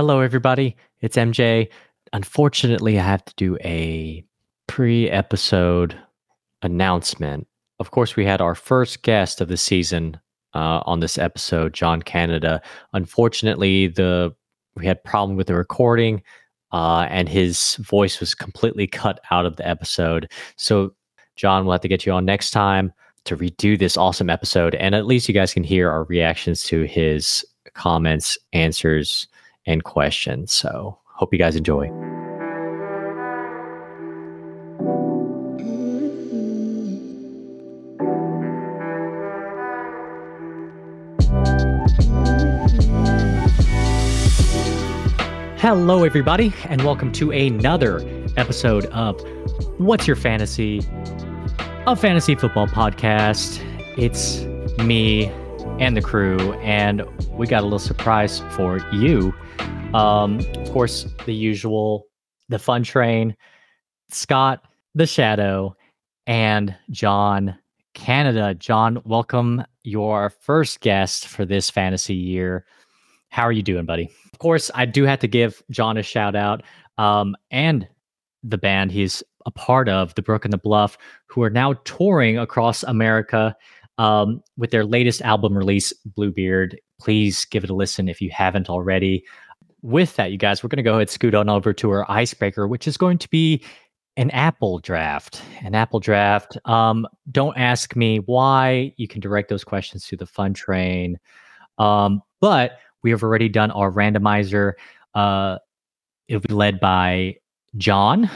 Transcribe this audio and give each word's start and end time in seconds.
Hello, 0.00 0.20
everybody. 0.20 0.78
It's 1.02 1.18
MJ. 1.18 1.68
Unfortunately, 2.14 2.98
I 2.98 3.02
have 3.02 3.22
to 3.22 3.34
do 3.36 3.58
a 3.62 4.24
pre 4.66 5.10
episode 5.10 5.94
announcement. 6.62 7.46
Of 7.80 7.90
course, 7.90 8.16
we 8.16 8.24
had 8.24 8.40
our 8.40 8.54
first 8.54 9.02
guest 9.02 9.42
of 9.42 9.48
the 9.48 9.58
season 9.58 10.18
uh, 10.54 10.80
on 10.86 11.00
this 11.00 11.18
episode, 11.18 11.74
John 11.74 12.00
Canada. 12.00 12.62
Unfortunately, 12.94 13.88
the 13.88 14.34
we 14.74 14.86
had 14.86 15.04
problem 15.04 15.36
with 15.36 15.48
the 15.48 15.54
recording, 15.54 16.22
uh, 16.72 17.06
and 17.10 17.28
his 17.28 17.76
voice 17.76 18.20
was 18.20 18.34
completely 18.34 18.86
cut 18.86 19.20
out 19.30 19.44
of 19.44 19.56
the 19.56 19.68
episode. 19.68 20.32
So, 20.56 20.94
John, 21.36 21.66
we'll 21.66 21.72
have 21.72 21.82
to 21.82 21.88
get 21.88 22.06
you 22.06 22.12
on 22.12 22.24
next 22.24 22.52
time 22.52 22.90
to 23.26 23.36
redo 23.36 23.78
this 23.78 23.98
awesome 23.98 24.30
episode, 24.30 24.74
and 24.76 24.94
at 24.94 25.04
least 25.04 25.28
you 25.28 25.34
guys 25.34 25.52
can 25.52 25.62
hear 25.62 25.90
our 25.90 26.04
reactions 26.04 26.62
to 26.62 26.84
his 26.84 27.44
comments, 27.74 28.38
answers, 28.54 29.28
and 29.70 29.84
questions. 29.84 30.52
So, 30.52 30.98
hope 31.14 31.32
you 31.32 31.38
guys 31.38 31.56
enjoy. 31.56 31.88
Hello, 45.58 46.04
everybody, 46.04 46.52
and 46.64 46.82
welcome 46.82 47.12
to 47.12 47.30
another 47.30 48.00
episode 48.36 48.86
of 48.86 49.20
What's 49.78 50.06
Your 50.06 50.16
Fantasy? 50.16 50.82
A 51.86 51.94
fantasy 51.94 52.34
football 52.34 52.66
podcast. 52.66 53.62
It's 53.96 54.40
me 54.82 55.30
and 55.80 55.96
the 55.96 56.02
crew, 56.02 56.52
and 56.60 57.02
we 57.32 57.46
got 57.46 57.62
a 57.62 57.64
little 57.64 57.78
surprise 57.78 58.42
for 58.50 58.78
you. 58.92 59.34
Um, 59.94 60.38
of 60.58 60.70
course, 60.72 61.06
the 61.24 61.32
usual, 61.32 62.06
the 62.50 62.58
fun 62.58 62.82
train, 62.82 63.34
Scott, 64.10 64.62
the 64.94 65.06
Shadow, 65.06 65.74
and 66.26 66.76
John 66.90 67.56
Canada. 67.94 68.54
John, 68.54 69.00
welcome 69.06 69.64
your 69.82 70.28
first 70.28 70.80
guest 70.80 71.26
for 71.26 71.46
this 71.46 71.70
fantasy 71.70 72.14
year. 72.14 72.66
How 73.30 73.44
are 73.44 73.52
you 73.52 73.62
doing, 73.62 73.86
buddy? 73.86 74.10
Of 74.34 74.38
course, 74.38 74.70
I 74.74 74.84
do 74.84 75.04
have 75.04 75.20
to 75.20 75.28
give 75.28 75.62
John 75.70 75.96
a 75.96 76.02
shout 76.02 76.36
out 76.36 76.62
um, 76.98 77.34
and 77.50 77.88
the 78.42 78.58
band 78.58 78.92
he's 78.92 79.22
a 79.46 79.50
part 79.50 79.88
of, 79.88 80.14
The 80.14 80.22
Brook 80.22 80.44
and 80.44 80.52
the 80.52 80.58
Bluff, 80.58 80.98
who 81.26 81.42
are 81.42 81.50
now 81.50 81.72
touring 81.84 82.38
across 82.38 82.82
America 82.82 83.56
um, 84.00 84.42
with 84.56 84.70
their 84.70 84.86
latest 84.86 85.20
album 85.20 85.56
release, 85.56 85.92
Bluebeard. 86.06 86.80
Please 86.98 87.44
give 87.44 87.64
it 87.64 87.70
a 87.70 87.74
listen 87.74 88.08
if 88.08 88.22
you 88.22 88.30
haven't 88.30 88.70
already. 88.70 89.22
With 89.82 90.16
that, 90.16 90.32
you 90.32 90.38
guys, 90.38 90.62
we're 90.62 90.68
going 90.68 90.78
to 90.78 90.82
go 90.82 90.94
ahead 90.94 91.10
scoot 91.10 91.34
on 91.34 91.50
over 91.50 91.74
to 91.74 91.90
our 91.90 92.10
icebreaker, 92.10 92.66
which 92.66 92.88
is 92.88 92.96
going 92.96 93.18
to 93.18 93.28
be 93.28 93.62
an 94.16 94.30
Apple 94.30 94.78
draft. 94.78 95.42
An 95.62 95.74
Apple 95.74 96.00
draft. 96.00 96.56
Um, 96.64 97.06
don't 97.30 97.56
ask 97.58 97.94
me 97.94 98.20
why. 98.20 98.94
You 98.96 99.06
can 99.06 99.20
direct 99.20 99.50
those 99.50 99.64
questions 99.64 100.06
to 100.06 100.16
the 100.16 100.26
fun 100.26 100.54
train. 100.54 101.18
Um, 101.76 102.22
but 102.40 102.78
we 103.02 103.10
have 103.10 103.22
already 103.22 103.50
done 103.50 103.70
our 103.70 103.92
randomizer. 103.92 104.72
Uh, 105.14 105.58
it'll 106.26 106.40
be 106.40 106.54
led 106.54 106.80
by 106.80 107.36
John, 107.76 108.30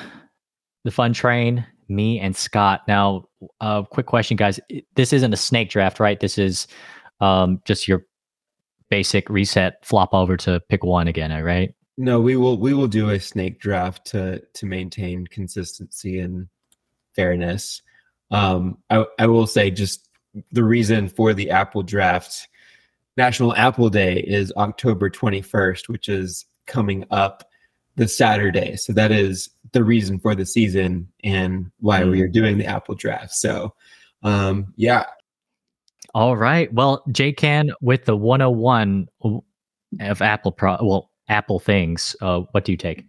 the 0.84 0.91
fun 0.91 1.15
train, 1.15 1.65
me, 1.89 2.21
and 2.21 2.37
Scott. 2.37 2.83
Now, 2.87 3.28
uh, 3.61 3.83
quick 3.83 4.06
question, 4.06 4.37
guys. 4.37 4.61
This 4.95 5.12
isn't 5.12 5.33
a 5.33 5.37
snake 5.37 5.70
draft, 5.70 6.00
right? 6.00 6.19
This 6.19 6.39
is 6.39 6.67
um, 7.20 7.61
just 7.64 7.89
your 7.89 8.06
basic 8.91 9.28
reset, 9.28 9.84
flop 9.84 10.12
over 10.12 10.37
to 10.39 10.61
pick 10.69 10.84
one 10.84 11.09
again, 11.09 11.31
right? 11.42 11.75
No, 11.97 12.20
we 12.20 12.37
will 12.37 12.59
we 12.59 12.75
will 12.75 12.89
do 12.89 13.11
a 13.11 13.20
snake 13.20 13.61
draft 13.61 14.05
to 14.06 14.41
to 14.41 14.67
maintain 14.67 15.27
consistency 15.27 16.19
and 16.19 16.48
fairness. 17.15 17.83
Um, 18.31 18.78
I, 18.91 19.05
I 19.19 19.27
will 19.27 19.47
say 19.47 19.71
just 19.71 20.09
the 20.50 20.65
reason 20.65 21.09
for 21.09 21.34
the 21.34 21.50
Apple 21.50 21.82
draft 21.82 22.49
National 23.16 23.55
Apple 23.55 23.91
Day 23.91 24.16
is 24.19 24.53
October 24.56 25.09
21st, 25.09 25.88
which 25.88 26.09
is 26.09 26.47
coming 26.66 27.05
up 27.11 27.49
the 27.97 28.09
Saturday. 28.09 28.77
So 28.77 28.93
that 28.93 29.12
is 29.12 29.50
the 29.72 29.84
reason 29.84 30.19
for 30.19 30.34
the 30.34 30.47
season 30.47 31.09
and 31.22 31.71
why 31.81 32.03
mm. 32.03 32.10
we 32.10 32.22
are 32.22 32.28
doing 32.28 32.59
the 32.59 32.66
Apple 32.66 32.94
draft. 32.94 33.32
So, 33.34 33.75
um, 34.22 34.72
yeah. 34.77 35.06
All 36.15 36.37
right. 36.37 36.72
Well, 36.72 37.03
JCan 37.09 37.71
with 37.81 38.05
the 38.05 38.16
101 38.16 39.09
of 40.00 40.22
Apple 40.22 40.53
Pro, 40.53 40.78
well, 40.81 41.10
Apple 41.28 41.59
things. 41.59 42.15
Uh, 42.21 42.41
what 42.53 42.65
do 42.65 42.72
you 42.72 42.78
take? 42.78 43.05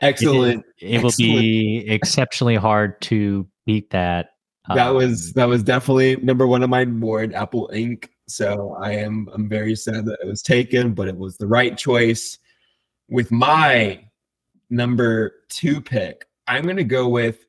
Excellent. 0.00 0.64
It, 0.78 0.86
it 0.86 0.94
Excellent. 0.96 1.04
will 1.04 1.40
be 1.40 1.84
exceptionally 1.88 2.56
hard 2.56 3.00
to 3.02 3.46
beat 3.66 3.90
that. 3.90 4.30
That 4.74 4.88
um, 4.88 4.96
was 4.96 5.32
that 5.32 5.46
was 5.46 5.62
definitely 5.62 6.16
number 6.16 6.46
one 6.46 6.62
on 6.62 6.70
my 6.70 6.84
board. 6.84 7.34
Apple 7.34 7.70
Inc. 7.72 8.08
So 8.28 8.76
I 8.80 8.92
am 8.92 9.28
I'm 9.34 9.48
very 9.48 9.74
sad 9.74 10.04
that 10.06 10.18
it 10.22 10.26
was 10.26 10.42
taken, 10.42 10.94
but 10.94 11.08
it 11.08 11.16
was 11.16 11.36
the 11.38 11.46
right 11.46 11.76
choice. 11.76 12.38
With 13.10 13.32
my 13.32 14.04
number 14.70 15.34
two 15.48 15.80
pick, 15.80 16.26
I'm 16.46 16.64
gonna 16.64 16.84
go 16.84 17.08
with 17.08 17.44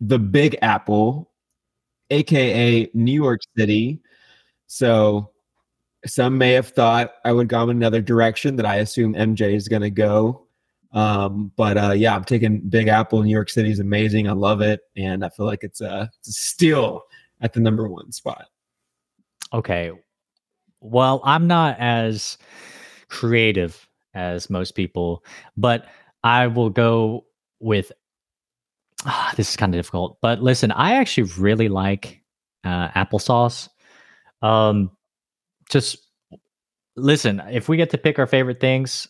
the 0.00 0.18
Big 0.18 0.58
Apple, 0.60 1.30
aka 2.10 2.90
New 2.94 3.12
York 3.12 3.40
City. 3.56 4.00
So 4.66 5.30
some 6.04 6.36
may 6.36 6.52
have 6.52 6.68
thought 6.68 7.14
I 7.24 7.32
would 7.32 7.48
go 7.48 7.62
in 7.64 7.70
another 7.70 8.00
direction 8.00 8.56
that 8.56 8.66
I 8.66 8.76
assume 8.76 9.14
MJ 9.14 9.54
is 9.54 9.68
gonna 9.68 9.90
go. 9.90 10.46
Um, 10.92 11.52
but 11.56 11.76
uh, 11.76 11.92
yeah, 11.92 12.14
I'm 12.14 12.24
taking 12.24 12.60
Big 12.60 12.88
Apple. 12.88 13.22
New 13.22 13.30
York 13.30 13.50
City 13.50 13.70
is 13.70 13.78
amazing. 13.78 14.28
I 14.28 14.32
love 14.32 14.60
it, 14.60 14.80
and 14.96 15.24
I 15.24 15.28
feel 15.28 15.46
like 15.46 15.62
it's 15.62 15.80
a 15.80 16.10
steal 16.22 17.02
at 17.40 17.52
the 17.52 17.60
number 17.60 17.88
one 17.88 18.10
spot. 18.10 18.46
Okay, 19.52 19.92
well, 20.80 21.20
I'm 21.24 21.46
not 21.46 21.78
as 21.78 22.38
creative 23.08 23.87
as 24.18 24.50
most 24.50 24.72
people, 24.72 25.24
but 25.56 25.86
I 26.24 26.48
will 26.48 26.70
go 26.70 27.24
with. 27.60 27.92
Ah, 29.06 29.32
this 29.36 29.50
is 29.50 29.56
kind 29.56 29.72
of 29.72 29.78
difficult, 29.78 30.18
but 30.20 30.42
listen, 30.42 30.72
I 30.72 30.94
actually 30.94 31.30
really 31.38 31.68
like 31.68 32.20
uh, 32.64 32.88
applesauce. 32.88 33.68
Um, 34.42 34.90
just 35.70 35.98
listen, 36.96 37.40
if 37.50 37.68
we 37.68 37.76
get 37.76 37.90
to 37.90 37.98
pick 37.98 38.18
our 38.18 38.26
favorite 38.26 38.58
things, 38.58 39.06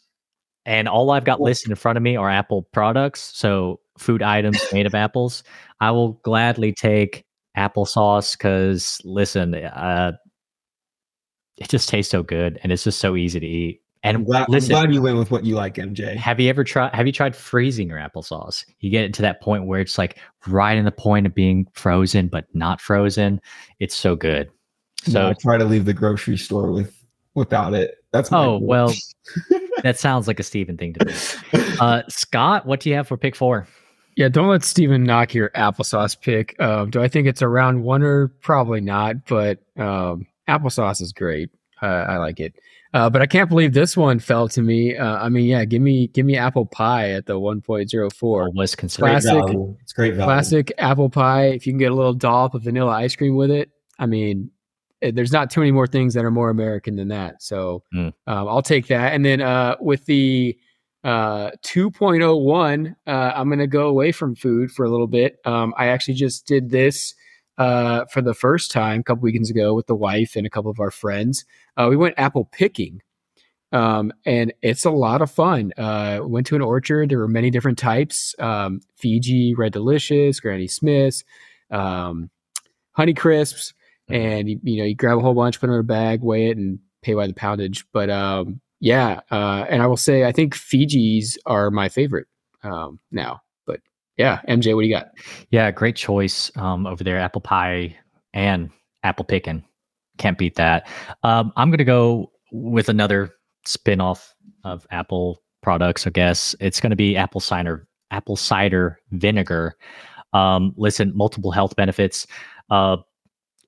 and 0.66 0.88
all 0.88 1.10
I've 1.10 1.24
got 1.24 1.40
listed 1.40 1.70
in 1.70 1.76
front 1.76 1.96
of 1.96 2.02
me 2.02 2.16
are 2.16 2.28
Apple 2.28 2.68
products, 2.72 3.32
so 3.34 3.80
food 3.96 4.22
items 4.22 4.62
made 4.72 4.84
of 4.84 4.94
apples, 4.94 5.42
I 5.80 5.90
will 5.92 6.12
gladly 6.22 6.74
take 6.74 7.24
applesauce 7.56 8.36
because 8.36 9.00
listen, 9.04 9.54
uh, 9.54 10.12
it 11.56 11.68
just 11.68 11.88
tastes 11.88 12.10
so 12.10 12.22
good 12.22 12.60
and 12.62 12.70
it's 12.70 12.84
just 12.84 13.00
so 13.00 13.16
easy 13.16 13.40
to 13.40 13.46
eat. 13.46 13.80
And 14.02 14.16
I'm 14.16 14.24
glad, 14.24 14.48
listen, 14.48 14.74
I'm 14.74 14.82
glad 14.82 14.94
you 14.94 15.02
went 15.02 15.18
with 15.18 15.30
what 15.30 15.44
you 15.44 15.56
like, 15.56 15.74
MJ. 15.74 16.14
Have 16.16 16.38
you 16.38 16.48
ever 16.48 16.62
tried? 16.62 16.94
Have 16.94 17.06
you 17.06 17.12
tried 17.12 17.34
freezing 17.34 17.88
your 17.88 17.98
applesauce? 17.98 18.64
You 18.80 18.90
get 18.90 19.04
it 19.04 19.14
to 19.14 19.22
that 19.22 19.40
point 19.40 19.66
where 19.66 19.80
it's 19.80 19.98
like 19.98 20.18
right 20.46 20.78
in 20.78 20.84
the 20.84 20.92
point 20.92 21.26
of 21.26 21.34
being 21.34 21.66
frozen, 21.72 22.28
but 22.28 22.46
not 22.54 22.80
frozen. 22.80 23.40
It's 23.80 23.96
so 23.96 24.14
good. 24.14 24.50
So 25.02 25.22
no, 25.22 25.28
I 25.30 25.32
try 25.34 25.58
to 25.58 25.64
leave 25.64 25.84
the 25.84 25.94
grocery 25.94 26.36
store 26.36 26.70
with 26.70 26.94
without 27.34 27.74
it. 27.74 27.96
That's 28.12 28.30
oh 28.32 28.58
well. 28.58 28.92
that 29.82 29.98
sounds 29.98 30.26
like 30.26 30.40
a 30.40 30.42
Steven 30.42 30.76
thing 30.76 30.94
to 30.94 31.04
do. 31.04 31.14
Uh, 31.80 32.02
Scott, 32.08 32.66
what 32.66 32.80
do 32.80 32.90
you 32.90 32.96
have 32.96 33.06
for 33.06 33.16
pick 33.16 33.36
four? 33.36 33.68
Yeah, 34.16 34.28
don't 34.28 34.48
let 34.48 34.64
Steven 34.64 35.04
knock 35.04 35.32
your 35.32 35.50
applesauce 35.50 36.20
pick. 36.20 36.60
Um, 36.60 36.90
do 36.90 37.00
I 37.00 37.06
think 37.06 37.28
it's 37.28 37.40
a 37.40 37.46
round 37.46 37.84
one 37.84 38.02
or 38.02 38.28
probably 38.40 38.80
not? 38.80 39.24
But 39.26 39.60
um, 39.76 40.26
applesauce 40.48 41.00
is 41.00 41.12
great. 41.12 41.50
Uh, 41.80 41.86
I 41.86 42.16
like 42.16 42.40
it. 42.40 42.56
Uh, 42.94 43.10
but 43.10 43.20
I 43.20 43.26
can't 43.26 43.48
believe 43.48 43.74
this 43.74 43.96
one 43.96 44.18
fell 44.18 44.48
to 44.48 44.62
me. 44.62 44.96
Uh, 44.96 45.18
I 45.18 45.28
mean, 45.28 45.44
yeah, 45.44 45.64
give 45.64 45.82
me 45.82 46.08
give 46.08 46.24
me 46.24 46.36
apple 46.36 46.66
pie 46.66 47.10
at 47.10 47.26
the 47.26 47.34
1.04. 47.34 48.54
Was 48.54 48.74
considered 48.74 49.10
classic. 49.10 49.32
Value. 49.32 49.76
It's 49.82 49.92
great 49.92 50.14
value. 50.14 50.26
Classic 50.26 50.72
apple 50.78 51.10
pie. 51.10 51.46
If 51.46 51.66
you 51.66 51.72
can 51.72 51.78
get 51.78 51.92
a 51.92 51.94
little 51.94 52.14
dollop 52.14 52.54
of 52.54 52.62
vanilla 52.62 52.92
ice 52.92 53.14
cream 53.14 53.36
with 53.36 53.50
it, 53.50 53.70
I 53.98 54.06
mean, 54.06 54.50
it, 55.00 55.14
there's 55.14 55.32
not 55.32 55.50
too 55.50 55.60
many 55.60 55.72
more 55.72 55.86
things 55.86 56.14
that 56.14 56.24
are 56.24 56.30
more 56.30 56.50
American 56.50 56.96
than 56.96 57.08
that. 57.08 57.42
So 57.42 57.82
mm. 57.94 58.12
um, 58.26 58.48
I'll 58.48 58.62
take 58.62 58.86
that. 58.88 59.12
And 59.12 59.24
then 59.24 59.40
uh, 59.40 59.76
with 59.80 60.06
the 60.06 60.58
uh, 61.04 61.50
2.01, 61.62 62.94
uh, 63.06 63.10
I'm 63.10 63.48
going 63.48 63.58
to 63.58 63.66
go 63.66 63.88
away 63.88 64.12
from 64.12 64.34
food 64.34 64.70
for 64.70 64.84
a 64.84 64.90
little 64.90 65.06
bit. 65.06 65.36
Um, 65.44 65.74
I 65.76 65.88
actually 65.88 66.14
just 66.14 66.46
did 66.46 66.70
this 66.70 67.14
uh, 67.58 68.04
for 68.06 68.22
the 68.22 68.34
first 68.34 68.70
time 68.70 69.00
a 69.00 69.02
couple 69.02 69.22
weekends 69.22 69.50
ago 69.50 69.74
with 69.74 69.86
the 69.86 69.94
wife 69.94 70.36
and 70.36 70.46
a 70.46 70.50
couple 70.50 70.70
of 70.70 70.80
our 70.80 70.90
friends. 70.90 71.44
Uh, 71.76 71.88
we 71.90 71.96
went 71.96 72.14
apple 72.16 72.46
picking, 72.46 73.02
um, 73.72 74.12
and 74.24 74.52
it's 74.62 74.84
a 74.84 74.90
lot 74.90 75.20
of 75.20 75.30
fun. 75.30 75.72
Uh, 75.76 76.20
went 76.22 76.46
to 76.46 76.56
an 76.56 76.62
orchard. 76.62 77.10
There 77.10 77.18
were 77.18 77.28
many 77.28 77.50
different 77.50 77.78
types: 77.78 78.34
um, 78.38 78.80
Fiji, 78.96 79.54
Red 79.54 79.72
Delicious, 79.72 80.40
Granny 80.40 80.68
Smiths, 80.68 81.24
um, 81.70 82.30
Honey 82.92 83.14
Crisps, 83.14 83.74
mm-hmm. 84.08 84.22
and 84.22 84.48
you, 84.48 84.60
you, 84.62 84.78
know 84.78 84.84
you 84.84 84.94
grab 84.94 85.18
a 85.18 85.20
whole 85.20 85.34
bunch, 85.34 85.60
put 85.60 85.66
them 85.66 85.74
in 85.74 85.80
a 85.80 85.84
bag, 85.84 86.22
weigh 86.22 86.46
it, 86.46 86.56
and 86.56 86.78
pay 87.02 87.14
by 87.14 87.26
the 87.26 87.34
poundage. 87.34 87.84
But 87.92 88.08
um, 88.08 88.60
yeah, 88.80 89.20
uh, 89.30 89.66
and 89.68 89.82
I 89.82 89.86
will 89.86 89.96
say 89.96 90.24
I 90.24 90.32
think 90.32 90.54
Fiji's 90.54 91.36
are 91.44 91.70
my 91.70 91.88
favorite 91.88 92.28
um, 92.62 93.00
now. 93.10 93.42
But 94.18 94.24
yeah, 94.24 94.40
MJ, 94.48 94.74
what 94.74 94.82
do 94.82 94.88
you 94.88 94.94
got? 94.94 95.10
Yeah, 95.50 95.70
great 95.70 95.96
choice 95.96 96.50
um, 96.56 96.86
over 96.86 97.04
there. 97.04 97.18
Apple 97.18 97.40
pie 97.40 97.96
and 98.34 98.70
apple 99.04 99.24
picking. 99.24 99.64
Can't 100.18 100.36
beat 100.36 100.56
that. 100.56 100.88
Um, 101.22 101.52
I'm 101.56 101.70
going 101.70 101.78
to 101.78 101.84
go 101.84 102.32
with 102.50 102.88
another 102.88 103.34
spin-off 103.64 104.34
of 104.64 104.86
Apple 104.90 105.42
products, 105.62 106.06
I 106.06 106.10
guess. 106.10 106.54
It's 106.60 106.80
going 106.80 106.90
to 106.90 106.96
be 106.96 107.16
apple 107.16 107.40
cider 107.40 107.86
apple 108.10 108.36
cider 108.36 108.98
vinegar. 109.12 109.76
Um, 110.32 110.74
listen, 110.76 111.12
multiple 111.14 111.50
health 111.50 111.76
benefits. 111.76 112.26
Uh, 112.70 112.98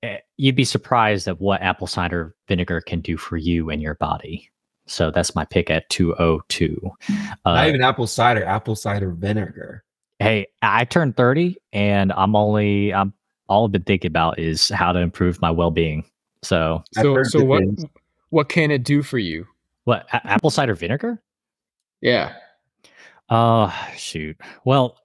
eh, 0.03 0.19
you'd 0.37 0.57
be 0.57 0.65
surprised 0.65 1.29
at 1.29 1.41
what 1.41 1.63
apple 1.63 1.87
cider 1.87 2.35
vinegar 2.49 2.81
can 2.81 3.01
do 3.01 3.17
for 3.17 3.37
you 3.37 3.71
and 3.71 3.81
your 3.81 3.95
body. 3.95 4.51
So 4.87 5.11
that's 5.11 5.35
my 5.35 5.45
pick 5.45 5.71
at 5.71 5.89
202. 5.91 6.81
Uh, 7.09 7.25
Not 7.45 7.69
even 7.69 7.83
apple 7.83 8.07
cider, 8.07 8.45
apple 8.45 8.75
cider 8.75 9.13
vinegar. 9.13 9.85
Hey, 10.21 10.47
I 10.63 10.85
turned 10.85 11.17
30 11.17 11.57
and 11.73 12.13
I'm 12.13 12.37
only 12.37 12.93
I'm 12.93 13.13
all 13.49 13.65
I've 13.67 13.73
been 13.73 13.83
thinking 13.83 14.09
about 14.11 14.39
is 14.39 14.69
how 14.69 14.93
to 14.93 15.01
improve 15.01 15.41
my 15.41 15.51
well-being. 15.51 16.05
So 16.43 16.85
So 16.93 17.23
so 17.25 17.43
what 17.43 17.61
things. 17.61 17.85
what 18.29 18.49
can 18.49 18.71
it 18.71 18.85
do 18.85 19.03
for 19.03 19.19
you? 19.19 19.47
What 19.85 20.07
a- 20.13 20.27
apple 20.27 20.51
cider 20.51 20.75
vinegar? 20.75 21.23
Yeah. 22.03 22.35
Oh, 23.31 23.75
shoot. 23.97 24.37
Well, 24.65 24.97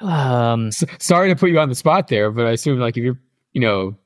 um 0.00 0.68
S- 0.68 0.84
sorry 0.98 1.28
to 1.28 1.36
put 1.36 1.50
you 1.50 1.58
on 1.58 1.68
the 1.68 1.74
spot 1.74 2.08
there, 2.08 2.30
but 2.30 2.46
I 2.46 2.50
assume 2.50 2.78
like 2.78 2.96
if 2.96 3.04
you're, 3.04 3.18
you 3.52 3.60
know, 3.60 3.96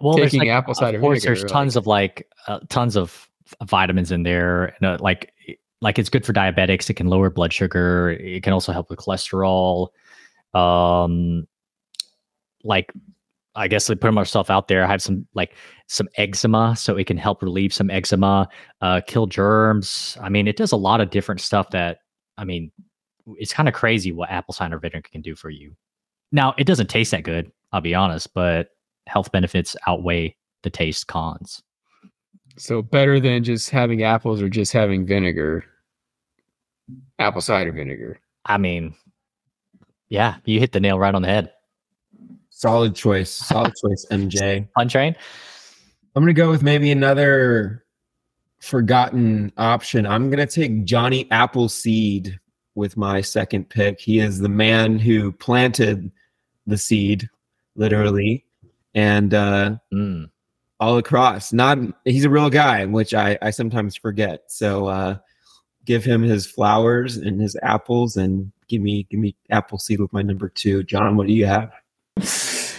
well, 0.00 0.16
taking 0.16 0.40
like, 0.40 0.48
apple 0.48 0.74
cider 0.74 0.98
of 0.98 1.02
course, 1.02 1.24
vinegar, 1.24 1.40
there's 1.40 1.50
tons 1.50 1.74
of 1.76 1.86
like 1.86 2.28
uh, 2.46 2.60
tons 2.68 2.96
of 2.96 3.28
vitamins 3.64 4.12
in 4.12 4.22
there. 4.22 4.66
And, 4.66 4.84
uh, 4.86 4.98
like 5.00 5.32
like 5.80 5.98
it's 5.98 6.08
good 6.08 6.26
for 6.26 6.32
diabetics. 6.32 6.90
It 6.90 6.94
can 6.94 7.06
lower 7.08 7.30
blood 7.30 7.52
sugar. 7.52 8.10
It 8.10 8.42
can 8.42 8.52
also 8.52 8.72
help 8.72 8.90
with 8.90 8.98
cholesterol. 8.98 9.88
Um, 10.54 11.46
like 12.64 12.92
I 13.54 13.68
guess 13.68 13.86
they 13.86 13.94
put 13.94 14.12
myself 14.14 14.50
out 14.50 14.68
there. 14.68 14.84
I 14.84 14.88
have 14.88 15.02
some 15.02 15.26
like 15.34 15.54
some 15.88 16.08
eczema, 16.16 16.76
so 16.76 16.96
it 16.96 17.06
can 17.06 17.16
help 17.16 17.42
relieve 17.42 17.72
some 17.72 17.90
eczema, 17.90 18.48
uh, 18.80 19.00
kill 19.06 19.26
germs. 19.26 20.16
I 20.20 20.28
mean, 20.28 20.46
it 20.46 20.56
does 20.56 20.72
a 20.72 20.76
lot 20.76 21.00
of 21.00 21.10
different 21.10 21.40
stuff 21.40 21.70
that 21.70 21.98
I 22.36 22.44
mean, 22.44 22.70
it's 23.36 23.52
kind 23.52 23.68
of 23.68 23.74
crazy 23.74 24.12
what 24.12 24.30
apple 24.30 24.54
cider 24.54 24.78
vinegar 24.78 25.08
can 25.10 25.22
do 25.22 25.34
for 25.34 25.50
you. 25.50 25.76
Now, 26.30 26.54
it 26.58 26.64
doesn't 26.64 26.88
taste 26.88 27.10
that 27.12 27.24
good, 27.24 27.50
I'll 27.72 27.80
be 27.80 27.94
honest, 27.94 28.32
but 28.34 28.68
health 29.06 29.32
benefits 29.32 29.74
outweigh 29.86 30.36
the 30.62 30.70
taste 30.70 31.06
cons. 31.06 31.62
So 32.58 32.82
better 32.82 33.20
than 33.20 33.44
just 33.44 33.70
having 33.70 34.02
apples 34.02 34.42
or 34.42 34.48
just 34.48 34.72
having 34.72 35.06
vinegar. 35.06 35.64
Apple 37.18 37.40
cider 37.40 37.72
vinegar. 37.72 38.20
I 38.46 38.58
mean, 38.58 38.94
yeah, 40.08 40.36
you 40.44 40.58
hit 40.58 40.72
the 40.72 40.80
nail 40.80 40.98
right 40.98 41.14
on 41.14 41.22
the 41.22 41.28
head. 41.28 41.52
Solid 42.50 42.96
choice. 42.96 43.30
Solid 43.30 43.74
choice, 43.76 44.06
MJ. 44.10 44.68
On 44.76 44.88
train. 44.88 45.14
I'm 46.16 46.22
gonna 46.22 46.32
go 46.32 46.50
with 46.50 46.62
maybe 46.62 46.90
another 46.90 47.84
forgotten 48.60 49.52
option. 49.56 50.06
I'm 50.06 50.28
gonna 50.30 50.46
take 50.46 50.84
Johnny 50.84 51.30
Appleseed 51.30 52.40
with 52.74 52.96
my 52.96 53.20
second 53.20 53.68
pick. 53.68 54.00
He 54.00 54.18
is 54.18 54.40
the 54.40 54.48
man 54.48 54.98
who 54.98 55.30
planted 55.30 56.10
the 56.66 56.76
seed, 56.78 57.28
literally, 57.76 58.44
and 58.94 59.32
uh, 59.32 59.76
mm 59.92 60.28
all 60.80 60.98
across. 60.98 61.52
Not 61.52 61.78
he's 62.04 62.24
a 62.24 62.30
real 62.30 62.50
guy, 62.50 62.84
which 62.84 63.14
I 63.14 63.38
I 63.42 63.50
sometimes 63.50 63.96
forget. 63.96 64.44
So 64.48 64.86
uh, 64.86 65.18
give 65.84 66.04
him 66.04 66.22
his 66.22 66.46
flowers 66.46 67.16
and 67.16 67.40
his 67.40 67.56
apples, 67.62 68.16
and 68.16 68.52
give 68.68 68.82
me 68.82 69.06
give 69.10 69.20
me 69.20 69.34
apple 69.50 69.78
seed 69.78 70.00
with 70.00 70.12
my 70.12 70.22
number 70.22 70.48
two. 70.48 70.82
John, 70.84 71.16
what 71.16 71.26
do 71.26 71.32
you 71.32 71.46
have? 71.46 71.72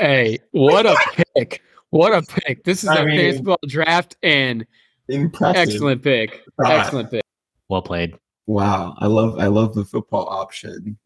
Hey, 0.00 0.38
what 0.50 0.86
a 0.86 0.96
pick! 1.36 1.62
What 1.90 2.12
a 2.12 2.22
pick! 2.22 2.64
This 2.64 2.82
is 2.82 2.88
I 2.88 2.96
a 2.96 3.04
mean, 3.04 3.16
baseball 3.16 3.58
draft 3.68 4.16
and 4.24 4.66
impressive. 5.08 5.56
excellent 5.56 6.02
pick. 6.02 6.42
Excellent 6.66 7.10
pick. 7.10 7.22
Well 7.68 7.82
played. 7.82 8.18
Wow, 8.46 8.96
I 8.98 9.06
love 9.06 9.38
I 9.38 9.46
love 9.46 9.74
the 9.74 9.84
football 9.84 10.28
option. 10.28 10.98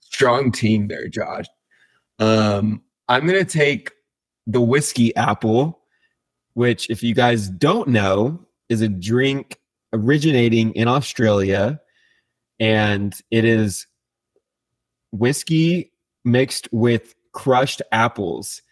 Strong 0.00 0.52
team 0.52 0.88
there, 0.88 1.08
Josh. 1.08 1.46
Um, 2.18 2.82
I'm 3.08 3.26
gonna 3.26 3.44
take 3.44 3.92
the 4.46 4.60
whiskey 4.60 5.14
apple, 5.16 5.80
which, 6.54 6.88
if 6.90 7.02
you 7.02 7.14
guys 7.14 7.48
don't 7.48 7.88
know, 7.88 8.40
is 8.68 8.80
a 8.80 8.88
drink 8.88 9.58
originating 9.92 10.72
in 10.72 10.88
Australia. 10.88 11.80
And 12.58 13.14
it 13.30 13.44
is 13.44 13.86
whiskey 15.12 15.92
mixed 16.24 16.68
with 16.72 17.14
crushed 17.32 17.82
apples. 17.92 18.62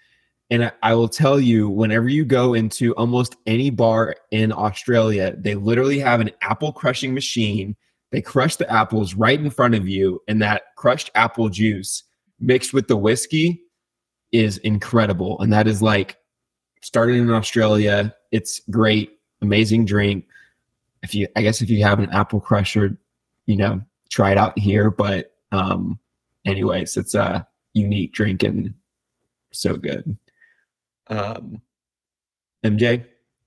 And 0.51 0.73
I 0.83 0.95
will 0.95 1.09
tell 1.09 1.41
you, 1.41 1.69
whenever 1.69 2.09
you 2.09 2.25
go 2.25 2.55
into 2.55 2.95
almost 2.95 3.37
any 3.47 3.71
bar 3.71 4.15
in 4.31 4.53
Australia, 4.53 5.35
they 5.37 5.55
literally 5.55 5.99
have 5.99 6.21
an 6.21 6.31
apple 6.43 6.73
crushing 6.73 7.15
machine. 7.15 7.77
They 8.13 8.23
crush 8.23 8.57
the 8.57 8.71
apples 8.71 9.15
right 9.15 9.41
in 9.41 9.51
front 9.51 9.75
of 9.75 9.89
you, 9.89 10.21
and 10.29 10.41
that 10.41 10.75
crushed 10.77 11.11
apple 11.15 11.49
juice 11.49 12.05
mixed 12.39 12.73
with 12.73 12.89
the 12.89 12.97
whiskey 12.97 13.64
is 14.35 14.59
incredible. 14.59 15.41
And 15.41 15.53
that 15.53 15.69
is 15.69 15.81
like 15.81 16.19
started 16.83 17.15
in 17.15 17.31
Australia. 17.31 18.13
It's 18.33 18.61
great, 18.69 19.13
amazing 19.41 19.85
drink. 19.85 20.27
If 21.05 21.15
you, 21.15 21.29
I 21.37 21.43
guess, 21.43 21.63
if 21.63 21.71
you 21.71 21.85
have 21.85 22.01
an 22.01 22.11
apple 22.11 22.41
crusher, 22.41 22.99
you 23.47 23.57
know, 23.57 23.81
try 24.11 24.33
it 24.33 24.39
out 24.39 24.59
here. 24.59 24.91
But, 24.91 25.33
um, 25.53 26.01
anyways, 26.45 26.97
it's 26.97 27.15
a 27.15 27.47
unique 27.75 28.13
drink 28.13 28.43
and 28.43 28.75
so 29.53 29.77
good. 29.77 30.19
Um, 31.07 31.63
MJ? 32.65 33.05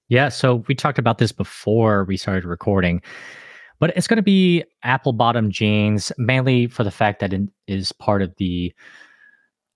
Yeah. 0.08 0.30
So 0.30 0.64
we 0.68 0.76
talked 0.76 1.00
about 1.00 1.18
this 1.18 1.34
before 1.34 2.06
we 2.06 2.16
started 2.16 2.46
recording, 2.46 3.02
but 3.80 3.92
it's 3.98 4.08
going 4.08 4.18
to 4.18 4.24
be 4.24 4.64
apple 4.84 5.12
bottom 5.12 5.52
jeans, 5.52 6.14
mainly 6.18 6.68
for 6.68 6.86
the 6.86 6.92
fact 6.92 7.20
that 7.20 7.34
it 7.34 7.42
is 7.68 7.92
part 7.92 8.22
of 8.22 8.34
the 8.38 8.74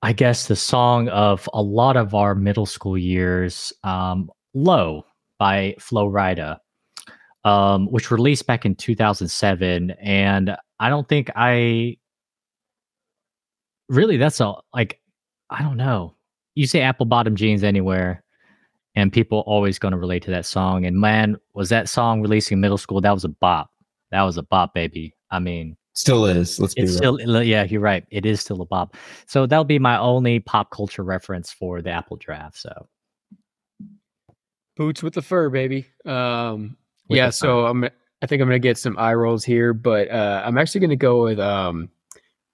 I 0.02 0.14
guess 0.14 0.48
the 0.48 0.56
song 0.56 1.10
of 1.10 1.48
a 1.54 1.62
lot 1.62 1.96
of 1.96 2.16
our 2.16 2.34
middle 2.34 2.66
school 2.66 2.98
years, 2.98 3.72
um, 3.84 4.32
"Low" 4.54 5.06
by 5.38 5.76
Flo 5.80 6.10
Rida, 6.10 6.58
um, 7.44 7.88
which 7.92 8.12
released 8.12 8.48
back 8.48 8.66
in 8.66 8.76
2007, 8.76 9.92
and 10.02 10.56
I 10.80 10.90
don't 10.90 11.08
think 11.08 11.30
I 11.36 11.98
really. 13.90 14.18
That's 14.18 14.42
all. 14.42 14.66
like 14.74 15.00
I 15.50 15.62
don't 15.62 15.78
know. 15.78 16.16
You 16.56 16.66
say 16.68 16.82
apple 16.82 17.06
bottom 17.06 17.36
jeans 17.36 17.64
anywhere, 17.64 18.24
and 18.96 19.14
people 19.14 19.44
always 19.46 19.80
going 19.80 19.92
to 19.94 19.98
relate 19.98 20.24
to 20.24 20.32
that 20.32 20.46
song. 20.46 20.86
And 20.86 21.00
man, 21.00 21.38
was 21.54 21.70
that 21.70 21.90
song 21.90 22.22
releasing 22.22 22.60
middle 22.60 22.78
school? 22.78 23.02
That 23.02 23.14
was 23.14 23.26
a 23.26 23.30
bop. 23.30 23.70
That 24.12 24.24
was 24.24 24.38
a 24.38 24.44
bop, 24.44 24.74
baby. 24.74 25.16
I 25.30 25.40
mean, 25.40 25.78
Still 25.94 26.26
is. 26.26 26.60
Let's 26.60 26.74
be 26.74 26.84
it's 26.84 27.00
real. 27.02 27.18
still 27.18 27.44
yeah, 27.44 27.64
you're 27.64 27.82
right. 27.82 28.06
It 28.12 28.26
is 28.26 28.40
still 28.40 28.62
a 28.62 28.66
bop. 28.66 28.96
So 29.26 29.46
that'll 29.46 29.66
be 29.66 29.80
my 29.80 29.98
only 29.98 30.40
pop 30.40 30.72
culture 30.72 31.04
reference 31.04 31.52
for 31.52 31.82
the 31.82 31.92
Apple 31.92 32.18
draft. 32.18 32.58
So 32.58 32.88
boots 34.78 35.04
with 35.04 35.14
the 35.14 35.22
fur, 35.22 35.50
baby. 35.50 35.88
Um, 36.06 36.78
yeah. 37.10 37.30
So 37.30 37.66
I'm. 37.66 37.90
I 38.24 38.28
think 38.28 38.40
I'm 38.42 38.48
gonna 38.48 38.60
get 38.60 38.78
some 38.78 38.98
eye 39.00 39.16
rolls 39.16 39.44
here, 39.44 39.74
but 39.74 40.10
uh, 40.12 40.44
I'm 40.46 40.58
actually 40.58 40.82
gonna 40.82 40.96
go 40.96 41.24
with 41.24 41.40
um, 41.40 41.90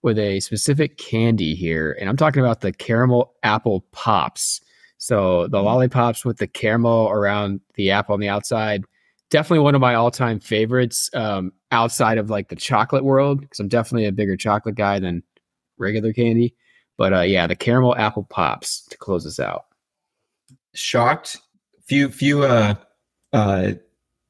with 0.02 0.18
a 0.18 0.40
specific 0.40 0.98
candy 0.98 1.54
here, 1.56 1.96
and 2.00 2.10
I'm 2.10 2.18
talking 2.18 2.42
about 2.42 2.62
the 2.62 2.72
caramel 2.72 3.34
apple 3.44 3.86
pops. 3.92 4.62
So 4.98 5.48
the 5.48 5.60
mm. 5.60 5.64
lollipops 5.64 6.26
with 6.26 6.38
the 6.38 6.48
caramel 6.48 7.10
around 7.10 7.60
the 7.76 7.92
apple 7.92 8.14
on 8.14 8.20
the 8.20 8.30
outside 8.30 8.84
definitely 9.30 9.64
one 9.64 9.76
of 9.76 9.82
my 9.82 9.96
all-time 9.96 10.40
favorites 10.40 11.10
um, 11.14 11.52
outside 11.72 12.18
of 12.18 12.30
like 12.30 12.50
the 12.50 12.56
chocolate 12.56 13.04
world 13.04 13.42
because 13.42 13.60
i'm 13.60 13.68
definitely 13.68 14.06
a 14.06 14.12
bigger 14.12 14.38
chocolate 14.38 14.76
guy 14.76 15.00
than 15.00 15.22
regular 15.78 16.14
candy. 16.14 16.56
But 16.98 17.14
uh, 17.14 17.22
yeah 17.22 17.48
the 17.48 17.56
caramel 17.56 17.96
apple 17.96 18.24
pops 18.24 18.86
to 18.88 18.98
close 18.98 19.26
us 19.26 19.40
out. 19.40 19.66
Shocked? 20.74 21.38
Few 21.88 22.10
few 22.10 22.44
uh 22.44 22.76
uh 23.34 23.74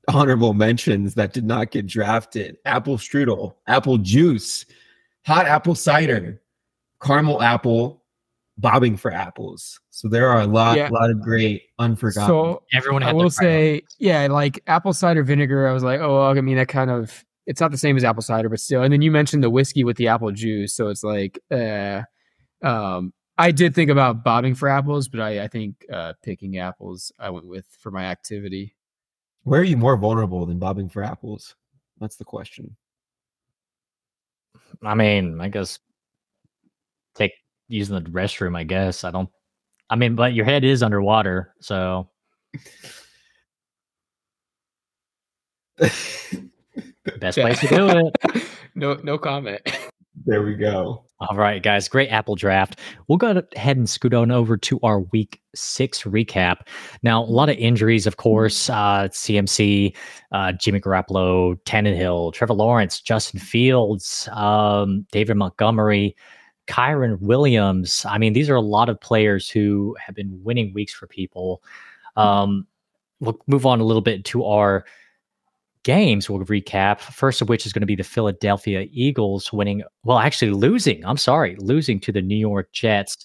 honorable 0.10 0.54
mentions 0.54 1.16
that 1.16 1.34
did 1.34 1.46
not 1.46 1.72
get 1.72 1.86
drafted. 1.86 2.58
Apple 2.66 2.98
strudel 2.98 3.56
apple 3.68 3.98
juice 3.98 4.66
hot 5.25 5.46
apple 5.46 5.75
cider 5.75 6.42
caramel 7.01 7.42
apple 7.42 8.04
bobbing 8.58 8.98
for 8.98 9.12
apples. 9.12 9.80
So 9.92 10.08
there 10.08 10.30
are 10.30 10.42
a 10.42 10.48
lot, 10.48 10.78
yeah. 10.78 10.90
lot 10.92 11.10
of 11.10 11.22
great 11.22 11.64
unforgotten. 11.80 12.28
So 12.28 12.64
everyone, 12.74 13.04
I 13.04 13.14
will 13.14 13.30
say, 13.30 13.84
yeah, 14.00 14.28
like 14.28 14.62
apple 14.68 14.94
cider 14.94 15.24
vinegar. 15.24 15.68
I 15.68 15.74
was 15.74 15.84
like, 15.84 16.00
oh, 16.00 16.24
I 16.24 16.42
mean, 16.42 16.58
that 16.58 16.68
kind 16.68 16.90
of 16.90 17.24
it's 17.46 17.62
not 17.62 17.72
the 17.72 17.78
same 17.78 17.96
as 17.96 18.04
apple 18.04 18.22
cider, 18.22 18.50
but 18.50 18.60
still. 18.60 18.84
And 18.84 18.92
then 18.92 19.02
you 19.02 19.12
mentioned 19.12 19.44
the 19.44 19.50
whiskey 19.50 19.84
with 19.84 19.98
the 19.98 20.08
apple 20.10 20.32
juice, 20.32 20.76
so 20.76 20.90
it's 20.90 21.04
like, 21.04 21.40
uh, 21.50 22.02
um, 22.62 23.14
I 23.38 23.52
did 23.52 23.76
think 23.76 23.90
about 23.90 24.24
bobbing 24.24 24.56
for 24.56 24.68
apples, 24.68 25.08
but 25.08 25.22
I, 25.22 25.44
I 25.44 25.48
think 25.48 25.86
uh, 25.94 26.14
picking 26.24 26.58
apples 26.58 27.12
I 27.20 27.30
went 27.30 27.46
with 27.46 27.66
for 27.80 27.92
my 27.92 28.06
activity. 28.06 28.76
Where 29.44 29.62
are 29.62 29.64
you 29.64 29.78
more 29.78 29.96
vulnerable 29.96 30.46
than 30.46 30.60
bobbing 30.60 30.90
for 30.90 31.04
apples? 31.04 31.56
That's 32.00 32.18
the 32.18 32.26
question. 32.26 32.76
I 34.84 34.96
mean, 34.96 35.40
I 35.40 35.48
guess 35.50 35.80
take 37.16 37.32
using 37.68 37.96
the 37.96 38.10
restroom. 38.10 38.58
I 38.58 38.64
guess 38.64 39.04
I 39.04 39.12
don't. 39.12 39.30
I 39.90 39.96
mean, 39.96 40.16
but 40.16 40.34
your 40.34 40.46
head 40.46 40.64
is 40.64 40.84
underwater, 40.84 41.54
so. 41.62 42.10
Best 45.78 47.38
place 47.38 47.60
to 47.62 47.68
do 47.68 47.88
it. 47.90 48.44
no, 48.76 48.96
no 49.04 49.18
comment. 49.18 49.62
There 50.26 50.44
we 50.44 50.56
go. 50.56 51.04
All 51.20 51.36
right, 51.36 51.64
guys, 51.64 51.88
great 51.88 52.10
Apple 52.10 52.36
draft. 52.36 52.80
We'll 53.08 53.18
go 53.18 53.42
ahead 53.56 53.78
and 53.78 53.90
scoot 53.90 54.14
on 54.14 54.30
over 54.30 54.56
to 54.58 54.80
our 54.84 55.02
week 55.02 55.42
six 55.56 56.04
recap. 56.04 56.68
Now, 57.02 57.24
a 57.24 57.26
lot 57.26 57.50
of 57.50 57.58
injuries, 57.58 58.06
of 58.06 58.18
course. 58.18 58.70
Uh, 58.70 59.08
CMC, 59.10 59.96
uh, 60.32 60.52
Jimmy 60.52 60.80
Garoppolo, 60.80 61.60
Tannehill, 61.64 62.34
Trevor 62.34 62.54
Lawrence, 62.54 63.02
Justin 63.02 63.40
Fields, 63.40 64.30
um, 64.32 65.08
David 65.12 65.38
Montgomery, 65.38 66.16
Kyren 66.68 67.20
Williams. 67.20 68.06
I 68.08 68.18
mean, 68.18 68.34
these 68.34 68.50
are 68.50 68.56
a 68.56 68.62
lot 68.62 68.90
of 68.90 69.00
players 69.00 69.50
who 69.50 69.96
have 70.06 70.16
been 70.16 70.40
winning 70.44 70.74
weeks 70.74 70.94
for 70.94 71.08
people. 71.08 71.62
Um, 72.16 72.68
we'll 73.20 73.40
move 73.48 73.66
on 73.66 73.80
a 73.80 73.84
little 73.84 74.02
bit 74.02 74.26
to 74.26 74.46
our 74.46 74.86
games 75.88 76.30
we'll 76.30 76.44
recap. 76.44 77.00
First 77.00 77.42
of 77.42 77.48
which 77.48 77.66
is 77.66 77.72
going 77.72 77.82
to 77.82 77.88
be 77.88 77.96
the 77.96 78.04
Philadelphia 78.04 78.88
Eagles 78.92 79.54
winning, 79.54 79.84
well, 80.04 80.20
actually 80.20 80.52
losing. 80.52 81.04
I'm 81.06 81.16
sorry, 81.16 81.56
losing 81.60 82.02
to 82.02 82.12
the 82.12 82.22
New 82.22 82.36
York 82.36 82.74
Jets. 82.74 83.24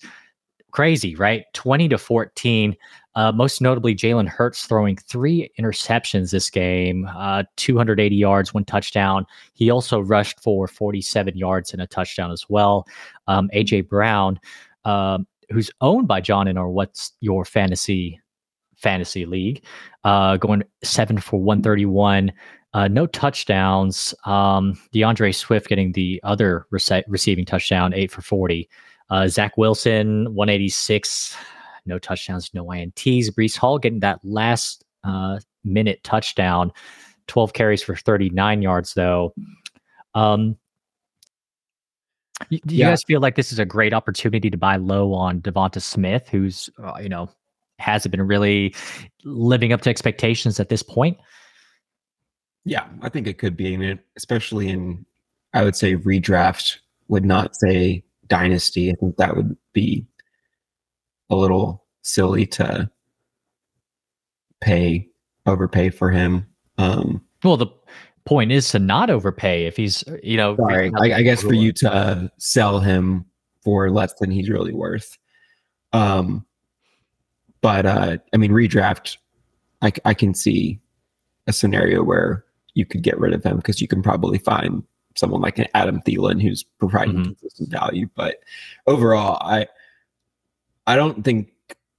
Crazy, 0.70 1.16
right? 1.16 1.44
20 1.54 1.88
to 1.88 1.98
14. 1.98 2.76
Uh, 3.14 3.30
most 3.32 3.60
notably, 3.60 3.94
Jalen 3.94 4.28
Hurts 4.28 4.64
throwing 4.64 4.96
three 4.96 5.50
interceptions 5.58 6.30
this 6.30 6.48
game, 6.50 7.08
uh, 7.14 7.44
280 7.56 8.14
yards, 8.16 8.54
one 8.54 8.64
touchdown. 8.64 9.26
He 9.52 9.70
also 9.70 10.00
rushed 10.00 10.40
for 10.40 10.66
47 10.66 11.36
yards 11.36 11.72
and 11.72 11.82
a 11.82 11.86
touchdown 11.86 12.30
as 12.30 12.46
well. 12.48 12.86
Um, 13.26 13.50
AJ 13.54 13.88
Brown, 13.88 14.40
um, 14.84 15.26
who's 15.50 15.70
owned 15.80 16.08
by 16.08 16.20
John 16.20 16.48
in 16.48 16.56
our 16.56 16.70
What's 16.70 17.12
Your 17.20 17.44
Fantasy 17.44 18.18
fantasy 18.76 19.26
league, 19.26 19.64
uh, 20.04 20.36
going 20.36 20.62
seven 20.82 21.18
for 21.18 21.40
131. 21.40 22.32
Uh, 22.74 22.88
no 22.88 23.06
touchdowns. 23.06 24.14
Um, 24.24 24.80
D'Andre 24.92 25.30
Swift 25.32 25.68
getting 25.68 25.92
the 25.92 26.20
other 26.24 26.66
rece- 26.72 27.04
receiving 27.06 27.44
touchdown, 27.44 27.92
eight 27.94 28.10
for 28.10 28.22
40. 28.22 28.68
Uh, 29.10 29.28
Zach 29.28 29.56
Wilson, 29.58 30.34
186. 30.34 31.36
No 31.86 31.98
touchdowns, 31.98 32.50
no 32.54 32.64
INTs. 32.66 33.30
Breece 33.30 33.56
Hall 33.56 33.78
getting 33.78 34.00
that 34.00 34.20
last 34.22 34.84
uh, 35.04 35.38
minute 35.64 36.02
touchdown, 36.04 36.72
12 37.26 37.52
carries 37.52 37.82
for 37.82 37.96
39 37.96 38.62
yards, 38.62 38.94
though. 38.94 39.34
Um, 40.14 40.56
do 42.50 42.56
you 42.56 42.60
yeah. 42.78 42.90
guys 42.90 43.02
feel 43.04 43.20
like 43.20 43.36
this 43.36 43.52
is 43.52 43.58
a 43.58 43.64
great 43.64 43.94
opportunity 43.94 44.50
to 44.50 44.56
buy 44.56 44.76
low 44.76 45.12
on 45.14 45.40
Devonta 45.40 45.80
Smith, 45.80 46.28
who's 46.28 46.68
uh, 46.82 46.94
you 47.00 47.08
know 47.08 47.28
hasn't 47.78 48.12
been 48.12 48.26
really 48.26 48.74
living 49.24 49.72
up 49.72 49.82
to 49.82 49.90
expectations 49.90 50.58
at 50.60 50.68
this 50.68 50.82
point. 50.82 51.18
Yeah, 52.64 52.86
I 53.02 53.08
think 53.08 53.26
it 53.26 53.38
could 53.38 53.56
be, 53.56 53.74
and 53.74 53.98
especially 54.16 54.68
in, 54.68 55.04
I 55.52 55.64
would 55.64 55.76
say 55.76 55.96
redraft 55.96 56.78
would 57.08 57.24
not 57.24 57.56
say 57.56 58.04
dynasty. 58.28 58.90
I 58.90 58.94
think 58.94 59.16
that 59.16 59.36
would 59.36 59.56
be 59.72 60.06
a 61.32 61.36
little 61.36 61.84
silly 62.02 62.46
to 62.46 62.90
pay 64.60 65.08
overpay 65.46 65.90
for 65.90 66.10
him. 66.10 66.46
Um, 66.78 67.24
well, 67.42 67.56
the 67.56 67.68
point 68.24 68.52
is 68.52 68.68
to 68.70 68.78
not 68.78 69.10
overpay 69.10 69.66
if 69.66 69.76
he's, 69.76 70.04
you 70.22 70.36
know, 70.36 70.56
sorry, 70.56 70.92
I, 71.00 71.16
I 71.16 71.22
guess 71.22 71.42
for 71.42 71.54
you 71.54 71.72
to 71.72 72.30
sell 72.38 72.78
him 72.80 73.24
for 73.62 73.90
less 73.90 74.14
than 74.14 74.30
he's 74.30 74.48
really 74.48 74.72
worth. 74.72 75.18
Um, 75.92 76.44
but 77.60 77.86
uh, 77.86 78.18
I 78.32 78.36
mean, 78.36 78.52
redraft, 78.52 79.16
I, 79.80 79.92
I 80.04 80.14
can 80.14 80.34
see 80.34 80.80
a 81.46 81.52
scenario 81.52 82.02
where 82.02 82.44
you 82.74 82.86
could 82.86 83.02
get 83.02 83.18
rid 83.18 83.32
of 83.32 83.42
him 83.42 83.56
because 83.56 83.80
you 83.80 83.88
can 83.88 84.02
probably 84.02 84.38
find 84.38 84.82
someone 85.16 85.40
like 85.40 85.58
an 85.58 85.66
Adam 85.74 86.00
Thielen 86.02 86.40
who's 86.40 86.62
providing 86.62 87.14
mm-hmm. 87.14 87.24
consistent 87.24 87.70
value. 87.70 88.08
But 88.14 88.36
overall, 88.86 89.38
I 89.40 89.66
I 90.86 90.96
don't 90.96 91.24
think 91.24 91.52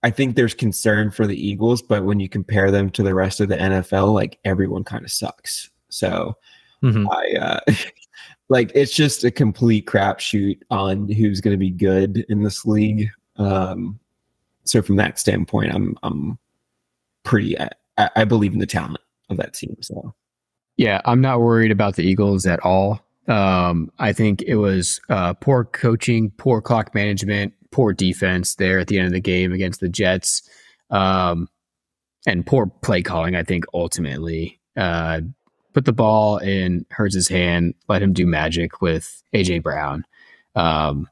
I 0.04 0.10
think 0.10 0.36
there's 0.36 0.54
concern 0.54 1.12
for 1.12 1.26
the 1.26 1.48
Eagles, 1.48 1.82
but 1.82 2.04
when 2.04 2.20
you 2.20 2.28
compare 2.28 2.72
them 2.72 2.90
to 2.92 3.04
the 3.04 3.16
rest 3.16 3.40
of 3.40 3.48
the 3.48 3.56
NFL, 3.56 4.14
like 4.14 4.38
everyone 4.44 4.84
kind 4.84 5.06
of 5.06 5.12
sucks. 5.12 5.70
So 5.90 6.38
mm-hmm. 6.84 7.08
I 7.10 7.40
uh, 7.40 7.60
like 8.50 8.72
it's 8.76 8.94
just 8.94 9.24
a 9.24 9.32
complete 9.32 9.86
crapshoot 9.86 10.60
on 10.70 11.10
who's 11.10 11.42
going 11.42 11.54
to 11.54 11.58
be 11.58 11.72
good 11.72 12.26
in 12.30 12.44
this 12.44 12.66
league. 12.66 13.10
Um, 13.38 14.00
so 14.66 14.82
from 14.82 14.98
that 14.98 15.20
standpoint, 15.20 15.74
I'm 15.74 15.98
I'm 16.04 16.38
pretty 17.24 17.58
I, 17.60 17.70
I 17.98 18.26
believe 18.26 18.54
in 18.54 18.60
the 18.60 18.66
talent 18.66 19.00
of 19.30 19.38
that 19.38 19.54
team. 19.54 19.78
So 19.82 20.14
yeah, 20.76 21.02
I'm 21.06 21.22
not 21.22 21.40
worried 21.40 21.72
about 21.72 21.96
the 21.96 22.04
Eagles 22.04 22.46
at 22.46 22.60
all. 22.62 23.00
Um, 23.28 23.90
I 24.00 24.12
think 24.12 24.42
it 24.42 24.56
was 24.56 25.00
uh, 25.10 25.34
poor 25.34 25.64
coaching, 25.64 26.32
poor 26.32 26.62
clock 26.62 26.94
management, 26.94 27.54
poor 27.74 27.92
defense 27.92 28.56
there 28.56 28.80
at 28.80 28.88
the 28.88 28.98
end 28.98 29.08
of 29.08 29.14
the 29.14 29.20
game 29.20 29.52
against 29.52 29.82
the 29.82 29.90
Jets, 29.90 30.48
um, 30.90 31.50
and 32.26 32.46
poor 32.46 32.68
play 32.68 33.02
calling. 33.02 33.36
I 33.36 33.44
think 33.44 33.66
ultimately 33.74 34.62
uh, 34.78 35.22
put 35.74 35.86
the 35.86 35.92
ball 35.92 36.38
in 36.38 36.86
Hurts's 36.92 37.28
hand, 37.28 37.74
let 37.90 38.02
him 38.02 38.14
do 38.14 38.26
magic 38.26 38.82
with 38.82 39.22
AJ 39.34 39.64
Brown. 39.64 40.06
Um, 40.56 41.10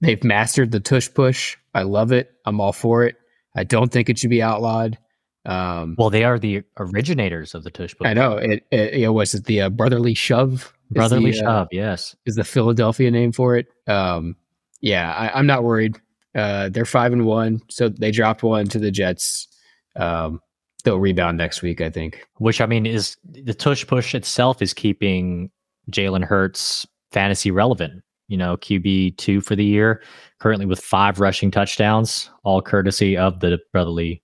they've 0.00 0.24
mastered 0.24 0.72
the 0.72 0.80
tush 0.80 1.08
push. 1.12 1.56
I 1.74 1.82
love 1.82 2.10
it. 2.10 2.32
I'm 2.44 2.60
all 2.60 2.72
for 2.72 3.04
it. 3.04 3.16
I 3.54 3.64
don't 3.64 3.92
think 3.92 4.08
it 4.08 4.18
should 4.18 4.30
be 4.30 4.42
outlawed. 4.42 4.98
Um, 5.44 5.96
well, 5.98 6.10
they 6.10 6.24
are 6.24 6.38
the 6.38 6.62
originators 6.78 7.54
of 7.54 7.64
the 7.64 7.70
tush 7.70 7.94
push. 7.94 8.08
I 8.08 8.14
know 8.14 8.36
it. 8.36 8.64
it, 8.70 8.94
it 8.94 9.08
was 9.08 9.34
it 9.34 9.44
the 9.44 9.62
uh, 9.62 9.68
brotherly 9.68 10.14
shove? 10.14 10.72
Brotherly 10.90 11.32
the, 11.32 11.38
uh, 11.38 11.40
shove, 11.40 11.66
uh, 11.66 11.68
yes, 11.72 12.16
is 12.26 12.36
the 12.36 12.44
Philadelphia 12.44 13.10
name 13.10 13.32
for 13.32 13.56
it. 13.56 13.66
Um, 13.86 14.36
yeah, 14.82 15.12
I, 15.14 15.38
am 15.38 15.46
not 15.46 15.64
worried. 15.64 15.98
Uh, 16.34 16.68
they're 16.68 16.84
five 16.84 17.12
and 17.12 17.24
one, 17.24 17.62
so 17.70 17.88
they 17.88 18.10
dropped 18.10 18.42
one 18.42 18.66
to 18.66 18.78
the 18.78 18.90
Jets. 18.90 19.48
Um, 19.96 20.40
they'll 20.84 20.98
rebound 20.98 21.38
next 21.38 21.62
week, 21.62 21.80
I 21.80 21.88
think. 21.88 22.26
Which 22.36 22.60
I 22.60 22.66
mean 22.66 22.84
is 22.84 23.16
the 23.24 23.54
tush 23.54 23.86
push 23.86 24.14
itself 24.14 24.60
is 24.60 24.74
keeping 24.74 25.50
Jalen 25.90 26.24
Hurts 26.24 26.86
fantasy 27.10 27.50
relevant 27.50 28.02
you 28.32 28.38
know, 28.38 28.56
QB 28.56 29.18
two 29.18 29.42
for 29.42 29.54
the 29.54 29.64
year, 29.64 30.02
currently 30.40 30.64
with 30.64 30.80
five 30.80 31.20
rushing 31.20 31.50
touchdowns, 31.50 32.30
all 32.44 32.62
courtesy 32.62 33.14
of 33.14 33.40
the 33.40 33.58
brotherly 33.74 34.22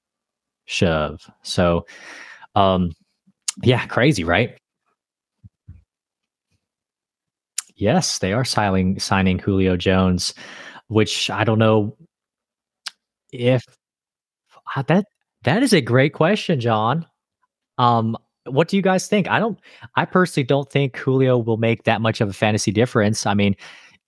shove. 0.64 1.30
So, 1.42 1.84
um, 2.54 2.92
yeah, 3.62 3.84
crazy, 3.84 4.24
right? 4.24 4.58
Yes, 7.78 8.18
they 8.18 8.32
are 8.32 8.44
signing 8.44 8.98
signing 8.98 9.38
Julio 9.38 9.76
Jones, 9.76 10.34
which 10.88 11.30
I 11.30 11.44
don't 11.44 11.60
know 11.60 11.96
if 13.32 13.64
uh, 14.74 14.82
that 14.82 15.04
that 15.44 15.62
is 15.62 15.72
a 15.72 15.80
great 15.80 16.12
question, 16.12 16.58
John. 16.58 17.06
Um, 17.78 18.16
what 18.46 18.66
do 18.66 18.76
you 18.76 18.82
guys 18.82 19.06
think? 19.06 19.28
I 19.28 19.38
don't. 19.38 19.58
I 19.94 20.04
personally 20.06 20.44
don't 20.44 20.70
think 20.70 20.96
Julio 20.96 21.38
will 21.38 21.56
make 21.56 21.84
that 21.84 22.00
much 22.00 22.20
of 22.20 22.28
a 22.28 22.32
fantasy 22.32 22.72
difference. 22.72 23.26
I 23.26 23.34
mean, 23.34 23.54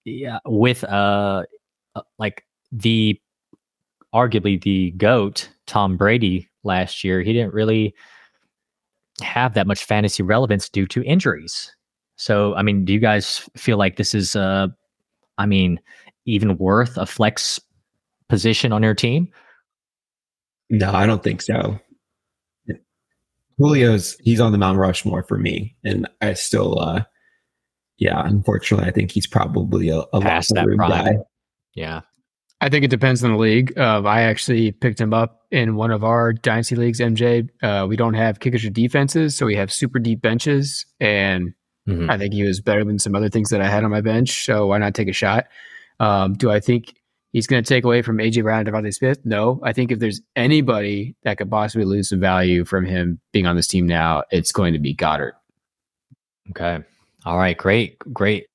yeah, 0.04 0.40
with 0.46 0.82
uh, 0.84 1.44
uh, 1.94 2.02
like 2.18 2.44
the 2.72 3.20
arguably 4.12 4.60
the 4.60 4.90
goat 4.92 5.48
Tom 5.68 5.96
Brady 5.96 6.48
last 6.64 7.04
year, 7.04 7.22
he 7.22 7.32
didn't 7.32 7.54
really 7.54 7.94
have 9.22 9.54
that 9.54 9.68
much 9.68 9.84
fantasy 9.84 10.24
relevance 10.24 10.68
due 10.68 10.86
to 10.88 11.04
injuries. 11.04 11.72
So, 12.20 12.54
I 12.54 12.60
mean, 12.60 12.84
do 12.84 12.92
you 12.92 12.98
guys 12.98 13.48
feel 13.56 13.78
like 13.78 13.96
this 13.96 14.14
is, 14.14 14.36
uh, 14.36 14.66
I 15.38 15.46
mean, 15.46 15.80
even 16.26 16.58
worth 16.58 16.98
a 16.98 17.06
flex 17.06 17.58
position 18.28 18.72
on 18.72 18.82
your 18.82 18.94
team? 18.94 19.28
No, 20.68 20.92
I 20.92 21.06
don't 21.06 21.22
think 21.22 21.40
so. 21.40 21.80
Julio's 23.58 24.18
he's 24.20 24.38
on 24.38 24.52
the 24.52 24.58
Mount 24.58 24.76
Rushmore 24.76 25.22
for 25.22 25.38
me, 25.38 25.74
and 25.82 26.06
I 26.20 26.34
still 26.34 26.78
uh, 26.78 27.04
yeah, 27.96 28.22
unfortunately, 28.22 28.86
I 28.86 28.90
think 28.90 29.12
he's 29.12 29.26
probably 29.26 29.88
a, 29.88 30.00
a 30.12 30.20
past 30.20 30.52
that 30.54 30.66
prime. 30.66 30.90
Guy. 30.90 31.14
Yeah. 31.74 32.02
I 32.60 32.68
think 32.68 32.84
it 32.84 32.88
depends 32.88 33.24
on 33.24 33.32
the 33.32 33.38
league. 33.38 33.78
Uh, 33.78 34.02
I 34.02 34.22
actually 34.22 34.72
picked 34.72 35.00
him 35.00 35.14
up 35.14 35.46
in 35.50 35.74
one 35.74 35.90
of 35.90 36.04
our 36.04 36.34
dynasty 36.34 36.76
leagues, 36.76 37.00
MJ. 37.00 37.48
Uh, 37.62 37.86
we 37.86 37.96
don't 37.96 38.12
have 38.12 38.40
kickers 38.40 38.64
or 38.64 38.70
defenses, 38.70 39.36
so 39.36 39.46
we 39.46 39.56
have 39.56 39.72
super 39.72 39.98
deep 39.98 40.20
benches, 40.20 40.84
and 41.00 41.54
mm-hmm. 41.88 42.10
I 42.10 42.18
think 42.18 42.34
he 42.34 42.44
was 42.44 42.60
better 42.60 42.84
than 42.84 42.98
some 42.98 43.14
other 43.14 43.28
things 43.28 43.50
that 43.50 43.60
I 43.60 43.68
had 43.68 43.84
on 43.84 43.90
my 43.90 44.00
bench. 44.00 44.44
So 44.44 44.66
why 44.66 44.78
not 44.78 44.94
take 44.94 45.08
a 45.08 45.12
shot? 45.12 45.46
Um, 45.98 46.34
do 46.34 46.50
I 46.50 46.60
think 46.60 46.94
he's 47.32 47.46
going 47.46 47.62
to 47.62 47.68
take 47.68 47.84
away 47.84 48.02
from 48.02 48.18
AJ 48.18 48.42
Brown 48.42 48.66
and 48.66 48.68
DeVonta 48.68 48.92
Smith. 48.94 49.18
No, 49.24 49.60
I 49.62 49.72
think 49.72 49.92
if 49.92 49.98
there's 49.98 50.20
anybody 50.36 51.14
that 51.22 51.38
could 51.38 51.50
possibly 51.50 51.84
lose 51.84 52.08
some 52.08 52.20
value 52.20 52.64
from 52.64 52.84
him 52.84 53.20
being 53.32 53.46
on 53.46 53.56
this 53.56 53.66
team 53.66 53.86
now, 53.86 54.24
it's 54.30 54.52
going 54.52 54.72
to 54.72 54.78
be 54.78 54.94
Goedert. 54.94 55.32
Okay. 56.50 56.84
All 57.24 57.38
right. 57.38 57.56
Great. 57.56 57.98
Great. 58.12 58.46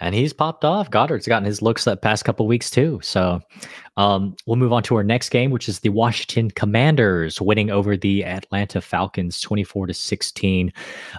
And 0.00 0.14
he's 0.14 0.32
popped 0.32 0.64
off. 0.64 0.90
Goedert's 0.90 1.26
gotten 1.26 1.46
his 1.46 1.62
looks 1.62 1.84
that 1.84 2.02
past 2.02 2.24
couple 2.24 2.46
weeks 2.46 2.70
too. 2.70 3.00
So 3.02 3.40
um, 3.96 4.34
we'll 4.46 4.56
move 4.56 4.72
on 4.72 4.82
to 4.84 4.96
our 4.96 5.04
next 5.04 5.28
game, 5.28 5.50
which 5.50 5.68
is 5.68 5.80
the 5.80 5.90
Washington 5.90 6.50
Commanders 6.50 7.40
winning 7.40 7.70
over 7.70 7.96
the 7.96 8.24
Atlanta 8.24 8.80
Falcons 8.80 9.40
24 9.40 9.86
to 9.88 9.94
16. 9.94 10.72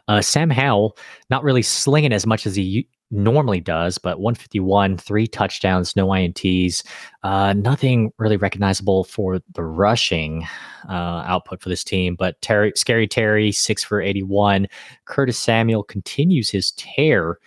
Uh, 0.07 0.21
Sam 0.21 0.49
Howell 0.49 0.97
not 1.29 1.43
really 1.43 1.61
slinging 1.61 2.13
as 2.13 2.25
much 2.25 2.45
as 2.45 2.55
he 2.55 2.87
normally 3.11 3.59
does, 3.59 3.97
but 3.97 4.19
151, 4.19 4.97
three 4.97 5.27
touchdowns, 5.27 5.95
no 5.95 6.07
INTs, 6.07 6.83
uh, 7.23 7.53
nothing 7.53 8.11
really 8.17 8.37
recognizable 8.37 9.03
for 9.03 9.39
the 9.53 9.63
rushing 9.63 10.45
uh, 10.89 11.23
output 11.25 11.61
for 11.61 11.69
this 11.69 11.83
team. 11.83 12.15
But 12.15 12.41
Terry, 12.41 12.73
Scary 12.75 13.07
Terry, 13.07 13.51
six 13.51 13.83
for 13.83 14.01
81. 14.01 14.67
Curtis 15.05 15.37
Samuel 15.37 15.83
continues 15.83 16.49
his 16.49 16.71
tear, 16.71 17.39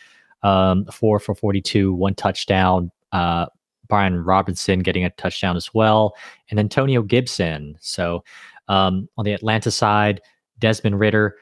um, 0.42 0.84
four 0.86 1.18
for 1.18 1.34
42, 1.34 1.92
one 1.94 2.14
touchdown. 2.14 2.90
Uh, 3.12 3.46
Brian 3.88 4.22
Robinson 4.22 4.80
getting 4.80 5.04
a 5.04 5.10
touchdown 5.10 5.56
as 5.56 5.72
well, 5.72 6.14
and 6.50 6.60
Antonio 6.60 7.02
Gibson. 7.02 7.76
So 7.80 8.22
um, 8.68 9.08
on 9.16 9.24
the 9.24 9.32
Atlanta 9.32 9.70
side, 9.70 10.20
Desmond 10.58 11.00
Ridder 11.00 11.36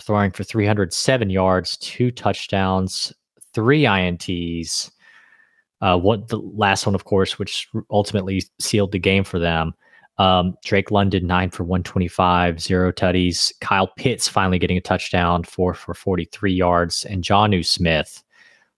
throwing 0.00 0.32
for 0.32 0.44
307 0.44 1.30
yards, 1.30 1.76
two 1.76 2.10
touchdowns, 2.10 3.12
three 3.52 3.82
INTs. 3.82 4.90
Uh, 5.80 5.98
what 5.98 6.28
the 6.28 6.38
last 6.38 6.86
one, 6.86 6.94
of 6.94 7.04
course, 7.04 7.38
which 7.38 7.68
ultimately 7.90 8.42
sealed 8.58 8.92
the 8.92 8.98
game 8.98 9.22
for 9.22 9.38
them. 9.38 9.74
Um, 10.16 10.54
Drake 10.64 10.90
London 10.90 11.26
nine 11.26 11.50
for 11.50 11.64
one 11.64 11.82
twenty 11.82 12.08
five, 12.08 12.60
zero 12.60 12.92
tutties. 12.92 13.52
Kyle 13.60 13.88
Pitts 13.88 14.28
finally 14.28 14.58
getting 14.58 14.78
a 14.78 14.80
touchdown, 14.80 15.42
four 15.42 15.74
for 15.74 15.92
forty 15.92 16.24
three 16.26 16.54
yards, 16.54 17.04
and 17.04 17.22
Jonnu 17.22 17.66
Smith 17.66 18.23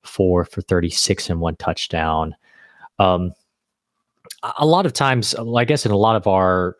four 0.08 0.44
for 0.44 0.62
thirty 0.62 0.90
six 0.90 1.28
and 1.30 1.40
one 1.40 1.56
touchdown. 1.56 2.34
Um, 2.98 3.32
a 4.58 4.66
lot 4.66 4.86
of 4.86 4.92
times, 4.92 5.34
I 5.34 5.64
guess, 5.64 5.86
in 5.86 5.92
a 5.92 5.96
lot 5.96 6.16
of 6.16 6.26
our 6.26 6.76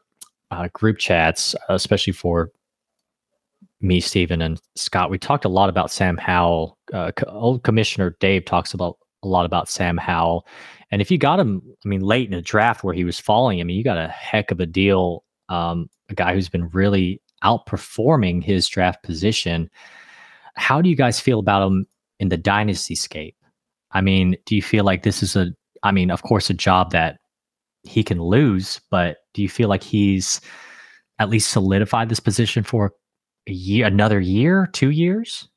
uh, 0.51 0.69
group 0.73 0.99
chats, 0.99 1.55
especially 1.69 2.13
for 2.13 2.51
me, 3.81 4.01
Stephen, 4.01 4.41
and 4.43 4.61
Scott, 4.75 5.11
we 5.11 5.19
talked 5.19 5.45
a 5.45 5.51
lot 5.51 5.69
about 5.69 5.91
Sam 5.91 6.17
Howell. 6.17 6.79
Uh, 6.93 7.13
old 7.27 7.63
Commissioner 7.63 8.17
Dave 8.21 8.45
talks 8.45 8.75
about 8.75 8.99
a 9.23 9.29
lot 9.29 9.45
about 9.45 9.69
Sam 9.69 9.97
Howell. 9.97 10.47
And 10.91 11.03
if 11.03 11.11
you 11.11 11.19
got 11.19 11.41
him, 11.41 11.63
I 11.85 11.89
mean, 11.89 12.01
late 12.01 12.27
in 12.27 12.35
the 12.35 12.43
draft 12.43 12.85
where 12.85 12.95
he 12.95 13.05
was 13.05 13.19
falling, 13.19 13.61
I 13.61 13.65
mean, 13.65 13.77
you 13.77 13.85
got 13.85 13.99
a 13.99 14.09
heck 14.09 14.51
of 14.51 14.61
a 14.61 14.67
deal. 14.67 15.25
Um, 15.49 15.91
a 16.09 16.15
guy 16.15 16.33
who's 16.33 16.49
been 16.49 16.69
really 16.69 17.21
outperforming 17.45 18.43
his 18.43 18.69
draft 18.69 19.03
position. 19.03 19.69
How 20.55 20.81
do 20.81 20.89
you 20.89 20.97
guys 20.97 21.21
feel 21.21 21.39
about 21.39 21.67
him 21.67 21.87
in 22.19 22.29
the 22.29 22.37
dynasty 22.37 22.95
scape? 22.95 23.37
I 23.93 24.01
mean, 24.01 24.37
do 24.47 24.55
you 24.57 24.63
feel 24.63 24.85
like 24.85 25.03
this 25.03 25.23
is 25.23 25.37
a, 25.37 25.49
I 25.83 25.93
mean, 25.93 26.11
of 26.11 26.23
course, 26.23 26.51
a 26.51 26.55
job 26.55 26.91
that 26.93 27.19
he 27.83 28.03
can 28.03 28.21
lose, 28.21 28.81
but 28.91 29.19
do 29.33 29.43
you 29.43 29.49
feel 29.49 29.69
like 29.69 29.83
he's 29.83 30.41
at 31.19 31.31
least 31.31 31.51
solidified 31.51 32.09
this 32.09 32.21
position 32.21 32.63
for 32.63 32.93
a 33.47 33.53
year, 33.53 33.87
another 33.87 34.21
year, 34.21 34.69
two 34.73 34.91
years? 34.91 35.49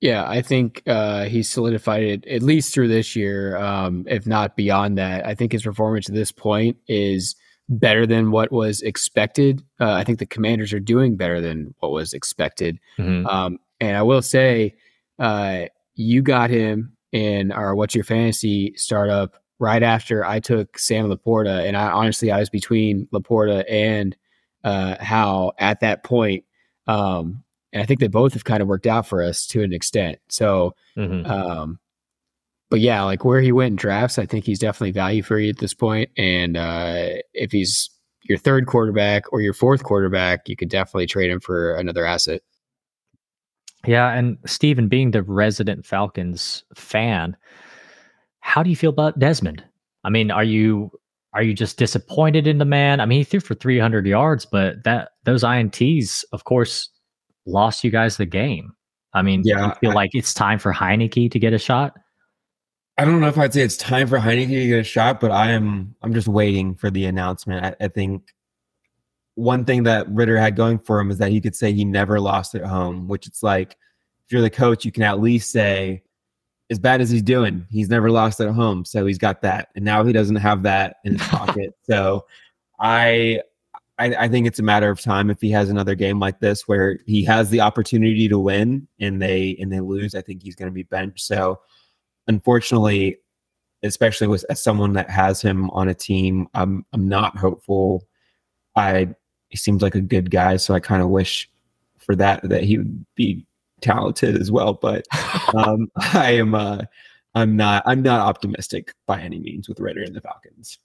Yeah, 0.00 0.28
I 0.28 0.42
think 0.42 0.82
uh, 0.86 1.24
he's 1.24 1.48
solidified 1.48 2.02
it 2.02 2.26
at 2.26 2.42
least 2.42 2.72
through 2.72 2.88
this 2.88 3.16
year, 3.16 3.56
um, 3.56 4.04
if 4.06 4.26
not 4.26 4.54
beyond 4.54 4.98
that. 4.98 5.26
I 5.26 5.34
think 5.34 5.52
his 5.52 5.62
performance 5.62 6.08
at 6.08 6.14
this 6.14 6.32
point 6.32 6.76
is 6.86 7.34
better 7.68 8.06
than 8.06 8.30
what 8.30 8.52
was 8.52 8.82
expected. 8.82 9.62
Uh, 9.80 9.92
I 9.92 10.04
think 10.04 10.18
the 10.18 10.26
Commanders 10.26 10.72
are 10.72 10.80
doing 10.80 11.16
better 11.16 11.40
than 11.40 11.74
what 11.80 11.92
was 11.92 12.12
expected. 12.12 12.78
Mm-hmm. 12.98 13.26
Um, 13.26 13.58
and 13.80 13.96
I 13.96 14.02
will 14.02 14.22
say, 14.22 14.74
uh, 15.18 15.64
you 15.94 16.22
got 16.22 16.50
him 16.50 16.96
in 17.12 17.52
our 17.52 17.74
What's 17.74 17.94
Your 17.94 18.04
Fantasy 18.04 18.74
startup 18.76 19.34
right 19.58 19.82
after 19.82 20.24
I 20.24 20.40
took 20.40 20.78
Sam 20.78 21.08
LaPorta, 21.08 21.66
and 21.66 21.76
I 21.76 21.90
honestly 21.90 22.30
I 22.30 22.38
was 22.38 22.50
between 22.50 23.08
LaPorta 23.12 23.64
and 23.70 24.16
uh, 24.64 24.96
Howell 25.02 25.54
at 25.58 25.80
that 25.80 26.04
point. 26.04 26.44
Um, 26.86 27.42
and 27.72 27.82
I 27.82 27.86
think 27.86 28.00
they 28.00 28.08
both 28.08 28.32
have 28.34 28.44
kind 28.44 28.62
of 28.62 28.68
worked 28.68 28.86
out 28.86 29.06
for 29.06 29.22
us 29.22 29.46
to 29.48 29.62
an 29.62 29.72
extent. 29.72 30.18
So, 30.28 30.74
mm-hmm. 30.96 31.30
um, 31.30 31.78
but 32.70 32.80
yeah, 32.80 33.02
like 33.02 33.24
where 33.24 33.40
he 33.40 33.52
went 33.52 33.72
in 33.72 33.76
drafts, 33.76 34.18
I 34.18 34.26
think 34.26 34.44
he's 34.44 34.58
definitely 34.58 34.92
value 34.92 35.22
for 35.22 35.38
you 35.38 35.50
at 35.50 35.58
this 35.58 35.74
point. 35.74 36.10
And 36.16 36.56
uh, 36.56 37.16
if 37.34 37.52
he's 37.52 37.90
your 38.22 38.38
third 38.38 38.66
quarterback 38.66 39.32
or 39.32 39.40
your 39.40 39.52
fourth 39.52 39.84
quarterback, 39.84 40.48
you 40.48 40.56
could 40.56 40.68
definitely 40.68 41.06
trade 41.06 41.30
him 41.30 41.40
for 41.40 41.74
another 41.76 42.04
asset. 42.04 42.42
Yeah, 43.86 44.12
and 44.12 44.36
Stephen, 44.46 44.88
being 44.88 45.12
the 45.12 45.22
resident 45.22 45.86
Falcons 45.86 46.64
fan, 46.74 47.36
how 48.40 48.62
do 48.62 48.70
you 48.70 48.76
feel 48.76 48.90
about 48.90 49.18
Desmond? 49.18 49.64
I 50.04 50.10
mean, 50.10 50.30
are 50.30 50.44
you 50.44 50.90
are 51.32 51.42
you 51.42 51.52
just 51.52 51.76
disappointed 51.76 52.46
in 52.46 52.58
the 52.58 52.64
man? 52.64 53.00
I 53.00 53.06
mean, 53.06 53.18
he 53.18 53.24
threw 53.24 53.40
for 53.40 53.54
300 53.54 54.06
yards, 54.06 54.46
but 54.46 54.82
that 54.84 55.10
those 55.24 55.42
ints, 55.42 56.24
of 56.32 56.44
course, 56.44 56.88
lost 57.44 57.84
you 57.84 57.90
guys 57.90 58.16
the 58.16 58.26
game. 58.26 58.72
I 59.12 59.22
mean, 59.22 59.42
yeah, 59.44 59.74
feel 59.74 59.90
I, 59.90 59.94
like 59.94 60.10
it's 60.14 60.34
time 60.34 60.58
for 60.58 60.72
Heinicke 60.72 61.30
to 61.30 61.38
get 61.38 61.52
a 61.52 61.58
shot? 61.58 61.94
I 62.98 63.04
don't 63.04 63.20
know 63.20 63.28
if 63.28 63.36
I'd 63.36 63.52
say 63.52 63.60
it's 63.60 63.76
time 63.76 64.08
for 64.08 64.18
Heinicke 64.18 64.48
to 64.48 64.66
get 64.68 64.80
a 64.80 64.84
shot, 64.84 65.20
but 65.20 65.30
I 65.30 65.50
am 65.50 65.94
I'm 66.02 66.14
just 66.14 66.28
waiting 66.28 66.74
for 66.74 66.90
the 66.90 67.04
announcement. 67.04 67.64
I, 67.64 67.84
I 67.84 67.88
think 67.88 68.32
one 69.36 69.64
thing 69.64 69.84
that 69.84 70.10
Ridder 70.10 70.38
had 70.38 70.56
going 70.56 70.78
for 70.78 70.98
him 70.98 71.10
is 71.10 71.18
that 71.18 71.30
he 71.30 71.40
could 71.40 71.54
say 71.54 71.72
he 71.72 71.84
never 71.84 72.18
lost 72.18 72.54
at 72.54 72.64
home, 72.64 73.06
which 73.06 73.26
it's 73.26 73.42
like 73.42 73.76
if 74.24 74.32
you're 74.32 74.42
the 74.42 74.50
coach, 74.50 74.84
you 74.84 74.90
can 74.90 75.04
at 75.04 75.20
least 75.20 75.52
say, 75.52 76.02
as 76.70 76.80
bad 76.80 77.00
as 77.00 77.10
he's 77.10 77.22
doing, 77.22 77.64
he's 77.70 77.88
never 77.88 78.10
lost 78.10 78.40
at 78.40 78.52
home. 78.52 78.84
So 78.84 79.06
he's 79.06 79.18
got 79.18 79.42
that. 79.42 79.68
And 79.76 79.84
now 79.84 80.02
he 80.02 80.12
doesn't 80.12 80.36
have 80.36 80.64
that 80.64 80.96
in 81.04 81.12
his 81.12 81.22
pocket. 81.28 81.72
So 81.88 82.26
I 82.80 83.40
I, 83.98 84.14
I, 84.24 84.28
think 84.28 84.46
it's 84.46 84.58
a 84.58 84.64
matter 84.64 84.90
of 84.90 85.00
time 85.00 85.30
if 85.30 85.40
he 85.40 85.50
has 85.52 85.70
another 85.70 85.94
game 85.94 86.18
like 86.18 86.40
this 86.40 86.66
where 86.66 86.98
he 87.06 87.24
has 87.24 87.48
the 87.48 87.60
opportunity 87.60 88.28
to 88.28 88.38
win 88.38 88.88
and 89.00 89.22
they 89.22 89.56
and 89.60 89.72
they 89.72 89.80
lose. 89.80 90.14
I 90.14 90.20
think 90.20 90.42
he's 90.42 90.56
going 90.56 90.68
to 90.68 90.74
be 90.74 90.82
benched. 90.82 91.20
So, 91.20 91.60
unfortunately, 92.26 93.18
especially 93.82 94.26
with 94.26 94.44
as 94.50 94.62
someone 94.62 94.94
that 94.94 95.08
has 95.08 95.40
him 95.40 95.70
on 95.70 95.88
a 95.88 95.94
team, 95.94 96.48
I'm 96.54 96.84
I'm 96.92 97.08
not 97.08 97.38
hopeful. 97.38 98.06
I 98.74 99.14
he 99.48 99.56
seems 99.56 99.82
like 99.82 99.94
a 99.94 100.00
good 100.00 100.30
guy, 100.30 100.56
so 100.56 100.74
I 100.74 100.80
kind 100.80 101.02
of 101.02 101.08
wish 101.08 101.50
for 101.98 102.14
that 102.16 102.48
that 102.48 102.64
he 102.64 102.78
would 102.78 103.04
be 103.14 103.44
talented 103.80 104.40
as 104.40 104.50
well. 104.50 104.74
But 104.74 105.06
um, 105.54 105.90
I 105.96 106.32
am 106.32 106.54
uh, 106.54 106.82
I'm 107.34 107.56
not 107.56 107.82
I'm 107.86 108.02
not 108.02 108.20
optimistic 108.20 108.92
by 109.06 109.20
any 109.20 109.38
means 109.38 109.68
with 109.68 109.80
Ridder 109.80 110.02
and 110.02 110.14
the 110.14 110.20
Falcons. 110.20 110.78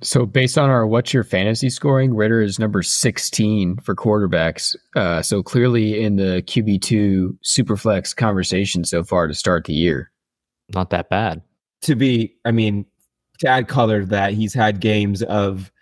So 0.00 0.26
based 0.26 0.56
on 0.56 0.70
our 0.70 0.86
what's 0.86 1.12
your 1.12 1.24
fantasy 1.24 1.70
scoring, 1.70 2.14
Ridder 2.14 2.40
is 2.40 2.58
number 2.58 2.82
16 2.82 3.78
for 3.78 3.96
quarterbacks. 3.96 4.76
Uh, 4.94 5.22
so 5.22 5.42
clearly 5.42 6.00
in 6.00 6.16
the 6.16 6.42
QB2 6.46 7.36
Superflex 7.42 8.14
conversation 8.14 8.84
so 8.84 9.02
far 9.02 9.26
to 9.26 9.34
start 9.34 9.64
the 9.64 9.72
year. 9.72 10.12
Not 10.72 10.90
that 10.90 11.08
bad. 11.08 11.42
To 11.82 11.96
be, 11.96 12.34
I 12.44 12.52
mean, 12.52 12.84
to 13.40 13.48
add 13.48 13.66
color 13.66 14.00
to 14.00 14.06
that, 14.06 14.34
he's 14.34 14.54
had 14.54 14.80
games 14.80 15.22
of 15.24 15.72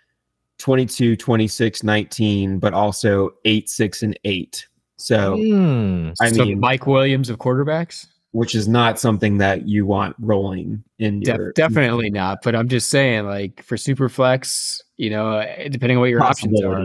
22, 0.59 1.15
26, 1.15 1.83
19, 1.83 2.59
but 2.59 2.73
also 2.73 3.31
8, 3.45 3.69
6, 3.69 4.03
and 4.03 4.19
8. 4.23 4.67
So, 4.97 5.35
mm, 5.35 6.13
I 6.19 6.31
so 6.31 6.45
mean, 6.45 6.59
Mike 6.59 6.87
Williams 6.87 7.29
of 7.29 7.37
quarterbacks? 7.37 8.07
which 8.31 8.53
is 8.53 8.67
not 8.67 8.99
something 8.99 9.37
that 9.37 9.67
you 9.67 9.85
want 9.85 10.13
rolling 10.19 10.83
in 10.99 11.21
your 11.21 11.53
De- 11.53 11.53
definitely 11.53 12.09
not 12.09 12.39
but 12.43 12.53
i'm 12.55 12.67
just 12.67 12.89
saying 12.89 13.25
like 13.25 13.63
for 13.63 13.77
super 13.77 14.09
flex 14.09 14.83
you 14.97 15.09
know 15.09 15.37
eh, 15.37 15.69
depending 15.69 15.97
on 15.97 16.01
what 16.01 16.09
your 16.09 16.21
options 16.21 16.61
are 16.61 16.83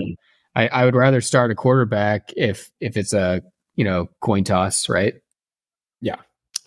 I, 0.55 0.69
I 0.69 0.85
would 0.85 0.95
rather 0.95 1.21
start 1.21 1.51
a 1.51 1.55
quarterback 1.55 2.33
if 2.37 2.71
if 2.81 2.97
it's 2.97 3.13
a 3.13 3.43
you 3.77 3.85
know 3.85 4.09
coin 4.21 4.45
toss 4.45 4.89
right? 4.89 5.15
Yeah. 6.01 6.17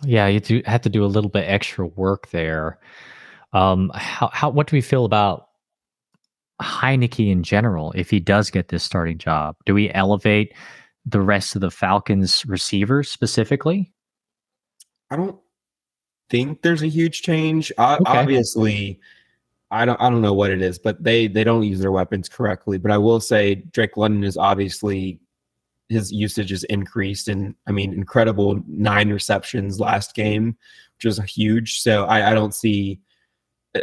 Yeah 0.03 0.27
you 0.27 0.39
do 0.39 0.61
have 0.65 0.81
to 0.81 0.89
do 0.89 1.03
a 1.03 1.07
little 1.07 1.29
bit 1.29 1.45
extra 1.47 1.85
work 1.85 2.29
there. 2.31 2.79
Um 3.53 3.91
how, 3.93 4.29
how 4.33 4.49
what 4.49 4.67
do 4.67 4.75
we 4.75 4.81
feel 4.81 5.05
about 5.05 5.44
Heinicke 6.61 7.29
in 7.29 7.43
general 7.43 7.91
if 7.93 8.09
he 8.09 8.19
does 8.19 8.49
get 8.49 8.69
this 8.69 8.83
starting 8.83 9.17
job 9.17 9.55
do 9.65 9.73
we 9.73 9.91
elevate 9.93 10.53
the 11.05 11.21
rest 11.21 11.55
of 11.55 11.61
the 11.61 11.71
falcons 11.71 12.45
receivers 12.45 13.09
specifically 13.09 13.93
I 15.09 15.17
don't 15.17 15.37
think 16.29 16.61
there's 16.61 16.81
a 16.81 16.87
huge 16.87 17.21
change. 17.21 17.71
okay. 17.77 18.03
Obviously, 18.05 18.99
I 19.71 19.85
don't 19.85 19.99
I 20.01 20.09
don't 20.09 20.21
know 20.21 20.33
what 20.33 20.51
it 20.51 20.61
is, 20.61 20.79
but 20.79 21.03
they 21.03 21.27
they 21.27 21.43
don't 21.43 21.63
use 21.63 21.79
their 21.79 21.91
weapons 21.91 22.29
correctly. 22.29 22.77
But 22.77 22.91
I 22.91 22.97
will 22.97 23.19
say 23.19 23.55
Drake 23.55 23.97
London 23.97 24.23
is 24.23 24.37
obviously 24.37 25.19
his 25.89 26.11
usage 26.11 26.51
is 26.51 26.63
increased, 26.65 27.27
and 27.27 27.55
I 27.67 27.71
mean, 27.71 27.93
incredible 27.93 28.61
nine 28.67 29.09
receptions 29.09 29.79
last 29.79 30.15
game, 30.15 30.57
which 30.97 31.05
was 31.05 31.19
huge. 31.23 31.79
So 31.81 32.05
I, 32.05 32.31
I 32.31 32.33
don't 32.33 32.55
see, 32.55 32.99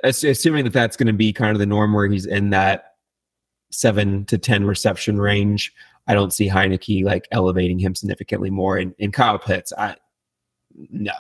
assuming 0.05 0.64
that 0.64 0.72
that's 0.72 0.96
going 0.96 1.07
to 1.07 1.12
be 1.12 1.33
kind 1.33 1.52
of 1.52 1.59
the 1.59 1.66
norm 1.66 1.92
where 1.92 2.09
he's 2.09 2.26
in 2.26 2.50
that 2.50 2.94
seven 3.70 4.24
to 4.26 4.38
ten 4.38 4.64
reception 4.64 5.20
range. 5.20 5.72
I 6.07 6.14
don't 6.14 6.33
see 6.33 6.48
Heinicke 6.48 7.05
like 7.05 7.28
elevating 7.31 7.78
him 7.78 7.94
significantly 7.94 8.50
more. 8.50 8.76
And, 8.76 8.94
and 8.98 9.12
Kyle 9.12 9.38
Pitts, 9.38 9.72
I 9.76 9.96
no. 10.74 11.12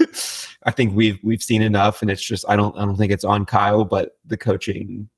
I 0.64 0.70
think 0.70 0.94
we've 0.94 1.18
we've 1.22 1.42
seen 1.42 1.62
enough, 1.62 2.02
and 2.02 2.10
it's 2.10 2.24
just 2.24 2.44
I 2.48 2.56
don't 2.56 2.76
I 2.76 2.84
don't 2.84 2.96
think 2.96 3.12
it's 3.12 3.24
on 3.24 3.46
Kyle, 3.46 3.84
but 3.84 4.16
the 4.24 4.36
coaching 4.36 5.08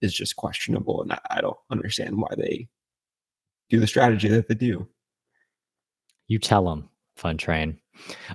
is 0.00 0.14
just 0.14 0.36
questionable, 0.36 1.02
and 1.02 1.12
I, 1.12 1.18
I 1.30 1.40
don't 1.40 1.58
understand 1.70 2.16
why 2.16 2.30
they 2.36 2.68
do 3.68 3.78
the 3.78 3.86
strategy 3.86 4.28
that 4.28 4.48
they 4.48 4.54
do. 4.54 4.88
You 6.28 6.38
tell 6.38 6.64
them, 6.64 6.88
Fun 7.20 7.36
Train. 7.36 7.78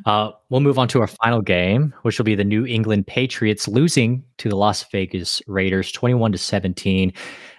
Uh, 0.05 0.31
we'll 0.49 0.61
move 0.61 0.77
on 0.77 0.87
to 0.89 1.01
our 1.01 1.07
final 1.07 1.41
game, 1.41 1.93
which 2.03 2.19
will 2.19 2.25
be 2.25 2.35
the 2.35 2.43
New 2.43 2.65
England 2.65 3.07
Patriots 3.07 3.67
losing 3.67 4.23
to 4.37 4.47
the 4.47 4.55
Las 4.55 4.85
Vegas 4.91 5.41
Raiders, 5.47 5.91
twenty-one 5.91 6.31
to 6.31 6.37
seventeen. 6.37 7.11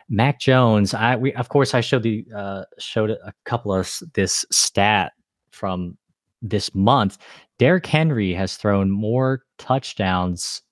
Mac 0.09 0.39
Jones, 0.39 0.95
I 0.95 1.17
we 1.17 1.35
of 1.35 1.49
course 1.49 1.75
I 1.75 1.81
showed 1.81 2.05
the 2.05 2.25
uh, 2.35 2.65
showed 2.79 3.11
a 3.11 3.33
couple 3.45 3.73
of 3.73 3.91
this 4.15 4.45
stat 4.51 5.13
from 5.51 5.99
this 6.41 6.75
month. 6.75 7.19
Derrick 7.59 7.87
Henry 7.87 8.33
has 8.35 8.57
thrown 8.57 8.91
more 8.91 9.43
touchdowns 9.59 10.63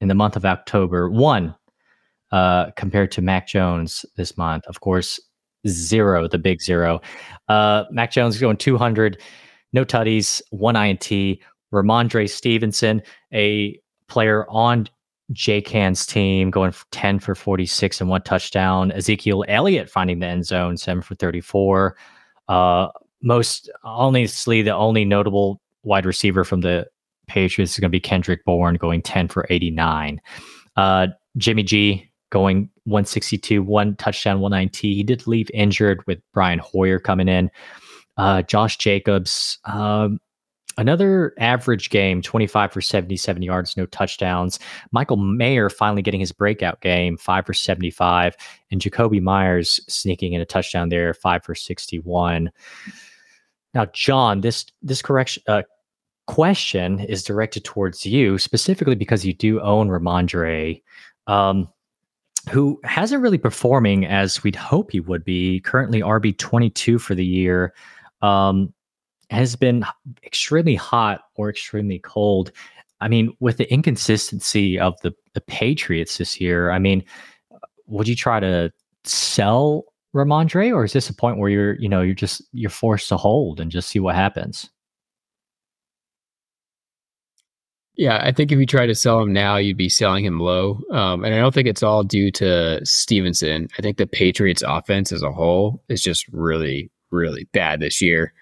in 0.00 0.08
the 0.08 0.14
month 0.14 0.36
of 0.36 0.44
October, 0.44 1.10
one 1.10 1.54
uh, 2.30 2.70
compared 2.72 3.10
to 3.12 3.22
Mac 3.22 3.48
Jones 3.48 4.04
this 4.16 4.36
month. 4.36 4.64
Of 4.66 4.80
course, 4.80 5.18
zero, 5.66 6.28
the 6.28 6.38
big 6.38 6.60
zero. 6.60 7.00
Uh, 7.48 7.84
Mac 7.90 8.10
Jones 8.10 8.34
is 8.34 8.40
going 8.40 8.56
200, 8.56 9.20
no 9.74 9.84
tutties, 9.84 10.40
one 10.50 10.76
INT. 10.76 11.38
Rhamondre 11.72 12.30
Stevenson, 12.30 13.02
a 13.32 13.78
player 14.08 14.48
on 14.48 14.88
Hand's 15.36 16.06
team, 16.06 16.50
going 16.50 16.72
10 16.92 17.18
for 17.18 17.34
46 17.34 18.00
and 18.00 18.08
one 18.08 18.22
touchdown. 18.22 18.92
Ezekiel 18.92 19.44
Elliott 19.48 19.90
finding 19.90 20.20
the 20.20 20.26
end 20.26 20.46
zone, 20.46 20.76
7 20.76 21.02
for 21.02 21.16
34. 21.16 21.96
Uh, 22.48 22.88
most, 23.22 23.68
honestly, 23.82 24.62
the 24.62 24.74
only 24.74 25.04
notable 25.04 25.60
wide 25.82 26.06
receiver 26.06 26.44
from 26.44 26.60
the 26.60 26.86
Patriots 27.26 27.72
is 27.72 27.80
going 27.80 27.90
to 27.90 27.96
be 27.96 28.00
Kendrick 28.00 28.44
Bourne, 28.44 28.76
going 28.76 29.02
10 29.02 29.28
for 29.28 29.46
89. 29.50 30.20
Uh, 30.76 31.08
Jimmy 31.36 31.64
G 31.64 32.08
going 32.30 32.68
162, 32.84 33.62
one 33.62 33.96
touchdown, 33.96 34.40
190. 34.40 34.94
He 34.94 35.02
did 35.02 35.26
leave 35.26 35.50
injured 35.54 36.06
with 36.06 36.20
Brian 36.32 36.60
Hoyer 36.60 36.98
coming 36.98 37.28
in. 37.28 37.50
Uh, 38.16 38.42
Josh 38.42 38.78
Jacobs, 38.78 39.58
um, 39.64 40.20
another 40.76 41.34
average 41.38 41.90
game 41.90 42.22
25 42.22 42.72
for 42.72 42.80
77 42.80 43.42
yards 43.42 43.76
no 43.76 43.86
touchdowns. 43.86 44.58
Michael 44.92 45.16
mayer 45.16 45.68
finally 45.70 46.02
getting 46.02 46.20
his 46.20 46.32
breakout 46.32 46.80
game 46.80 47.16
5 47.16 47.46
for 47.46 47.54
75 47.54 48.36
and 48.70 48.80
Jakobi 48.80 49.20
meyers 49.20 49.80
sneaking 49.88 50.32
in 50.32 50.40
a 50.40 50.46
touchdown 50.46 50.88
there 50.88 51.14
5 51.14 51.44
for 51.44 51.54
61 51.54 52.50
now 53.72 53.86
john 53.92 54.40
this 54.40 54.66
this 54.82 55.02
correction 55.02 55.42
uh, 55.46 55.62
question 56.26 57.00
is 57.00 57.22
directed 57.22 57.64
towards 57.64 58.06
you 58.06 58.38
specifically 58.38 58.94
because 58.94 59.24
you 59.24 59.34
do 59.34 59.60
own 59.60 59.88
rhamondre 59.88 60.82
um, 61.26 61.68
who 62.50 62.80
hasn't 62.84 63.22
really 63.22 63.38
performing 63.38 64.04
as 64.04 64.42
we'd 64.42 64.56
hope 64.56 64.90
he 64.90 65.00
would 65.00 65.24
be. 65.24 65.60
Currently 65.60 66.00
rb 66.00 66.36
22 66.36 66.98
for 66.98 67.14
the 67.14 67.24
year 67.24 67.72
um, 68.24 68.72
has 69.30 69.56
been 69.56 69.84
extremely 70.24 70.74
hot 70.74 71.20
or 71.36 71.50
extremely 71.50 71.98
cold. 71.98 72.52
I 73.00 73.08
mean, 73.08 73.36
with 73.40 73.56
the 73.58 73.70
inconsistency 73.72 74.78
of 74.78 74.94
the, 75.02 75.12
the 75.34 75.40
Patriots 75.42 76.18
this 76.18 76.40
year, 76.40 76.70
I 76.70 76.78
mean, 76.78 77.04
would 77.86 78.08
you 78.08 78.16
try 78.16 78.40
to 78.40 78.72
sell 79.04 79.84
Rhamondre, 80.14 80.72
or 80.72 80.84
is 80.84 80.92
this 80.92 81.10
a 81.10 81.14
point 81.14 81.38
where 81.38 81.50
you're, 81.50 81.74
you 81.74 81.88
know, 81.88 82.00
you're 82.00 82.14
just 82.14 82.42
you're 82.52 82.70
forced 82.70 83.08
to 83.08 83.16
hold 83.16 83.60
and 83.60 83.70
just 83.70 83.88
see 83.88 83.98
what 83.98 84.14
happens? 84.14 84.70
Yeah, 87.96 88.20
I 88.22 88.32
think 88.32 88.50
if 88.50 88.58
you 88.58 88.66
try 88.66 88.86
to 88.86 88.94
sell 88.94 89.20
him 89.20 89.32
now, 89.32 89.56
you'd 89.56 89.76
be 89.76 89.88
selling 89.88 90.24
him 90.24 90.40
low. 90.40 90.80
Um, 90.90 91.24
and 91.24 91.34
I 91.34 91.38
don't 91.38 91.54
think 91.54 91.68
it's 91.68 91.82
all 91.82 92.02
due 92.02 92.30
to 92.32 92.84
Stevenson. 92.84 93.68
I 93.78 93.82
think 93.82 93.98
the 93.98 94.06
Patriots 94.06 94.64
offense 94.66 95.12
as 95.12 95.22
a 95.22 95.30
whole 95.30 95.82
is 95.88 96.02
just 96.02 96.26
really, 96.32 96.90
really 97.14 97.48
bad 97.52 97.80
this 97.80 98.02
year. 98.02 98.32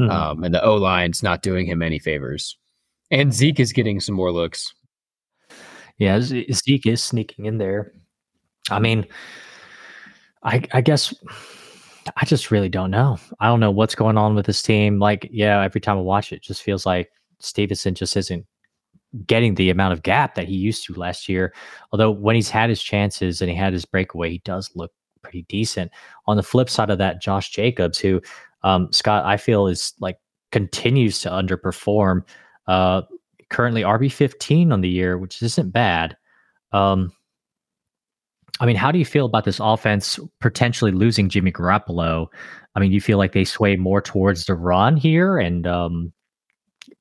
Mm-hmm. 0.00 0.10
Um, 0.10 0.44
and 0.44 0.54
the 0.54 0.62
O 0.64 0.74
line's 0.76 1.22
not 1.22 1.42
doing 1.42 1.66
him 1.66 1.82
any 1.82 1.98
favors. 1.98 2.56
And 3.10 3.32
Zeke 3.32 3.60
is 3.60 3.72
getting 3.72 4.00
some 4.00 4.14
more 4.14 4.32
looks. 4.32 4.72
Yeah, 5.98 6.20
Zeke 6.20 6.86
is 6.86 7.02
sneaking 7.02 7.44
in 7.44 7.58
there. 7.58 7.92
I 8.70 8.78
mean, 8.78 9.06
I, 10.42 10.64
I 10.72 10.80
guess 10.80 11.14
I 12.16 12.24
just 12.24 12.50
really 12.50 12.68
don't 12.68 12.90
know. 12.90 13.18
I 13.38 13.46
don't 13.46 13.60
know 13.60 13.70
what's 13.70 13.94
going 13.94 14.16
on 14.16 14.34
with 14.34 14.46
this 14.46 14.62
team. 14.62 14.98
Like, 14.98 15.28
yeah, 15.30 15.62
every 15.62 15.80
time 15.80 15.98
I 15.98 16.00
watch 16.00 16.32
it, 16.32 16.36
it 16.36 16.42
just 16.42 16.62
feels 16.62 16.86
like 16.86 17.10
Stevenson 17.38 17.94
just 17.94 18.16
isn't 18.16 18.46
getting 19.26 19.54
the 19.54 19.68
amount 19.68 19.92
of 19.92 20.02
gap 20.02 20.34
that 20.34 20.48
he 20.48 20.54
used 20.54 20.86
to 20.86 20.94
last 20.94 21.28
year. 21.28 21.52
Although 21.92 22.10
when 22.10 22.34
he's 22.34 22.50
had 22.50 22.70
his 22.70 22.82
chances 22.82 23.42
and 23.42 23.50
he 23.50 23.56
had 23.56 23.74
his 23.74 23.84
breakaway, 23.84 24.30
he 24.30 24.38
does 24.38 24.70
look 24.74 24.92
pretty 25.22 25.42
decent. 25.48 25.90
On 26.26 26.36
the 26.36 26.42
flip 26.42 26.68
side 26.68 26.90
of 26.90 26.98
that, 26.98 27.20
Josh 27.20 27.50
Jacobs, 27.50 27.98
who 27.98 28.20
um, 28.62 28.92
Scott, 28.92 29.24
I 29.24 29.36
feel 29.36 29.66
is 29.66 29.94
like 30.00 30.18
continues 30.50 31.20
to 31.20 31.30
underperform. 31.30 32.22
Uh, 32.66 33.02
currently 33.50 33.82
RB 33.82 34.10
fifteen 34.10 34.72
on 34.72 34.80
the 34.80 34.88
year, 34.88 35.18
which 35.18 35.42
isn't 35.42 35.70
bad. 35.70 36.16
Um, 36.72 37.12
I 38.60 38.66
mean, 38.66 38.76
how 38.76 38.92
do 38.92 38.98
you 38.98 39.04
feel 39.04 39.26
about 39.26 39.44
this 39.44 39.60
offense 39.60 40.20
potentially 40.40 40.92
losing 40.92 41.28
Jimmy 41.28 41.50
Garoppolo? 41.50 42.28
I 42.74 42.80
mean, 42.80 42.92
you 42.92 43.00
feel 43.00 43.18
like 43.18 43.32
they 43.32 43.44
sway 43.44 43.76
more 43.76 44.00
towards 44.00 44.46
the 44.46 44.54
run 44.54 44.96
here 44.96 45.38
and 45.38 45.66
um, 45.66 46.12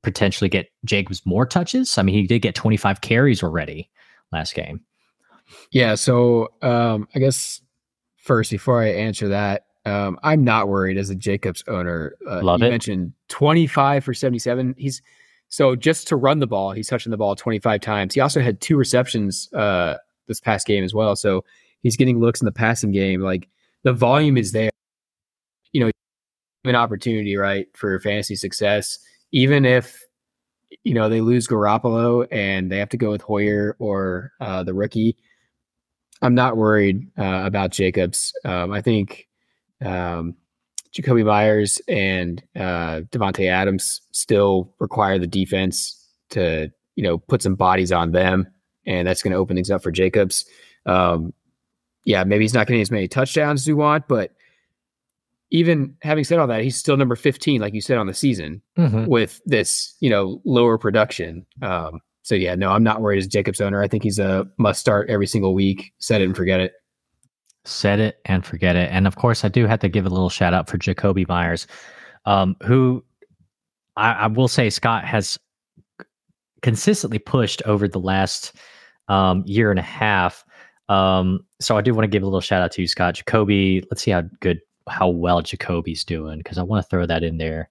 potentially 0.01 0.49
get 0.49 0.69
Jacobs 0.85 1.25
more 1.25 1.45
touches? 1.45 1.97
I 1.97 2.03
mean, 2.03 2.15
he 2.15 2.25
did 2.25 2.41
get 2.41 2.55
25 2.55 3.01
carries 3.01 3.43
already 3.43 3.89
last 4.31 4.55
game. 4.55 4.81
Yeah. 5.71 5.95
So 5.95 6.49
um, 6.61 7.07
I 7.13 7.19
guess 7.19 7.61
first, 8.21 8.51
before 8.51 8.81
I 8.81 8.89
answer 8.89 9.27
that, 9.29 9.65
um, 9.85 10.19
I'm 10.23 10.43
not 10.43 10.67
worried 10.67 10.97
as 10.97 11.09
a 11.09 11.15
Jacobs 11.15 11.63
owner. 11.67 12.15
Uh, 12.29 12.41
Love 12.41 12.61
you 12.61 12.67
it. 12.67 12.69
mentioned 12.69 13.13
25 13.29 14.03
for 14.03 14.13
77. 14.13 14.75
He's 14.77 15.01
so 15.49 15.75
just 15.75 16.07
to 16.07 16.15
run 16.15 16.39
the 16.39 16.47
ball, 16.47 16.71
he's 16.71 16.87
touching 16.87 17.11
the 17.11 17.17
ball 17.17 17.35
25 17.35 17.81
times. 17.81 18.13
He 18.13 18.21
also 18.21 18.39
had 18.39 18.61
two 18.61 18.77
receptions 18.77 19.51
uh, 19.53 19.97
this 20.27 20.39
past 20.39 20.65
game 20.65 20.83
as 20.83 20.93
well. 20.93 21.15
So 21.15 21.43
he's 21.83 21.97
getting 21.97 22.19
looks 22.19 22.39
in 22.39 22.45
the 22.45 22.53
passing 22.53 22.91
game. 22.91 23.19
Like 23.21 23.49
the 23.83 23.91
volume 23.91 24.37
is 24.37 24.53
there. 24.53 24.69
You 25.73 25.85
know, 25.85 25.91
an 26.63 26.75
opportunity, 26.75 27.35
right, 27.35 27.67
for 27.75 27.99
fantasy 27.99 28.35
success. 28.35 28.99
Even 29.31 29.65
if 29.65 30.01
you 30.83 30.93
know 30.93 31.09
they 31.09 31.21
lose 31.21 31.47
Garoppolo 31.47 32.27
and 32.31 32.71
they 32.71 32.77
have 32.77 32.89
to 32.89 32.97
go 32.97 33.11
with 33.11 33.21
Hoyer 33.21 33.75
or 33.79 34.31
uh, 34.39 34.63
the 34.63 34.73
rookie, 34.73 35.17
I'm 36.21 36.35
not 36.35 36.57
worried 36.57 37.07
uh, 37.17 37.43
about 37.45 37.71
Jacobs. 37.71 38.33
Um, 38.45 38.71
I 38.71 38.81
think 38.81 39.27
um, 39.83 40.35
Jakobi 40.93 41.25
Meyers 41.25 41.81
and 41.87 42.43
uh, 42.55 43.01
Davante 43.11 43.49
Adams 43.49 44.01
still 44.11 44.73
require 44.79 45.17
the 45.17 45.27
defense 45.27 45.97
to, 46.29 46.71
you 46.95 47.03
know, 47.03 47.17
put 47.17 47.41
some 47.41 47.55
bodies 47.55 47.91
on 47.91 48.11
them, 48.11 48.47
and 48.85 49.07
that's 49.07 49.23
going 49.23 49.31
to 49.31 49.37
open 49.37 49.55
things 49.55 49.71
up 49.71 49.81
for 49.81 49.91
Jacobs. 49.91 50.45
Um, 50.85 51.33
yeah, 52.05 52.23
maybe 52.23 52.43
he's 52.43 52.53
not 52.53 52.67
getting 52.67 52.81
as 52.81 52.91
many 52.91 53.07
touchdowns 53.07 53.61
as 53.61 53.67
we 53.67 53.73
want, 53.73 54.07
but 54.07 54.33
even 55.51 55.95
having 56.01 56.23
said 56.23 56.39
all 56.39 56.47
that, 56.47 56.63
he's 56.63 56.77
still 56.77 56.97
number 56.97 57.15
15, 57.15 57.61
like 57.61 57.73
you 57.73 57.81
said, 57.81 57.97
on 57.97 58.07
the 58.07 58.13
season 58.13 58.61
mm-hmm. 58.77 59.05
with 59.05 59.41
this, 59.45 59.95
you 59.99 60.09
know, 60.09 60.41
lower 60.45 60.77
production. 60.77 61.45
Um, 61.61 61.99
so 62.23 62.35
yeah, 62.35 62.55
no, 62.55 62.71
I'm 62.71 62.83
not 62.83 63.01
worried 63.01 63.17
as 63.17 63.27
Jacobs 63.27 63.61
owner. 63.61 63.81
I 63.81 63.87
think 63.87 64.03
he's 64.03 64.19
a 64.19 64.47
must 64.57 64.79
start 64.79 65.09
every 65.09 65.27
single 65.27 65.53
week. 65.53 65.93
Set 65.99 66.21
it 66.21 66.25
and 66.25 66.35
forget 66.35 66.59
it. 66.59 66.73
Set 67.65 67.99
it 67.99 68.19
and 68.25 68.45
forget 68.45 68.75
it. 68.75 68.89
And 68.91 69.07
of 69.07 69.15
course, 69.15 69.43
I 69.43 69.47
do 69.47 69.65
have 69.65 69.79
to 69.79 69.89
give 69.89 70.05
a 70.05 70.09
little 70.09 70.29
shout 70.29 70.53
out 70.53 70.69
for 70.69 70.77
Jakobi 70.77 71.27
Meyers, 71.27 71.67
um, 72.25 72.55
who 72.63 73.03
I, 73.95 74.11
I, 74.13 74.27
will 74.27 74.47
say 74.47 74.69
Scott 74.69 75.05
has 75.05 75.37
consistently 76.61 77.19
pushed 77.19 77.61
over 77.63 77.87
the 77.87 77.99
last 77.99 78.55
um, 79.07 79.43
year 79.45 79.69
and 79.69 79.79
a 79.79 79.83
half. 79.83 80.43
Um, 80.89 81.45
so 81.59 81.77
I 81.77 81.81
do 81.81 81.93
want 81.93 82.03
to 82.03 82.09
give 82.09 82.23
a 82.23 82.25
little 82.25 82.41
shout 82.41 82.61
out 82.61 82.71
to 82.73 82.81
you, 82.81 82.87
Scott. 82.87 83.15
Jakobi, 83.15 83.83
let's 83.89 84.01
see 84.01 84.11
how 84.11 84.23
good, 84.39 84.59
how 84.89 85.09
well 85.09 85.41
Jakobi's 85.41 86.03
doing 86.03 86.39
because 86.39 86.57
I 86.57 86.63
want 86.63 86.83
to 86.83 86.89
throw 86.89 87.05
that 87.05 87.23
in 87.23 87.37
there. 87.37 87.69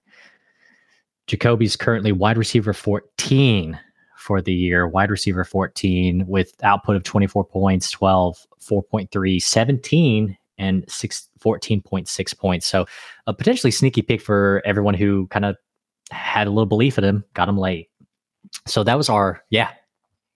Jakobi's 1.27 1.75
currently 1.75 2.11
wide 2.11 2.37
receiver 2.37 2.73
14 2.73 3.79
for 4.21 4.41
the 4.41 4.53
year, 4.53 4.87
wide 4.87 5.09
receiver 5.09 5.43
14 5.43 6.25
with 6.27 6.53
output 6.63 6.95
of 6.95 7.03
24 7.03 7.43
points, 7.45 7.91
12, 7.91 8.47
4.3, 8.61 9.41
17, 9.41 10.37
and 10.57 10.85
six, 10.87 11.27
14.6 11.39 12.37
points. 12.37 12.67
So 12.67 12.85
a 13.27 13.33
potentially 13.33 13.71
sneaky 13.71 14.01
pick 14.01 14.21
for 14.21 14.61
everyone 14.63 14.93
who 14.93 15.27
kind 15.27 15.45
of 15.45 15.57
had 16.11 16.47
a 16.47 16.51
little 16.51 16.67
belief 16.67 16.97
in 16.97 17.03
him, 17.03 17.25
got 17.33 17.49
him 17.49 17.57
late. 17.57 17.89
So 18.67 18.83
that 18.83 18.97
was 18.97 19.09
our, 19.09 19.43
yeah. 19.49 19.71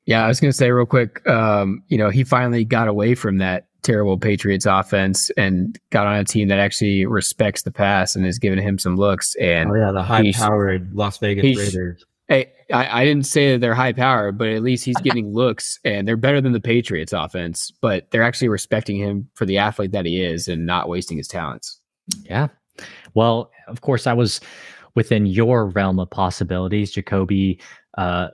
Yeah, 0.05 0.23
I 0.23 0.27
was 0.27 0.39
going 0.39 0.51
to 0.51 0.57
say 0.57 0.71
real 0.71 0.85
quick, 0.85 1.27
um, 1.27 1.83
you 1.87 1.97
know, 1.97 2.09
he 2.09 2.23
finally 2.23 2.63
got 2.63 2.87
away 2.87 3.15
from 3.15 3.37
that 3.39 3.67
terrible 3.81 4.17
Patriots 4.17 4.65
offense 4.65 5.29
and 5.37 5.79
got 5.91 6.07
on 6.07 6.15
a 6.15 6.23
team 6.23 6.47
that 6.47 6.59
actually 6.59 7.05
respects 7.05 7.61
the 7.63 7.71
pass 7.71 8.15
and 8.15 8.25
is 8.25 8.39
giving 8.39 8.61
him 8.61 8.77
some 8.77 8.97
looks. 8.97 9.35
And 9.35 9.71
oh, 9.71 9.75
yeah, 9.75 9.91
the 9.91 10.03
high 10.03 10.31
powered 10.31 10.93
Las 10.93 11.17
Vegas 11.19 11.57
Raiders. 11.57 12.05
Hey, 12.27 12.51
I, 12.73 13.01
I, 13.01 13.05
didn't 13.05 13.25
say 13.25 13.51
that 13.51 13.61
they're 13.61 13.75
high 13.75 13.93
power, 13.93 14.31
but 14.31 14.47
at 14.47 14.63
least 14.63 14.85
he's 14.85 14.97
getting 14.97 15.33
looks 15.33 15.79
and 15.83 16.07
they're 16.07 16.17
better 16.17 16.41
than 16.41 16.51
the 16.51 16.59
Patriots 16.59 17.13
offense, 17.13 17.71
but 17.81 18.09
they're 18.09 18.23
actually 18.23 18.49
respecting 18.49 18.97
him 18.97 19.29
for 19.35 19.45
the 19.45 19.57
athlete 19.57 19.91
that 19.91 20.05
he 20.05 20.23
is 20.23 20.47
and 20.47 20.65
not 20.65 20.89
wasting 20.89 21.17
his 21.17 21.27
talents. 21.27 21.79
Yeah. 22.23 22.47
Well, 23.13 23.51
of 23.67 23.81
course, 23.81 24.07
I 24.07 24.13
was 24.13 24.41
within 24.95 25.25
your 25.25 25.67
realm 25.67 25.99
of 25.99 26.09
possibilities, 26.09 26.93
Jakobi 26.93 27.61
uh, 27.97 28.29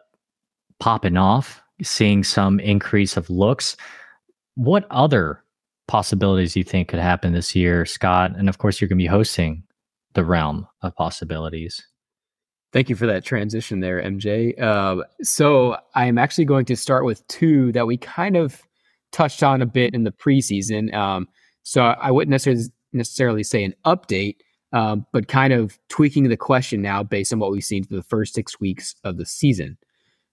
popping 0.80 1.18
off, 1.18 1.62
seeing 1.84 2.24
some 2.24 2.60
increase 2.60 3.18
of 3.18 3.30
looks. 3.30 3.76
What 4.56 4.86
other 4.92 5.44
possibilities 5.88 6.54
do 6.54 6.60
you 6.60 6.64
think 6.64 6.90
could 6.90 7.00
happen 7.00 7.34
this 7.34 7.56
year, 7.56 7.86
Scott? 7.86 8.36
And 8.38 8.48
of 8.48 8.60
course, 8.60 8.80
you're 8.80 8.88
going 8.88 8.98
to 8.98 9.04
be 9.04 9.08
hosting 9.08 9.64
the 10.14 10.24
realm 10.24 10.68
of 10.82 10.96
possibilities. 10.96 11.86
Thank 12.74 12.90
you 12.90 12.96
for 12.96 13.06
that 13.06 13.26
transition 13.26 13.82
there, 13.82 14.02
MJ. 14.02 14.60
Uh, 14.62 15.04
so 15.22 15.78
I'm 15.94 16.18
actually 16.18 16.46
going 16.46 16.66
to 16.66 16.76
start 16.78 17.04
with 17.04 17.26
two 17.28 17.72
that 17.74 17.86
we 17.86 17.98
kind 17.98 18.38
of 18.38 18.62
touched 19.12 19.44
on 19.44 19.62
a 19.62 19.66
bit 19.66 19.94
in 19.94 20.06
the 20.06 20.12
preseason. 20.12 20.94
Um, 20.94 21.28
so 21.64 21.82
I 21.84 22.12
wouldn't 22.12 22.32
necessarily 22.32 22.64
necessarily 22.94 23.44
say 23.44 23.64
an 23.64 23.74
update, 23.86 24.38
um, 24.74 25.06
but 25.12 25.28
kind 25.28 25.54
of 25.54 25.78
tweaking 25.90 26.30
the 26.30 26.38
question 26.38 26.82
now 26.82 27.04
based 27.04 27.32
on 27.34 27.40
what 27.40 27.52
we've 27.52 27.64
seen 27.64 27.84
for 27.84 27.96
the 27.96 28.04
first 28.04 28.34
six 28.34 28.60
weeks 28.60 28.96
of 29.04 29.18
the 29.18 29.26
season. 29.26 29.78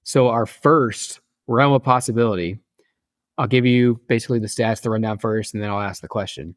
So 0.04 0.28
our 0.28 0.46
first 0.46 1.20
realm 1.46 1.72
of 1.72 1.82
possibility, 1.82 2.58
I'll 3.36 3.46
give 3.46 3.66
you 3.66 4.00
basically 4.08 4.38
the 4.38 4.46
stats, 4.46 4.80
the 4.80 4.90
rundown 4.90 5.18
first, 5.18 5.54
and 5.54 5.62
then 5.62 5.70
I'll 5.70 5.80
ask 5.80 6.02
the 6.02 6.08
question. 6.08 6.54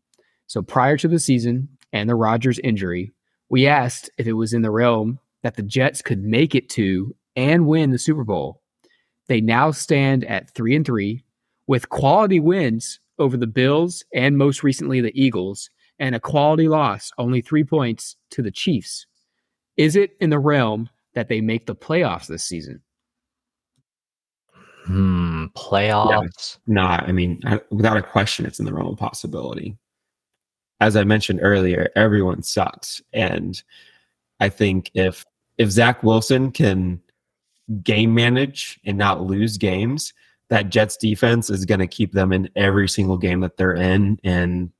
So 0.47 0.61
prior 0.61 0.97
to 0.97 1.07
the 1.07 1.19
season 1.19 1.69
and 1.93 2.09
the 2.09 2.15
Rodgers 2.15 2.59
injury, 2.59 3.13
we 3.49 3.67
asked 3.67 4.09
if 4.17 4.27
it 4.27 4.33
was 4.33 4.53
in 4.53 4.61
the 4.61 4.71
realm 4.71 5.19
that 5.43 5.55
the 5.55 5.63
Jets 5.63 6.01
could 6.01 6.23
make 6.23 6.55
it 6.55 6.69
to 6.71 7.15
and 7.35 7.67
win 7.67 7.91
the 7.91 7.97
Super 7.97 8.23
Bowl. 8.23 8.61
They 9.27 9.41
now 9.41 9.71
stand 9.71 10.25
at 10.25 10.49
three 10.53 10.75
and 10.75 10.85
three 10.85 11.23
with 11.67 11.89
quality 11.89 12.39
wins 12.39 12.99
over 13.19 13.37
the 13.37 13.47
Bills 13.47 14.03
and 14.13 14.37
most 14.37 14.63
recently 14.63 14.99
the 14.99 15.21
Eagles, 15.21 15.69
and 15.99 16.15
a 16.15 16.19
quality 16.19 16.67
loss, 16.67 17.11
only 17.19 17.41
three 17.41 17.63
points 17.63 18.15
to 18.31 18.41
the 18.41 18.51
Chiefs. 18.51 19.05
Is 19.77 19.95
it 19.95 20.17
in 20.19 20.31
the 20.31 20.39
realm 20.39 20.89
that 21.13 21.29
they 21.29 21.41
make 21.41 21.67
the 21.67 21.75
playoffs 21.75 22.25
this 22.25 22.43
season? 22.43 22.81
Hmm, 24.85 25.45
playoffs? 25.55 26.57
Yeah, 26.65 26.73
not. 26.73 27.07
I 27.07 27.11
mean, 27.11 27.39
without 27.69 27.97
a 27.97 28.01
question, 28.01 28.47
it's 28.47 28.59
in 28.59 28.65
the 28.65 28.73
realm 28.73 28.87
of 28.87 28.97
possibility. 28.97 29.77
As 30.79 30.95
I 30.95 31.03
mentioned 31.03 31.39
earlier, 31.43 31.91
everyone 31.95 32.41
sucks, 32.41 33.01
and 33.13 33.61
I 34.39 34.49
think 34.49 34.89
if 34.95 35.23
if 35.61 35.69
Zach 35.69 36.01
Wilson 36.01 36.51
can 36.51 36.99
game 37.83 38.15
manage 38.15 38.79
and 38.83 38.97
not 38.97 39.21
lose 39.21 39.57
games, 39.59 40.11
that 40.49 40.71
Jets 40.71 40.97
defense 40.97 41.51
is 41.51 41.65
going 41.65 41.79
to 41.79 41.87
keep 41.87 42.13
them 42.13 42.33
in 42.33 42.49
every 42.55 42.89
single 42.89 43.17
game 43.17 43.41
that 43.41 43.57
they're 43.57 43.75
in. 43.75 44.17
And 44.23 44.71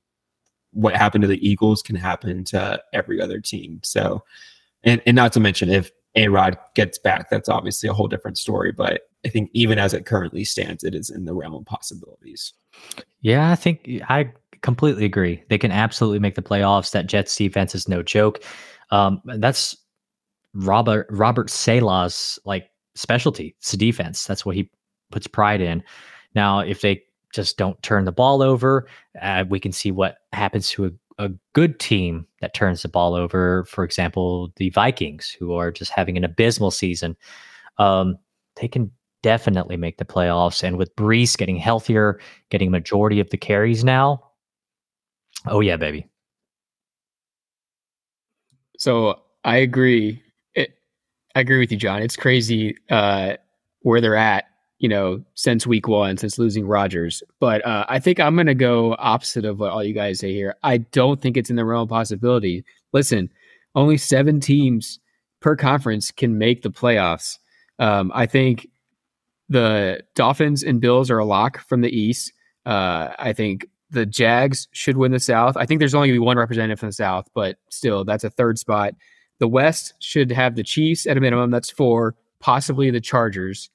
what 0.72 0.96
happened 0.96 1.22
to 1.22 1.28
the 1.28 1.48
Eagles 1.48 1.82
can 1.82 1.94
happen 1.94 2.42
to 2.46 2.82
every 2.92 3.20
other 3.20 3.38
team. 3.38 3.78
So, 3.84 4.24
and, 4.82 5.00
and 5.06 5.14
not 5.14 5.32
to 5.34 5.40
mention 5.40 5.70
if 5.70 5.92
A 6.16 6.26
Rod 6.26 6.58
gets 6.74 6.98
back, 6.98 7.30
that's 7.30 7.48
obviously 7.48 7.88
a 7.88 7.94
whole 7.94 8.08
different 8.08 8.36
story. 8.36 8.72
But 8.72 9.02
I 9.24 9.28
think 9.28 9.50
even 9.52 9.78
as 9.78 9.94
it 9.94 10.04
currently 10.04 10.42
stands, 10.42 10.82
it 10.82 10.96
is 10.96 11.10
in 11.10 11.26
the 11.26 11.34
realm 11.34 11.54
of 11.54 11.64
possibilities. 11.64 12.54
Yeah, 13.20 13.52
I 13.52 13.54
think 13.54 13.88
I 14.08 14.32
completely 14.62 15.04
agree. 15.04 15.44
They 15.48 15.58
can 15.58 15.70
absolutely 15.70 16.18
make 16.18 16.34
the 16.34 16.42
playoffs. 16.42 16.90
That 16.90 17.06
Jets 17.06 17.36
defense 17.36 17.72
is 17.76 17.88
no 17.88 18.02
joke. 18.02 18.42
Um, 18.90 19.22
that's 19.24 19.76
Robert 20.54 21.06
Robert 21.10 21.50
Saleh's 21.50 22.38
like 22.44 22.70
specialty. 22.94 23.54
It's 23.58 23.72
defense. 23.72 24.26
That's 24.26 24.44
what 24.44 24.56
he 24.56 24.70
puts 25.10 25.26
pride 25.26 25.60
in. 25.60 25.82
Now, 26.34 26.60
if 26.60 26.80
they 26.80 27.02
just 27.34 27.56
don't 27.56 27.82
turn 27.82 28.04
the 28.04 28.12
ball 28.12 28.42
over, 28.42 28.86
uh, 29.20 29.44
we 29.48 29.58
can 29.58 29.72
see 29.72 29.90
what 29.90 30.18
happens 30.32 30.68
to 30.70 30.86
a, 30.86 31.24
a 31.24 31.30
good 31.54 31.78
team 31.80 32.26
that 32.40 32.54
turns 32.54 32.82
the 32.82 32.88
ball 32.88 33.14
over. 33.14 33.64
For 33.64 33.84
example, 33.84 34.52
the 34.56 34.70
Vikings, 34.70 35.30
who 35.30 35.54
are 35.54 35.70
just 35.70 35.90
having 35.90 36.16
an 36.16 36.24
abysmal 36.24 36.70
season. 36.70 37.16
Um, 37.78 38.18
they 38.60 38.68
can 38.68 38.90
definitely 39.22 39.76
make 39.76 39.96
the 39.96 40.04
playoffs. 40.04 40.62
And 40.62 40.76
with 40.76 40.94
Breece 40.96 41.36
getting 41.36 41.56
healthier, 41.56 42.20
getting 42.50 42.70
majority 42.70 43.20
of 43.20 43.30
the 43.30 43.38
carries 43.38 43.84
now, 43.84 44.22
oh 45.46 45.60
yeah, 45.60 45.76
baby. 45.76 46.06
So 48.78 49.20
I 49.44 49.58
agree 49.58 50.21
I 51.34 51.40
agree 51.40 51.58
with 51.58 51.72
you, 51.72 51.78
John. 51.78 52.02
It's 52.02 52.16
crazy 52.16 52.76
uh, 52.90 53.34
where 53.80 54.00
they're 54.00 54.16
at, 54.16 54.46
you 54.78 54.88
know, 54.88 55.22
since 55.34 55.66
week 55.66 55.88
one, 55.88 56.16
since 56.16 56.38
losing 56.38 56.66
Rodgers. 56.66 57.22
But 57.40 57.64
uh, 57.64 57.86
I 57.88 57.98
think 57.98 58.20
I'm 58.20 58.34
going 58.34 58.46
to 58.46 58.54
go 58.54 58.96
opposite 58.98 59.44
of 59.44 59.60
what 59.60 59.70
all 59.70 59.82
you 59.82 59.94
guys 59.94 60.18
say 60.18 60.32
here. 60.32 60.56
I 60.62 60.78
don't 60.78 61.20
think 61.20 61.36
it's 61.36 61.50
in 61.50 61.56
the 61.56 61.64
realm 61.64 61.84
of 61.84 61.88
possibility. 61.88 62.64
Listen, 62.92 63.30
only 63.74 63.96
seven 63.96 64.40
teams 64.40 64.98
per 65.40 65.56
conference 65.56 66.10
can 66.10 66.38
make 66.38 66.62
the 66.62 66.70
playoffs. 66.70 67.38
Um, 67.78 68.12
I 68.14 68.26
think 68.26 68.68
the 69.48 70.02
Dolphins 70.14 70.62
and 70.62 70.80
Bills 70.80 71.10
are 71.10 71.18
a 71.18 71.24
lock 71.24 71.66
from 71.68 71.80
the 71.80 71.90
East. 71.90 72.32
Uh, 72.66 73.08
I 73.18 73.32
think 73.32 73.66
the 73.90 74.06
Jags 74.06 74.68
should 74.72 74.96
win 74.96 75.12
the 75.12 75.20
South. 75.20 75.56
I 75.56 75.66
think 75.66 75.78
there's 75.78 75.94
only 75.94 76.08
going 76.08 76.16
to 76.16 76.20
be 76.20 76.26
one 76.26 76.38
representative 76.38 76.80
from 76.80 76.88
the 76.88 76.94
South, 76.94 77.28
but 77.34 77.56
still, 77.70 78.04
that's 78.04 78.24
a 78.24 78.30
third 78.30 78.58
spot. 78.58 78.94
The 79.42 79.48
West 79.48 79.94
should 79.98 80.30
have 80.30 80.54
the 80.54 80.62
Chiefs 80.62 81.04
at 81.04 81.16
a 81.16 81.20
minimum. 81.20 81.50
That's 81.50 81.68
four, 81.68 82.14
possibly 82.38 82.92
the 82.92 83.00
Chargers. 83.00 83.70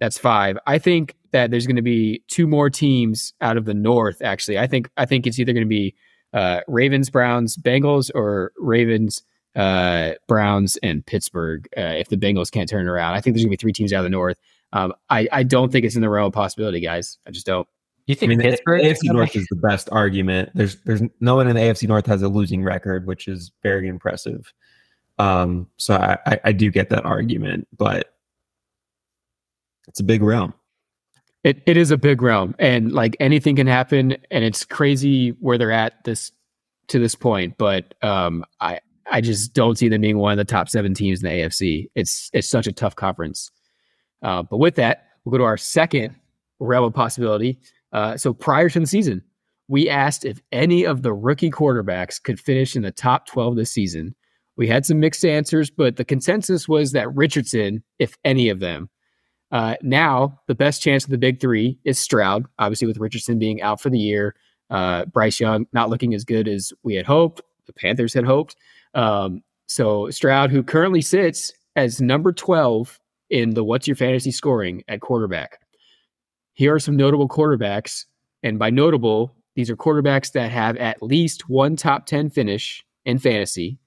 That's 0.00 0.18
five. 0.18 0.58
I 0.66 0.76
think 0.76 1.14
that 1.30 1.50
there's 1.50 1.66
going 1.66 1.76
to 1.76 1.82
be 1.82 2.22
two 2.28 2.46
more 2.46 2.68
teams 2.68 3.32
out 3.40 3.56
of 3.56 3.64
the 3.64 3.72
North. 3.72 4.20
Actually, 4.20 4.58
I 4.58 4.66
think 4.66 4.90
I 4.98 5.06
think 5.06 5.26
it's 5.26 5.38
either 5.38 5.54
going 5.54 5.64
to 5.64 5.66
be 5.66 5.94
uh, 6.34 6.60
Ravens, 6.68 7.08
Browns, 7.08 7.56
Bengals, 7.56 8.10
or 8.14 8.52
Ravens, 8.58 9.22
uh, 9.56 10.10
Browns, 10.26 10.76
and 10.82 11.06
Pittsburgh. 11.06 11.66
Uh, 11.74 11.96
if 11.96 12.10
the 12.10 12.18
Bengals 12.18 12.50
can't 12.50 12.68
turn 12.68 12.86
it 12.86 12.90
around, 12.90 13.14
I 13.14 13.22
think 13.22 13.34
there's 13.34 13.44
going 13.44 13.52
to 13.52 13.56
be 13.56 13.62
three 13.62 13.72
teams 13.72 13.94
out 13.94 14.00
of 14.00 14.04
the 14.04 14.10
North. 14.10 14.38
Um, 14.74 14.92
I 15.08 15.26
I 15.32 15.42
don't 15.42 15.72
think 15.72 15.86
it's 15.86 15.96
in 15.96 16.02
the 16.02 16.10
realm 16.10 16.26
of 16.26 16.34
possibility, 16.34 16.80
guys. 16.80 17.16
I 17.26 17.30
just 17.30 17.46
don't. 17.46 17.66
You 18.06 18.14
think 18.14 18.28
I 18.28 18.36
mean, 18.36 18.42
Pittsburgh? 18.42 18.82
The 18.82 18.88
AFC 18.90 19.14
North 19.14 19.34
is 19.34 19.46
the 19.48 19.56
best 19.56 19.88
argument. 19.90 20.50
There's 20.54 20.76
there's 20.82 21.00
no 21.20 21.36
one 21.36 21.48
in 21.48 21.56
the 21.56 21.62
AFC 21.62 21.88
North 21.88 22.04
has 22.04 22.20
a 22.20 22.28
losing 22.28 22.62
record, 22.62 23.06
which 23.06 23.26
is 23.26 23.52
very 23.62 23.88
impressive. 23.88 24.52
Um, 25.18 25.66
so 25.76 25.94
I, 25.96 26.38
I 26.44 26.52
do 26.52 26.70
get 26.70 26.90
that 26.90 27.04
argument, 27.04 27.66
but 27.76 28.14
it's 29.88 30.00
a 30.00 30.04
big 30.04 30.22
realm. 30.22 30.54
It 31.44 31.62
it 31.66 31.76
is 31.76 31.90
a 31.90 31.96
big 31.96 32.20
realm, 32.20 32.54
and 32.58 32.92
like 32.92 33.16
anything 33.20 33.56
can 33.56 33.66
happen, 33.66 34.16
and 34.30 34.44
it's 34.44 34.64
crazy 34.64 35.30
where 35.40 35.56
they're 35.56 35.72
at 35.72 36.04
this 36.04 36.32
to 36.88 36.98
this 36.98 37.14
point. 37.14 37.56
But 37.58 37.94
um, 38.02 38.44
I 38.60 38.80
I 39.10 39.20
just 39.20 39.54
don't 39.54 39.78
see 39.78 39.88
them 39.88 40.00
being 40.00 40.18
one 40.18 40.32
of 40.32 40.38
the 40.38 40.44
top 40.44 40.68
seven 40.68 40.94
teams 40.94 41.22
in 41.22 41.28
the 41.28 41.34
AFC. 41.36 41.90
It's 41.94 42.30
it's 42.32 42.48
such 42.48 42.66
a 42.66 42.72
tough 42.72 42.96
conference. 42.96 43.50
Uh, 44.22 44.42
but 44.42 44.58
with 44.58 44.74
that, 44.76 45.06
we'll 45.24 45.32
go 45.32 45.38
to 45.38 45.44
our 45.44 45.56
second 45.56 46.14
realm 46.58 46.84
of 46.84 46.94
possibility. 46.94 47.58
Uh, 47.92 48.16
so 48.16 48.32
prior 48.34 48.68
to 48.68 48.80
the 48.80 48.86
season, 48.86 49.22
we 49.68 49.88
asked 49.88 50.24
if 50.24 50.40
any 50.50 50.84
of 50.84 51.02
the 51.02 51.12
rookie 51.12 51.50
quarterbacks 51.50 52.22
could 52.22 52.40
finish 52.40 52.74
in 52.74 52.82
the 52.82 52.90
top 52.90 53.26
12 53.26 53.56
this 53.56 53.70
season. 53.70 54.14
We 54.58 54.66
had 54.66 54.84
some 54.84 54.98
mixed 54.98 55.24
answers, 55.24 55.70
but 55.70 55.96
the 55.96 56.04
consensus 56.04 56.68
was 56.68 56.90
that 56.92 57.14
Richardson, 57.14 57.84
if 58.00 58.18
any 58.24 58.48
of 58.48 58.58
them. 58.58 58.90
Uh, 59.52 59.76
now, 59.82 60.40
the 60.48 60.54
best 60.54 60.82
chance 60.82 61.04
of 61.04 61.10
the 61.10 61.16
big 61.16 61.40
three 61.40 61.78
is 61.84 61.98
Stroud, 61.98 62.44
obviously, 62.58 62.88
with 62.88 62.98
Richardson 62.98 63.38
being 63.38 63.62
out 63.62 63.80
for 63.80 63.88
the 63.88 64.00
year. 64.00 64.34
Uh, 64.68 65.04
Bryce 65.06 65.38
Young 65.38 65.66
not 65.72 65.90
looking 65.90 66.12
as 66.12 66.24
good 66.24 66.48
as 66.48 66.72
we 66.82 66.96
had 66.96 67.06
hoped, 67.06 67.40
the 67.66 67.72
Panthers 67.72 68.12
had 68.12 68.24
hoped. 68.24 68.56
Um, 68.94 69.42
so, 69.68 70.10
Stroud, 70.10 70.50
who 70.50 70.64
currently 70.64 71.02
sits 71.02 71.52
as 71.76 72.00
number 72.00 72.32
12 72.32 72.98
in 73.30 73.50
the 73.50 73.62
What's 73.62 73.86
Your 73.86 73.96
Fantasy 73.96 74.32
scoring 74.32 74.82
at 74.88 75.00
quarterback. 75.00 75.60
Here 76.54 76.74
are 76.74 76.80
some 76.80 76.96
notable 76.96 77.28
quarterbacks. 77.28 78.06
And 78.42 78.58
by 78.58 78.70
notable, 78.70 79.36
these 79.54 79.70
are 79.70 79.76
quarterbacks 79.76 80.32
that 80.32 80.50
have 80.50 80.76
at 80.78 81.00
least 81.00 81.48
one 81.48 81.76
top 81.76 82.06
10 82.06 82.30
finish 82.30 82.84
in 83.04 83.18
fantasy 83.18 83.78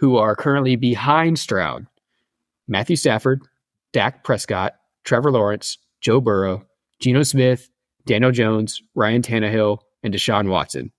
who 0.00 0.16
are 0.16 0.34
currently 0.34 0.76
behind 0.76 1.38
Stroud 1.38 1.86
Matthew 2.66 2.96
Stafford, 2.96 3.42
Dak 3.92 4.24
Prescott, 4.24 4.76
Trevor 5.04 5.30
Lawrence, 5.30 5.76
Joe 6.00 6.20
Burrow, 6.20 6.64
Geno 7.00 7.22
Smith, 7.22 7.68
Daniel 8.06 8.32
Jones, 8.32 8.80
Ryan 8.94 9.22
Tannehill, 9.22 9.78
and 10.02 10.14
Deshaun 10.14 10.48
Watson. 10.48 10.90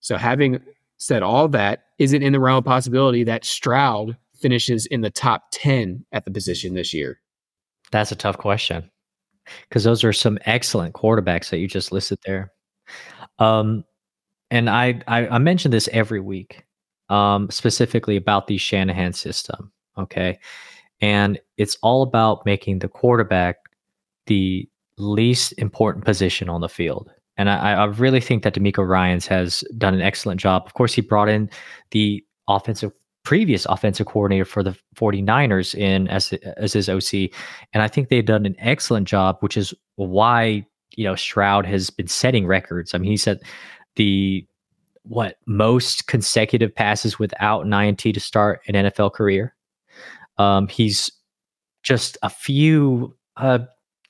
So 0.00 0.16
having 0.16 0.58
said 0.96 1.22
all 1.22 1.48
that, 1.48 1.84
is 1.98 2.12
it 2.14 2.22
in 2.22 2.32
the 2.32 2.40
realm 2.40 2.58
of 2.58 2.64
possibility 2.64 3.24
that 3.24 3.44
Stroud 3.44 4.16
finishes 4.34 4.86
in 4.86 5.02
the 5.02 5.10
top 5.10 5.44
10 5.52 6.06
at 6.12 6.24
the 6.24 6.30
position 6.30 6.74
this 6.74 6.94
year? 6.94 7.20
That's 7.90 8.12
a 8.12 8.16
tough 8.16 8.38
question 8.38 8.90
because 9.68 9.84
those 9.84 10.02
are 10.02 10.12
some 10.12 10.38
excellent 10.46 10.94
quarterbacks 10.94 11.50
that 11.50 11.58
you 11.58 11.68
just 11.68 11.92
listed 11.92 12.18
there. 12.24 12.52
Um, 13.38 13.84
and 14.50 14.70
I, 14.70 15.02
I, 15.06 15.26
I 15.28 15.38
mention 15.38 15.70
this 15.70 15.88
every 15.92 16.20
week, 16.20 16.64
um, 17.10 17.50
specifically 17.50 18.16
about 18.16 18.46
the 18.46 18.56
Shanahan 18.56 19.12
system. 19.12 19.70
Okay, 19.98 20.38
and 21.00 21.38
it's 21.56 21.76
all 21.82 22.02
about 22.02 22.46
making 22.46 22.78
the 22.78 22.88
quarterback 22.88 23.56
the 24.26 24.68
least 24.96 25.52
important 25.58 26.04
position 26.04 26.48
on 26.48 26.60
the 26.60 26.68
field. 26.68 27.10
And 27.36 27.48
I, 27.48 27.72
I 27.72 27.84
really 27.84 28.20
think 28.20 28.42
that 28.42 28.54
DeMeco 28.54 28.86
Ryans 28.86 29.26
has 29.26 29.64
done 29.78 29.94
an 29.94 30.02
excellent 30.02 30.40
job. 30.40 30.64
Of 30.66 30.74
course, 30.74 30.92
he 30.92 31.00
brought 31.00 31.28
in 31.28 31.48
the 31.90 32.24
offensive 32.48 32.92
previous 33.22 33.66
offensive 33.66 34.06
coordinator 34.06 34.44
for 34.44 34.62
the 34.62 34.76
49ers 34.96 35.74
in 35.74 36.08
as, 36.08 36.32
as 36.56 36.72
his 36.72 36.88
OC. 36.88 37.30
And 37.72 37.82
I 37.82 37.88
think 37.88 38.08
they've 38.08 38.24
done 38.24 38.46
an 38.46 38.56
excellent 38.58 39.06
job, 39.06 39.36
which 39.40 39.56
is 39.56 39.74
why, 39.96 40.66
you 40.96 41.04
know, 41.04 41.14
Stroud 41.14 41.66
has 41.66 41.90
been 41.90 42.08
setting 42.08 42.46
records. 42.46 42.94
I 42.94 42.98
mean, 42.98 43.10
he 43.10 43.16
said 43.16 43.40
the 43.96 44.46
what 45.10 45.38
most 45.46 46.06
consecutive 46.06 46.72
passes 46.72 47.18
without 47.18 47.66
an 47.66 47.72
INT 47.72 47.98
to 47.98 48.20
start 48.20 48.60
an 48.68 48.74
NFL 48.74 49.12
career. 49.12 49.56
Um, 50.38 50.68
he's 50.68 51.10
just 51.82 52.16
a 52.22 52.30
few 52.30 53.16
uh, 53.36 53.58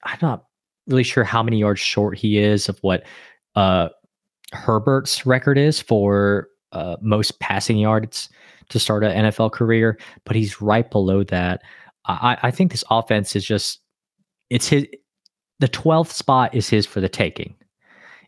I'm 0.04 0.18
not 0.20 0.44
really 0.86 1.02
sure 1.02 1.24
how 1.24 1.42
many 1.42 1.58
yards 1.58 1.80
short 1.80 2.18
he 2.18 2.38
is 2.38 2.68
of 2.68 2.78
what 2.80 3.04
uh, 3.54 3.88
Herbert's 4.52 5.24
record 5.24 5.56
is 5.56 5.80
for 5.80 6.48
uh, 6.72 6.96
most 7.00 7.40
passing 7.40 7.78
yards 7.78 8.28
to 8.68 8.78
start 8.78 9.02
an 9.02 9.26
NFL 9.26 9.52
career, 9.52 9.98
but 10.24 10.36
he's 10.36 10.60
right 10.60 10.90
below 10.90 11.24
that. 11.24 11.62
I, 12.04 12.36
I 12.42 12.50
think 12.50 12.72
this 12.72 12.84
offense 12.90 13.34
is 13.34 13.44
just 13.44 13.80
it's 14.50 14.68
his 14.68 14.86
the 15.60 15.68
12th 15.68 16.12
spot 16.12 16.54
is 16.54 16.68
his 16.68 16.86
for 16.86 17.00
the 17.00 17.08
taking. 17.08 17.54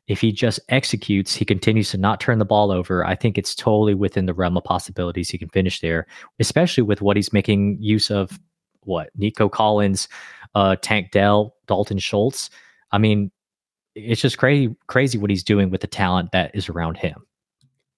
If 0.08 0.20
he 0.20 0.32
just 0.32 0.58
executes, 0.68 1.34
he 1.34 1.44
continues 1.44 1.90
to 1.90 1.98
not 1.98 2.20
turn 2.20 2.38
the 2.38 2.44
ball 2.44 2.72
over. 2.72 3.04
I 3.04 3.14
think 3.14 3.38
it's 3.38 3.54
totally 3.54 3.94
within 3.94 4.26
the 4.26 4.34
realm 4.34 4.56
of 4.56 4.64
possibilities 4.64 5.30
he 5.30 5.38
can 5.38 5.48
finish 5.48 5.80
there, 5.80 6.06
especially 6.40 6.82
with 6.82 7.02
what 7.02 7.16
he's 7.16 7.32
making 7.32 7.78
use 7.80 8.10
of 8.10 8.38
what 8.84 9.10
Nico 9.16 9.48
Collins, 9.48 10.08
uh, 10.54 10.76
Tank 10.82 11.12
Dell, 11.12 11.54
Dalton 11.66 11.98
Schultz. 11.98 12.50
I 12.90 12.98
mean, 12.98 13.30
it's 13.94 14.20
just 14.20 14.38
crazy, 14.38 14.74
crazy 14.86 15.18
what 15.18 15.30
he's 15.30 15.44
doing 15.44 15.70
with 15.70 15.80
the 15.80 15.86
talent 15.86 16.32
that 16.32 16.50
is 16.54 16.68
around 16.68 16.96
him. 16.96 17.24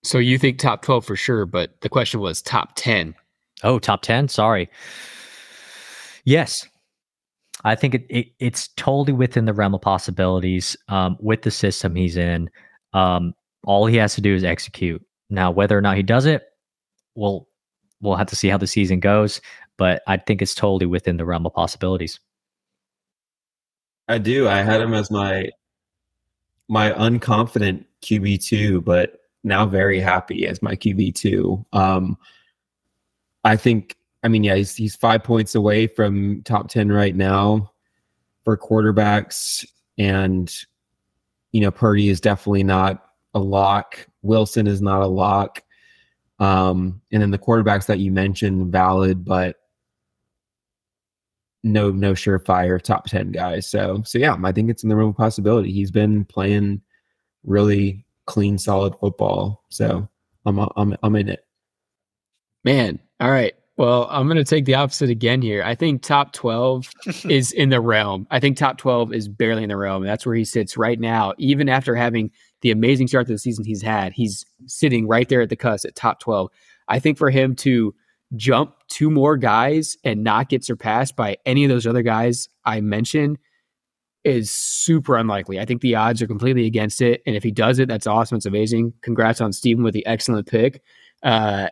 So 0.02 0.18
you 0.18 0.38
think 0.38 0.58
top 0.58 0.82
12 0.82 1.04
for 1.06 1.16
sure, 1.16 1.46
but 1.46 1.80
the 1.80 1.88
question 1.88 2.20
was 2.20 2.42
top 2.42 2.72
10. 2.76 3.14
Oh, 3.62 3.78
top 3.78 4.02
10? 4.02 4.28
Sorry. 4.28 4.68
Yes. 6.24 6.68
I 7.64 7.74
think 7.74 7.94
it, 7.94 8.06
it, 8.10 8.26
it's 8.38 8.68
totally 8.76 9.14
within 9.14 9.46
the 9.46 9.54
realm 9.54 9.74
of 9.74 9.80
possibilities 9.80 10.76
um, 10.88 11.16
with 11.18 11.42
the 11.42 11.50
system 11.50 11.94
he's 11.94 12.16
in. 12.16 12.50
Um, 12.92 13.34
all 13.64 13.86
he 13.86 13.96
has 13.96 14.14
to 14.16 14.20
do 14.20 14.34
is 14.34 14.44
execute. 14.44 15.04
Now, 15.30 15.50
whether 15.50 15.76
or 15.76 15.80
not 15.80 15.96
he 15.96 16.02
does 16.02 16.26
it, 16.26 16.42
we'll 17.14 17.48
we'll 18.00 18.16
have 18.16 18.26
to 18.28 18.36
see 18.36 18.48
how 18.48 18.58
the 18.58 18.66
season 18.66 19.00
goes. 19.00 19.40
But 19.78 20.02
I 20.06 20.18
think 20.18 20.42
it's 20.42 20.54
totally 20.54 20.86
within 20.86 21.16
the 21.16 21.24
realm 21.24 21.46
of 21.46 21.54
possibilities. 21.54 22.20
I 24.06 24.18
do. 24.18 24.46
I 24.46 24.58
had 24.58 24.82
him 24.82 24.92
as 24.92 25.10
my 25.10 25.48
my 26.68 26.92
unconfident 26.92 27.84
QB 28.02 28.44
two, 28.44 28.82
but 28.82 29.20
now 29.42 29.64
very 29.66 30.00
happy 30.00 30.46
as 30.46 30.62
my 30.62 30.76
QB 30.76 31.14
two. 31.14 31.64
Um, 31.72 32.18
I 33.42 33.56
think. 33.56 33.96
I 34.24 34.28
mean, 34.28 34.42
yeah, 34.42 34.56
he's 34.56 34.74
he's 34.74 34.96
five 34.96 35.22
points 35.22 35.54
away 35.54 35.86
from 35.86 36.42
top 36.44 36.68
ten 36.68 36.90
right 36.90 37.14
now 37.14 37.70
for 38.42 38.56
quarterbacks, 38.56 39.64
and 39.98 40.52
you 41.52 41.60
know, 41.60 41.70
Purdy 41.70 42.08
is 42.08 42.20
definitely 42.20 42.64
not 42.64 43.04
a 43.34 43.38
lock. 43.38 44.06
Wilson 44.22 44.66
is 44.66 44.82
not 44.82 45.02
a 45.02 45.06
lock. 45.06 45.62
Um, 46.40 47.00
and 47.12 47.22
then 47.22 47.30
the 47.30 47.38
quarterbacks 47.38 47.86
that 47.86 48.00
you 48.00 48.10
mentioned, 48.10 48.72
valid, 48.72 49.24
but 49.24 49.56
no 51.62 51.90
no 51.90 52.12
surefire 52.12 52.80
top 52.80 53.06
10 53.06 53.32
guys. 53.32 53.66
So 53.66 54.02
so 54.04 54.18
yeah, 54.18 54.36
I 54.42 54.52
think 54.52 54.70
it's 54.70 54.82
in 54.82 54.88
the 54.88 54.96
realm 54.96 55.10
of 55.10 55.16
possibility. 55.16 55.72
He's 55.72 55.90
been 55.90 56.24
playing 56.24 56.80
really 57.44 58.04
clean, 58.26 58.58
solid 58.58 58.94
football. 59.00 59.64
So 59.70 60.08
I'm 60.46 60.58
I'm 60.76 60.96
I'm 61.02 61.16
in 61.16 61.28
it. 61.28 61.44
Man, 62.64 62.98
all 63.20 63.30
right. 63.30 63.54
Well, 63.76 64.06
I'm 64.08 64.26
going 64.26 64.36
to 64.36 64.44
take 64.44 64.66
the 64.66 64.74
opposite 64.74 65.10
again 65.10 65.42
here. 65.42 65.62
I 65.64 65.74
think 65.74 66.02
top 66.02 66.32
12 66.32 66.90
is 67.28 67.50
in 67.52 67.70
the 67.70 67.80
realm. 67.80 68.26
I 68.30 68.38
think 68.38 68.56
top 68.56 68.78
12 68.78 69.12
is 69.12 69.28
barely 69.28 69.64
in 69.64 69.68
the 69.68 69.76
realm. 69.76 70.04
That's 70.04 70.24
where 70.24 70.36
he 70.36 70.44
sits 70.44 70.76
right 70.76 70.98
now. 70.98 71.32
Even 71.38 71.68
after 71.68 71.96
having 71.96 72.30
the 72.60 72.70
amazing 72.70 73.08
start 73.08 73.26
to 73.26 73.32
the 73.32 73.38
season 73.38 73.64
he's 73.64 73.82
had, 73.82 74.12
he's 74.12 74.44
sitting 74.66 75.08
right 75.08 75.28
there 75.28 75.40
at 75.40 75.48
the 75.48 75.56
cusp 75.56 75.86
at 75.86 75.96
top 75.96 76.20
12. 76.20 76.50
I 76.86 77.00
think 77.00 77.18
for 77.18 77.30
him 77.30 77.56
to 77.56 77.94
jump 78.36 78.74
two 78.88 79.10
more 79.10 79.36
guys 79.36 79.96
and 80.04 80.22
not 80.22 80.48
get 80.48 80.64
surpassed 80.64 81.16
by 81.16 81.36
any 81.44 81.64
of 81.64 81.68
those 81.68 81.86
other 81.86 82.02
guys 82.02 82.48
I 82.64 82.80
mentioned 82.80 83.38
is 84.22 84.50
super 84.50 85.16
unlikely. 85.16 85.60
I 85.60 85.64
think 85.64 85.82
the 85.82 85.96
odds 85.96 86.22
are 86.22 86.26
completely 86.26 86.66
against 86.66 87.02
it. 87.02 87.22
And 87.26 87.36
if 87.36 87.42
he 87.42 87.50
does 87.50 87.78
it, 87.78 87.88
that's 87.88 88.06
awesome. 88.06 88.36
It's 88.36 88.46
amazing. 88.46 88.94
Congrats 89.02 89.40
on 89.40 89.52
Steven 89.52 89.84
with 89.84 89.94
the 89.94 90.06
excellent 90.06 90.46
pick. 90.46 90.82
Uh, 91.22 91.68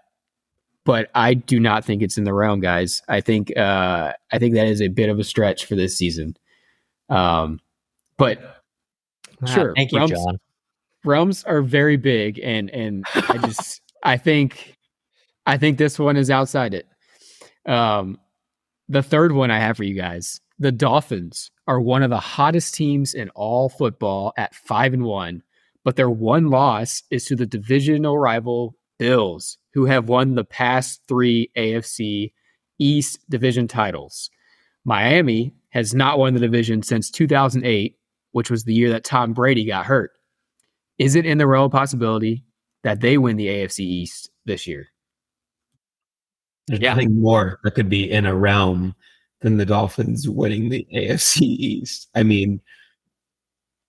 but 0.85 1.11
I 1.15 1.35
do 1.35 1.61
not 1.61 1.85
think 1.85 2.03
it's 2.03 2.19
in 2.19 2.25
the 2.25 2.35
realm, 2.35 2.61
guys. 2.61 3.03
I 3.09 3.21
think 3.21 3.57
uh, 3.57 4.13
I 4.33 4.39
think 4.39 4.55
that 4.55 4.67
is 4.67 4.83
a 4.83 4.89
bit 4.89 5.09
of 5.09 5.19
a 5.19 5.25
stretch 5.25 5.67
for 5.67 5.77
this 5.77 5.97
season. 5.97 6.37
Um, 7.09 7.61
but 8.17 8.63
ah, 9.43 9.47
sure, 9.47 9.75
thank 9.77 9.93
you, 9.93 9.99
realms, 9.99 10.13
John. 10.13 10.39
Realms 11.05 11.45
are 11.45 11.63
very 11.63 11.97
big, 11.97 12.41
and 12.43 12.71
and 12.71 13.05
I 13.15 13.39
just 13.47 13.81
I 14.03 14.17
think 14.17 14.77
I 15.47 15.57
think 15.57 15.79
this 15.79 15.99
one 15.99 16.17
is 16.17 16.31
outside 16.31 16.75
it. 16.75 16.87
Um, 17.67 18.19
the 18.89 19.03
third 19.03 19.33
one 19.33 19.51
I 19.51 19.61
have 19.61 19.77
for 19.77 19.85
you 19.85 19.95
guys, 19.95 20.41
the 20.59 20.73
Dolphins 20.73 21.51
are 21.67 21.81
one 21.81 22.03
of 22.03 22.11
the 22.11 22.19
hottest 22.19 22.75
teams 22.75 23.15
in 23.15 23.31
all 23.31 23.69
football 23.69 24.33
at 24.37 24.55
five 24.55 24.93
and 24.93 25.05
one, 25.05 25.43
but 25.85 25.97
their 25.97 26.11
one 26.11 26.49
loss 26.49 27.05
is 27.11 27.25
to 27.27 27.37
the 27.37 27.47
divisional 27.47 28.19
rival 28.19 28.75
Bills, 29.03 29.59
who 29.75 29.85
have 29.87 30.09
won 30.09 30.37
the 30.37 30.45
past 30.45 31.01
three 31.09 31.51
AFC 31.57 32.33
East 32.79 33.19
division 33.29 33.67
titles. 33.67 34.31
Miami 34.85 35.53
has 35.71 35.93
not 35.93 36.21
won 36.21 36.35
the 36.35 36.41
division 36.41 36.85
since 36.85 37.11
2008, 37.11 37.99
which 38.31 38.49
was 38.49 38.63
the 38.63 38.73
year 38.73 38.91
that 38.91 39.03
Tom 39.03 39.33
Brady 39.33 39.65
got 39.65 39.87
hurt. 39.87 40.13
Is 40.99 41.17
it 41.17 41.27
in 41.27 41.39
the 41.39 41.49
realm 41.49 41.65
of 41.65 41.73
possibility 41.73 42.45
that 42.85 43.01
they 43.01 43.19
win 43.19 43.37
the 43.37 43.49
AFC 43.49 43.81
East 43.81 44.31
this 44.45 44.69
year? 44.69 44.87
There's 46.69 46.79
yeah. 46.79 46.95
nothing 46.95 47.21
more 47.21 47.59
that 47.65 47.75
could 47.75 47.89
be 47.89 48.09
in 48.09 48.25
a 48.25 48.37
realm 48.37 48.95
than 49.41 49.57
the 49.57 49.67
Dolphins 49.67 50.29
winning 50.29 50.69
the 50.69 50.87
AFC 50.95 51.41
East. 51.41 52.09
I 52.15 52.23
mean, 52.23 52.61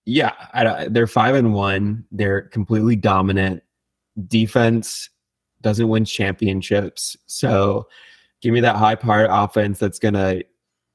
yeah, 0.05 0.33
I, 0.55 0.87
they're 0.87 1.05
five 1.05 1.35
and 1.35 1.53
one. 1.53 2.03
They're 2.11 2.41
completely 2.41 2.95
dominant. 2.95 3.61
Defense 4.27 5.09
doesn't 5.61 5.87
win 5.87 6.05
championships, 6.05 7.17
so 7.25 7.87
give 8.41 8.53
me 8.53 8.59
that 8.59 8.75
high 8.75 8.95
powered 8.95 9.29
offense 9.29 9.79
that's 9.79 9.99
gonna 9.99 10.41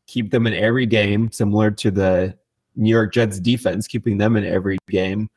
keep 0.06 0.30
them 0.30 0.46
in 0.46 0.54
every 0.54 0.86
game, 0.86 1.30
similar 1.32 1.70
to 1.70 1.90
the 1.90 2.36
New 2.76 2.90
York 2.90 3.12
Jets 3.12 3.40
defense, 3.40 3.86
keeping 3.86 4.18
them 4.18 4.36
in 4.36 4.44
every 4.44 4.78
game. 4.88 5.28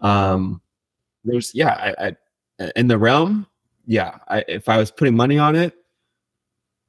Um, 0.00 0.60
there's 1.24 1.54
yeah, 1.54 1.94
I, 1.98 2.16
I 2.58 2.72
in 2.76 2.86
the 2.86 2.98
realm, 2.98 3.46
yeah. 3.86 4.18
I, 4.28 4.44
if 4.48 4.68
I 4.68 4.78
was 4.78 4.90
putting 4.90 5.16
money 5.16 5.38
on 5.38 5.56
it, 5.56 5.74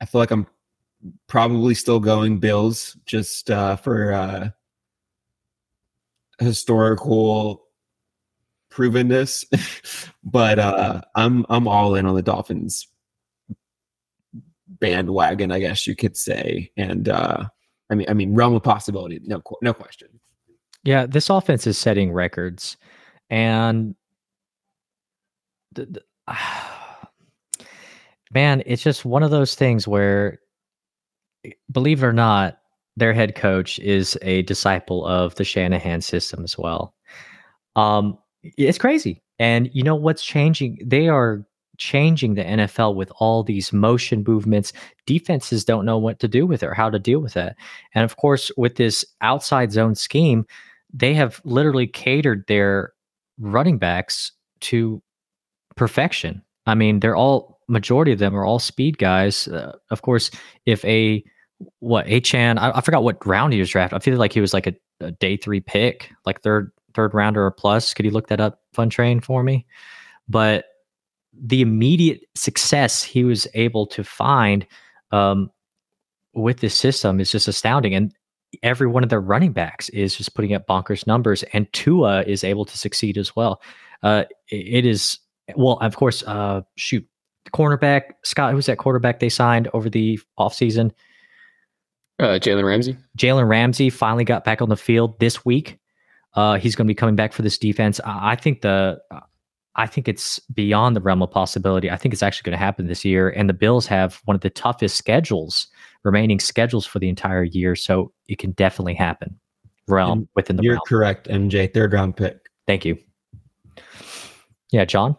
I 0.01 0.05
feel 0.05 0.19
like 0.19 0.31
I'm 0.31 0.47
probably 1.27 1.73
still 1.73 1.99
going 1.99 2.39
Bills 2.39 2.97
just 3.05 3.49
uh, 3.49 3.75
for 3.75 4.13
uh, 4.13 4.49
historical 6.39 7.62
provenness, 8.73 9.45
but 10.23 10.59
uh, 10.59 11.01
I'm 11.15 11.45
I'm 11.49 11.67
all 11.67 11.95
in 11.95 12.05
on 12.05 12.15
the 12.15 12.21
Dolphins 12.21 12.87
bandwagon, 14.67 15.51
I 15.51 15.59
guess 15.59 15.87
you 15.87 15.95
could 15.95 16.17
say. 16.17 16.71
And 16.75 17.07
uh, 17.09 17.45
I 17.89 17.95
mean, 17.95 18.07
I 18.09 18.13
mean, 18.13 18.35
realm 18.35 18.55
of 18.55 18.63
possibility, 18.63 19.19
no, 19.23 19.41
no 19.61 19.73
question. 19.73 20.09
Yeah, 20.83 21.05
this 21.05 21.29
offense 21.29 21.65
is 21.65 21.77
setting 21.77 22.11
records, 22.11 22.75
and 23.29 23.95
man, 28.33 28.63
it's 28.65 28.83
just 28.83 29.05
one 29.05 29.23
of 29.23 29.31
those 29.31 29.55
things 29.55 29.87
where, 29.87 30.39
believe 31.71 32.03
it 32.03 32.07
or 32.07 32.13
not, 32.13 32.57
their 32.95 33.13
head 33.13 33.35
coach 33.35 33.79
is 33.79 34.17
a 34.21 34.41
disciple 34.43 35.05
of 35.05 35.35
the 35.35 35.43
Shanahan 35.43 36.01
system 36.01 36.43
as 36.43 36.57
well. 36.57 36.93
Um, 37.75 38.17
it's 38.43 38.77
crazy. 38.77 39.21
And 39.39 39.69
you 39.73 39.83
know 39.83 39.95
what's 39.95 40.23
changing? 40.23 40.79
They 40.85 41.07
are 41.07 41.45
changing 41.77 42.35
the 42.35 42.43
NFL 42.43 42.95
with 42.95 43.11
all 43.17 43.43
these 43.43 43.73
motion 43.73 44.23
movements. 44.27 44.73
Defenses 45.05 45.65
don't 45.65 45.85
know 45.85 45.97
what 45.97 46.19
to 46.19 46.27
do 46.27 46.45
with 46.45 46.63
it 46.63 46.67
or 46.67 46.73
how 46.73 46.89
to 46.89 46.99
deal 46.99 47.19
with 47.19 47.35
it. 47.35 47.55
And 47.95 48.03
of 48.03 48.17
course, 48.17 48.51
with 48.57 48.75
this 48.75 49.03
outside 49.21 49.71
zone 49.71 49.95
scheme, 49.95 50.45
they 50.93 51.13
have 51.13 51.41
literally 51.43 51.87
catered 51.87 52.45
their 52.47 52.93
running 53.39 53.77
backs 53.77 54.31
to 54.61 55.01
perfection. 55.75 56.43
I 56.65 56.75
mean, 56.75 56.99
they're 56.99 57.15
all 57.15 57.59
majority 57.67 58.11
of 58.11 58.19
them 58.19 58.35
are 58.35 58.45
all 58.45 58.59
speed 58.59 58.97
guys. 58.97 59.47
Uh, 59.47 59.73
of 59.89 60.01
course, 60.01 60.29
if 60.65 60.83
a 60.85 61.23
what 61.79 62.05
Achane, 62.07 62.59
I, 62.59 62.71
I 62.75 62.81
forgot 62.81 63.03
what 63.03 63.25
round 63.25 63.53
he 63.53 63.59
was 63.59 63.69
drafted. 63.69 63.95
I 63.95 63.99
feel 63.99 64.17
like 64.17 64.33
he 64.33 64.41
was 64.41 64.53
like 64.53 64.67
a, 64.67 64.73
a, 64.99 65.11
day 65.11 65.37
three 65.37 65.61
pick, 65.61 66.11
like 66.25 66.41
third 66.41 66.71
third 66.93 67.13
rounder 67.13 67.45
or 67.45 67.51
plus. 67.51 67.93
Could 67.93 68.05
you 68.05 68.11
look 68.11 68.27
that 68.27 68.39
up, 68.39 68.61
Fun 68.73 68.89
Train, 68.89 69.19
for 69.19 69.43
me? 69.43 69.65
But 70.27 70.65
the 71.33 71.61
immediate 71.61 72.21
success 72.35 73.03
he 73.03 73.23
was 73.23 73.47
able 73.53 73.87
to 73.87 74.03
find 74.03 74.65
um, 75.11 75.49
with 76.33 76.59
this 76.59 76.75
system 76.75 77.19
is 77.19 77.31
just 77.31 77.47
astounding. 77.47 77.95
And 77.95 78.13
every 78.61 78.87
one 78.87 79.03
of 79.03 79.09
their 79.09 79.21
running 79.21 79.51
backs 79.51 79.89
is 79.89 80.15
just 80.15 80.35
putting 80.35 80.53
up 80.53 80.67
bonkers 80.67 81.07
numbers, 81.07 81.43
and 81.53 81.71
Tua 81.73 82.23
is 82.23 82.43
able 82.43 82.65
to 82.65 82.77
succeed 82.77 83.17
as 83.17 83.35
well. 83.35 83.61
Uh, 84.03 84.25
it 84.49 84.85
is 84.85 85.19
well, 85.55 85.77
of 85.81 85.95
course. 85.95 86.23
Uh, 86.23 86.61
shoot, 86.75 87.05
cornerback 87.53 88.13
Scott, 88.23 88.53
who's 88.53 88.67
that 88.67 88.77
quarterback 88.77 89.19
they 89.19 89.29
signed 89.29 89.69
over 89.73 89.89
the 89.89 90.19
offseason? 90.39 90.91
Uh, 92.19 92.39
Jalen 92.39 92.65
Ramsey. 92.65 92.95
Jalen 93.17 93.47
Ramsey 93.47 93.89
finally 93.89 94.23
got 94.23 94.43
back 94.43 94.61
on 94.61 94.69
the 94.69 94.77
field 94.77 95.19
this 95.19 95.43
week. 95.43 95.79
Uh, 96.35 96.57
he's 96.57 96.75
going 96.75 96.87
to 96.87 96.91
be 96.91 96.95
coming 96.95 97.15
back 97.15 97.33
for 97.33 97.41
this 97.41 97.57
defense. 97.57 97.99
I, 98.03 98.31
I 98.31 98.35
think 98.35 98.61
the 98.61 98.99
I 99.75 99.87
think 99.87 100.07
it's 100.07 100.39
beyond 100.53 100.95
the 100.95 101.01
realm 101.01 101.23
of 101.23 101.31
possibility. 101.31 101.89
I 101.89 101.97
think 101.97 102.13
it's 102.13 102.21
actually 102.21 102.45
going 102.49 102.59
to 102.59 102.63
happen 102.63 102.87
this 102.87 103.03
year. 103.03 103.29
And 103.29 103.49
the 103.49 103.53
Bills 103.53 103.87
have 103.87 104.21
one 104.25 104.35
of 104.35 104.41
the 104.41 104.49
toughest 104.49 104.97
schedules, 104.97 105.67
remaining 106.03 106.39
schedules 106.39 106.85
for 106.85 106.99
the 106.99 107.09
entire 107.09 107.43
year. 107.43 107.75
So 107.75 108.11
it 108.27 108.37
can 108.37 108.51
definitely 108.51 108.93
happen. 108.93 109.39
Realm 109.87 110.19
and 110.19 110.27
within 110.35 110.55
the 110.57 110.63
You're 110.63 110.73
realm. 110.73 110.83
correct, 110.87 111.27
MJ. 111.27 111.73
Third 111.73 111.93
round 111.93 112.15
pick. 112.15 112.39
Thank 112.67 112.85
you. 112.85 112.97
Yeah, 114.71 114.85
John. 114.85 115.17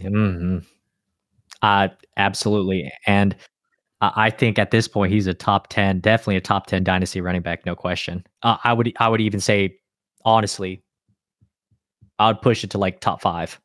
Mm-hmm. 0.00 0.58
Uh, 1.62 1.88
absolutely. 2.16 2.92
And 3.06 3.36
I 4.00 4.30
think 4.30 4.58
at 4.58 4.70
this 4.70 4.88
point 4.88 5.12
he's 5.12 5.26
a 5.26 5.34
top 5.34 5.68
ten, 5.68 6.00
definitely 6.00 6.36
a 6.36 6.40
top 6.40 6.66
ten 6.66 6.84
dynasty 6.84 7.20
running 7.20 7.42
back, 7.42 7.64
no 7.64 7.74
question. 7.74 8.24
Uh, 8.42 8.56
I 8.62 8.72
would 8.72 8.92
I 9.00 9.08
would 9.08 9.20
even 9.20 9.40
say, 9.40 9.78
honestly, 10.24 10.82
I 12.18 12.28
would 12.28 12.42
push 12.42 12.62
it 12.62 12.70
to 12.70 12.78
like 12.78 13.00
top 13.00 13.22
five. 13.22 13.58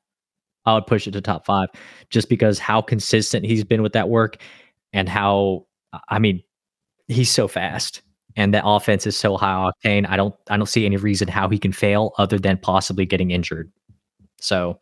I 0.65 0.73
would 0.75 0.87
push 0.87 1.07
it 1.07 1.11
to 1.11 1.21
top 1.21 1.45
five 1.45 1.69
just 2.09 2.29
because 2.29 2.59
how 2.59 2.81
consistent 2.81 3.45
he's 3.45 3.63
been 3.63 3.81
with 3.81 3.93
that 3.93 4.09
work 4.09 4.37
and 4.93 5.09
how 5.09 5.65
I 6.09 6.19
mean 6.19 6.43
he's 7.07 7.29
so 7.31 7.47
fast 7.47 8.01
and 8.37 8.53
that 8.53 8.63
offense 8.65 9.05
is 9.05 9.17
so 9.17 9.37
high 9.37 9.69
octane. 9.85 10.07
I 10.07 10.15
don't 10.15 10.35
I 10.49 10.57
don't 10.57 10.67
see 10.67 10.85
any 10.85 10.97
reason 10.97 11.27
how 11.27 11.49
he 11.49 11.57
can 11.57 11.71
fail 11.71 12.13
other 12.17 12.39
than 12.39 12.57
possibly 12.57 13.05
getting 13.05 13.31
injured. 13.31 13.71
So 14.39 14.79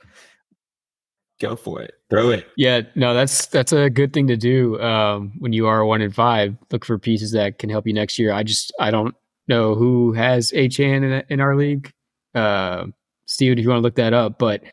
go 1.39 1.55
for 1.55 1.81
it. 1.81 1.93
Throw 2.09 2.29
it. 2.29 2.47
Yeah, 2.57 2.81
no, 2.95 3.13
that's 3.13 3.47
that's 3.47 3.71
a 3.71 3.89
good 3.89 4.13
thing 4.13 4.27
to 4.27 4.37
do 4.37 4.79
um, 4.81 5.33
when 5.39 5.53
you 5.53 5.67
are 5.67 5.85
one 5.85 6.01
in 6.01 6.11
five. 6.11 6.55
Look 6.71 6.85
for 6.85 6.97
pieces 6.97 7.31
that 7.31 7.59
can 7.59 7.69
help 7.69 7.87
you 7.87 7.93
next 7.93 8.19
year. 8.19 8.31
I 8.31 8.43
just 8.43 8.71
I 8.79 8.91
don't 8.91 9.15
know 9.47 9.75
who 9.75 10.13
has 10.13 10.51
Achane 10.51 11.03
in, 11.03 11.23
in 11.29 11.39
our 11.39 11.55
league. 11.55 11.91
Uh, 12.35 12.85
Steven, 13.25 13.57
if 13.57 13.63
you 13.63 13.69
want 13.69 13.79
to 13.79 13.83
look 13.83 13.95
that 13.95 14.13
up, 14.13 14.39
but 14.39 14.63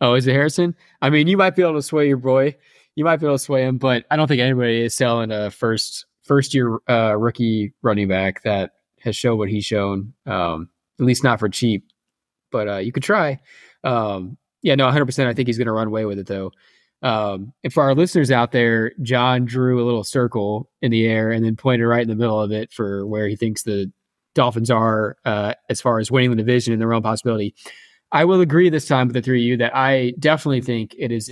oh, 0.00 0.14
is 0.14 0.26
it 0.26 0.32
Harrison? 0.32 0.74
I 1.00 1.10
mean, 1.10 1.26
you 1.26 1.36
might 1.36 1.56
be 1.56 1.62
able 1.62 1.74
to 1.74 1.82
sway 1.82 2.08
your 2.08 2.16
boy. 2.16 2.56
You 2.94 3.04
might 3.04 3.18
be 3.18 3.26
able 3.26 3.36
to 3.36 3.42
sway 3.42 3.64
him, 3.64 3.78
but 3.78 4.04
I 4.10 4.16
don't 4.16 4.26
think 4.26 4.40
anybody 4.40 4.82
is 4.82 4.94
selling 4.94 5.30
a 5.30 5.50
first 5.50 6.06
first 6.24 6.54
year 6.54 6.78
uh, 6.88 7.16
rookie 7.16 7.72
running 7.82 8.08
back 8.08 8.42
that 8.42 8.72
has 9.00 9.16
shown 9.16 9.38
what 9.38 9.48
he's 9.48 9.64
shown. 9.64 10.12
Um, 10.26 10.68
at 10.98 11.06
least 11.06 11.24
not 11.24 11.38
for 11.38 11.48
cheap. 11.48 11.86
But 12.50 12.68
uh, 12.68 12.76
you 12.78 12.92
could 12.92 13.02
try. 13.02 13.40
Um, 13.84 14.36
yeah, 14.62 14.74
no, 14.74 14.88
100%. 14.88 15.26
I 15.26 15.34
think 15.34 15.48
he's 15.48 15.58
going 15.58 15.66
to 15.66 15.72
run 15.72 15.86
away 15.86 16.04
with 16.04 16.18
it, 16.18 16.26
though. 16.26 16.52
Um, 17.02 17.52
and 17.62 17.72
for 17.72 17.84
our 17.84 17.94
listeners 17.94 18.30
out 18.30 18.52
there, 18.52 18.92
John 19.02 19.44
drew 19.44 19.82
a 19.82 19.86
little 19.86 20.04
circle 20.04 20.68
in 20.82 20.90
the 20.90 21.06
air 21.06 21.30
and 21.30 21.44
then 21.44 21.56
pointed 21.56 21.86
right 21.86 22.02
in 22.02 22.08
the 22.08 22.16
middle 22.16 22.40
of 22.40 22.50
it 22.50 22.72
for 22.72 23.06
where 23.06 23.28
he 23.28 23.36
thinks 23.36 23.62
the 23.62 23.90
Dolphins 24.34 24.70
are 24.70 25.16
uh, 25.24 25.54
as 25.70 25.80
far 25.80 25.98
as 25.98 26.10
winning 26.10 26.30
the 26.30 26.36
division 26.36 26.72
and 26.72 26.82
their 26.82 26.92
own 26.92 27.02
possibility. 27.02 27.54
I 28.10 28.24
will 28.24 28.40
agree 28.40 28.68
this 28.70 28.88
time 28.88 29.08
with 29.08 29.14
the 29.14 29.22
three 29.22 29.42
of 29.42 29.46
you 29.46 29.56
that 29.58 29.76
I 29.76 30.14
definitely 30.18 30.62
think 30.62 30.94
it 30.98 31.12
is 31.12 31.30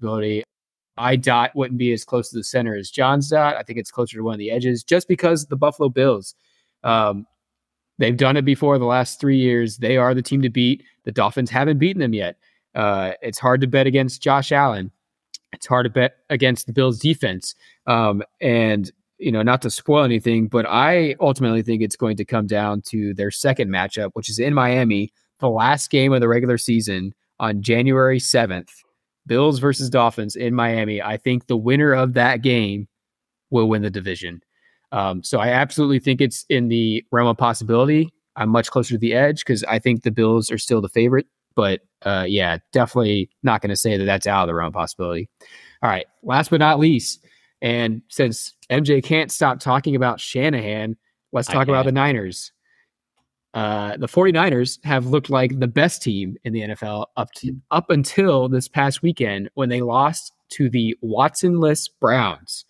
ability. 0.00 0.44
I 0.96 1.16
dot 1.16 1.52
wouldn't 1.54 1.78
be 1.78 1.92
as 1.92 2.04
close 2.04 2.30
to 2.30 2.36
the 2.36 2.44
center 2.44 2.74
as 2.74 2.90
John's 2.90 3.28
dot. 3.28 3.56
I 3.56 3.62
think 3.62 3.78
it's 3.78 3.90
closer 3.90 4.16
to 4.16 4.22
one 4.22 4.34
of 4.34 4.38
the 4.38 4.50
edges 4.50 4.82
just 4.82 5.08
because 5.08 5.46
the 5.46 5.56
Buffalo 5.56 5.88
Bills. 5.88 6.34
Um, 6.82 7.26
they've 8.00 8.16
done 8.16 8.36
it 8.36 8.44
before 8.44 8.78
the 8.78 8.86
last 8.86 9.20
three 9.20 9.36
years. 9.36 9.76
They 9.76 9.96
are 9.96 10.14
the 10.14 10.22
team 10.22 10.42
to 10.42 10.50
beat. 10.50 10.82
The 11.04 11.12
Dolphins 11.12 11.50
haven't 11.50 11.78
beaten 11.78 12.00
them 12.00 12.14
yet. 12.14 12.36
Uh, 12.74 13.12
it's 13.22 13.38
hard 13.38 13.60
to 13.60 13.66
bet 13.68 13.86
against 13.86 14.22
Josh 14.22 14.50
Allen. 14.50 14.90
It's 15.52 15.66
hard 15.66 15.84
to 15.84 15.90
bet 15.90 16.16
against 16.30 16.66
the 16.66 16.72
Bills 16.72 16.98
defense. 16.98 17.54
Um, 17.86 18.22
and, 18.40 18.90
you 19.18 19.30
know, 19.30 19.42
not 19.42 19.62
to 19.62 19.70
spoil 19.70 20.04
anything, 20.04 20.48
but 20.48 20.66
I 20.66 21.14
ultimately 21.20 21.62
think 21.62 21.82
it's 21.82 21.96
going 21.96 22.16
to 22.16 22.24
come 22.24 22.46
down 22.46 22.82
to 22.86 23.14
their 23.14 23.30
second 23.30 23.70
matchup, 23.70 24.10
which 24.14 24.30
is 24.30 24.38
in 24.38 24.54
Miami, 24.54 25.12
the 25.38 25.50
last 25.50 25.90
game 25.90 26.12
of 26.12 26.20
the 26.20 26.28
regular 26.28 26.58
season 26.58 27.14
on 27.38 27.62
January 27.62 28.18
7th. 28.18 28.70
Bills 29.26 29.58
versus 29.58 29.90
Dolphins 29.90 30.36
in 30.36 30.54
Miami. 30.54 31.02
I 31.02 31.16
think 31.16 31.46
the 31.46 31.56
winner 31.56 31.92
of 31.92 32.14
that 32.14 32.42
game 32.42 32.88
will 33.50 33.68
win 33.68 33.82
the 33.82 33.90
division. 33.90 34.42
Um, 34.92 35.22
so 35.22 35.38
I 35.38 35.48
absolutely 35.48 36.00
think 36.00 36.20
it's 36.20 36.44
in 36.48 36.68
the 36.68 37.04
realm 37.12 37.28
of 37.28 37.36
possibility. 37.36 38.12
I'm 38.36 38.48
much 38.48 38.70
closer 38.70 38.94
to 38.94 38.98
the 38.98 39.14
edge 39.14 39.40
because 39.40 39.62
I 39.64 39.78
think 39.78 40.02
the 40.02 40.10
Bills 40.10 40.50
are 40.50 40.58
still 40.58 40.80
the 40.80 40.88
favorite. 40.88 41.26
But 41.54 41.80
uh, 42.02 42.24
yeah, 42.28 42.58
definitely 42.72 43.28
not 43.42 43.60
going 43.60 43.70
to 43.70 43.76
say 43.76 43.96
that 43.96 44.04
that's 44.04 44.26
out 44.26 44.42
of 44.42 44.46
the 44.48 44.54
realm 44.54 44.68
of 44.68 44.74
possibility. 44.74 45.28
All 45.82 45.90
right, 45.90 46.06
last 46.22 46.50
but 46.50 46.60
not 46.60 46.78
least, 46.78 47.24
and 47.62 48.02
since 48.08 48.54
MJ 48.70 49.02
can't 49.02 49.30
stop 49.30 49.60
talking 49.60 49.96
about 49.96 50.20
Shanahan, 50.20 50.96
let's 51.32 51.48
talk 51.48 51.68
about 51.68 51.86
the 51.86 51.92
Niners. 51.92 52.52
Uh, 53.52 53.96
the 53.96 54.06
49ers 54.06 54.78
have 54.84 55.06
looked 55.06 55.28
like 55.28 55.58
the 55.58 55.66
best 55.66 56.02
team 56.02 56.36
in 56.44 56.52
the 56.52 56.60
NFL 56.60 57.06
up 57.16 57.32
to 57.32 57.52
up 57.70 57.90
until 57.90 58.48
this 58.48 58.68
past 58.68 59.02
weekend 59.02 59.50
when 59.54 59.68
they 59.68 59.80
lost 59.80 60.32
to 60.50 60.70
the 60.70 60.96
Watsonless 61.02 61.88
Browns. 61.88 62.64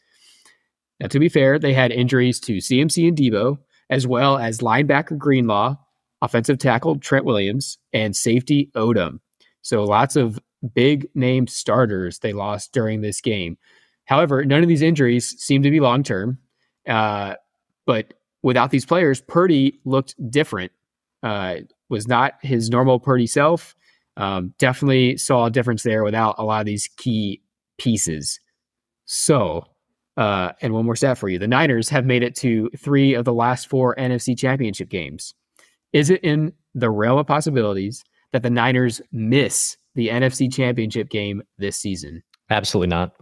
Now, 1.00 1.08
to 1.08 1.18
be 1.18 1.28
fair, 1.28 1.58
they 1.58 1.72
had 1.72 1.92
injuries 1.92 2.38
to 2.40 2.58
CMC 2.58 3.08
and 3.08 3.16
Deebo, 3.16 3.58
as 3.88 4.06
well 4.06 4.36
as 4.36 4.58
linebacker 4.58 5.16
Greenlaw, 5.16 5.76
offensive 6.22 6.58
tackle 6.58 6.98
Trent 6.98 7.24
Williams, 7.24 7.78
and 7.92 8.14
safety 8.14 8.70
Odum. 8.74 9.20
So 9.62 9.84
lots 9.84 10.16
of 10.16 10.38
big 10.74 11.08
name 11.14 11.46
starters 11.46 12.18
they 12.18 12.32
lost 12.32 12.72
during 12.72 13.00
this 13.00 13.20
game. 13.20 13.56
However, 14.04 14.44
none 14.44 14.62
of 14.62 14.68
these 14.68 14.82
injuries 14.82 15.30
seem 15.38 15.62
to 15.62 15.70
be 15.70 15.80
long 15.80 16.02
term. 16.02 16.38
Uh, 16.86 17.34
but 17.86 18.14
without 18.42 18.70
these 18.70 18.86
players, 18.86 19.20
Purdy 19.20 19.80
looked 19.84 20.14
different. 20.30 20.72
Uh, 21.22 21.56
was 21.88 22.08
not 22.08 22.34
his 22.42 22.70
normal 22.70 22.98
Purdy 22.98 23.26
self. 23.26 23.74
Um, 24.16 24.54
definitely 24.58 25.16
saw 25.16 25.46
a 25.46 25.50
difference 25.50 25.82
there 25.82 26.04
without 26.04 26.36
a 26.38 26.44
lot 26.44 26.60
of 26.60 26.66
these 26.66 26.88
key 26.96 27.42
pieces. 27.78 28.40
So, 29.06 29.64
uh, 30.20 30.52
and 30.60 30.74
one 30.74 30.84
more 30.84 30.94
stat 30.94 31.16
for 31.16 31.30
you: 31.30 31.38
the 31.38 31.48
Niners 31.48 31.88
have 31.88 32.04
made 32.04 32.22
it 32.22 32.36
to 32.36 32.68
three 32.76 33.14
of 33.14 33.24
the 33.24 33.32
last 33.32 33.68
four 33.68 33.96
NFC 33.96 34.38
Championship 34.38 34.90
games. 34.90 35.34
Is 35.94 36.10
it 36.10 36.22
in 36.22 36.52
the 36.74 36.90
realm 36.90 37.18
of 37.18 37.26
possibilities 37.26 38.04
that 38.32 38.42
the 38.42 38.50
Niners 38.50 39.00
miss 39.10 39.78
the 39.94 40.08
NFC 40.08 40.52
Championship 40.52 41.08
game 41.08 41.42
this 41.56 41.78
season? 41.78 42.22
Absolutely 42.50 42.88
not. 42.88 43.14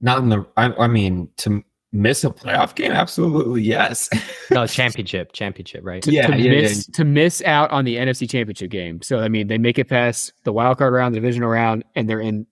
Not 0.00 0.18
in 0.18 0.28
the. 0.28 0.46
I, 0.56 0.72
I 0.74 0.86
mean, 0.86 1.28
to 1.38 1.64
miss 1.92 2.22
a 2.22 2.30
playoff 2.30 2.76
game, 2.76 2.92
absolutely 2.92 3.62
yes. 3.62 4.08
no, 4.52 4.64
championship, 4.68 5.32
championship, 5.32 5.84
right? 5.84 6.04
To, 6.04 6.12
yeah, 6.12 6.28
to 6.28 6.38
yeah, 6.38 6.50
miss 6.50 6.88
yeah. 6.88 6.92
to 6.92 7.04
miss 7.04 7.42
out 7.42 7.72
on 7.72 7.84
the 7.84 7.96
NFC 7.96 8.30
Championship 8.30 8.70
game. 8.70 9.02
So 9.02 9.18
I 9.18 9.28
mean, 9.28 9.48
they 9.48 9.58
make 9.58 9.76
it 9.76 9.88
past 9.88 10.32
the 10.44 10.52
wild 10.52 10.78
card 10.78 10.92
round, 10.94 11.16
the 11.16 11.20
divisional 11.20 11.48
round, 11.48 11.84
and 11.96 12.08
they're 12.08 12.20
in 12.20 12.46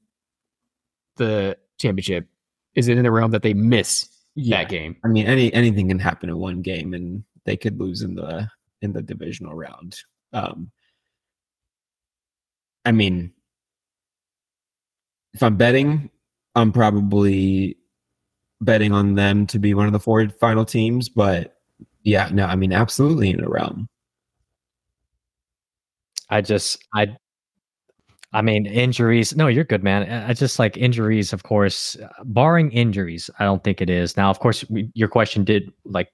the 1.17 1.57
championship. 1.79 2.27
Is 2.75 2.89
it 2.89 2.97
in 2.97 3.05
the 3.05 3.11
realm 3.11 3.31
that 3.31 3.43
they 3.43 3.55
miss 3.55 4.09
yeah. 4.35 4.59
that 4.59 4.69
game? 4.69 4.97
I 5.05 5.09
mean, 5.09 5.27
any 5.27 5.53
anything 5.53 5.89
can 5.89 5.99
happen 5.99 6.29
in 6.29 6.39
one 6.39 6.63
game, 6.63 6.95
and 6.95 7.25
they 7.45 7.57
could 7.57 7.79
lose 7.79 8.03
in 8.03 8.15
the 8.15 8.49
in 8.83 8.93
the 8.93 9.03
divisional 9.03 9.55
round. 9.55 9.97
Um, 10.33 10.71
I 12.85 12.93
mean, 12.93 13.33
if 15.33 15.43
I'm 15.43 15.57
betting, 15.57 16.11
I'm 16.55 16.73
probably 16.73 17.77
betting 18.61 18.93
on 18.93 19.15
them 19.15 19.47
to 19.49 19.59
be 19.59 19.75
one 19.75 19.87
of 19.87 19.93
the 19.93 20.01
four 20.01 20.29
final 20.29 20.65
teams. 20.65 21.09
But 21.09 21.57
yeah, 22.03 22.29
no, 22.33 22.47
I 22.47 22.57
mean, 22.57 22.73
absolutely 22.73 23.31
in 23.31 23.43
a 23.43 23.49
realm. 23.49 23.89
I 26.31 26.41
just 26.41 26.85
I 26.95 27.17
I 28.35 28.43
mean 28.43 28.67
injuries. 28.67 29.37
No, 29.37 29.47
you're 29.47 29.63
good, 29.63 29.85
man. 29.85 30.11
I 30.11 30.35
just 30.35 30.59
like 30.59 30.77
injuries, 30.77 31.33
of 31.33 31.45
course. 31.45 31.97
Barring 32.25 32.73
injuries, 32.73 33.31
I 33.39 33.45
don't 33.45 33.63
think 33.63 33.81
it 33.81 33.89
is. 33.89 34.17
Now, 34.17 34.29
of 34.29 34.41
course, 34.41 34.65
your 34.95 35.09
question 35.09 35.45
did 35.45 35.71
like 35.85 36.11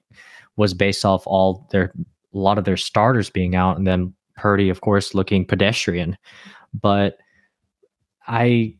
was 0.55 0.75
based 0.75 1.03
off 1.03 1.25
all 1.25 1.67
their 1.71 1.91
a 2.33 2.37
lot 2.37 2.59
of 2.59 2.63
their 2.63 2.77
starters 2.77 3.31
being 3.31 3.55
out, 3.55 3.75
and 3.77 3.87
then 3.87 4.13
Purdy, 4.37 4.69
of 4.69 4.81
course, 4.81 5.15
looking 5.15 5.45
pedestrian. 5.45 6.15
But 6.79 7.17
I 8.27 8.75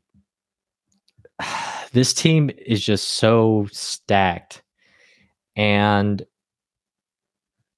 this 1.94 2.14
team 2.14 2.52
is 2.64 2.86
just 2.86 3.10
so 3.10 3.68
stacked 3.72 4.62
and 5.56 6.24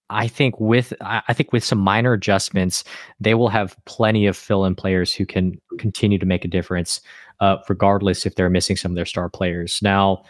I 0.09 0.27
think 0.27 0.59
with 0.59 0.93
I 1.01 1.33
think 1.33 1.53
with 1.53 1.63
some 1.63 1.79
minor 1.79 2.13
adjustments, 2.13 2.83
they 3.19 3.33
will 3.33 3.49
have 3.49 3.75
plenty 3.85 4.27
of 4.27 4.37
fill-in 4.37 4.75
players 4.75 5.13
who 5.13 5.25
can 5.25 5.59
continue 5.79 6.19
to 6.19 6.25
make 6.25 6.45
a 6.45 6.47
difference, 6.47 7.01
uh, 7.39 7.57
regardless 7.69 8.25
if 8.25 8.35
they're 8.35 8.49
missing 8.49 8.75
some 8.75 8.91
of 8.91 8.95
their 8.95 9.05
star 9.05 9.29
players. 9.29 9.79
Now, 9.81 10.23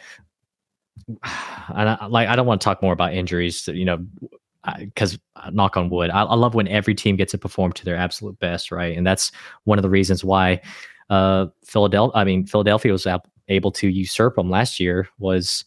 I, 1.23 2.05
like 2.07 2.27
I 2.27 2.35
don't 2.35 2.45
want 2.45 2.61
to 2.61 2.65
talk 2.65 2.81
more 2.81 2.93
about 2.93 3.13
injuries, 3.13 3.67
you 3.67 3.85
know, 3.85 4.05
because 4.79 5.17
uh, 5.35 5.49
knock 5.51 5.75
on 5.75 5.89
wood, 5.89 6.09
I, 6.11 6.23
I, 6.23 6.35
love 6.35 6.55
when 6.55 6.67
every 6.67 6.95
team 6.95 7.17
gets 7.17 7.31
to 7.31 7.37
perform 7.37 7.73
to 7.73 7.85
their 7.85 7.97
absolute 7.97 8.39
best, 8.39 8.71
right? 8.71 8.95
And 8.95 9.05
that's 9.05 9.31
one 9.65 9.77
of 9.77 9.83
the 9.83 9.89
reasons 9.89 10.23
why 10.23 10.61
uh, 11.09 11.47
Philadelphia. 11.65 12.19
I 12.19 12.23
mean, 12.23 12.45
Philadelphia 12.45 12.91
was 12.91 13.07
able 13.49 13.71
to 13.71 13.87
usurp 13.87 14.35
them 14.35 14.49
last 14.49 14.79
year. 14.79 15.09
Was 15.19 15.65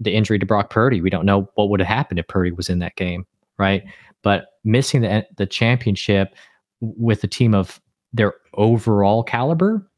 the 0.00 0.14
injury 0.14 0.38
to 0.38 0.46
Brock 0.46 0.70
Purdy? 0.70 1.00
We 1.00 1.10
don't 1.10 1.26
know 1.26 1.48
what 1.54 1.68
would 1.70 1.80
have 1.80 1.88
happened 1.88 2.18
if 2.18 2.28
Purdy 2.28 2.52
was 2.52 2.68
in 2.68 2.78
that 2.80 2.96
game, 2.96 3.26
right? 3.58 3.82
But 4.22 4.46
missing 4.64 5.02
the 5.02 5.26
the 5.36 5.46
championship 5.46 6.34
with 6.80 7.22
a 7.24 7.28
team 7.28 7.54
of 7.54 7.80
their 8.12 8.34
overall 8.54 9.22
caliber, 9.22 9.88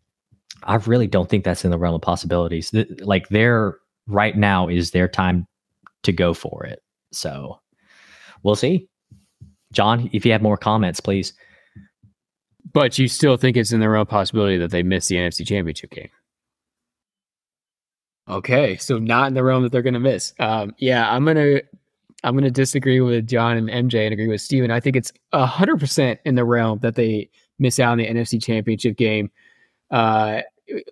I 0.65 0.77
really 0.77 1.07
don't 1.07 1.29
think 1.29 1.45
that's 1.45 1.65
in 1.65 1.71
the 1.71 1.79
realm 1.79 1.95
of 1.95 2.03
possibilities. 2.03 2.73
Like 3.01 3.29
they're 3.29 3.77
right 4.07 4.37
now 4.37 4.69
is 4.69 4.91
their 4.91 5.09
time 5.09 5.47
to 6.03 6.13
go 6.13 6.35
for 6.35 6.65
it. 6.65 6.83
So 7.13 7.61
we'll 8.43 8.57
see. 8.57 8.89
John, 9.73 10.09
if 10.13 10.25
you 10.25 10.33
have 10.33 10.43
more 10.43 10.57
comments, 10.57 11.01
please. 11.01 11.33
But 12.73 12.99
you 12.99 13.09
still 13.09 13.37
think 13.37 13.57
it's 13.57 13.73
in 13.73 13.81
the 13.81 13.89
realm 13.89 14.03
of 14.03 14.09
possibility 14.09 14.59
that 14.59 14.71
they 14.71 14.83
miss 14.83 15.09
the 15.09 15.17
NFC 15.17 15.47
Championship 15.47 15.91
game? 15.91 16.11
Okay, 18.29 18.77
so 18.77 18.99
not 18.99 19.29
in 19.29 19.35
the 19.35 19.45
realm 19.45 19.63
that 19.63 19.71
they're 19.71 19.83
going 19.83 19.95
to 19.95 20.01
miss. 20.01 20.35
Um, 20.41 20.75
yeah, 20.79 21.11
I'm 21.11 21.25
gonna 21.25 21.61
I'm 22.25 22.35
gonna 22.35 22.51
disagree 22.51 23.01
with 23.01 23.29
John 23.29 23.57
and 23.57 23.69
MJ 23.69 24.05
and 24.05 24.13
agree 24.13 24.27
with 24.27 24.41
Steven. 24.41 24.71
I 24.71 24.81
think 24.81 24.97
it's 24.97 25.13
hundred 25.33 25.79
percent 25.79 26.19
in 26.25 26.35
the 26.35 26.45
realm 26.45 26.81
that 26.81 26.97
they 26.97 27.31
miss 27.59 27.79
out 27.79 27.93
on 27.93 27.99
the 27.99 28.07
NFC 28.07 28.43
Championship 28.43 28.97
game. 28.97 29.31
Uh, 29.93 30.41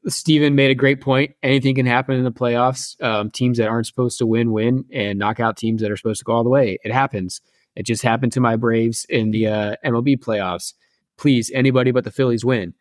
Steven 0.07 0.55
made 0.55 0.71
a 0.71 0.77
great 0.77 1.01
point. 1.01 1.35
Anything 1.43 1.75
can 1.75 1.87
happen 1.87 2.17
in 2.17 2.23
the 2.23 2.31
playoffs. 2.31 3.03
Um, 3.03 3.33
teams 3.33 3.59
that 3.59 3.67
aren't 3.67 3.87
supposed 3.87 4.19
to 4.19 4.27
win 4.27 4.53
win, 4.53 4.85
and 4.93 5.19
knock 5.19 5.41
out 5.41 5.57
teams 5.57 5.83
that 5.83 5.91
are 5.91 5.97
supposed 5.97 6.21
to 6.21 6.25
go 6.25 6.33
all 6.35 6.45
the 6.45 6.51
way. 6.51 6.79
It 6.85 6.93
happens. 6.93 7.41
It 7.75 7.85
just 7.85 8.05
happened 8.05 8.33
to 8.35 8.41
my 8.41 8.55
Braves 8.55 9.05
in 9.09 9.33
the 9.33 9.49
uh, 9.49 9.77
MLB 9.85 10.19
playoffs. 10.19 10.75
Please, 11.17 11.51
anybody 11.53 11.91
but 11.91 12.05
the 12.05 12.13
Phillies 12.13 12.45
win. 12.45 12.75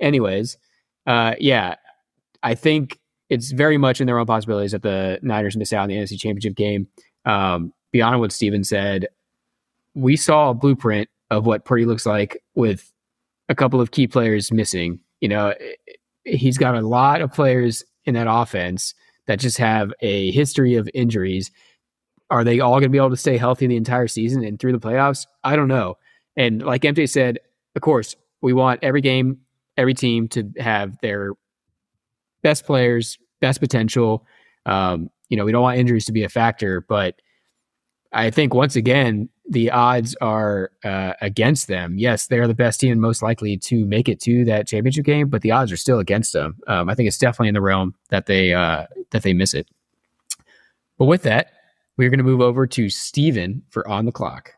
Anyways, 0.00 0.58
uh, 1.06 1.34
yeah, 1.38 1.76
I 2.42 2.56
think 2.56 2.98
it's 3.30 3.52
very 3.52 3.78
much 3.78 4.00
in 4.00 4.06
their 4.06 4.18
own 4.18 4.26
possibilities 4.26 4.72
that 4.72 4.82
the 4.82 5.18
Niners 5.22 5.56
miss 5.56 5.72
out 5.72 5.84
on 5.84 5.88
the 5.88 5.94
NFC 5.94 6.18
Championship 6.18 6.56
game. 6.56 6.88
Um, 7.24 7.72
beyond 7.92 8.20
what 8.20 8.32
Steven 8.32 8.64
said, 8.64 9.06
we 9.94 10.16
saw 10.16 10.50
a 10.50 10.54
blueprint 10.54 11.08
of 11.30 11.46
what 11.46 11.64
Purdy 11.64 11.84
looks 11.84 12.04
like 12.04 12.42
with 12.54 12.92
a 13.48 13.54
couple 13.54 13.80
of 13.80 13.92
key 13.92 14.08
players 14.08 14.52
missing. 14.52 14.98
You 15.20 15.28
know, 15.28 15.54
he's 16.24 16.58
got 16.58 16.74
a 16.74 16.80
lot 16.80 17.22
of 17.22 17.32
players 17.32 17.84
in 18.04 18.14
that 18.14 18.26
offense 18.28 18.94
that 19.26 19.38
just 19.38 19.58
have 19.58 19.92
a 20.00 20.32
history 20.32 20.74
of 20.74 20.88
injuries. 20.92 21.52
Are 22.30 22.42
they 22.42 22.58
all 22.58 22.74
going 22.74 22.84
to 22.84 22.88
be 22.88 22.98
able 22.98 23.10
to 23.10 23.16
stay 23.16 23.36
healthy 23.36 23.66
the 23.66 23.76
entire 23.76 24.08
season 24.08 24.44
and 24.44 24.58
through 24.58 24.72
the 24.72 24.78
playoffs? 24.78 25.26
I 25.44 25.56
don't 25.56 25.68
know. 25.68 25.96
And 26.36 26.62
like 26.62 26.82
MJ 26.82 27.08
said, 27.08 27.38
of 27.76 27.82
course, 27.82 28.16
we 28.40 28.52
want 28.52 28.80
every 28.82 29.00
game, 29.00 29.38
every 29.76 29.94
team 29.94 30.26
to 30.28 30.50
have 30.58 30.98
their 31.00 31.32
best 32.42 32.64
players, 32.64 33.18
best 33.40 33.60
potential. 33.60 34.26
Um, 34.66 35.10
you 35.28 35.36
know, 35.36 35.44
we 35.44 35.52
don't 35.52 35.62
want 35.62 35.78
injuries 35.78 36.06
to 36.06 36.12
be 36.12 36.24
a 36.24 36.28
factor, 36.28 36.80
but 36.82 37.20
I 38.12 38.30
think 38.30 38.54
once 38.54 38.76
again, 38.76 39.28
the 39.48 39.70
odds 39.70 40.16
are 40.20 40.70
uh, 40.84 41.14
against 41.20 41.68
them. 41.68 41.98
Yes, 41.98 42.26
they're 42.26 42.46
the 42.46 42.54
best 42.54 42.80
team 42.80 42.98
most 43.00 43.22
likely 43.22 43.56
to 43.58 43.84
make 43.86 44.08
it 44.08 44.20
to 44.20 44.44
that 44.44 44.68
championship 44.68 45.04
game, 45.04 45.28
but 45.28 45.42
the 45.42 45.50
odds 45.50 45.72
are 45.72 45.76
still 45.76 45.98
against 45.98 46.32
them. 46.32 46.56
Um, 46.66 46.88
I 46.88 46.94
think 46.94 47.08
it's 47.08 47.18
definitely 47.18 47.48
in 47.48 47.54
the 47.54 47.60
realm 47.60 47.94
that 48.10 48.26
they 48.26 48.54
uh, 48.54 48.86
that 49.10 49.22
they 49.22 49.32
miss 49.32 49.54
it. 49.54 49.68
But 50.98 51.06
with 51.06 51.22
that, 51.22 51.52
we're 51.96 52.10
going 52.10 52.18
to 52.18 52.24
move 52.24 52.40
over 52.40 52.66
to 52.66 52.88
Steven 52.88 53.62
for 53.70 53.86
on 53.88 54.06
the 54.06 54.12
clock. 54.12 54.52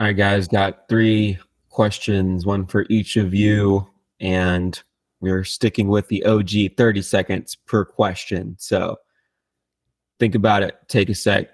All 0.00 0.06
right, 0.06 0.16
guys, 0.16 0.46
got 0.46 0.88
three 0.88 1.38
questions, 1.70 2.46
one 2.46 2.66
for 2.66 2.86
each 2.88 3.16
of 3.16 3.34
you, 3.34 3.88
and 4.20 4.80
we're 5.20 5.44
sticking 5.44 5.88
with 5.88 6.08
the 6.08 6.24
OG 6.24 6.76
30 6.76 7.02
seconds 7.02 7.54
per 7.54 7.84
question. 7.84 8.56
So 8.58 8.96
think 10.18 10.34
about 10.34 10.62
it. 10.62 10.76
Take 10.88 11.08
a 11.08 11.14
sec. 11.14 11.48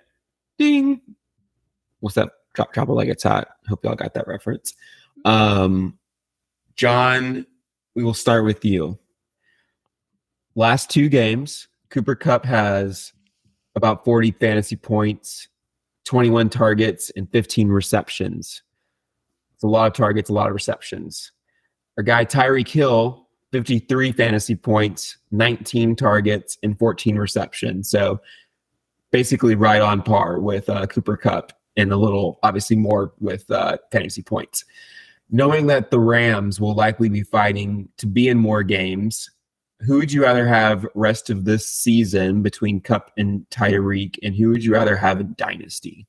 Ding. 0.59 1.01
What's 2.01 2.17
that? 2.17 2.31
Drop, 2.55 2.73
drop 2.73 2.89
it 2.89 2.93
like 2.93 3.09
it's 3.09 3.23
hot. 3.23 3.49
Hope 3.69 3.85
y'all 3.85 3.95
got 3.95 4.15
that 4.15 4.29
reference. 4.29 4.75
Um, 5.25 5.99
John, 6.77 7.47
we 7.95 8.05
will 8.05 8.15
start 8.15 8.45
with 8.45 8.65
you. 8.65 8.99
Last 10.55 10.91
two 10.91 11.09
games, 11.09 11.67
Cooper 11.91 12.15
Kupp 12.15 12.45
has 12.45 13.13
about 13.75 14.05
40 14.05 14.33
fantasy 14.33 14.77
points, 14.77 15.49
21 16.05 16.49
targets, 16.51 17.11
and 17.17 17.31
15 17.33 17.69
receptions. 17.69 18.63
It's 19.55 19.65
a 19.65 19.69
lot 19.69 19.87
of 19.87 19.95
targets, 19.95 20.31
a 20.31 20.33
lot 20.33 20.49
of 20.49 20.55
receptions. 20.55 21.33
Our 21.97 22.05
guy 22.05 22.25
Tyreek 22.25 22.69
Hill 22.69 23.24
53 23.55 24.11
fantasy 24.11 24.57
points, 24.57 25.17
19 25.31 25.95
targets, 25.95 26.59
and 26.65 26.77
14 26.77 27.15
receptions. 27.15 27.89
So 27.89 28.21
basically 29.13 29.55
right 29.55 29.81
on 29.81 30.03
par 30.03 30.41
with 30.41 30.69
uh, 30.69 30.89
Cooper 30.89 31.17
Kupp 31.17 31.53
and 31.77 31.93
a 31.93 31.97
little, 31.97 32.41
obviously, 32.43 32.75
more 32.75 33.13
with 33.21 33.49
uh, 33.53 33.77
fantasy 33.93 34.23
points. 34.23 34.65
Knowing 35.31 35.69
that 35.69 35.93
the 35.93 36.01
Rams 36.01 36.61
will 36.61 36.75
likely 36.75 37.09
be 37.09 37.23
fighting 37.23 37.89
to 37.99 38.09
be 38.09 38.29
in 38.29 38.39
more 38.39 38.65
games, 38.65 39.31
who 39.79 39.99
would 39.99 40.13
you 40.13 40.25
rather 40.25 40.49
have 40.49 40.85
rest 40.97 41.31
of 41.31 41.45
this 41.45 41.69
season 41.69 42.43
between 42.43 42.81
Kupp 42.81 43.13
and 43.17 43.47
Tyreek, 43.51 44.19
and 44.25 44.35
who 44.35 44.49
would 44.49 44.65
you 44.65 44.73
rather 44.73 44.97
have 44.97 45.21
in 45.21 45.33
Dynasty? 45.39 46.09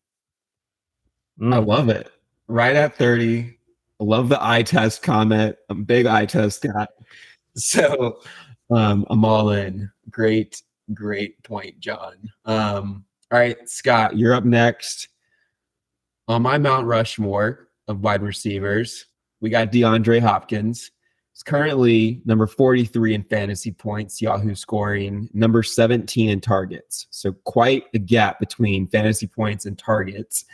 Mm. 1.39 1.53
I 1.53 1.57
love 1.59 1.89
it. 1.89 2.09
Right 2.47 2.75
at 2.75 2.97
30. 2.97 3.55
I 4.01 4.03
love 4.03 4.29
the 4.29 4.43
eye 4.43 4.63
test 4.63 5.03
comment. 5.03 5.57
I'm 5.69 5.81
a 5.81 5.85
big 5.85 6.07
eye 6.07 6.25
test 6.25 6.63
guy. 6.63 6.87
so 7.57 8.19
um, 8.69 9.05
I'm 9.09 9.25
all 9.25 9.51
in. 9.51 9.89
Great, 10.09 10.61
great 10.93 11.41
point, 11.43 11.79
John. 11.79 12.15
Um, 12.45 13.05
all 13.31 13.39
right, 13.39 13.57
Scott, 13.69 14.17
you're 14.17 14.33
up 14.33 14.45
next. 14.45 15.09
On 16.27 16.41
my 16.41 16.57
Mount 16.57 16.87
Rushmore 16.87 17.69
of 17.87 18.01
wide 18.01 18.21
receivers, 18.21 19.05
we 19.41 19.49
got 19.49 19.71
DeAndre 19.71 20.19
Hopkins. 20.19 20.91
He's 21.33 21.43
currently 21.43 22.21
number 22.25 22.47
43 22.47 23.13
in 23.13 23.23
fantasy 23.23 23.71
points, 23.71 24.21
Yahoo 24.21 24.55
scoring, 24.55 25.29
number 25.33 25.63
17 25.63 26.29
in 26.29 26.39
targets. 26.39 27.07
So 27.09 27.33
quite 27.43 27.83
a 27.93 27.99
gap 27.99 28.39
between 28.39 28.87
fantasy 28.87 29.27
points 29.27 29.65
and 29.65 29.77
targets. 29.77 30.45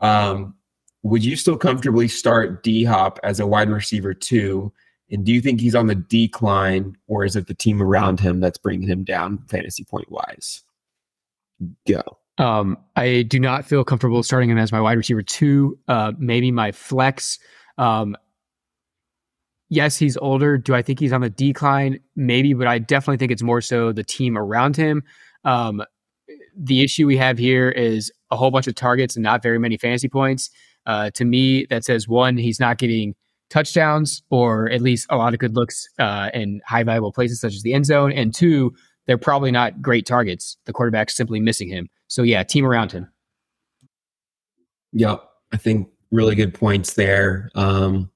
Um, 0.00 0.54
would 1.02 1.24
you 1.24 1.36
still 1.36 1.56
comfortably 1.56 2.08
start 2.08 2.62
D 2.62 2.84
Hop 2.84 3.18
as 3.22 3.40
a 3.40 3.46
wide 3.46 3.70
receiver 3.70 4.14
too? 4.14 4.72
And 5.10 5.24
do 5.24 5.32
you 5.32 5.40
think 5.40 5.60
he's 5.60 5.74
on 5.74 5.86
the 5.86 5.94
decline, 5.94 6.96
or 7.08 7.24
is 7.24 7.36
it 7.36 7.46
the 7.46 7.54
team 7.54 7.82
around 7.82 8.20
him 8.20 8.40
that's 8.40 8.58
bringing 8.58 8.88
him 8.88 9.04
down 9.04 9.38
fantasy 9.48 9.84
point 9.84 10.10
wise? 10.10 10.62
Go. 11.86 12.02
Um, 12.38 12.78
I 12.96 13.22
do 13.22 13.38
not 13.38 13.66
feel 13.66 13.84
comfortable 13.84 14.22
starting 14.22 14.48
him 14.48 14.58
as 14.58 14.72
my 14.72 14.80
wide 14.80 14.96
receiver 14.96 15.22
two. 15.22 15.78
Uh, 15.88 16.12
maybe 16.18 16.50
my 16.50 16.72
flex. 16.72 17.38
Um, 17.76 18.16
yes, 19.68 19.98
he's 19.98 20.16
older. 20.16 20.56
Do 20.56 20.74
I 20.74 20.82
think 20.82 21.00
he's 21.00 21.12
on 21.12 21.20
the 21.20 21.28
decline? 21.28 22.00
Maybe, 22.16 22.54
but 22.54 22.66
I 22.66 22.78
definitely 22.78 23.18
think 23.18 23.32
it's 23.32 23.42
more 23.42 23.60
so 23.60 23.92
the 23.92 24.04
team 24.04 24.38
around 24.38 24.76
him. 24.76 25.02
Um, 25.44 25.82
the 26.56 26.82
issue 26.82 27.06
we 27.06 27.16
have 27.16 27.36
here 27.36 27.68
is 27.68 28.10
a 28.30 28.36
whole 28.36 28.50
bunch 28.50 28.66
of 28.66 28.74
targets 28.74 29.16
and 29.16 29.22
not 29.22 29.42
very 29.42 29.58
many 29.58 29.76
fantasy 29.76 30.08
points. 30.08 30.50
Uh, 30.86 31.10
to 31.10 31.24
me, 31.24 31.66
that 31.66 31.84
says 31.84 32.08
one, 32.08 32.36
he's 32.36 32.60
not 32.60 32.78
getting 32.78 33.14
touchdowns 33.50 34.22
or 34.30 34.70
at 34.70 34.80
least 34.80 35.06
a 35.10 35.16
lot 35.16 35.34
of 35.34 35.40
good 35.40 35.54
looks 35.54 35.88
uh, 35.98 36.30
in 36.32 36.62
high 36.66 36.82
valuable 36.82 37.12
places 37.12 37.40
such 37.40 37.54
as 37.54 37.62
the 37.62 37.74
end 37.74 37.84
zone. 37.84 38.12
And 38.12 38.34
two, 38.34 38.72
they're 39.06 39.18
probably 39.18 39.50
not 39.50 39.82
great 39.82 40.06
targets. 40.06 40.56
The 40.64 40.72
quarterback's 40.72 41.16
simply 41.16 41.40
missing 41.40 41.68
him. 41.68 41.88
So 42.06 42.22
yeah, 42.22 42.42
team 42.42 42.64
around 42.64 42.92
him. 42.92 43.08
Yeah, 44.92 45.16
I 45.52 45.56
think 45.56 45.88
really 46.10 46.34
good 46.34 46.54
points 46.54 46.94
there. 46.94 47.50
Um, 47.54 48.10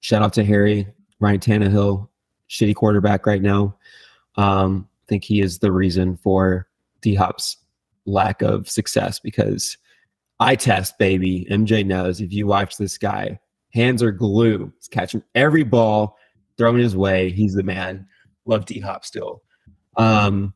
shout 0.00 0.22
out 0.22 0.32
to 0.34 0.44
Harry 0.44 0.86
Ryan 1.20 1.38
Tannehill, 1.38 2.08
shitty 2.48 2.74
quarterback 2.74 3.26
right 3.26 3.42
now. 3.42 3.76
Um, 4.36 4.88
I 5.04 5.06
think 5.06 5.24
he 5.24 5.40
is 5.40 5.58
the 5.58 5.72
reason 5.72 6.16
for 6.16 6.66
D 7.02 7.14
Hop's 7.14 7.56
lack 8.06 8.42
of 8.42 8.68
success 8.68 9.20
because 9.20 9.76
eye 10.38 10.56
test, 10.56 10.98
baby. 10.98 11.46
MJ 11.50 11.84
knows 11.84 12.20
if 12.20 12.32
you 12.32 12.46
watch 12.46 12.76
this 12.76 12.96
guy, 12.96 13.38
hands 13.72 14.02
are 14.02 14.12
glue. 14.12 14.72
He's 14.76 14.88
catching 14.88 15.22
every 15.34 15.62
ball, 15.62 16.16
throwing 16.56 16.82
his 16.82 16.96
way. 16.96 17.30
He's 17.30 17.54
the 17.54 17.62
man. 17.62 18.06
Love 18.46 18.66
D 18.66 18.80
Hop 18.80 19.04
still. 19.04 19.42
Um, 19.96 20.54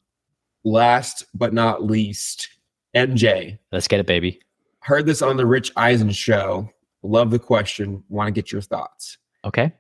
last 0.64 1.24
but 1.34 1.52
not 1.52 1.84
least, 1.84 2.48
MJ. 2.94 3.58
Let's 3.72 3.88
get 3.88 4.00
it, 4.00 4.06
baby. 4.06 4.40
Heard 4.80 5.06
this 5.06 5.22
on 5.22 5.36
the 5.36 5.46
Rich 5.46 5.72
Eisen 5.76 6.10
show. 6.10 6.68
Love 7.02 7.30
the 7.30 7.38
question. 7.38 8.02
Want 8.08 8.28
to 8.28 8.32
get 8.32 8.52
your 8.52 8.62
thoughts. 8.62 9.18
Okay. 9.44 9.72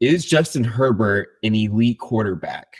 Is 0.00 0.24
Justin 0.24 0.64
Herbert 0.64 1.28
an 1.42 1.54
elite 1.54 1.98
quarterback? 1.98 2.76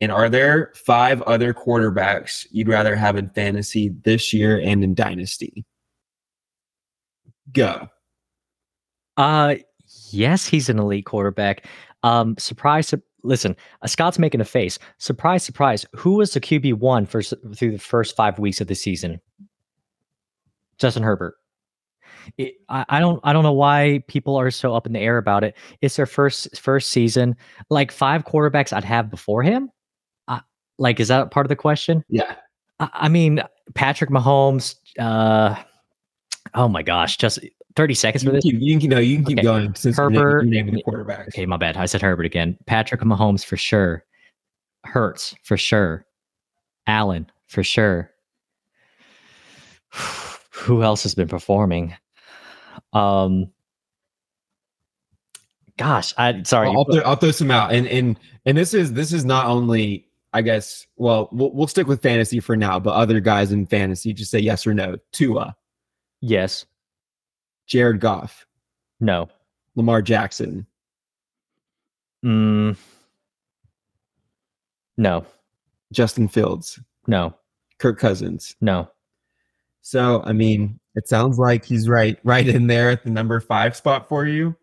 And 0.00 0.12
are 0.12 0.28
there 0.28 0.72
five 0.74 1.22
other 1.22 1.54
quarterbacks 1.54 2.46
you'd 2.50 2.68
rather 2.68 2.94
have 2.94 3.16
in 3.16 3.30
fantasy 3.30 3.94
this 4.04 4.32
year 4.32 4.60
and 4.60 4.84
in 4.84 4.94
dynasty? 4.94 5.64
Go. 7.52 7.88
Uh 9.16 9.56
yes, 10.10 10.46
he's 10.46 10.68
an 10.68 10.78
elite 10.78 11.06
quarterback. 11.06 11.66
Um 12.02 12.36
surprise 12.38 12.92
listen, 13.26 13.56
uh, 13.82 13.86
Scott's 13.86 14.18
making 14.18 14.40
a 14.40 14.44
face. 14.44 14.78
Surprise, 14.98 15.42
surprise. 15.42 15.84
Who 15.94 16.14
was 16.14 16.32
the 16.32 16.40
QB 16.40 16.74
one 16.74 17.06
for 17.06 17.22
through 17.22 17.72
the 17.72 17.78
first 17.78 18.16
five 18.16 18.38
weeks 18.38 18.60
of 18.60 18.68
the 18.68 18.74
season? 18.74 19.20
Justin 20.78 21.02
Herbert. 21.02 21.34
It, 22.38 22.54
I, 22.68 22.84
I 22.88 23.00
don't 23.00 23.20
I 23.24 23.32
don't 23.32 23.44
know 23.44 23.52
why 23.52 24.02
people 24.08 24.36
are 24.36 24.50
so 24.50 24.74
up 24.74 24.86
in 24.86 24.92
the 24.92 25.00
air 25.00 25.18
about 25.18 25.44
it. 25.44 25.56
It's 25.80 25.96
their 25.96 26.06
first 26.06 26.58
first 26.58 26.90
season. 26.90 27.36
Like 27.70 27.92
five 27.92 28.24
quarterbacks 28.24 28.72
I'd 28.72 28.84
have 28.84 29.10
before 29.10 29.42
him. 29.42 29.70
Uh, 30.26 30.40
like, 30.78 30.98
is 30.98 31.08
that 31.08 31.30
part 31.30 31.46
of 31.46 31.48
the 31.48 31.56
question? 31.56 32.04
Yeah. 32.08 32.34
I, 32.80 32.88
I 32.92 33.08
mean, 33.08 33.42
Patrick 33.74 34.10
Mahomes. 34.10 34.74
Uh, 34.98 35.56
oh 36.54 36.68
my 36.68 36.82
gosh, 36.82 37.16
just 37.16 37.38
30 37.76 37.94
seconds 37.94 38.22
for 38.24 38.30
You 38.30 38.34
this. 38.36 38.42
keep, 38.44 38.56
you 38.58 38.80
can, 38.80 38.88
no, 38.90 38.98
you 38.98 39.16
can 39.16 39.24
keep 39.26 39.38
Okay. 39.38 39.44
going 39.44 39.74
since 39.74 39.96
Herbert, 39.98 40.14
you're 40.16 40.42
naming 40.44 40.74
the 40.74 40.82
quarterbacks. 40.82 41.28
Okay, 41.28 41.46
my 41.46 41.56
bad. 41.58 41.76
I 41.76 41.86
said 41.86 42.00
Herbert 42.02 42.26
again. 42.26 42.56
Patrick 42.66 43.02
Mahomes 43.02 43.44
for 43.44 43.56
sure. 43.56 44.02
Hurts 44.84 45.34
for 45.44 45.56
sure. 45.56 46.06
Allen 46.86 47.30
for 47.46 47.62
sure. 47.62 48.10
Who 50.50 50.82
else 50.82 51.02
has 51.02 51.14
been 51.14 51.28
performing? 51.28 51.94
Um 52.92 53.50
gosh, 55.76 56.14
I 56.16 56.42
sorry. 56.44 56.68
I'll, 56.68 56.78
I'll 56.78 56.84
throw, 56.84 57.02
I'll 57.02 57.16
throw 57.16 57.30
some 57.30 57.50
out, 57.50 57.72
and 57.72 57.86
and 57.88 58.18
and 58.46 58.56
this 58.56 58.72
is 58.74 58.92
this 58.94 59.12
is 59.12 59.24
not 59.24 59.46
only 59.46 60.06
I 60.32 60.42
guess. 60.42 60.86
Well, 60.96 61.28
we'll 61.32 61.52
we'll 61.52 61.66
stick 61.66 61.86
with 61.86 62.02
fantasy 62.02 62.40
for 62.40 62.56
now, 62.56 62.78
but 62.78 62.94
other 62.94 63.20
guys 63.20 63.52
in 63.52 63.66
fantasy 63.66 64.12
just 64.12 64.30
say 64.30 64.38
yes 64.38 64.66
or 64.66 64.74
no. 64.74 64.96
Tua, 65.12 65.54
yes. 66.20 66.64
Jared 67.66 68.00
Goff, 68.00 68.46
No. 69.00 69.28
Lamar 69.74 70.02
Jackson, 70.02 70.66
Mm, 72.24 72.76
no. 74.96 75.24
Justin 75.92 76.28
Fields, 76.28 76.80
No. 77.06 77.34
Kirk 77.78 77.98
Cousins. 77.98 78.56
No. 78.60 78.88
So 79.82 80.22
I 80.24 80.32
mean, 80.32 80.80
it 80.94 81.06
sounds 81.08 81.38
like 81.38 81.64
he's 81.64 81.88
right 81.88 82.18
right 82.24 82.48
in 82.48 82.66
there 82.66 82.90
at 82.90 83.04
the 83.04 83.10
number 83.10 83.38
five 83.38 83.76
spot 83.76 84.08
for 84.08 84.26
you, 84.26 84.56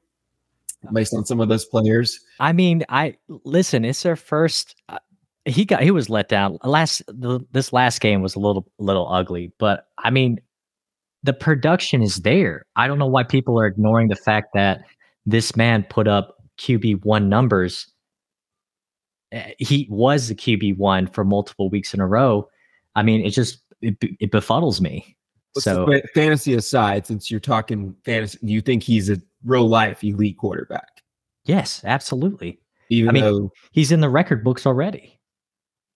based 0.91 1.14
on 1.14 1.26
some 1.26 1.39
of 1.39 1.47
those 1.47 1.64
players. 1.66 2.20
I 2.39 2.51
mean, 2.51 2.84
I 2.89 3.16
listen. 3.30 3.86
It's 3.86 4.04
their 4.04 4.16
first. 4.18 4.76
Uh, 4.89 4.97
he 5.45 5.64
got 5.64 5.84
he 5.84 5.91
was 5.91 6.10
let 6.10 6.28
down 6.28 6.58
last. 6.64 7.04
The, 7.08 7.39
this 7.51 7.72
last 7.72 8.01
game 8.01 8.22
was 8.22 8.36
a 8.36 8.39
little 8.39 8.68
little 8.80 9.08
ugly, 9.14 9.54
but 9.60 9.88
I 9.99 10.10
mean, 10.10 10.41
the 11.24 11.34
production 11.34 12.01
is 12.01 12.17
there. 12.17 12.65
I 12.76 12.88
don't 12.88 12.99
know 12.99 13.07
why 13.07 13.24
people 13.24 13.57
are 13.59 13.65
ignoring 13.65 14.09
the 14.09 14.15
fact 14.15 14.49
that 14.53 14.82
this 15.26 15.55
man 15.55 15.84
put 15.89 16.07
up 16.07 16.38
QB 16.59 17.05
one 17.05 17.30
numbers. 17.30 17.88
Uh, 19.34 19.41
He 19.57 19.88
was 19.89 20.28
the 20.28 20.36
QB 20.36 20.78
one 20.78 21.07
for 21.07 21.24
multiple 21.24 21.69
weeks 21.69 21.93
in 21.93 21.99
a 22.01 22.07
row. 22.07 22.49
I 22.95 23.03
mean, 23.03 23.26
it 23.26 23.32
just 23.32 23.59
it, 23.82 23.95
it 24.01 24.32
befuddles 24.32 24.80
me. 24.82 25.15
So 25.57 25.86
but 25.86 26.03
fantasy 26.13 26.55
aside, 26.55 27.05
since 27.05 27.30
you're 27.30 27.39
talking 27.39 27.95
fantasy, 28.05 28.39
you 28.41 28.59
think 28.61 28.82
he's 28.84 29.09
a 29.09 29.17
real 29.45 29.67
life 29.67 30.03
elite 30.03 30.38
quarterback? 30.38 30.88
yes, 31.45 31.82
absolutely, 31.84 32.59
Even 32.89 33.09
I 33.09 33.11
mean- 33.13 33.24
though 33.24 33.51
he's 33.71 33.91
in 33.91 33.99
the 33.99 34.09
record 34.09 34.43
books 34.43 34.65
already. 34.65 35.19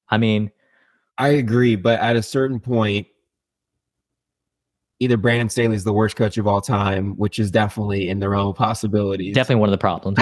I 0.09 0.17
mean, 0.17 0.51
I 1.17 1.29
agree, 1.29 1.75
but 1.75 1.99
at 2.01 2.15
a 2.15 2.21
certain 2.23 2.59
point, 2.59 3.07
either 4.99 5.17
Brandon 5.17 5.49
Staley's 5.49 5.83
the 5.83 5.93
worst 5.93 6.15
coach 6.15 6.37
of 6.37 6.47
all 6.47 6.61
time, 6.61 7.15
which 7.17 7.37
is 7.39 7.51
definitely 7.51 8.09
in 8.09 8.19
the 8.19 8.29
realm 8.29 8.47
of 8.47 8.55
possibilities. 8.55 9.35
definitely 9.35 9.59
one 9.61 9.69
of 9.69 9.71
the 9.71 9.77
problems. 9.77 10.17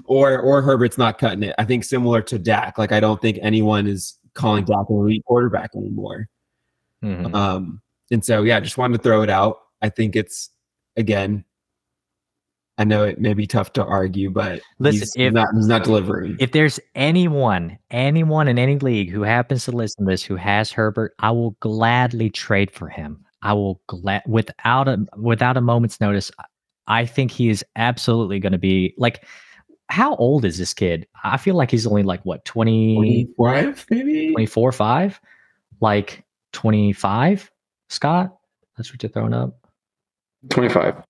or 0.04 0.38
or 0.40 0.62
Herbert's 0.62 0.98
not 0.98 1.18
cutting 1.18 1.42
it. 1.42 1.54
I 1.58 1.64
think 1.64 1.84
similar 1.84 2.20
to 2.22 2.38
Dak. 2.38 2.78
Like 2.78 2.92
I 2.92 3.00
don't 3.00 3.20
think 3.20 3.38
anyone 3.42 3.86
is 3.86 4.18
calling 4.34 4.64
Dak 4.64 4.86
an 4.88 4.96
elite 4.96 5.24
quarterback 5.26 5.70
anymore. 5.74 6.28
Mhm. 7.02 7.34
Um, 7.34 7.80
and 8.10 8.24
so 8.24 8.42
yeah, 8.42 8.60
just 8.60 8.76
wanted 8.78 8.98
to 8.98 9.02
throw 9.02 9.22
it 9.22 9.30
out. 9.30 9.58
I 9.82 9.88
think 9.88 10.14
it's 10.16 10.50
again. 10.96 11.44
I 12.78 12.84
know 12.84 13.04
it 13.04 13.20
may 13.20 13.34
be 13.34 13.46
tough 13.46 13.74
to 13.74 13.84
argue, 13.84 14.30
but 14.30 14.62
Listen, 14.78 15.00
he's 15.00 15.12
if- 15.16 15.32
not 15.34 15.48
he's 15.54 15.66
not 15.66 15.84
delivering. 15.84 16.36
if 16.40 16.52
there's 16.52 16.80
anyone, 16.94 17.76
anyone 17.90 18.48
in 18.48 18.58
any 18.58 18.78
league 18.78 19.10
who 19.10 19.20
happens 19.22 19.66
to 19.66 19.72
listen 19.72 20.06
to 20.06 20.10
this 20.10 20.22
who 20.22 20.36
has 20.36 20.72
Herbert, 20.72 21.14
I 21.18 21.30
will 21.30 21.50
gladly 21.60 22.30
trade 22.30 22.70
for 22.70 22.88
him. 22.88 23.22
I 23.42 23.52
will 23.54 23.80
glad 23.86 24.22
without 24.26 24.88
a 24.88 25.06
without 25.16 25.56
a 25.56 25.60
moment's 25.60 26.00
notice. 26.00 26.30
I 26.86 27.06
think 27.06 27.30
he 27.30 27.48
is 27.48 27.64
absolutely 27.76 28.38
going 28.38 28.52
to 28.52 28.58
be 28.58 28.94
like. 28.98 29.24
How 29.92 30.14
old 30.14 30.44
is 30.44 30.56
this 30.56 30.72
kid? 30.72 31.08
I 31.24 31.36
feel 31.36 31.56
like 31.56 31.68
he's 31.68 31.84
only 31.84 32.04
like 32.04 32.24
what 32.24 32.44
20, 32.44 33.24
25 33.34 33.86
maybe. 33.90 34.30
24, 34.30 34.70
5? 34.70 35.20
Like 35.80 36.24
25, 36.52 37.50
Scott? 37.88 38.36
That's 38.76 38.92
what 38.92 39.02
you're 39.02 39.10
throwing 39.10 39.34
up. 39.34 39.58
25. 40.50 41.02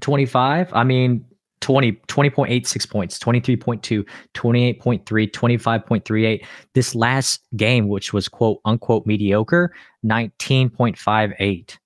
25 0.00 0.72
i 0.74 0.84
mean 0.84 1.24
20 1.60 1.92
20.86 1.92 2.90
points 2.90 3.18
23.2 3.18 4.06
28.3 4.34 5.04
25.38 5.04 6.46
this 6.74 6.94
last 6.94 7.42
game 7.56 7.88
which 7.88 8.12
was 8.12 8.28
quote 8.28 8.60
unquote 8.64 9.06
mediocre 9.06 9.72
19.58 10.04 11.78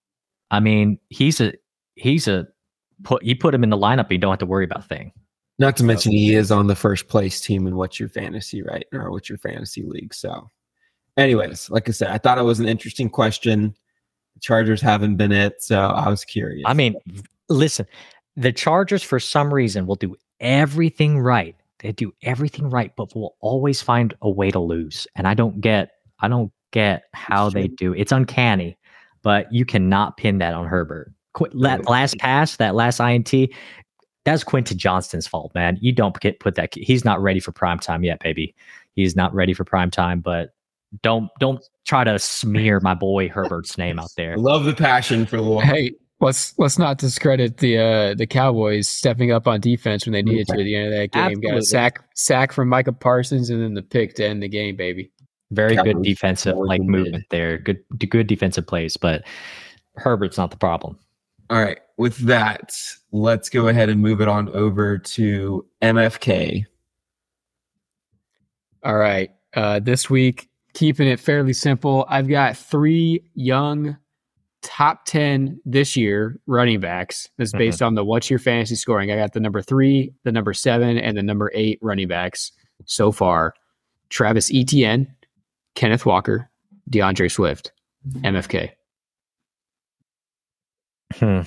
i 0.50 0.60
mean 0.60 0.98
he's 1.08 1.40
a 1.40 1.52
he's 1.96 2.28
a 2.28 2.46
put 3.02 3.22
you 3.24 3.36
put 3.36 3.54
him 3.54 3.64
in 3.64 3.70
the 3.70 3.76
lineup 3.76 4.10
you 4.10 4.18
don't 4.18 4.32
have 4.32 4.38
to 4.38 4.46
worry 4.46 4.64
about 4.64 4.88
thing 4.88 5.12
Not 5.58 5.76
to 5.78 5.84
mention 5.84 6.12
he 6.12 6.34
is 6.34 6.50
on 6.50 6.66
the 6.66 6.76
first 6.76 7.08
place 7.08 7.40
team 7.40 7.66
in 7.66 7.76
what's 7.76 8.00
your 8.00 8.08
fantasy, 8.08 8.62
right? 8.62 8.86
Or 8.92 9.10
what's 9.10 9.28
your 9.28 9.38
fantasy 9.38 9.82
league. 9.82 10.14
So 10.14 10.50
anyways, 11.16 11.70
like 11.70 11.88
I 11.88 11.92
said, 11.92 12.08
I 12.08 12.18
thought 12.18 12.38
it 12.38 12.42
was 12.42 12.58
an 12.58 12.66
interesting 12.66 13.10
question. 13.10 13.74
The 14.34 14.40
Chargers 14.40 14.80
haven't 14.80 15.16
been 15.16 15.30
it, 15.32 15.62
so 15.62 15.78
I 15.78 16.08
was 16.08 16.24
curious. 16.24 16.64
i 16.66 16.74
mean 16.74 16.94
listen 17.48 17.86
the 18.36 18.52
chargers 18.52 19.02
for 19.02 19.20
some 19.20 19.52
reason 19.52 19.86
will 19.86 19.96
do 19.96 20.16
everything 20.40 21.18
right. 21.20 21.56
They 21.80 21.92
do 21.92 22.12
everything 22.22 22.70
right 22.70 22.92
but 22.96 23.14
will 23.14 23.36
always 23.40 23.82
find 23.82 24.14
a 24.22 24.30
way 24.30 24.50
to 24.50 24.60
lose. 24.60 25.06
And 25.16 25.26
i 25.26 25.34
don't 25.34 25.60
get 25.60 25.90
i 26.20 26.28
don't 26.28 26.52
get 26.70 27.04
how 27.12 27.50
they 27.50 27.68
do 27.68 27.92
it's 27.92 28.12
uncanny 28.12 28.78
but 29.22 29.52
you 29.52 29.64
cannot 29.64 30.16
pin 30.16 30.38
that 30.38 30.54
on 30.54 30.66
herbert. 30.66 31.12
Qu- 31.34 31.50
that 31.60 31.88
last 31.88 32.18
pass 32.18 32.56
that 32.56 32.74
last 32.74 33.00
int 33.00 33.32
that's 34.24 34.44
quentin 34.44 34.78
johnston's 34.78 35.26
fault 35.26 35.52
man. 35.54 35.78
You 35.80 35.92
don't 35.92 36.18
get 36.20 36.40
put 36.40 36.54
that 36.54 36.74
he's 36.74 37.04
not 37.04 37.20
ready 37.20 37.40
for 37.40 37.52
prime 37.52 37.78
time 37.78 38.04
yet 38.04 38.20
baby. 38.20 38.54
He's 38.94 39.16
not 39.16 39.34
ready 39.34 39.52
for 39.52 39.64
prime 39.64 39.90
time 39.90 40.20
but 40.20 40.50
don't 41.02 41.30
don't 41.40 41.64
try 41.86 42.04
to 42.04 42.18
smear 42.18 42.78
my 42.80 42.94
boy 42.94 43.28
herbert's 43.28 43.76
name 43.76 43.98
out 43.98 44.10
there. 44.16 44.36
Love 44.36 44.64
the 44.64 44.74
passion 44.74 45.26
for 45.26 45.38
the 45.38 45.58
Hey, 45.60 45.92
let's 46.22 46.58
let's 46.58 46.78
not 46.78 46.96
discredit 46.96 47.58
the 47.58 47.78
uh 47.78 48.14
the 48.14 48.26
Cowboys 48.26 48.88
stepping 48.88 49.32
up 49.32 49.46
on 49.46 49.60
defense 49.60 50.06
when 50.06 50.12
they 50.12 50.22
needed 50.22 50.46
to 50.46 50.54
at 50.54 50.64
the 50.64 50.74
end 50.74 50.86
of 50.86 50.92
that 50.92 51.12
game. 51.12 51.40
Got 51.40 51.56
Absolutely. 51.56 51.58
a 51.58 51.62
sack 51.62 52.04
sack 52.14 52.52
from 52.52 52.68
Micah 52.68 52.92
Parsons 52.92 53.50
and 53.50 53.60
then 53.60 53.74
the 53.74 53.82
pick 53.82 54.14
to 54.14 54.26
end 54.26 54.42
the 54.42 54.48
game, 54.48 54.76
baby. 54.76 55.10
Very 55.50 55.76
good 55.76 56.02
defensive 56.02 56.56
like 56.56 56.80
been 56.80 56.90
movement 56.90 57.24
there. 57.28 57.58
Good 57.58 57.84
good 58.08 58.26
defensive 58.26 58.66
plays, 58.66 58.96
but 58.96 59.24
Herbert's 59.96 60.38
not 60.38 60.50
the 60.50 60.56
problem. 60.56 60.98
All 61.50 61.62
right. 61.62 61.78
With 61.98 62.16
that, 62.18 62.72
let's 63.10 63.50
go 63.50 63.68
ahead 63.68 63.90
and 63.90 64.00
move 64.00 64.22
it 64.22 64.28
on 64.28 64.48
over 64.50 64.96
to 64.96 65.66
MFK. 65.82 66.64
All 68.82 68.96
right. 68.96 69.30
Uh, 69.54 69.78
this 69.78 70.08
week, 70.08 70.48
keeping 70.72 71.06
it 71.06 71.20
fairly 71.20 71.52
simple, 71.52 72.06
I've 72.08 72.28
got 72.28 72.56
three 72.56 73.22
young 73.34 73.98
top 74.62 75.04
10 75.06 75.60
this 75.64 75.96
year 75.96 76.38
running 76.46 76.80
backs. 76.80 77.28
That's 77.38 77.50
Mm-hmm. 77.50 77.58
based 77.58 77.82
on 77.82 77.94
the 77.94 78.04
what's 78.04 78.30
your 78.30 78.38
fantasy 78.38 78.74
scoring. 78.76 79.10
I 79.10 79.16
got 79.16 79.32
the 79.32 79.40
number 79.40 79.60
three, 79.62 80.12
the 80.24 80.32
number 80.32 80.52
seven, 80.54 80.98
and 80.98 81.16
the 81.16 81.22
number 81.22 81.50
eight 81.54 81.78
running 81.82 82.08
backs 82.08 82.52
so 82.86 83.12
far. 83.12 83.54
Travis 84.08 84.50
Etienne, 84.54 85.12
Kenneth 85.74 86.04
Walker, 86.06 86.50
D'Andre 86.90 87.28
Swift, 87.28 87.72
MFK. 88.18 88.70
Hmm. 91.14 91.40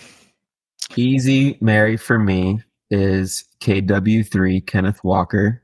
Easy 0.95 1.57
Mary 1.61 1.97
for 1.97 2.19
me 2.19 2.59
is 2.89 3.43
KW3 3.61 4.65
Kenneth 4.65 5.03
Walker. 5.03 5.61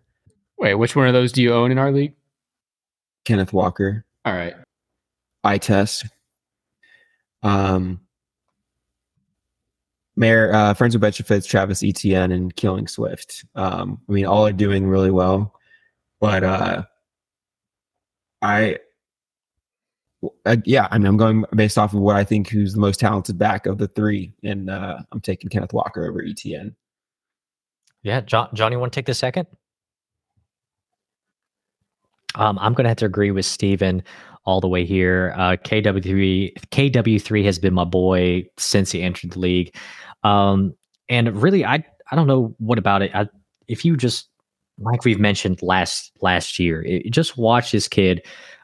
Wait, 0.57 0.75
which 0.75 0.95
one 0.95 1.07
of 1.07 1.13
those 1.13 1.31
do 1.31 1.41
you 1.41 1.53
own 1.53 1.71
in 1.71 1.77
our 1.77 1.91
league? 1.91 2.13
Kenneth 3.25 3.53
Walker. 3.53 4.05
All 4.25 4.33
right. 4.33 4.53
I 5.43 5.57
test. 5.57 6.05
Um, 7.43 8.01
Mayor, 10.15 10.53
uh, 10.53 10.73
Friends 10.73 10.93
with 10.93 11.01
Betcha 11.01 11.23
Fits, 11.23 11.47
Travis 11.47 11.83
Etienne, 11.83 12.31
and 12.31 12.55
Killing 12.55 12.87
Swift. 12.87 13.45
Um, 13.55 13.99
I 14.07 14.11
mean, 14.11 14.25
all 14.25 14.45
are 14.45 14.53
doing 14.53 14.85
really 14.87 15.11
well, 15.11 15.55
but 16.19 16.43
uh, 16.43 16.83
I, 18.41 18.77
uh, 20.45 20.57
yeah, 20.65 20.87
I 20.91 20.97
mean, 20.97 21.07
I'm 21.07 21.17
going 21.17 21.45
based 21.55 21.77
off 21.77 21.93
of 21.93 21.99
what 21.99 22.15
I 22.15 22.23
think 22.23 22.49
who's 22.49 22.73
the 22.73 22.79
most 22.79 22.99
talented 22.99 23.37
back 23.37 23.65
of 23.65 23.77
the 23.77 23.87
three, 23.87 24.33
and 24.43 24.69
uh, 24.69 24.99
I'm 25.11 25.21
taking 25.21 25.49
Kenneth 25.49 25.73
Walker 25.73 26.07
over 26.07 26.23
Etienne. 26.23 26.75
Yeah, 28.03 28.21
John, 28.21 28.49
Johnny, 28.53 28.75
want 28.75 28.91
to 28.93 28.97
take 28.97 29.05
the 29.05 29.13
second? 29.13 29.47
Um, 32.35 32.57
I'm 32.59 32.73
going 32.73 32.85
to 32.85 32.89
have 32.89 32.97
to 32.97 33.05
agree 33.05 33.31
with 33.31 33.45
Steven 33.45 34.03
all 34.45 34.61
the 34.61 34.67
way 34.67 34.85
here. 34.85 35.33
Uh, 35.37 35.55
KW3 35.57 36.53
KW3 36.71 37.45
has 37.45 37.59
been 37.59 37.73
my 37.73 37.83
boy 37.83 38.45
since 38.57 38.91
he 38.91 39.01
entered 39.01 39.31
the 39.31 39.39
league. 39.39 39.75
Um, 40.23 40.73
and 41.09 41.41
really, 41.41 41.65
I 41.65 41.83
I 42.11 42.15
don't 42.15 42.27
know 42.27 42.55
what 42.59 42.77
about 42.77 43.01
it. 43.01 43.11
I, 43.13 43.27
if 43.67 43.85
you 43.85 43.95
just 43.95 44.29
like 44.79 45.05
we've 45.05 45.19
mentioned 45.19 45.61
last 45.61 46.11
last 46.21 46.59
year, 46.59 46.83
it, 46.83 47.11
just 47.11 47.37
watch 47.37 47.71
this 47.71 47.87
kid 47.87 48.21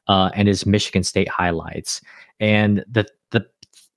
uh, 0.07 0.29
and 0.33 0.47
his 0.47 0.65
Michigan 0.65 1.03
State 1.03 1.29
highlights. 1.29 2.01
And 2.39 2.83
the 2.89 3.05
the 3.31 3.45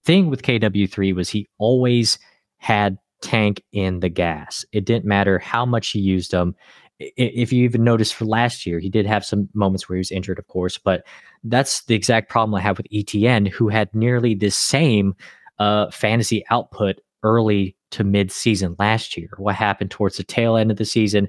thing 0.05 0.28
with 0.28 0.43
KW3 0.43 1.14
was 1.14 1.28
he 1.28 1.49
always 1.59 2.18
had 2.59 2.99
tank 3.22 3.62
in 3.72 4.01
the 4.01 4.09
gas. 4.09 4.64
It 4.72 4.85
didn't 4.85 5.05
matter 5.05 5.39
how 5.39 5.64
much 5.66 5.91
he 5.91 5.99
used 5.99 6.31
them. 6.31 6.55
If 7.01 7.53
you 7.53 7.65
even 7.65 7.83
notice 7.83 8.13
for 8.13 8.27
last 8.27 8.67
year, 8.67 8.79
he 8.79 8.91
did 8.91 9.07
have 9.07 9.25
some 9.25 9.49
moments 9.55 9.89
where 9.89 9.97
he 9.97 10.01
was 10.01 10.11
injured, 10.11 10.39
of 10.39 10.47
course, 10.49 10.77
but 10.77 11.07
that's 11.45 11.85
the 11.85 11.95
exact 11.95 12.29
problem 12.29 12.55
I 12.55 12.61
have 12.61 12.77
with 12.77 12.87
Etienne, 12.93 13.47
who 13.47 13.69
had 13.69 13.95
nearly 13.95 14.35
the 14.35 14.51
same 14.51 15.15
uh, 15.59 15.91
fantasy 15.91 16.45
output 16.51 17.01
early 17.23 17.75
to 17.93 18.05
mid 18.05 18.31
season 18.31 18.77
last 18.79 19.17
year. 19.17 19.31
What 19.39 19.55
happened 19.55 19.91
towards 19.91 20.19
the 20.19 20.25
tail 20.25 20.57
end 20.57 20.71
of 20.71 20.77
the 20.77 20.85
season? 20.85 21.29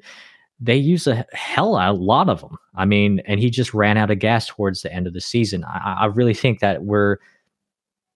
They 0.60 0.76
used 0.76 1.08
a 1.08 1.26
hell 1.34 1.78
a 1.78 1.92
lot 1.92 2.30
of 2.30 2.42
them. 2.42 2.58
I 2.76 2.86
mean, 2.86 3.22
and 3.26 3.40
he 3.40 3.50
just 3.50 3.74
ran 3.74 3.98
out 3.98 4.12
of 4.12 4.20
gas 4.20 4.48
towards 4.48 4.82
the 4.82 4.94
end 4.94 5.08
of 5.08 5.14
the 5.14 5.22
season. 5.22 5.64
I, 5.64 6.00
I 6.02 6.06
really 6.06 6.34
think 6.36 6.60
that 6.60 6.84
we're 6.84 7.18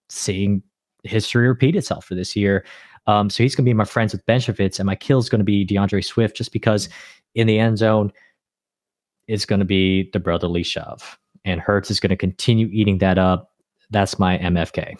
seeing 0.10 0.62
history 1.04 1.48
repeat 1.48 1.76
itself 1.76 2.06
for 2.06 2.16
this 2.16 2.36
year. 2.36 2.66
Um, 3.08 3.30
so 3.30 3.44
he's 3.44 3.56
going 3.56 3.66
to 3.66 3.70
be 3.70 3.74
my 3.74 3.86
friends 3.86 4.14
with 4.14 4.26
benefits, 4.26 4.80
and 4.80 4.88
my 4.88 4.96
kill 4.96 5.20
is 5.20 5.30
going 5.30 5.40
to 5.40 5.46
be 5.46 5.64
D'Andre 5.64 6.02
Swift, 6.02 6.36
just 6.36 6.52
because 6.52 6.90
in 7.36 7.48
the 7.48 7.60
end 7.60 7.78
zone, 7.78 8.12
it's 9.28 9.46
going 9.46 9.60
to 9.60 9.66
be 9.66 10.10
the 10.14 10.20
brotherly 10.20 10.64
shove, 10.64 11.18
and 11.44 11.62
Hurts 11.62 11.92
is 11.92 12.00
going 12.00 12.10
to 12.10 12.18
continue 12.18 12.68
eating 12.72 12.98
that 13.00 13.18
up. 13.18 13.52
That's 13.92 14.18
my 14.18 14.38
MFK. 14.38 14.98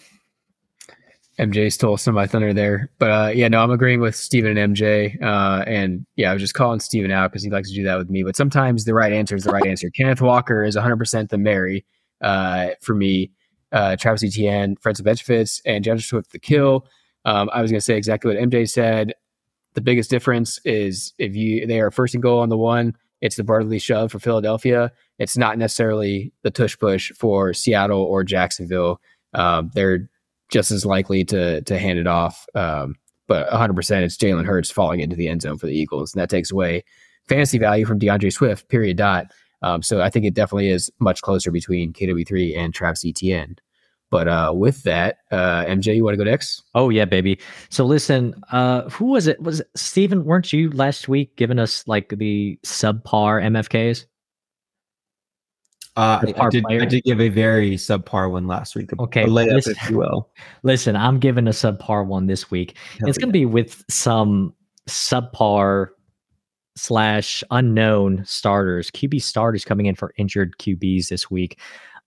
MJ 1.40 1.72
stole 1.72 1.98
some 1.98 2.14
of 2.14 2.16
my 2.16 2.28
thunder 2.28 2.54
there. 2.54 2.90
But 2.98 3.12
uh, 3.12 3.32
yeah, 3.34 3.48
no, 3.48 3.62
I'm 3.62 3.72
agreeing 3.72 4.00
with 4.00 4.16
Steven 4.16 4.58
and 4.58 4.76
MJ. 4.76 5.22
Uh, 5.22 5.64
and 5.68 6.06
yeah, 6.16 6.32
I 6.32 6.34
was 6.34 6.42
just 6.42 6.54
calling 6.54 6.80
Steven 6.80 7.12
out 7.12 7.32
because 7.32 7.44
he 7.44 7.50
likes 7.50 7.70
to 7.70 7.76
do 7.76 7.84
that 7.84 7.98
with 7.98 8.10
me. 8.10 8.24
But 8.24 8.36
sometimes 8.36 8.86
the 8.86 8.94
right 8.94 9.12
answer 9.12 9.36
is 9.36 9.44
the 9.44 9.52
right 9.52 9.66
answer. 9.66 9.90
Kenneth 9.90 10.22
Walker 10.22 10.64
is 10.64 10.78
100% 10.78 11.30
the 11.30 11.38
Mary 11.38 11.86
uh, 12.22 12.70
for 12.82 12.96
me. 12.96 13.32
Uh, 13.72 13.98
Travis 13.98 14.24
Etienne, 14.24 14.78
Friends 14.78 15.00
of 15.00 15.06
Benefits, 15.06 15.62
and 15.66 15.84
Judge 15.84 16.08
Swift 16.08 16.32
the 16.32 16.40
kill. 16.40 16.88
Um, 17.26 17.50
I 17.52 17.62
was 17.62 17.72
going 17.72 17.80
to 17.80 17.86
say 17.86 17.98
exactly 17.98 18.34
what 18.34 18.42
MJ 18.42 18.70
said. 18.70 19.14
The 19.76 19.82
biggest 19.82 20.10
difference 20.10 20.60
is 20.66 21.14
if 21.18 21.36
you 21.36 21.68
they 21.68 21.80
are 21.80 21.92
first 21.92 22.14
and 22.14 22.24
goal 22.24 22.40
on 22.40 22.50
the 22.50 22.58
one, 22.58 22.96
it's 23.22 23.36
the 23.36 23.44
brotherly 23.44 23.80
shove 23.80 24.12
for 24.12 24.20
Philadelphia. 24.20 24.92
It's 25.20 25.38
not 25.38 25.58
necessarily 25.58 26.34
the 26.44 26.52
tush 26.52 26.78
push 26.78 27.12
for 27.12 27.54
Seattle 27.54 28.02
or 28.02 28.24
Jacksonville. 28.24 29.00
Um, 29.34 29.72
they're 29.74 30.10
just 30.50 30.72
as 30.72 30.86
likely 30.86 31.24
to 31.26 31.62
to 31.62 31.78
hand 31.78 32.00
it 32.00 32.08
off. 32.08 32.46
Um, 32.56 32.96
but 33.28 33.50
100% 33.50 34.02
it's 34.04 34.18
Jalen 34.18 34.46
Hurts 34.46 34.70
falling 34.70 35.00
into 35.00 35.16
the 35.16 35.28
end 35.28 35.42
zone 35.42 35.58
for 35.58 35.66
the 35.66 35.76
Eagles. 35.76 36.14
And 36.14 36.22
that 36.22 36.30
takes 36.30 36.52
away 36.52 36.84
fantasy 37.28 37.58
value 37.58 37.86
from 37.86 38.00
D'Andre 38.00 38.30
Swift, 38.30 38.70
period, 38.70 38.98
dot. 38.98 39.28
Um, 39.62 39.82
so 39.82 40.02
I 40.02 40.10
think 40.10 40.26
it 40.26 40.36
definitely 40.36 40.70
is 40.70 40.92
much 41.00 41.22
closer 41.22 41.50
between 41.50 41.92
KW3 41.94 42.56
and 42.58 42.74
Travis 42.74 43.04
Etienne. 43.04 43.56
But 44.12 44.28
uh, 44.28 44.54
with 44.56 44.84
that, 44.84 45.18
uh, 45.32 45.66
MJ, 45.66 45.96
you 45.96 46.04
want 46.04 46.14
to 46.14 46.24
go 46.24 46.30
next? 46.30 46.64
Oh 46.76 46.90
yeah, 46.90 47.06
baby. 47.06 47.40
So 47.70 47.86
listen, 47.86 48.36
uh, 48.52 48.90
who 48.90 49.06
was 49.06 49.28
it? 49.28 49.42
Was 49.42 49.62
it 49.62 49.70
Steven? 49.76 50.24
Weren't 50.24 50.54
you 50.54 50.70
last 50.72 51.08
week 51.08 51.36
giving 51.36 51.60
us 51.60 51.88
like 51.88 52.10
the 52.10 52.60
subpar 52.64 53.44
MFKs? 53.44 54.06
Uh, 55.98 56.20
I, 56.38 56.50
did, 56.50 56.66
I 56.70 56.86
did 56.86 57.04
give 57.06 57.22
a 57.22 57.30
very 57.30 57.76
subpar 57.78 58.30
one 58.30 58.48
last 58.48 58.76
week. 58.76 58.92
Okay, 59.00 59.24
a 59.24 59.28
layup, 59.28 59.54
listen- 59.54 59.76
if 59.82 59.90
you 59.90 59.98
will. 59.98 60.30
Listen, 60.64 60.96
I'm 60.96 61.20
giving 61.20 61.48
a 61.48 61.52
subpar 61.52 62.06
one 62.06 62.28
this 62.28 62.52
week. 62.52 62.76
Hell 63.00 63.08
it's 63.08 63.18
going 63.18 63.30
to 63.30 63.34
be 63.34 63.46
with 63.46 63.84
some 63.90 64.54
subpar 64.90 65.88
slash 66.76 67.44
unknown 67.52 68.24
starters, 68.26 68.92
QB 68.92 69.22
starters 69.22 69.64
coming 69.64 69.86
in 69.86 69.96
for 69.96 70.14
injured 70.18 70.58
QBs 70.60 71.08
this 71.08 71.32
week. 71.32 71.60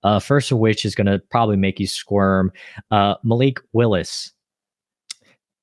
Uh, 0.04 0.18
first 0.20 0.52
of 0.52 0.58
which 0.58 0.84
is 0.84 0.94
going 0.94 1.06
to 1.06 1.18
probably 1.30 1.56
make 1.56 1.80
you 1.80 1.86
squirm. 1.86 2.52
Uh, 2.90 3.14
Malik 3.24 3.58
Willis, 3.72 4.32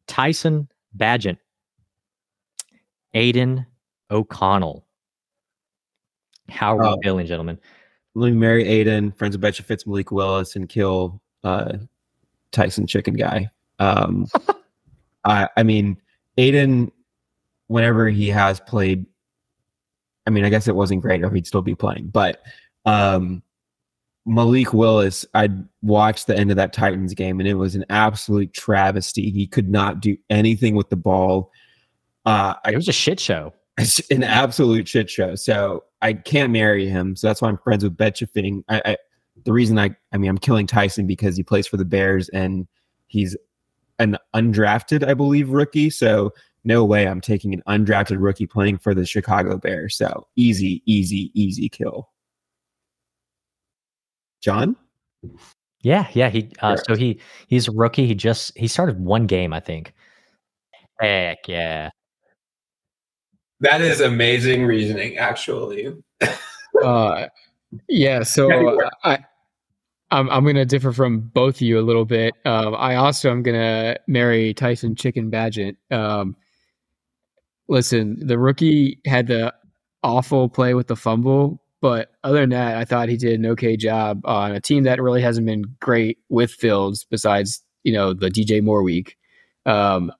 Tyson 0.08 0.68
Bagent, 0.98 1.38
Aidan 3.14 3.66
O'Connell. 4.12 4.86
How 6.50 6.78
are 6.78 6.82
we 6.82 6.88
Oh. 6.90 6.98
feeling, 7.02 7.26
gentlemen? 7.26 7.58
Let 8.14 8.32
me 8.32 8.38
marry 8.38 8.68
Aidan, 8.68 9.12
friends 9.14 9.36
of 9.36 9.42
Betcha 9.42 9.64
Fitz, 9.64 9.88
Malik 9.88 10.12
Willis, 10.12 10.56
and 10.56 10.70
kill 10.70 11.22
uh, 11.44 11.78
Tyson 12.52 12.88
Chicken 12.88 13.16
Guy. 13.16 13.50
Um, 13.80 14.28
I, 15.26 15.50
I 15.58 15.64
mean, 15.64 15.98
Aidan, 16.38 16.92
whenever 17.68 18.10
he 18.10 18.28
has 18.30 18.60
played, 18.60 19.06
I 20.28 20.30
mean, 20.30 20.46
I 20.46 20.50
guess 20.50 20.68
it 20.68 20.76
wasn't 20.76 21.02
great, 21.02 21.24
or 21.24 21.30
he'd 21.32 21.48
still 21.48 21.62
be 21.62 21.76
playing. 21.76 22.08
But 22.08 22.42
um, 22.86 23.42
Malik 24.26 24.74
Willis, 24.74 25.26
I 25.34 25.50
watched 25.82 26.28
the 26.28 26.36
end 26.36 26.50
of 26.50 26.58
that 26.58 26.74
Titans 26.74 27.14
game, 27.14 27.40
and 27.40 27.48
it 27.48 27.54
was 27.56 27.76
an 27.76 27.86
absolute 27.90 28.54
travesty. 28.54 29.30
He 29.30 29.46
could 29.46 29.70
not 29.70 30.00
do 30.00 30.18
anything 30.30 30.76
with 30.76 30.90
the 30.90 30.96
ball. 30.96 31.52
Uh, 32.26 32.56
It 32.66 32.76
was 32.76 32.88
a 32.88 32.94
shit 32.94 33.20
show. 33.20 33.54
it's 33.78 34.00
an 34.10 34.24
absolute 34.24 34.88
shit 34.88 35.10
show. 35.10 35.36
So 35.36 35.84
I 36.02 36.14
can't 36.14 36.52
marry 36.52 36.88
him. 36.88 37.16
So 37.16 37.28
that's 37.28 37.42
why 37.42 37.50
I'm 37.50 37.58
friends 37.58 37.84
with 37.84 37.98
Betcha 37.98 38.28
Fitting. 38.28 38.64
I, 38.70 38.82
I 38.86 38.98
the 39.44 39.52
reason 39.52 39.78
I 39.78 39.96
I 40.14 40.18
mean 40.18 40.30
I'm 40.30 40.38
killing 40.38 40.66
Tyson 40.66 41.06
because 41.06 41.36
he 41.36 41.44
plays 41.44 41.68
for 41.68 41.78
the 41.78 41.86
Bears 41.86 42.30
and 42.30 42.68
he's 43.08 43.36
an 44.00 44.18
undrafted, 44.34 45.08
I 45.08 45.14
believe, 45.14 45.50
rookie. 45.50 45.90
So 45.90 46.32
no 46.64 46.84
way 46.84 47.08
I'm 47.08 47.22
taking 47.22 47.54
an 47.54 47.64
undrafted 47.68 48.18
rookie 48.20 48.48
playing 48.48 48.78
for 48.78 48.94
the 48.94 49.06
Chicago 49.06 49.58
Bears. 49.58 49.96
So 49.98 50.26
easy, 50.36 50.82
easy, 50.86 51.32
easy 51.34 51.70
kill. 51.70 52.10
John? 54.46 54.76
Yeah, 55.82 56.08
yeah. 56.14 56.30
He 56.30 56.52
uh, 56.60 56.76
Correct. 56.76 56.86
so 56.86 56.96
he 56.96 57.20
he's 57.48 57.68
a 57.68 57.72
rookie. 57.72 58.06
He 58.06 58.14
just 58.14 58.56
he 58.56 58.68
started 58.68 59.00
one 59.00 59.26
game, 59.26 59.54
I 59.54 59.60
think. 59.60 59.92
Heck 61.02 61.48
yeah. 61.48 61.90
That 63.62 63.82
is 63.82 64.02
amazing 64.02 64.66
reasoning, 64.66 65.18
actually. 65.18 65.92
Uh, 66.84 67.28
yeah, 67.90 68.22
so 68.22 68.48
Yeah, 68.50 68.60
you 68.60 68.90
I, 69.04 69.20
I'm 70.12 70.30
I'm 70.30 70.46
gonna 70.46 70.66
differ 70.66 70.92
from 70.92 71.22
both 71.22 71.56
of 71.56 71.62
you 71.62 71.80
a 71.80 71.82
little 71.82 72.06
bit. 72.06 72.36
Um, 72.46 72.76
I 72.76 72.96
also 72.96 73.32
am 73.32 73.42
gonna 73.42 73.98
marry 74.08 74.54
Tyson 74.54 74.96
Chicken 74.96 75.32
Bagent. 75.32 75.78
Um, 75.90 76.36
listen, 77.68 78.28
the 78.28 78.38
rookie 78.38 79.00
had 79.08 79.26
the 79.26 79.52
awful 80.04 80.50
play 80.50 80.76
with 80.76 80.86
the 80.86 80.96
fumble, 80.96 81.60
but 81.86 82.14
other 82.24 82.40
than 82.40 82.50
that, 82.50 82.78
I 82.78 82.84
thought 82.84 83.10
he 83.10 83.16
did 83.16 83.40
an 83.40 83.46
okay 83.46 83.78
job 83.78 84.22
on 84.26 84.54
a 84.54 84.60
team 84.60 84.86
that 84.86 85.00
really 85.00 85.22
hasn't 85.22 85.46
been 85.46 85.66
great 85.80 86.18
with 86.30 86.50
Fields. 86.50 87.06
Besides, 87.08 87.62
you 87.84 87.94
know, 87.94 88.12
the 88.12 88.30
DJ 88.30 88.64
Moore 88.64 88.82
week. 88.82 89.16
Um, 89.68 90.12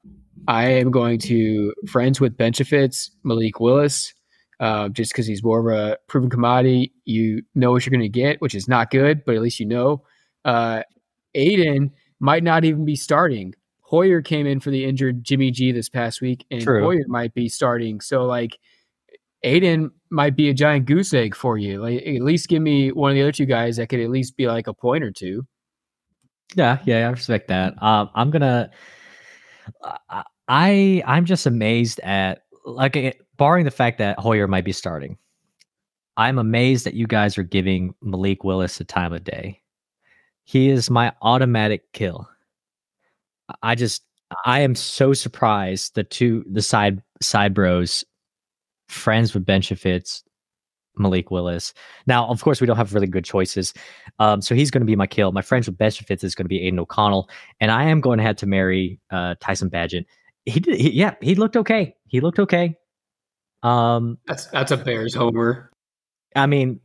I 0.48 0.66
am 0.66 0.92
going 0.92 1.18
to 1.22 1.74
friends 1.90 2.22
with 2.22 2.38
benefits 2.38 3.10
Malik 3.24 3.60
Willis 3.60 4.14
uh, 4.60 4.90
just 4.90 5.12
because 5.12 5.26
he's 5.26 5.44
more 5.44 5.60
of 5.60 5.76
a 5.76 5.98
proven 6.06 6.30
commodity. 6.30 6.94
You 7.06 7.42
know 7.56 7.72
what 7.72 7.84
you're 7.84 7.90
going 7.90 8.02
to 8.02 8.10
get, 8.10 8.40
which 8.44 8.54
is 8.54 8.68
not 8.68 8.92
good, 8.92 9.26
but 9.26 9.34
at 9.34 9.42
least 9.42 9.60
you 9.60 9.66
know. 9.66 10.04
Uh, 10.44 10.84
Aidan, 11.34 11.90
might 12.20 12.44
not 12.44 12.64
even 12.64 12.86
be 12.86 12.96
starting. 12.96 13.56
Hoyer 13.80 14.22
came 14.22 14.46
in 14.46 14.60
for 14.60 14.70
the 14.70 14.86
injured 14.86 15.24
Jimmy 15.24 15.50
G 15.50 15.72
this 15.72 15.90
past 15.90 16.22
week, 16.22 16.46
and 16.52 16.62
True. 16.62 16.84
Hoyer 16.84 17.06
might 17.08 17.34
be 17.34 17.50
starting. 17.50 18.02
So 18.02 18.26
like 18.26 18.60
Aidan 19.46 19.92
might 20.10 20.36
be 20.36 20.50
a 20.50 20.54
giant 20.54 20.86
goose 20.86 21.14
egg 21.14 21.36
for 21.36 21.58
you. 21.58 21.82
Like 21.82 22.02
at 22.06 22.22
least 22.22 22.50
give 22.50 22.62
me 22.62 22.92
one 22.92 23.12
of 23.12 23.16
the 23.16 23.22
other 23.22 23.32
two 23.32 23.46
guys 23.46 23.78
that 23.78 23.88
could 23.88 24.00
at 24.00 24.10
least 24.10 24.36
be 24.36 24.48
like 24.48 24.68
a 24.68 24.74
point 24.74 25.04
or 25.04 25.12
two. 25.12 25.46
Yeah, 26.56 26.80
yeah, 26.86 27.08
I 27.08 27.12
respect 27.12 27.48
that. 27.50 27.82
Um, 27.82 28.10
I'm 28.16 28.32
gonna. 28.32 28.72
I- 30.48 31.04
I'm 31.06 31.26
just 31.26 31.46
amazed 31.46 32.00
at 32.02 32.44
like 32.66 32.96
eh, 32.96 33.14
barring 33.38 33.66
the 33.66 33.72
fact 33.72 33.98
that 33.98 34.20
Hoyer 34.20 34.48
might 34.48 34.66
be 34.66 34.72
starting. 34.72 35.18
I'm 36.18 36.38
amazed 36.38 36.86
that 36.86 36.94
you 36.94 37.08
guys 37.08 37.38
are 37.38 37.44
giving 37.44 37.94
Malik 38.02 38.44
Willis 38.44 38.78
the 38.78 38.84
time 38.84 39.12
of 39.12 39.24
day. 39.24 39.62
He 40.44 40.70
is 40.70 40.90
my 40.90 41.12
automatic 41.22 41.92
kill. 41.94 42.30
I 43.64 43.76
just 43.76 44.04
I 44.46 44.62
am 44.62 44.76
so 44.76 45.14
surprised 45.14 45.96
the 45.96 46.04
two 46.04 46.46
the 46.50 46.62
side 46.62 47.02
side 47.22 47.54
bros 47.54 48.04
friends 48.88 49.34
with 49.34 49.46
Benchafits 49.46 50.24
Malik 50.98 51.32
Willis. 51.32 51.74
Now, 52.08 52.28
of 52.28 52.44
course, 52.44 52.62
we 52.62 52.68
don't 52.68 52.78
have 52.78 52.94
really 52.94 53.08
good 53.08 53.26
choices. 53.26 53.74
Um, 54.20 54.42
so 54.42 54.56
he's 54.56 54.72
going 54.72 54.82
to 54.82 54.86
be 54.86 54.96
my 54.96 55.08
kill. 55.08 55.32
My 55.32 55.42
friends 55.42 55.68
with 55.68 55.78
Benchafits 55.78 56.24
is 56.24 56.36
going 56.36 56.46
to 56.46 56.50
be 56.50 56.62
Aidan 56.62 56.80
O'Connell, 56.80 57.30
and 57.60 57.72
I 57.72 57.84
am 57.84 58.02
going 58.02 58.18
to 58.18 58.24
have 58.24 58.38
to 58.38 58.46
marry 58.46 59.00
uh, 59.12 59.36
Tyson 59.40 59.70
Bagent. 59.70 60.06
He 60.46 60.60
did, 60.60 60.80
he, 60.80 60.92
yeah, 60.92 61.16
he 61.22 61.36
looked 61.36 61.58
okay. 61.58 61.96
He 62.08 62.22
looked 62.22 62.40
okay. 62.40 62.76
Um, 63.64 64.20
That's 64.28 64.46
that's 64.48 64.72
a 64.72 64.78
Bears 64.78 65.16
homer. 65.16 65.72
I 66.36 66.46
mean, 66.46 66.80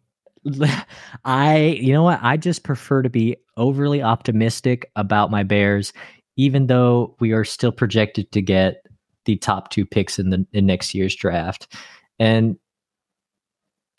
I 1.25 1.59
you 1.81 1.93
know 1.93 2.03
what? 2.03 2.21
I 2.23 2.39
just 2.39 2.63
prefer 2.63 3.03
to 3.03 3.11
be 3.11 3.37
overly 3.59 4.03
optimistic 4.03 4.91
about 4.97 5.31
my 5.31 5.43
Bears, 5.43 5.93
even 6.37 6.69
though 6.69 7.17
we 7.21 7.33
are 7.33 7.45
still 7.45 7.73
projected 7.73 8.33
to 8.33 8.41
get 8.41 8.80
the 9.25 9.37
top 9.37 9.71
two 9.71 9.85
picks 9.85 10.19
in 10.19 10.31
the 10.31 10.47
in 10.53 10.67
next 10.67 10.95
year's 10.95 11.15
draft. 11.15 11.75
And 12.19 12.57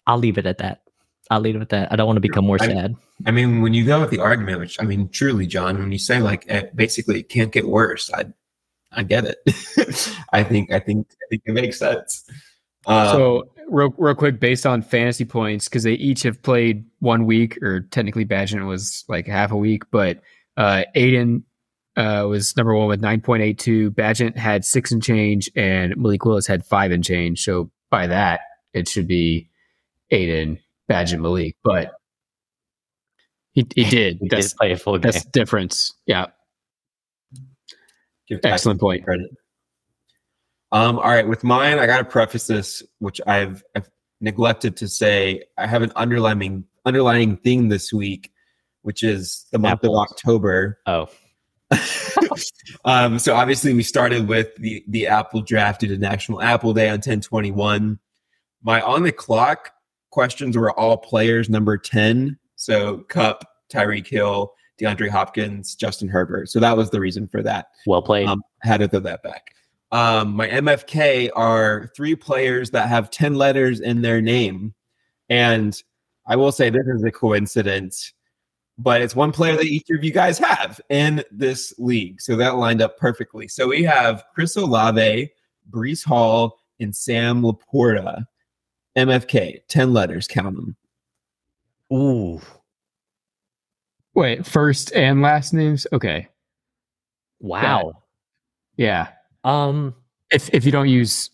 I'll 0.07 0.17
leave 0.17 0.38
it 0.38 0.45
at 0.45 0.59
that. 0.59 0.82
I'll 1.30 1.39
leave 1.39 1.55
it 1.55 1.61
at 1.61 1.69
that. 1.69 1.91
I 1.91 1.95
don't 1.95 2.07
want 2.07 2.17
to 2.17 2.22
become 2.22 2.45
more 2.45 2.57
I- 2.59 2.67
sad. 2.67 2.95
I 3.26 3.32
mean, 3.32 3.61
when 3.61 3.74
you 3.74 3.86
go 3.86 4.01
with 4.01 4.09
the 4.09 4.19
argument, 4.19 4.59
which 4.59 4.82
I 4.82 4.84
mean, 4.84 5.09
truly, 5.09 5.45
John, 5.45 5.78
when 5.78 5.91
you 5.91 5.99
say 5.99 6.19
like 6.19 6.45
it, 6.47 6.76
basically 6.76 7.19
it 7.19 7.30
can't 7.30 7.51
get 7.51 7.67
worse, 7.67 8.09
I 8.13 8.26
I 8.91 9.03
get 9.03 9.26
it. 9.26 9.38
I 10.34 10.43
think 10.43 10.72
I 10.72 10.80
think 10.80 11.07
I 11.11 11.26
think 11.30 11.43
it 11.45 11.53
makes 11.53 11.80
sense. 11.80 12.30
Uh, 12.88 13.11
so 13.11 13.51
real, 13.67 13.93
real 13.97 14.15
quick, 14.15 14.39
based 14.39 14.65
on 14.65 14.82
fantasy 14.82 15.26
points, 15.26 15.67
because 15.67 15.84
they 15.84 15.93
each 15.93 16.24
have 16.24 16.41
played 16.41 16.84
one 16.99 17.26
week, 17.26 17.61
or 17.61 17.82
technically 17.82 18.26
Bagent 18.26 18.65
was 18.65 19.05
like 19.07 19.28
half 19.28 19.51
a 19.51 19.57
week, 19.57 19.84
but 19.91 20.19
uh, 20.57 20.84
Aidan 20.95 21.43
uh, 21.98 22.26
was 22.28 22.56
number 22.56 22.76
one 22.76 22.88
with 22.88 23.02
nine 23.02 23.22
point 23.22 23.44
eight 23.44 23.60
two. 23.60 23.92
Bagent 23.92 24.38
had 24.38 24.64
six 24.66 24.92
and 24.92 25.04
change, 25.04 25.50
and 25.56 25.96
Malik 25.98 26.26
Willis 26.26 26.48
had 26.48 26.66
five 26.66 26.92
and 26.92 27.04
change. 27.04 27.44
So 27.44 27.70
by 27.89 28.08
that, 28.08 28.42
it 28.74 28.88
should 28.88 29.08
be 29.08 29.50
Aidan, 30.12 30.60
Bagent, 30.89 31.22
Malik, 31.22 31.56
but 31.64 31.94
he 33.54 33.68
he 33.76 33.84
did. 33.89 34.20
We 34.22 34.30
that's 34.30 34.52
did 34.52 34.58
play 34.58 34.72
a 34.72 34.78
full 34.78 34.94
game. 34.94 35.02
that's 35.02 35.24
the 35.26 35.32
difference. 35.32 35.94
Yeah, 36.06 36.28
give 38.28 38.39
excellent 38.44 38.80
point. 38.80 39.04
credit. 39.04 39.30
Um, 40.74 41.00
all 41.00 41.10
right, 41.10 41.28
with 41.28 41.44
mine, 41.44 41.80
I 41.80 41.86
got 41.86 41.98
to 41.98 42.06
preface 42.06 42.48
this, 42.48 42.82
which 43.00 43.20
I've, 43.28 43.62
I've 43.76 43.89
neglected 44.22 44.78
to 44.78 44.88
say. 44.88 45.44
I 45.58 45.68
have 45.68 45.82
an 45.82 45.92
underlying 45.98 46.64
underlying 46.86 47.36
thing 47.38 47.68
this 47.68 47.92
week, 47.92 48.32
which 48.82 49.04
is 49.04 49.46
the 49.52 49.60
month 49.60 49.84
Apples. 49.84 49.98
of 49.98 50.12
October. 50.12 50.80
Oh, 50.86 51.10
um, 52.86 53.19
so 53.19 53.36
obviously 53.36 53.74
we 53.74 53.84
started 53.84 54.28
with 54.28 54.55
the 54.57 54.84
the 54.88 55.07
Apple 55.07 55.41
draft 55.41 55.82
due 55.82 55.88
to 55.88 55.97
National 55.97 56.41
Apple 56.41 56.74
Day 56.74 56.88
on 56.88 56.95
1021. 56.95 57.99
My 58.63 58.82
on 58.82 59.03
the 59.03 59.11
clock 59.11 59.72
questions 60.11 60.57
were 60.57 60.78
all 60.78 60.97
players 60.97 61.49
number 61.49 61.78
10. 61.78 62.38
So 62.55 62.99
Kupp, 63.09 63.45
Tyreek 63.72 64.07
Hill, 64.07 64.53
DeAndre 64.80 65.09
Hopkins, 65.09 65.76
Justin 65.76 66.07
Herbert. 66.07 66.49
So 66.49 66.59
that 66.59 66.76
was 66.76 66.89
the 66.89 66.99
reason 66.99 67.28
for 67.28 67.41
that. 67.43 67.67
well 67.88 68.01
played. 68.01 68.28
Um, 68.28 68.43
had 68.61 68.82
to 68.82 68.88
throw 68.88 68.99
that 69.01 69.24
back. 69.24 69.55
Um, 69.91 70.34
my 70.36 70.47
MFK 70.47 71.30
are 71.36 71.91
three 71.95 72.15
players 72.15 72.72
that 72.72 72.88
have 72.88 73.11
10 73.11 73.36
letters 73.36 73.82
in 73.82 74.01
their 74.01 74.22
name. 74.22 74.74
And 75.30 75.82
I 76.28 76.36
will 76.36 76.51
say 76.51 76.69
this 76.69 76.88
is 76.88 77.03
a 77.03 77.11
coincidence, 77.11 78.13
but 78.82 79.02
it's 79.02 79.16
one 79.16 79.32
player 79.32 79.56
that 79.56 79.66
each 79.66 79.90
of 79.90 80.04
you 80.04 80.12
guys 80.12 80.38
have 80.38 80.80
in 80.90 81.24
this 81.32 81.74
league. 81.78 82.22
So 82.22 82.36
that 82.38 82.56
lined 82.56 82.82
up 82.82 82.98
perfectly. 82.98 83.48
So 83.48 83.68
we 83.68 83.84
have 83.84 84.24
Chris 84.34 84.56
Olave, 84.56 85.32
Breece 85.70 86.06
Hall, 86.06 86.58
and 86.80 86.96
Sam 86.96 87.42
LaPorta. 87.42 88.26
MFK, 88.98 89.60
10 89.68 89.94
letters, 89.94 90.28
count 90.28 90.56
them. 90.56 90.76
Ooh, 91.94 92.42
Wait, 94.14 94.46
first 94.46 94.92
and 94.94 95.22
last 95.22 95.54
names? 95.54 95.88
Okay, 95.94 96.28
wow. 97.40 97.94
yeah. 98.76 99.08
Um, 99.44 99.96
if 100.32 100.50
if 100.54 100.66
you 100.66 100.72
don't 100.72 100.90
use 100.90 101.30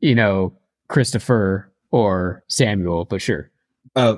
you 0.00 0.14
know 0.14 0.56
Christopher 0.88 1.72
or 1.90 2.44
Samuel, 2.46 3.06
but 3.06 3.20
sure. 3.20 3.50
Uh, 3.96 4.16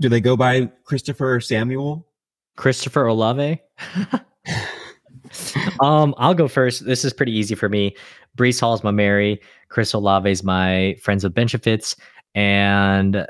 do 0.00 0.08
they 0.08 0.20
go 0.20 0.36
by 0.36 0.70
Christopher 0.84 1.40
Samuel? 1.40 2.06
Christopher 2.56 3.06
Olave. 3.06 3.60
um, 5.80 6.14
I'll 6.18 6.34
go 6.34 6.48
first. 6.48 6.84
This 6.84 7.04
is 7.04 7.12
pretty 7.12 7.32
easy 7.32 7.54
for 7.54 7.68
me. 7.68 7.96
Breece 8.36 8.60
Hall's 8.60 8.84
my 8.84 8.90
Mary. 8.90 9.40
Chris 9.68 9.94
Olave's 9.94 10.42
my 10.42 10.96
friends 11.02 11.24
with 11.24 11.34
Benchafits, 11.34 11.94
and 12.34 13.26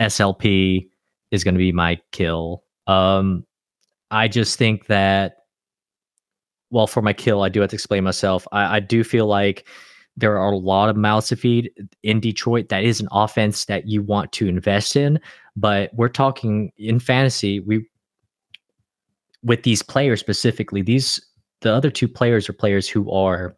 SLP 0.00 0.88
is 1.30 1.44
going 1.44 1.54
to 1.54 1.58
be 1.58 1.72
my 1.72 2.00
kill. 2.12 2.64
Um, 2.86 3.44
I 4.10 4.28
just 4.28 4.58
think 4.58 4.86
that, 4.86 5.36
well, 6.70 6.86
for 6.86 7.02
my 7.02 7.12
kill, 7.12 7.42
I 7.42 7.48
do 7.48 7.60
have 7.60 7.70
to 7.70 7.76
explain 7.76 8.04
myself. 8.04 8.46
I, 8.52 8.76
I 8.76 8.80
do 8.80 9.04
feel 9.04 9.26
like 9.26 9.66
there 10.16 10.38
are 10.38 10.52
a 10.52 10.56
lot 10.56 10.88
of 10.88 10.96
mouths 10.96 11.28
to 11.28 11.36
feed 11.36 11.70
in 12.02 12.20
Detroit. 12.20 12.68
That 12.68 12.84
is 12.84 13.00
an 13.00 13.08
offense 13.10 13.64
that 13.66 13.88
you 13.88 14.02
want 14.02 14.32
to 14.32 14.48
invest 14.48 14.96
in, 14.96 15.20
but 15.56 15.90
we're 15.94 16.08
talking 16.08 16.72
in 16.78 16.98
fantasy. 17.00 17.60
We 17.60 17.88
with 19.42 19.62
these 19.62 19.82
players 19.82 20.20
specifically, 20.20 20.82
these 20.82 21.20
the 21.62 21.72
other 21.72 21.90
two 21.90 22.08
players 22.08 22.48
are 22.48 22.54
players 22.54 22.88
who 22.88 23.10
are 23.10 23.56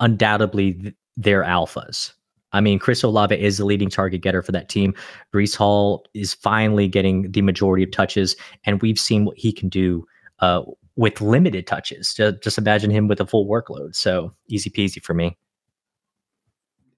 undoubtedly 0.00 0.74
th- 0.74 0.94
their 1.16 1.42
alphas. 1.42 2.12
I 2.52 2.60
mean, 2.60 2.78
Chris 2.78 3.02
Olave 3.02 3.34
is 3.34 3.58
the 3.58 3.64
leading 3.64 3.90
target 3.90 4.20
getter 4.20 4.42
for 4.42 4.52
that 4.52 4.68
team. 4.68 4.94
Breece 5.32 5.56
Hall 5.56 6.04
is 6.14 6.34
finally 6.34 6.86
getting 6.86 7.30
the 7.32 7.42
majority 7.42 7.82
of 7.82 7.90
touches, 7.90 8.36
and 8.64 8.80
we've 8.80 8.98
seen 8.98 9.24
what 9.24 9.36
he 9.36 9.52
can 9.52 9.68
do 9.68 10.06
uh, 10.38 10.62
with 10.96 11.20
limited 11.20 11.66
touches. 11.66 12.14
Just, 12.14 12.40
just 12.42 12.58
imagine 12.58 12.90
him 12.90 13.08
with 13.08 13.20
a 13.20 13.26
full 13.26 13.46
workload. 13.46 13.94
So 13.94 14.34
easy 14.48 14.70
peasy 14.70 15.02
for 15.02 15.14
me. 15.14 15.36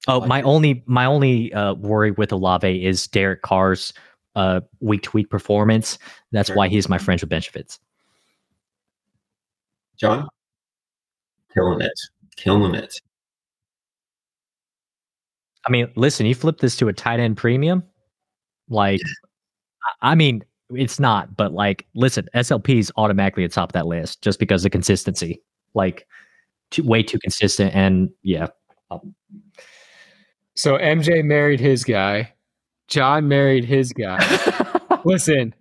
Oh, 0.09 0.25
my 0.25 0.41
only 0.43 0.85
my 0.87 1.05
only 1.05 1.53
uh, 1.53 1.75
worry 1.75 2.13
with 2.13 2.31
Olave 2.31 2.85
is 2.85 3.09
Derek 3.09 3.43
Carr's 3.43 3.93
uh, 4.37 4.61
week 4.81 5.03
to 5.03 5.11
week 5.15 5.31
performance. 5.31 5.99
That's 6.31 6.49
Sure. 6.49 6.57
why 6.57 6.69
he's 6.69 6.89
my 6.89 6.99
friend 6.99 7.21
with 7.21 7.31
Benchafits. 7.31 7.79
John? 9.99 10.29
Killing 11.55 11.81
it. 11.81 11.99
Killing 12.37 12.75
it. 12.75 13.01
I 15.67 15.73
mean, 15.73 15.91
listen, 15.97 16.27
you 16.27 16.35
flip 16.35 16.59
this 16.59 16.77
to 16.77 16.89
a 16.89 16.93
tight 16.93 17.19
end 17.19 17.37
premium, 17.37 17.83
like, 18.69 19.01
I- 20.03 20.13
I 20.13 20.15
mean, 20.15 20.45
it's 20.71 20.99
not, 20.99 21.37
but 21.37 21.53
like, 21.53 21.87
listen, 21.95 22.29
SLP 22.35 22.79
is 22.79 22.93
automatically 22.97 23.45
at 23.45 23.51
the 23.51 23.55
top 23.55 23.71
of 23.71 23.73
that 23.75 23.87
list 23.87 24.23
just 24.23 24.39
because 24.39 24.65
of 24.65 24.73
consistency, 24.73 25.41
like, 25.75 26.07
too, 26.71 26.83
way 26.83 27.03
too 27.03 27.19
consistent. 27.19 27.75
And 27.75 28.11
yeah, 28.23 28.49
um, 28.91 29.15
So 30.55 30.77
MJ 30.79 31.25
married 31.25 31.61
his 31.61 31.85
guy. 31.85 32.33
John 32.89 33.29
married 33.29 33.65
his 33.65 33.93
guy. 33.93 34.19
Listen, 35.05 35.55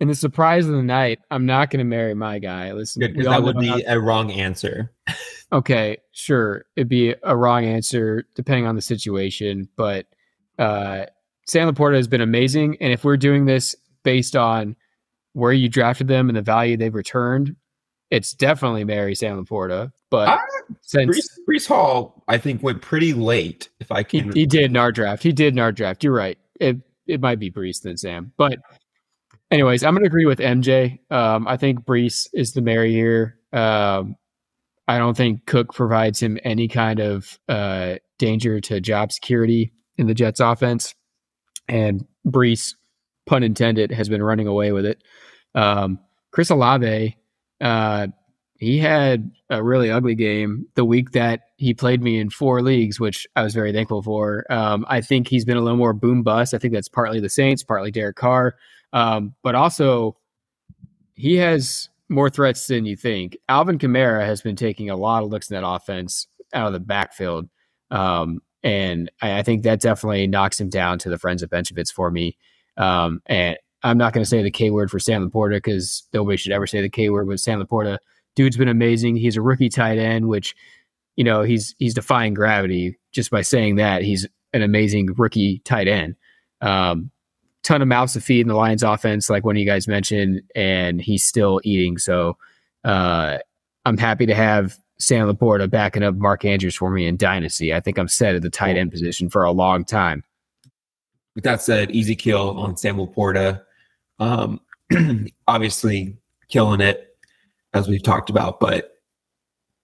in 0.00 0.08
the 0.08 0.14
surprise 0.14 0.66
of 0.66 0.72
the 0.72 0.82
night, 0.82 1.18
I'm 1.30 1.46
not 1.46 1.70
going 1.70 1.78
to 1.78 1.84
marry 1.84 2.14
my 2.14 2.38
guy. 2.38 2.72
Listen, 2.72 3.00
Good, 3.00 3.10
we 3.12 3.16
because 3.18 3.26
all 3.26 3.32
that 3.40 3.42
would 3.42 3.58
be 3.58 3.82
a 3.86 3.98
wrong 4.00 4.30
answer. 4.30 4.92
okay. 5.52 5.98
Sure, 6.12 6.64
it'd 6.76 6.88
be 6.88 7.14
a 7.22 7.36
wrong 7.36 7.64
answer 7.64 8.24
depending 8.34 8.66
on 8.66 8.74
the 8.74 8.82
situation, 8.82 9.68
but 9.76 10.06
uh, 10.58 11.04
Sam 11.46 11.72
LaPorta 11.72 11.96
has 11.96 12.08
been 12.08 12.20
amazing, 12.22 12.76
and 12.80 12.92
if 12.92 13.04
we're 13.04 13.16
doing 13.18 13.44
this 13.46 13.74
based 14.06 14.36
on 14.36 14.76
where 15.32 15.52
you 15.52 15.68
drafted 15.68 16.06
them 16.06 16.30
and 16.30 16.36
the 16.36 16.42
value 16.42 16.76
they've 16.76 16.94
returned, 16.94 17.56
it's 18.08 18.32
definitely 18.32 18.84
marry 18.84 19.16
San 19.16 19.44
Laporta. 19.44 19.90
But 20.10 20.38
since 20.80 21.16
Breece, 21.16 21.38
Breece 21.48 21.66
Hall, 21.66 22.22
I 22.28 22.38
think, 22.38 22.62
went 22.62 22.80
pretty 22.80 23.12
late. 23.12 23.68
If 23.80 23.90
I 23.90 24.04
can, 24.04 24.32
he 24.32 24.46
did 24.46 24.70
in 24.70 24.76
our 24.76 24.92
draft. 24.92 25.24
He 25.24 25.32
did 25.32 25.52
in 25.52 25.58
our 25.58 25.72
draft. 25.72 26.04
You're 26.04 26.14
right. 26.14 26.38
It 26.60 26.76
it 27.08 27.20
might 27.20 27.40
be 27.40 27.50
Breece 27.50 27.82
than 27.82 27.96
Sam, 27.96 28.32
but 28.36 28.58
anyways, 29.50 29.82
I'm 29.82 29.94
gonna 29.94 30.06
agree 30.06 30.26
with 30.26 30.38
MJ. 30.38 31.00
Um, 31.10 31.48
I 31.48 31.56
think 31.56 31.80
Breece 31.80 32.28
is 32.32 32.52
the 32.52 32.62
mayor 32.62 32.84
here. 32.84 33.38
Um, 33.52 34.14
I 34.86 34.98
don't 34.98 35.16
think 35.16 35.46
Cook 35.46 35.74
provides 35.74 36.22
him 36.22 36.38
any 36.44 36.68
kind 36.68 37.00
of 37.00 37.40
uh, 37.48 37.96
danger 38.20 38.60
to 38.60 38.80
job 38.80 39.10
security 39.10 39.72
in 39.98 40.06
the 40.06 40.14
Jets 40.14 40.38
offense. 40.38 40.94
And 41.68 42.06
Breece, 42.24 42.74
pun 43.26 43.42
intended, 43.42 43.90
has 43.90 44.08
been 44.08 44.22
running 44.22 44.46
away 44.46 44.72
with 44.72 44.86
it. 44.86 45.02
Um, 45.54 45.98
Chris 46.30 46.50
Olave, 46.50 47.16
uh, 47.60 48.06
he 48.58 48.78
had 48.78 49.30
a 49.50 49.62
really 49.62 49.90
ugly 49.90 50.14
game 50.14 50.66
the 50.74 50.84
week 50.84 51.12
that 51.12 51.42
he 51.56 51.74
played 51.74 52.02
me 52.02 52.18
in 52.18 52.30
four 52.30 52.62
leagues, 52.62 52.98
which 52.98 53.26
I 53.36 53.42
was 53.42 53.54
very 53.54 53.72
thankful 53.72 54.02
for. 54.02 54.50
Um, 54.50 54.84
I 54.88 55.00
think 55.00 55.28
he's 55.28 55.44
been 55.44 55.56
a 55.56 55.60
little 55.60 55.78
more 55.78 55.92
boom 55.92 56.22
bust. 56.22 56.54
I 56.54 56.58
think 56.58 56.72
that's 56.72 56.88
partly 56.88 57.20
the 57.20 57.28
Saints, 57.28 57.62
partly 57.62 57.90
Derek 57.90 58.16
Carr, 58.16 58.56
um, 58.92 59.34
but 59.42 59.54
also 59.54 60.16
he 61.14 61.36
has 61.36 61.88
more 62.08 62.30
threats 62.30 62.66
than 62.66 62.86
you 62.86 62.96
think. 62.96 63.36
Alvin 63.48 63.78
Kamara 63.78 64.24
has 64.24 64.40
been 64.40 64.56
taking 64.56 64.90
a 64.90 64.96
lot 64.96 65.22
of 65.22 65.30
looks 65.30 65.50
in 65.50 65.60
that 65.60 65.66
offense 65.66 66.26
out 66.54 66.68
of 66.68 66.72
the 66.72 66.80
backfield. 66.80 67.48
Um, 67.90 68.40
and 68.62 69.10
I, 69.20 69.38
I, 69.38 69.42
think 69.42 69.62
that 69.62 69.80
definitely 69.80 70.26
knocks 70.26 70.60
him 70.60 70.68
down 70.68 70.98
to 71.00 71.08
the 71.08 71.18
friends 71.18 71.42
of 71.42 71.50
Benchovitz 71.50 71.92
for 71.92 72.10
me. 72.10 72.36
Um, 72.76 73.22
and 73.26 73.56
I'm 73.82 73.98
not 73.98 74.12
going 74.12 74.24
to 74.24 74.28
say 74.28 74.42
the 74.42 74.50
K 74.50 74.70
word 74.70 74.90
for 74.90 74.98
Sam 74.98 75.30
LaPorta 75.30 75.56
because 75.56 76.08
nobody 76.12 76.36
should 76.36 76.52
ever 76.52 76.66
say 76.66 76.80
the 76.80 76.88
K 76.88 77.10
word, 77.10 77.28
but 77.28 77.40
Sam 77.40 77.62
LaPorta, 77.62 77.98
dude's 78.34 78.56
been 78.56 78.68
amazing. 78.68 79.16
He's 79.16 79.36
a 79.36 79.42
rookie 79.42 79.68
tight 79.68 79.98
end, 79.98 80.28
which, 80.28 80.54
you 81.16 81.24
know, 81.24 81.42
he's 81.42 81.74
he's 81.78 81.94
defying 81.94 82.34
gravity 82.34 82.98
just 83.12 83.30
by 83.30 83.42
saying 83.42 83.76
that. 83.76 84.02
He's 84.02 84.26
an 84.52 84.62
amazing 84.62 85.10
rookie 85.16 85.60
tight 85.64 85.88
end. 85.88 86.16
Um, 86.60 87.10
ton 87.62 87.82
of 87.82 87.88
mouths 87.88 88.12
to 88.14 88.20
feed 88.20 88.42
in 88.42 88.48
the 88.48 88.54
Lions 88.54 88.82
offense, 88.82 89.28
like 89.28 89.44
one 89.44 89.56
of 89.56 89.60
you 89.60 89.66
guys 89.66 89.88
mentioned, 89.88 90.42
and 90.54 91.00
he's 91.00 91.24
still 91.24 91.60
eating. 91.64 91.98
So 91.98 92.36
uh, 92.84 93.38
I'm 93.84 93.98
happy 93.98 94.26
to 94.26 94.34
have 94.34 94.76
Sam 94.98 95.28
LaPorta 95.28 95.68
backing 95.68 96.02
up 96.02 96.14
Mark 96.14 96.44
Andrews 96.44 96.76
for 96.76 96.90
me 96.90 97.06
in 97.06 97.16
Dynasty. 97.16 97.74
I 97.74 97.80
think 97.80 97.98
I'm 97.98 98.08
set 98.08 98.34
at 98.34 98.42
the 98.42 98.50
tight 98.50 98.76
end 98.76 98.90
position 98.90 99.28
for 99.28 99.44
a 99.44 99.52
long 99.52 99.84
time. 99.84 100.24
With 101.36 101.44
that 101.44 101.62
said, 101.62 101.92
easy 101.92 102.16
kill 102.16 102.58
on 102.58 102.76
Sam 102.76 102.96
LaPorta. 102.96 103.62
Um, 104.18 104.60
obviously 105.46 106.16
killing 106.48 106.80
it 106.80 107.16
as 107.74 107.86
we've 107.86 108.02
talked 108.02 108.30
about, 108.30 108.58
but 108.58 108.94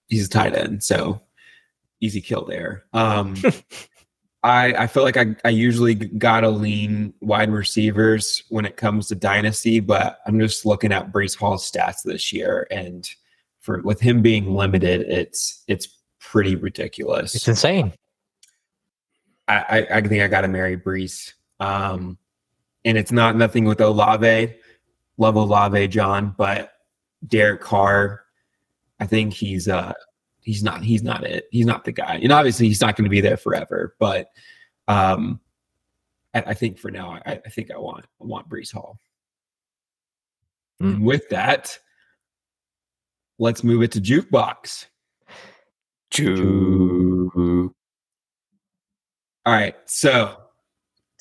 he's 0.09 0.27
a 0.27 0.31
tight 0.31 0.57
end, 0.57 0.83
so 0.83 1.21
easy 2.01 2.21
kill 2.21 2.45
there. 2.45 2.85
Um, 2.93 3.37
I, 4.43 4.75
I 4.75 4.87
feel 4.89 5.05
like 5.05 5.17
I, 5.17 5.37
I 5.45 5.51
usually 5.51 5.95
gotta 5.95 6.49
lean 6.49 7.15
wide 7.21 7.51
receivers 7.51 8.43
when 8.49 8.65
it 8.65 8.77
comes 8.77 9.07
to 9.09 9.15
dynasty, 9.15 9.79
but 9.79 10.19
I'm 10.27 10.41
just 10.41 10.67
looking 10.67 10.91
at 10.91 11.13
Breece 11.13 11.39
Hall's 11.39 11.71
stats 11.71 12.03
this 12.03 12.33
year, 12.33 12.67
and 12.71 13.09
for 13.61 13.83
with 13.83 14.01
him 14.01 14.21
being 14.21 14.55
limited, 14.57 15.03
it's 15.03 15.63
it's 15.69 15.87
pretty 16.19 16.57
ridiculous. 16.57 17.37
It's 17.37 17.47
insane. 17.47 17.93
I, 19.47 19.57
I, 19.57 19.97
I 19.99 20.01
think 20.01 20.23
I 20.23 20.29
gotta 20.29 20.49
marry 20.49 20.77
Breece. 20.77 21.35
Um, 21.63 22.19
and 22.85 22.99
it's 22.99 23.13
not 23.13 23.37
nothing 23.37 23.65
with 23.67 23.81
Olave, 23.81 24.55
love 25.17 25.37
Olave, 25.37 25.89
John, 25.89 26.35
but 26.37 26.73
Derek 27.25 27.61
Carr, 27.61 28.25
I 28.99 29.07
think 29.07 29.33
he's 29.33 29.69
uh 29.69 29.93
he's 30.41 30.65
not 30.65 30.83
he's 30.83 31.05
not 31.05 31.25
it. 31.25 31.47
He's 31.53 31.67
not 31.67 31.85
the 31.85 31.93
guy. 31.93 32.19
And 32.21 32.33
obviously 32.33 32.67
he's 32.67 32.81
not 32.81 32.97
going 32.97 33.05
to 33.05 33.11
be 33.11 33.21
there 33.21 33.37
forever. 33.37 33.95
But 34.01 34.31
um 34.89 35.41
I, 36.35 36.41
I 36.41 36.55
think 36.55 36.79
for 36.79 36.91
now 36.91 37.21
I, 37.25 37.41
I, 37.47 37.49
think 37.49 37.71
I 37.71 37.79
want 37.79 38.07
I 38.21 38.25
want 38.25 38.49
Breece 38.49 38.73
Hall. 38.73 38.99
Mm. 40.83 41.03
with 41.03 41.29
that, 41.29 41.79
let's 43.39 43.63
move 43.63 43.83
it 43.83 43.93
to 43.93 44.01
jukebox. 44.01 44.87
Juke. 46.11 47.73
All 49.47 49.53
right. 49.53 49.77
So 49.87 50.42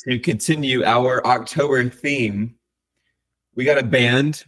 to 0.07 0.19
continue 0.19 0.83
our 0.83 1.25
October 1.25 1.87
theme, 1.89 2.55
we 3.55 3.65
got 3.65 3.77
a 3.77 3.83
band, 3.83 4.45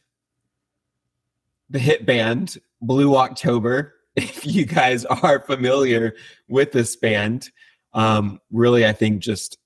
the 1.70 1.80
hit 1.80 2.06
band 2.06 2.58
Blue 2.82 3.16
October 3.16 3.94
if 4.16 4.46
you 4.46 4.66
guys 4.66 5.06
are 5.06 5.40
familiar 5.40 6.16
with 6.48 6.72
this 6.72 6.96
band. 6.96 7.50
Um, 7.94 8.40
really, 8.52 8.86
I 8.86 8.94
think 8.94 9.22
just 9.22 9.58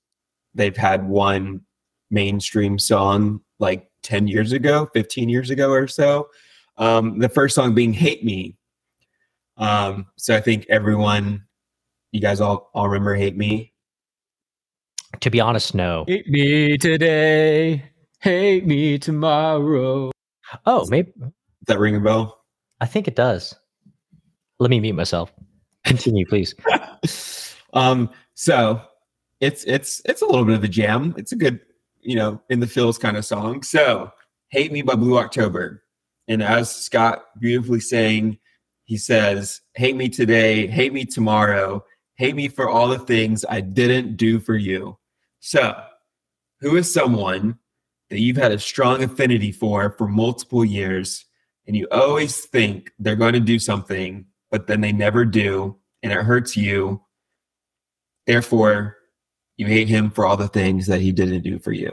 they've 0.54 0.76
had 0.76 1.08
one 1.08 1.62
mainstream 2.10 2.78
song 2.78 3.40
like 3.58 3.90
10 4.02 4.28
years 4.28 4.52
ago, 4.52 4.88
15 4.92 5.28
years 5.28 5.50
ago 5.50 5.70
or 5.70 5.86
so. 5.88 6.28
Um, 6.76 7.18
the 7.18 7.28
first 7.28 7.54
song 7.54 7.74
being 7.74 7.92
Hate 7.92 8.24
Me. 8.24 8.56
Um, 9.56 10.06
so 10.16 10.36
I 10.36 10.40
think 10.40 10.66
everyone, 10.68 11.44
you 12.12 12.20
guys 12.20 12.40
all, 12.40 12.70
all 12.74 12.88
remember 12.88 13.14
Hate 13.14 13.36
Me. 13.36 13.72
To 15.20 15.30
be 15.30 15.40
honest, 15.40 15.74
no. 15.74 16.04
Hate 16.06 16.28
me 16.28 16.76
today, 16.78 17.90
hate 18.20 18.66
me 18.66 18.98
tomorrow. 18.98 20.10
Oh, 20.66 20.86
maybe. 20.88 21.12
That 21.66 21.78
ring 21.78 21.96
a 21.96 22.00
bell? 22.00 22.44
I 22.80 22.86
think 22.86 23.08
it 23.08 23.16
does. 23.16 23.54
Let 24.58 24.70
me 24.70 24.80
mute 24.80 24.94
myself. 24.94 25.32
Continue, 25.84 26.26
please. 26.26 26.54
um, 27.72 28.10
so 28.34 28.80
it's 29.40 29.64
it's 29.64 30.02
it's 30.04 30.22
a 30.22 30.26
little 30.26 30.44
bit 30.44 30.56
of 30.56 30.64
a 30.64 30.68
jam. 30.68 31.14
It's 31.16 31.32
a 31.32 31.36
good, 31.36 31.60
you 32.00 32.16
know, 32.16 32.40
in 32.50 32.60
the 32.60 32.66
feels 32.66 32.98
kind 32.98 33.16
of 33.16 33.24
song. 33.24 33.62
So 33.62 34.12
Hate 34.50 34.72
Me 34.72 34.80
by 34.82 34.94
Blue 34.94 35.18
October. 35.18 35.84
And 36.26 36.42
as 36.42 36.74
Scott 36.74 37.24
beautifully 37.38 37.80
saying, 37.80 38.38
he 38.84 38.96
says, 38.96 39.60
Hate 39.74 39.96
me 39.96 40.08
today, 40.08 40.66
hate 40.66 40.92
me 40.92 41.04
tomorrow, 41.04 41.84
hate 42.16 42.34
me 42.34 42.48
for 42.48 42.68
all 42.68 42.88
the 42.88 42.98
things 42.98 43.44
I 43.48 43.60
didn't 43.60 44.16
do 44.16 44.40
for 44.40 44.54
you. 44.56 44.97
So, 45.40 45.80
who 46.60 46.76
is 46.76 46.92
someone 46.92 47.58
that 48.10 48.20
you've 48.20 48.36
had 48.36 48.52
a 48.52 48.58
strong 48.58 49.02
affinity 49.02 49.52
for 49.52 49.94
for 49.98 50.08
multiple 50.08 50.64
years 50.64 51.24
and 51.66 51.76
you 51.76 51.86
always 51.90 52.44
think 52.46 52.92
they're 52.98 53.16
going 53.16 53.34
to 53.34 53.40
do 53.40 53.58
something 53.58 54.24
but 54.50 54.66
then 54.66 54.80
they 54.80 54.92
never 54.92 55.24
do, 55.24 55.76
and 56.02 56.12
it 56.12 56.18
hurts 56.18 56.56
you. 56.56 57.02
Therefore, 58.26 58.96
you 59.56 59.66
hate 59.66 59.88
him 59.88 60.10
for 60.10 60.26
all 60.26 60.36
the 60.36 60.48
things 60.48 60.86
that 60.86 61.00
he 61.00 61.12
didn't 61.12 61.42
do 61.42 61.58
for 61.58 61.72
you. 61.72 61.92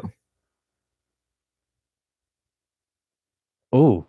Oh. 3.71 4.07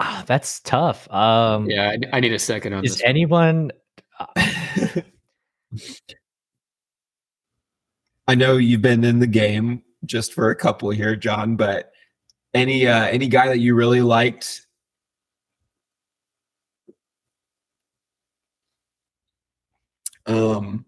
Ah, 0.00 0.22
that's 0.26 0.60
tough. 0.60 1.10
Um, 1.10 1.68
yeah, 1.68 1.90
I, 2.12 2.16
I 2.16 2.20
need 2.20 2.32
a 2.32 2.38
second 2.38 2.72
on 2.72 2.84
is 2.84 2.92
this. 2.92 3.00
Is 3.00 3.04
anyone? 3.04 3.72
I 8.26 8.34
know 8.34 8.56
you've 8.56 8.82
been 8.82 9.04
in 9.04 9.20
the 9.20 9.26
game 9.26 9.82
just 10.04 10.34
for 10.34 10.50
a 10.50 10.56
couple 10.56 10.90
here, 10.90 11.16
John, 11.16 11.56
but 11.56 11.92
any 12.54 12.86
uh, 12.86 13.06
any 13.06 13.28
guy 13.28 13.48
that 13.48 13.58
you 13.58 13.74
really 13.74 14.02
liked? 14.02 14.66
Um, 20.26 20.84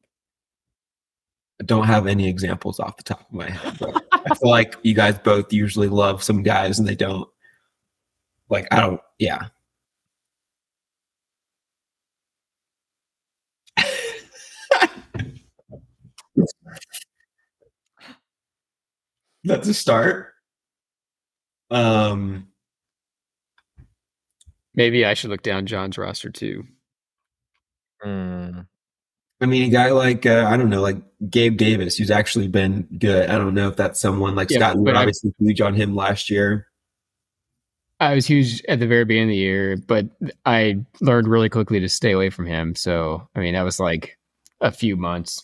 I 1.61 1.65
don't 1.65 1.87
have 1.87 2.07
any 2.07 2.29
examples 2.29 2.79
off 2.79 2.97
the 2.97 3.03
top 3.03 3.21
of 3.21 3.33
my 3.33 3.49
head, 3.49 3.79
but 3.79 4.05
I 4.13 4.35
feel 4.35 4.51
like 4.51 4.77
you 4.83 4.95
guys 4.95 5.19
both 5.19 5.53
usually 5.53 5.89
love 5.89 6.23
some 6.23 6.43
guys 6.43 6.79
and 6.79 6.87
they 6.87 6.95
don't. 6.95 7.29
Like 8.51 8.67
I 8.71 8.81
don't. 8.81 9.01
Yeah. 9.19 9.47
That's 19.51 19.69
a 19.69 19.75
start. 19.75 20.29
Um, 21.71 22.49
maybe 24.75 25.05
I 25.05 25.15
should 25.15 25.31
look 25.31 25.43
down 25.43 25.67
John's 25.67 25.99
roster 25.99 26.31
too. 26.31 26.65
Mm. 28.05 28.67
I 29.41 29.47
mean, 29.47 29.65
a 29.65 29.69
guy 29.69 29.91
like 29.91 30.25
uh, 30.27 30.47
I 30.49 30.57
don't 30.57 30.71
know, 30.71 30.83
like 30.83 30.99
Gabe 31.29 31.57
Davis, 31.57 31.97
who's 31.97 32.11
actually 32.11 32.47
been 32.47 32.87
good. 32.99 33.29
I 33.29 33.39
don't 33.39 33.55
know 33.55 33.69
if 33.69 33.77
that's 33.77 34.01
someone 34.01 34.35
like 34.35 34.51
yeah, 34.51 34.59
Scott. 34.59 34.77
You 34.77 34.89
obviously 34.91 35.35
huge 35.39 35.61
on 35.61 35.75
him 35.75 35.97
last 35.97 36.31
year. 36.31 36.69
I 37.99 38.15
was 38.15 38.27
huge 38.27 38.63
at 38.69 38.79
the 38.81 38.87
very 38.87 39.05
beginning 39.05 39.29
of 39.29 39.33
the 39.33 39.37
year, 39.37 39.77
but 39.77 40.07
I 40.47 40.79
learned 41.01 41.29
really 41.29 41.49
quickly 41.51 41.81
to 41.81 41.89
stay 41.89 42.13
away 42.13 42.31
from 42.31 42.47
him. 42.47 42.75
So, 42.75 43.29
I 43.35 43.41
mean, 43.41 43.55
that 43.55 43.63
was 43.63 43.79
like 43.79 44.17
a 44.61 44.71
few 44.71 44.97
months. 44.97 45.43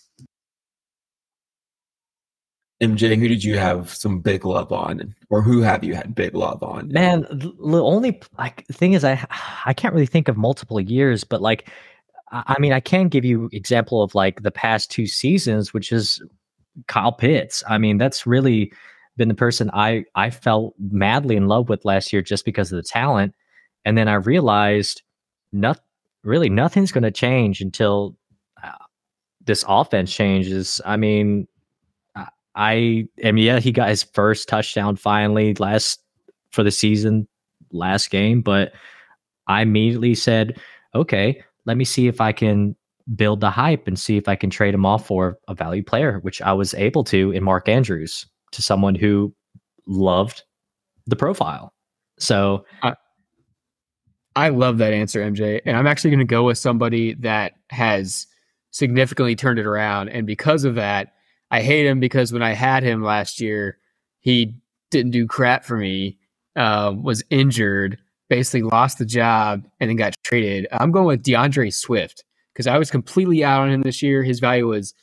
MJ, 2.81 3.19
who 3.19 3.27
did 3.27 3.43
you 3.43 3.59
have 3.59 3.91
some 3.95 4.21
big 4.21 4.45
love 4.45 4.71
on, 4.71 5.15
or 5.31 5.41
who 5.41 5.63
have 5.63 5.83
you 5.83 5.95
had 5.95 6.15
big 6.15 6.35
love 6.35 6.63
on? 6.63 6.89
Man, 6.89 7.23
the 7.31 7.83
only 7.83 8.21
like 8.37 8.67
thing 8.67 8.93
is, 8.93 9.03
I 9.05 9.25
I 9.65 9.73
can't 9.73 9.95
really 9.95 10.07
think 10.07 10.29
of 10.29 10.37
multiple 10.37 10.79
years, 10.81 11.25
but 11.25 11.41
like, 11.41 11.71
I 12.31 12.57
mean, 12.59 12.73
I 12.73 12.81
can 12.81 13.09
give 13.09 13.25
you 13.25 13.49
example 13.53 14.03
of 14.03 14.15
like 14.15 14.43
the 14.43 14.51
past 14.51 14.91
two 14.91 15.07
seasons, 15.07 15.73
which 15.73 15.91
is 15.91 16.23
Kyle 16.87 17.13
Pitts. 17.13 17.65
I 17.67 17.79
mean, 17.79 17.97
that's 17.97 18.27
really 18.27 18.73
been 19.17 19.29
the 19.29 19.35
person 19.35 19.71
I 19.73 20.05
I 20.15 20.29
felt 20.31 20.75
madly 20.79 21.37
in 21.37 21.49
love 21.49 21.71
with 21.71 21.85
last 21.85 22.13
year 22.13 22.21
just 22.21 22.45
because 22.45 22.71
of 22.73 22.77
the 22.77 22.83
talent. 22.83 23.35
And 23.85 23.97
then 23.97 24.09
I 24.09 24.15
realized 24.15 25.03
not 25.53 25.81
really 26.25 26.51
nothing's 26.51 26.93
going 26.93 27.05
to 27.05 27.11
change 27.11 27.61
until 27.61 28.17
uh, 28.63 28.73
this 29.45 29.65
offense 29.67 30.13
changes. 30.13 30.81
I 30.85 30.97
mean, 30.97 31.47
I 32.57 33.07
I 33.25 33.33
mean, 33.33 33.45
yeah, 33.45 33.61
he 33.61 33.71
got 33.71 33.89
his 33.89 34.03
first 34.03 34.49
touchdown 34.49 34.97
finally 34.97 35.55
last 35.55 36.01
for 36.51 36.63
the 36.63 36.71
season 36.71 37.29
last 37.71 38.11
game, 38.11 38.41
but 38.41 38.73
I 39.47 39.63
immediately 39.63 40.15
said, 40.15 40.59
okay, 40.95 41.43
let 41.67 41.77
me 41.77 41.85
see 41.85 42.09
if 42.09 42.21
I 42.21 42.33
can 42.33 42.75
build 43.15 43.41
the 43.41 43.51
hype 43.51 43.87
and 43.87 43.99
see 43.99 44.17
if 44.17 44.29
I 44.29 44.35
can 44.35 44.51
trade 44.51 44.75
him 44.75 44.85
off 44.85 45.07
for 45.07 45.39
a 45.49 45.55
value 45.55 45.83
player, 45.83 46.19
which 46.23 46.43
I 46.43 46.53
was 46.53 46.75
able 46.75 47.05
to 47.05 47.31
in 47.31 47.45
Mark 47.45 47.69
Andrews 47.69 48.27
to 48.53 48.63
someone 48.63 48.95
who 48.95 49.33
loved 49.87 50.43
the 51.07 51.15
profile. 51.15 51.73
So 52.19 52.65
I, 52.83 52.95
I 54.35 54.49
love 54.49 54.79
that 54.79 54.93
answer, 54.93 55.21
MJ. 55.21 55.61
And 55.65 55.77
I'm 55.77 55.87
actually 55.87 56.11
going 56.11 56.19
to 56.19 56.25
go 56.25 56.45
with 56.45 56.59
somebody 56.59 57.15
that 57.15 57.53
has 57.71 58.27
significantly 58.71 59.37
turned 59.37 59.59
it 59.59 59.67
around. 59.67 60.09
And 60.09 60.27
because 60.27 60.65
of 60.65 60.75
that, 60.75 61.13
I 61.51 61.63
hate 61.63 61.87
him 61.87 62.01
because 62.01 62.33
when 62.33 62.43
I 62.43 62.53
had 62.53 62.83
him 62.83 63.03
last 63.03 63.41
year, 63.41 63.79
he 64.21 64.55
didn't 64.91 65.13
do 65.13 65.27
crap 65.27 65.65
for 65.65 65.77
me, 65.77 66.19
uh, 66.57 66.93
was 67.01 67.23
injured, 67.31 67.99
basically 68.29 68.63
lost 68.63 68.99
the 68.99 69.05
job, 69.05 69.65
and 69.81 69.89
then 69.89 69.97
got 69.97 70.15
traded. 70.25 70.67
I'm 70.73 70.91
going 70.91 71.07
with 71.07 71.23
D'Andre 71.23 71.71
Swift 71.71 72.25
because 72.53 72.67
I 72.67 72.79
was 72.79 72.91
completely 72.91 73.45
out 73.45 73.63
on 73.63 73.71
him 73.71 73.83
this 73.83 74.03
year. 74.03 74.23
His 74.23 74.41
value 74.41 74.67
was 74.67 74.95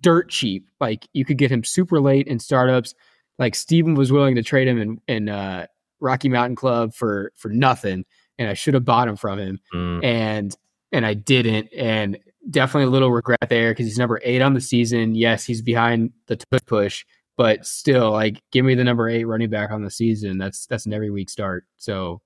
dirt 0.00 0.30
cheap. 0.30 0.66
Like 0.80 1.06
you 1.12 1.24
could 1.24 1.38
get 1.38 1.50
him 1.50 1.64
super 1.64 2.00
late 2.00 2.26
in 2.26 2.38
startups. 2.38 2.94
Like 3.38 3.54
Steven 3.54 3.94
was 3.94 4.12
willing 4.12 4.36
to 4.36 4.42
trade 4.42 4.68
him 4.68 4.80
in, 4.80 5.00
in 5.08 5.28
uh, 5.28 5.66
Rocky 6.00 6.28
Mountain 6.28 6.56
Club 6.56 6.94
for 6.94 7.32
for 7.36 7.48
nothing, 7.48 8.04
and 8.38 8.48
I 8.48 8.54
should 8.54 8.74
have 8.74 8.84
bought 8.84 9.08
him 9.08 9.16
from 9.16 9.38
him, 9.38 9.60
mm. 9.74 10.04
and 10.04 10.56
and 10.94 11.04
I 11.04 11.14
didn't. 11.14 11.68
And 11.76 12.18
definitely 12.50 12.84
a 12.84 12.90
little 12.90 13.10
regret 13.10 13.38
there 13.48 13.72
because 13.72 13.86
he's 13.86 13.98
number 13.98 14.20
eight 14.22 14.40
on 14.40 14.54
the 14.54 14.60
season. 14.60 15.14
Yes, 15.14 15.44
he's 15.44 15.60
behind 15.60 16.12
the 16.26 16.38
push, 16.66 17.04
but 17.36 17.66
still, 17.66 18.12
like, 18.12 18.40
give 18.52 18.64
me 18.64 18.74
the 18.74 18.84
number 18.84 19.08
eight 19.08 19.24
running 19.24 19.50
back 19.50 19.70
on 19.70 19.82
the 19.82 19.90
season. 19.90 20.38
That's 20.38 20.66
that's 20.66 20.86
an 20.86 20.92
every 20.92 21.10
week 21.10 21.28
start. 21.28 21.64
So 21.76 22.20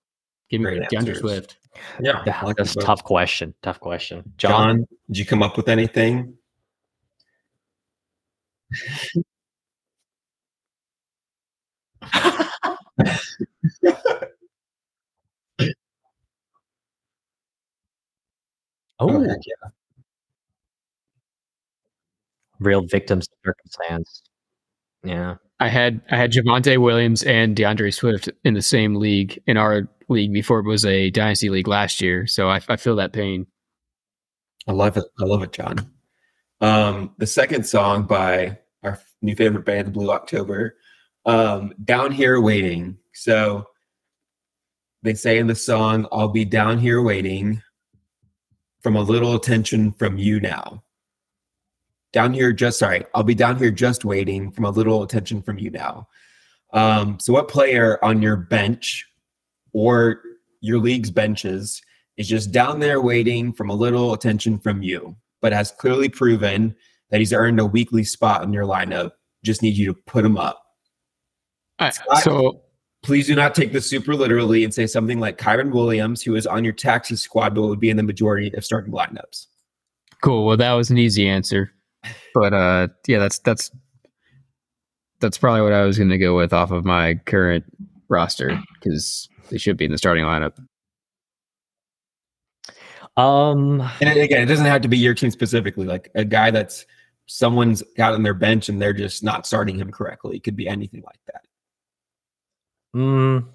give 0.50 0.60
me 0.60 0.76
Great 0.76 0.88
D'Andre 0.90 1.14
Swift. 1.14 1.56
Yeah, 2.00 2.22
that's 2.56 2.76
a 2.76 2.80
tough 2.80 3.04
question. 3.04 3.54
Tough 3.62 3.80
question. 3.80 4.22
John, 4.36 4.50
John, 4.50 4.86
did 5.08 5.18
you 5.18 5.26
come 5.26 5.42
up 5.42 5.56
with 5.56 5.68
anything? 5.68 6.34
oh, 19.00 19.22
yeah. 19.22 19.68
Real 22.60 22.82
victims 22.82 23.26
of 23.28 23.38
circumstance. 23.44 24.22
Yeah. 25.04 25.36
I 25.60 25.68
had 25.68 26.00
I 26.10 26.16
had 26.16 26.32
Javonte 26.32 26.78
Williams 26.78 27.22
and 27.24 27.56
D'Andre 27.56 27.90
Swift 27.90 28.28
in 28.44 28.54
the 28.54 28.62
same 28.62 28.94
league 28.94 29.40
in 29.46 29.56
our 29.56 29.88
league 30.08 30.32
before 30.32 30.60
it 30.60 30.66
was 30.66 30.84
a 30.84 31.10
dynasty 31.10 31.50
league 31.50 31.68
last 31.68 32.00
year. 32.00 32.26
So 32.26 32.48
I, 32.48 32.60
I 32.68 32.76
feel 32.76 32.96
that 32.96 33.12
pain. 33.12 33.46
I 34.66 34.72
love 34.72 34.96
it. 34.96 35.04
I 35.20 35.24
love 35.24 35.42
it, 35.42 35.52
John. 35.52 35.90
Um, 36.60 37.14
the 37.18 37.26
second 37.26 37.66
song 37.66 38.04
by 38.04 38.58
our 38.82 39.00
new 39.22 39.34
favorite 39.34 39.64
band, 39.64 39.92
Blue 39.92 40.10
October, 40.10 40.76
um, 41.26 41.72
"Down 41.84 42.12
Here 42.12 42.40
Waiting." 42.40 42.98
So 43.14 43.66
they 45.02 45.14
say 45.14 45.38
in 45.38 45.46
the 45.46 45.54
song, 45.54 46.06
"I'll 46.12 46.28
be 46.28 46.44
down 46.44 46.78
here 46.78 47.02
waiting 47.02 47.62
from 48.82 48.96
a 48.96 49.02
little 49.02 49.34
attention 49.34 49.92
from 49.92 50.18
you 50.18 50.40
now." 50.40 50.82
down 52.10 52.32
here 52.32 52.54
just 52.54 52.78
sorry 52.78 53.04
i'll 53.14 53.22
be 53.22 53.34
down 53.34 53.58
here 53.58 53.70
just 53.70 54.02
waiting 54.02 54.50
from 54.50 54.64
a 54.64 54.70
little 54.70 55.02
attention 55.02 55.42
from 55.42 55.58
you 55.58 55.70
now. 55.70 56.08
Um, 56.72 57.18
so 57.18 57.32
what 57.32 57.48
player 57.48 58.02
on 58.04 58.20
your 58.20 58.36
bench 58.36 59.06
or 59.72 60.20
your 60.60 60.78
league's 60.78 61.10
benches 61.10 61.80
is 62.16 62.28
just 62.28 62.52
down 62.52 62.80
there 62.80 63.00
waiting 63.00 63.52
from 63.52 63.70
a 63.70 63.74
little 63.74 64.12
attention 64.12 64.58
from 64.58 64.82
you 64.82 65.16
but 65.40 65.52
has 65.52 65.70
clearly 65.70 66.08
proven 66.08 66.74
that 67.10 67.20
he's 67.20 67.32
earned 67.32 67.60
a 67.60 67.64
weekly 67.64 68.04
spot 68.04 68.42
in 68.42 68.52
your 68.52 68.64
lineup? 68.64 69.12
Just 69.44 69.62
need 69.62 69.76
you 69.76 69.94
to 69.94 70.00
put 70.06 70.24
him 70.24 70.36
up. 70.36 70.62
Scott, 71.90 72.22
so 72.22 72.62
please 73.02 73.26
do 73.26 73.34
not 73.34 73.54
take 73.54 73.72
this 73.72 73.88
super 73.88 74.14
literally 74.14 74.64
and 74.64 74.74
say 74.74 74.86
something 74.86 75.20
like 75.20 75.38
Kyren 75.38 75.72
Williams, 75.72 76.22
who 76.22 76.34
is 76.34 76.46
on 76.46 76.64
your 76.64 76.72
taxi 76.72 77.16
squad 77.16 77.54
but 77.54 77.62
would 77.62 77.80
be 77.80 77.90
in 77.90 77.96
the 77.96 78.02
majority 78.02 78.52
of 78.54 78.64
starting 78.64 78.92
lineups. 78.92 79.46
Cool. 80.22 80.46
Well, 80.46 80.56
that 80.56 80.72
was 80.72 80.90
an 80.90 80.98
easy 80.98 81.28
answer 81.28 81.72
but 82.34 82.54
uh, 82.54 82.88
yeah, 83.06 83.18
that's 83.18 83.38
that's 83.40 83.70
that's 85.20 85.38
probably 85.38 85.62
what 85.62 85.72
I 85.72 85.84
was 85.84 85.98
going 85.98 86.10
to 86.10 86.18
go 86.18 86.36
with 86.36 86.52
off 86.52 86.70
of 86.70 86.84
my 86.84 87.14
current 87.26 87.64
roster 88.08 88.60
because 88.74 89.28
they 89.50 89.58
should 89.58 89.76
be 89.76 89.84
in 89.84 89.92
the 89.92 89.98
starting 89.98 90.24
lineup. 90.24 90.56
Um, 93.16 93.80
and 94.00 94.16
again, 94.16 94.42
it 94.42 94.46
doesn't 94.46 94.66
have 94.66 94.82
to 94.82 94.88
be 94.88 94.96
your 94.96 95.14
team 95.14 95.32
specifically. 95.32 95.86
Like 95.86 96.08
a 96.14 96.24
guy 96.24 96.52
that's 96.52 96.86
someone's 97.26 97.82
got 97.96 98.14
on 98.14 98.22
their 98.22 98.34
bench 98.34 98.68
and 98.68 98.80
they're 98.80 98.92
just 98.92 99.24
not 99.24 99.44
starting 99.44 99.76
him 99.76 99.90
correctly. 99.90 100.36
It 100.36 100.44
could 100.44 100.56
be 100.56 100.68
anything 100.68 101.02
like 101.04 101.18
that. 101.26 101.42
Mm, 102.98 103.46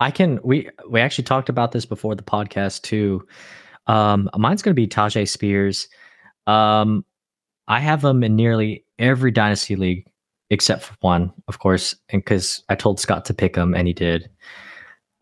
I 0.00 0.10
can. 0.10 0.38
We 0.44 0.68
we 0.90 1.00
actually 1.00 1.24
talked 1.24 1.48
about 1.48 1.72
this 1.72 1.86
before 1.86 2.14
the 2.14 2.22
podcast 2.22 2.82
too. 2.82 3.26
Um, 3.86 4.28
mine's 4.36 4.60
going 4.60 4.74
to 4.74 4.80
be 4.80 4.86
Tyjae 4.86 5.28
Spears. 5.28 5.88
Um, 6.46 7.04
I 7.68 7.80
have 7.80 8.04
him 8.04 8.22
in 8.22 8.36
nearly 8.36 8.84
every 8.98 9.30
dynasty 9.30 9.76
league 9.76 10.06
except 10.50 10.84
for 10.84 10.94
one, 11.00 11.32
of 11.48 11.58
course, 11.58 11.96
and 12.10 12.22
because 12.22 12.62
I 12.68 12.74
told 12.74 13.00
Scott 13.00 13.24
to 13.24 13.34
pick 13.34 13.56
him 13.56 13.74
and 13.74 13.88
he 13.88 13.94
did. 13.94 14.28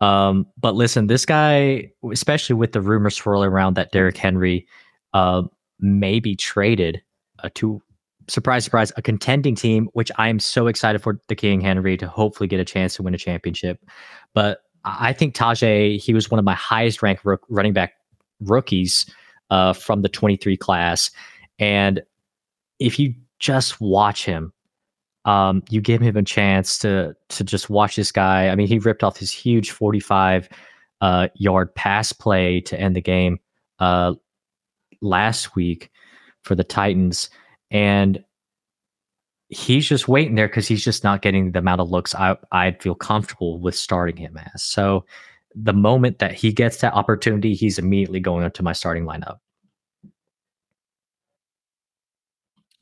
Um, 0.01 0.45
but 0.59 0.75
listen, 0.75 1.07
this 1.07 1.25
guy, 1.25 1.91
especially 2.11 2.55
with 2.55 2.73
the 2.73 2.81
rumors 2.81 3.15
swirling 3.15 3.49
around 3.49 3.75
that 3.75 3.91
Derrick 3.91 4.17
Henry 4.17 4.67
uh, 5.13 5.43
may 5.79 6.19
be 6.19 6.35
traded 6.35 7.01
uh, 7.43 7.49
to 7.55 7.81
surprise, 8.27 8.63
surprise, 8.63 8.91
a 8.97 9.01
contending 9.01 9.55
team, 9.55 9.89
which 9.93 10.11
I 10.17 10.29
am 10.29 10.39
so 10.39 10.67
excited 10.67 11.01
for 11.01 11.19
the 11.27 11.35
King 11.35 11.61
Henry 11.61 11.97
to 11.97 12.07
hopefully 12.07 12.47
get 12.47 12.59
a 12.59 12.65
chance 12.65 12.95
to 12.95 13.03
win 13.03 13.13
a 13.13 13.17
championship. 13.17 13.79
But 14.33 14.59
I 14.83 15.13
think 15.13 15.35
Tyjae, 15.35 15.99
he 15.99 16.13
was 16.13 16.29
one 16.29 16.39
of 16.39 16.45
my 16.45 16.53
highest 16.53 17.01
ranked 17.01 17.25
running 17.49 17.73
back 17.73 17.93
rookies 18.39 19.05
uh, 19.49 19.73
from 19.73 20.01
the 20.01 20.09
23 20.09 20.57
class. 20.57 21.11
And 21.59 22.01
if 22.79 22.99
you 22.99 23.13
just 23.39 23.79
watch 23.81 24.25
him, 24.25 24.53
um, 25.25 25.63
you 25.69 25.81
give 25.81 26.01
him 26.01 26.15
a 26.15 26.23
chance 26.23 26.77
to 26.79 27.15
to 27.29 27.43
just 27.43 27.69
watch 27.69 27.95
this 27.95 28.11
guy. 28.11 28.49
I 28.49 28.55
mean, 28.55 28.67
he 28.67 28.77
ripped 28.77 29.03
off 29.03 29.17
his 29.17 29.31
huge 29.31 29.71
45 29.71 30.47
uh, 31.01 31.27
yard 31.35 31.73
pass 31.73 32.13
play 32.13 32.61
to 32.61 32.79
end 32.79 32.95
the 32.95 33.01
game 33.01 33.39
uh, 33.79 34.13
last 35.01 35.55
week 35.55 35.89
for 36.43 36.53
the 36.53 36.63
Titans, 36.63 37.29
and 37.71 38.23
he's 39.49 39.87
just 39.87 40.07
waiting 40.07 40.35
there 40.35 40.47
because 40.47 40.67
he's 40.67 40.83
just 40.83 41.03
not 41.03 41.21
getting 41.21 41.51
the 41.51 41.59
amount 41.59 41.81
of 41.81 41.89
looks 41.89 42.15
I 42.15 42.37
I'd 42.51 42.81
feel 42.81 42.95
comfortable 42.95 43.59
with 43.59 43.75
starting 43.75 44.17
him 44.17 44.37
as. 44.53 44.63
So 44.63 45.05
the 45.53 45.73
moment 45.73 46.19
that 46.19 46.33
he 46.33 46.51
gets 46.51 46.77
that 46.77 46.93
opportunity, 46.93 47.53
he's 47.53 47.79
immediately 47.79 48.19
going 48.19 48.43
into 48.43 48.63
my 48.63 48.73
starting 48.73 49.05
lineup. 49.05 49.37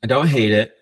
I 0.02 0.06
don't 0.06 0.26
hate 0.26 0.52
it. 0.52 0.74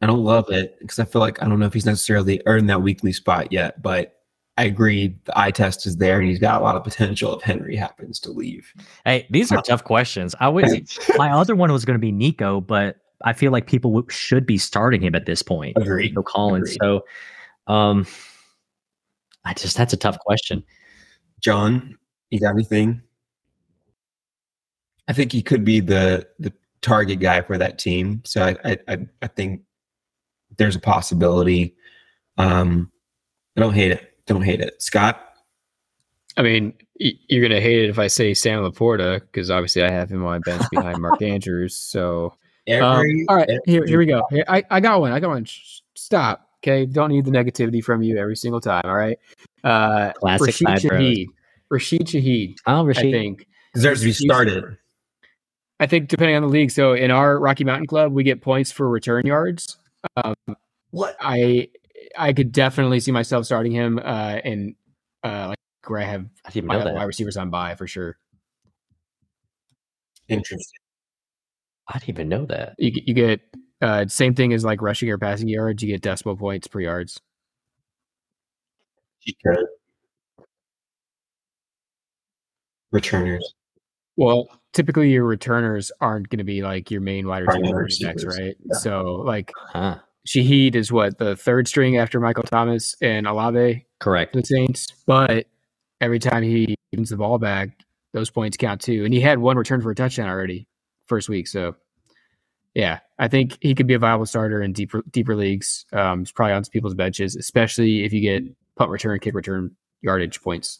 I 0.00 0.06
don't 0.06 0.22
love 0.22 0.50
it 0.50 0.76
because 0.80 0.98
I 0.98 1.04
feel 1.04 1.20
like 1.20 1.42
I 1.42 1.48
don't 1.48 1.58
know 1.58 1.66
if 1.66 1.72
he's 1.72 1.86
necessarily 1.86 2.40
earned 2.46 2.70
that 2.70 2.82
weekly 2.82 3.12
spot 3.12 3.50
yet, 3.50 3.82
but 3.82 4.14
I 4.56 4.64
agree. 4.64 5.16
The 5.24 5.38
eye 5.38 5.50
test 5.50 5.86
is 5.86 5.96
there, 5.96 6.20
and 6.20 6.28
he's 6.28 6.38
got 6.38 6.60
a 6.60 6.64
lot 6.64 6.76
of 6.76 6.84
potential 6.84 7.36
if 7.36 7.42
Henry 7.42 7.74
happens 7.74 8.20
to 8.20 8.30
leave. 8.30 8.72
Hey, 9.04 9.26
these 9.30 9.50
are 9.50 9.58
uh, 9.58 9.62
tough 9.62 9.84
questions. 9.84 10.34
I 10.38 10.48
would. 10.48 10.88
my 11.16 11.30
other 11.30 11.56
one 11.56 11.72
was 11.72 11.84
going 11.84 11.94
to 11.94 12.00
be 12.00 12.12
Nico, 12.12 12.60
but 12.60 12.96
I 13.24 13.32
feel 13.32 13.52
like 13.52 13.66
people 13.66 13.90
w- 13.90 14.10
should 14.10 14.46
be 14.46 14.58
starting 14.58 15.02
him 15.02 15.14
at 15.14 15.26
this 15.26 15.42
point. 15.42 15.76
Agreed. 15.76 16.10
Nico 16.10 16.22
Collins. 16.22 16.76
Agreed. 16.76 17.02
So, 17.66 17.72
um, 17.72 18.06
I 19.44 19.54
just 19.54 19.76
that's 19.76 19.92
a 19.92 19.96
tough 19.96 20.18
question. 20.18 20.62
John, 21.40 21.96
you 22.30 22.40
got 22.40 22.50
anything? 22.50 23.02
I 25.08 25.12
think 25.12 25.32
he 25.32 25.42
could 25.42 25.64
be 25.64 25.80
the 25.80 26.26
the 26.38 26.52
target 26.82 27.20
guy 27.20 27.40
for 27.42 27.58
that 27.58 27.78
team. 27.78 28.22
So 28.24 28.42
I 28.42 28.76
I, 28.86 28.98
I 29.22 29.26
think 29.26 29.62
there's 30.56 30.76
a 30.76 30.80
possibility. 30.80 31.76
Um, 32.36 32.92
I 33.56 33.60
don't 33.60 33.74
hate 33.74 33.92
it. 33.92 34.12
Don't 34.26 34.42
hate 34.42 34.60
it, 34.60 34.80
Scott. 34.82 35.24
I 36.36 36.42
mean, 36.42 36.74
you're 36.98 37.42
gonna 37.42 37.60
hate 37.60 37.84
it 37.84 37.90
if 37.90 37.98
I 37.98 38.06
say 38.06 38.34
Sam 38.34 38.62
LaPorta 38.62 39.20
because 39.20 39.50
obviously 39.50 39.82
I 39.82 39.90
have 39.90 40.10
him 40.10 40.24
on 40.24 40.30
my 40.30 40.38
bench 40.38 40.62
behind 40.70 41.00
Mark 41.00 41.22
Andrews. 41.22 41.76
So 41.76 42.34
Every, 42.68 43.20
um, 43.22 43.26
all 43.28 43.36
right, 43.36 43.48
here, 43.66 43.78
every- 43.78 43.88
here 43.88 43.98
we 43.98 44.06
go. 44.06 44.22
Here, 44.30 44.44
I, 44.48 44.62
I 44.70 44.80
got 44.80 45.00
one. 45.00 45.12
I 45.12 45.20
got 45.20 45.28
one. 45.30 45.44
Shh, 45.44 45.80
Stop. 45.96 46.48
Okay, 46.62 46.86
don't 46.86 47.10
need 47.10 47.24
the 47.24 47.30
negativity 47.30 47.82
from 47.82 48.02
you 48.02 48.18
every 48.18 48.36
single 48.36 48.60
time. 48.60 48.82
All 48.84 48.94
right. 48.96 49.18
Uh, 49.64 50.12
Classic 50.14 50.46
Rashid 50.46 50.66
side 50.66 50.88
bros. 50.88 51.00
Shaheed. 51.00 51.26
Rashid 51.70 52.06
Shaheed. 52.06 52.54
Oh, 52.66 52.80
I 52.80 52.84
Rashid. 52.84 53.12
think. 53.12 53.46
deserves 53.74 54.00
to 54.00 54.06
be 54.06 54.12
started. 54.12 54.64
I 55.80 55.86
think 55.86 56.08
depending 56.08 56.34
on 56.36 56.42
the 56.42 56.48
league. 56.48 56.70
So 56.72 56.94
in 56.94 57.10
our 57.12 57.38
Rocky 57.38 57.62
Mountain 57.64 57.86
Club, 57.86 58.12
we 58.12 58.24
get 58.24 58.40
points 58.42 58.72
for 58.72 58.88
return 58.88 59.24
yards. 59.26 59.76
Um, 60.16 60.34
What? 60.90 61.16
I 61.20 61.68
I 62.16 62.32
could 62.32 62.50
definitely 62.52 63.00
see 63.00 63.12
myself 63.12 63.44
starting 63.46 63.72
him 63.72 64.00
uh, 64.02 64.38
in 64.44 64.74
uh, 65.22 65.48
like 65.48 65.58
where 65.86 66.00
I 66.00 66.04
have 66.04 66.26
I 66.44 66.50
didn't 66.50 66.66
my 66.68 66.74
know 66.74 66.80
other 66.80 66.90
that. 66.90 66.96
wide 66.96 67.04
receivers 67.04 67.36
on 67.36 67.50
by 67.50 67.74
for 67.76 67.86
sure. 67.86 68.16
Interesting. 70.28 70.80
I 71.88 71.94
didn't 71.98 72.08
even 72.10 72.28
know 72.28 72.44
that. 72.46 72.74
You 72.78 72.90
get- 72.90 73.08
you 73.08 73.14
get 73.14 73.40
uh, 73.80 74.06
same 74.08 74.34
thing 74.34 74.52
as 74.52 74.64
like 74.64 74.82
rushing 74.82 75.08
or 75.10 75.18
passing 75.18 75.48
yards. 75.48 75.82
You 75.82 75.90
get 75.92 76.02
decimal 76.02 76.36
points 76.36 76.66
per 76.68 76.80
yards. 76.80 77.20
He. 79.20 79.36
Returners. 82.90 83.54
Well, 84.16 84.48
typically 84.72 85.10
your 85.10 85.24
returners 85.24 85.92
aren't 86.00 86.28
going 86.28 86.38
to 86.38 86.44
be 86.44 86.62
like 86.62 86.90
your 86.90 87.00
main 87.00 87.26
wide 87.26 87.40
receiver 87.40 87.60
Primary 87.62 87.82
running 87.84 87.96
backs, 88.02 88.24
receivers. 88.24 88.38
right? 88.38 88.56
Yeah. 88.64 88.78
So 88.78 89.02
like 89.26 89.52
Huh. 89.72 89.98
Shaheed 90.26 90.74
is 90.74 90.90
what 90.92 91.18
the 91.18 91.36
third 91.36 91.68
string 91.68 91.96
after 91.96 92.20
Michael 92.20 92.42
Thomas 92.44 92.94
and 93.00 93.26
Olave 93.26 93.86
Correct. 94.00 94.34
the 94.34 94.42
Saints, 94.42 94.88
but 95.06 95.46
every 96.00 96.18
time 96.18 96.42
he 96.42 96.74
gives 96.92 97.10
the 97.10 97.16
ball 97.16 97.38
back, 97.38 97.70
those 98.12 98.30
points 98.30 98.56
count 98.56 98.80
too. 98.80 99.04
And 99.04 99.12
he 99.14 99.20
had 99.20 99.38
one 99.38 99.56
return 99.56 99.80
for 99.80 99.90
a 99.90 99.94
touchdown 99.94 100.28
already 100.28 100.66
first 101.08 101.28
week. 101.28 101.48
So 101.48 101.74
yeah, 102.74 103.00
I 103.18 103.28
think 103.28 103.58
he 103.60 103.74
could 103.74 103.86
be 103.86 103.94
a 103.94 103.98
viable 103.98 104.26
starter 104.26 104.62
in 104.62 104.72
deeper 104.72 105.02
deeper 105.10 105.34
leagues. 105.34 105.84
Um, 105.92 106.20
he's 106.20 106.32
probably 106.32 106.52
on 106.52 106.64
some 106.64 106.70
people's 106.70 106.94
benches, 106.94 107.34
especially 107.34 108.04
if 108.04 108.12
you 108.12 108.20
get 108.20 108.44
punt 108.76 108.90
return, 108.90 109.18
kick 109.18 109.34
return, 109.34 109.74
yardage 110.02 110.40
points. 110.42 110.78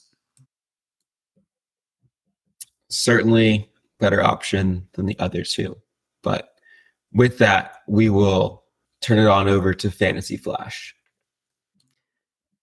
Certainly 2.89 3.69
better 3.99 4.23
option 4.23 4.87
than 4.93 5.07
the 5.07 5.19
other 5.19 5.43
two. 5.43 5.77
But 6.23 6.51
with 7.13 7.39
that, 7.39 7.79
we 7.89 8.11
will 8.11 8.65
turn 9.01 9.19
it 9.19 9.27
on 9.27 9.49
over 9.49 9.75
to 9.75 9.91
Fantasy 9.91 10.37
Flash. 10.37 10.95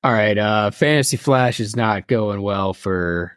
All 0.03 0.13
right, 0.13 0.37
uh, 0.37 0.71
Fantasy 0.71 1.17
Flash 1.17 1.59
is 1.59 1.75
not 1.75 2.07
going 2.07 2.41
well 2.41 2.73
for 2.73 3.35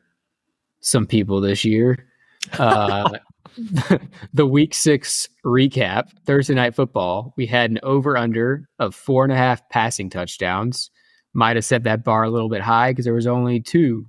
some 0.80 1.06
people 1.06 1.40
this 1.40 1.64
year. 1.64 2.04
Uh, 2.56 3.18
the 4.32 4.46
Week 4.46 4.74
Six 4.74 5.28
recap 5.44 6.10
Thursday 6.26 6.54
Night 6.54 6.74
Football. 6.74 7.34
We 7.36 7.46
had 7.46 7.70
an 7.70 7.78
over 7.82 8.16
under 8.16 8.68
of 8.78 8.94
four 8.94 9.24
and 9.24 9.32
a 9.32 9.36
half 9.36 9.68
passing 9.68 10.10
touchdowns. 10.10 10.90
Might 11.34 11.56
have 11.56 11.64
set 11.64 11.84
that 11.84 12.04
bar 12.04 12.24
a 12.24 12.30
little 12.30 12.48
bit 12.48 12.62
high 12.62 12.92
because 12.92 13.04
there 13.04 13.14
was 13.14 13.26
only 13.26 13.60
two 13.60 14.06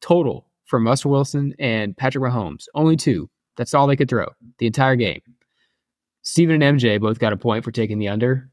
total 0.00 0.46
from 0.66 0.86
Russell 0.86 1.10
Wilson 1.10 1.54
and 1.58 1.96
Patrick 1.96 2.24
Mahomes. 2.24 2.66
Only 2.74 2.96
two. 2.96 3.28
That's 3.56 3.74
all 3.74 3.86
they 3.86 3.96
could 3.96 4.08
throw 4.08 4.28
the 4.58 4.66
entire 4.66 4.96
game. 4.96 5.20
Steven 6.22 6.62
and 6.62 6.78
MJ 6.78 7.00
both 7.00 7.18
got 7.18 7.32
a 7.32 7.36
point 7.36 7.64
for 7.64 7.72
taking 7.72 7.98
the 7.98 8.08
under. 8.08 8.50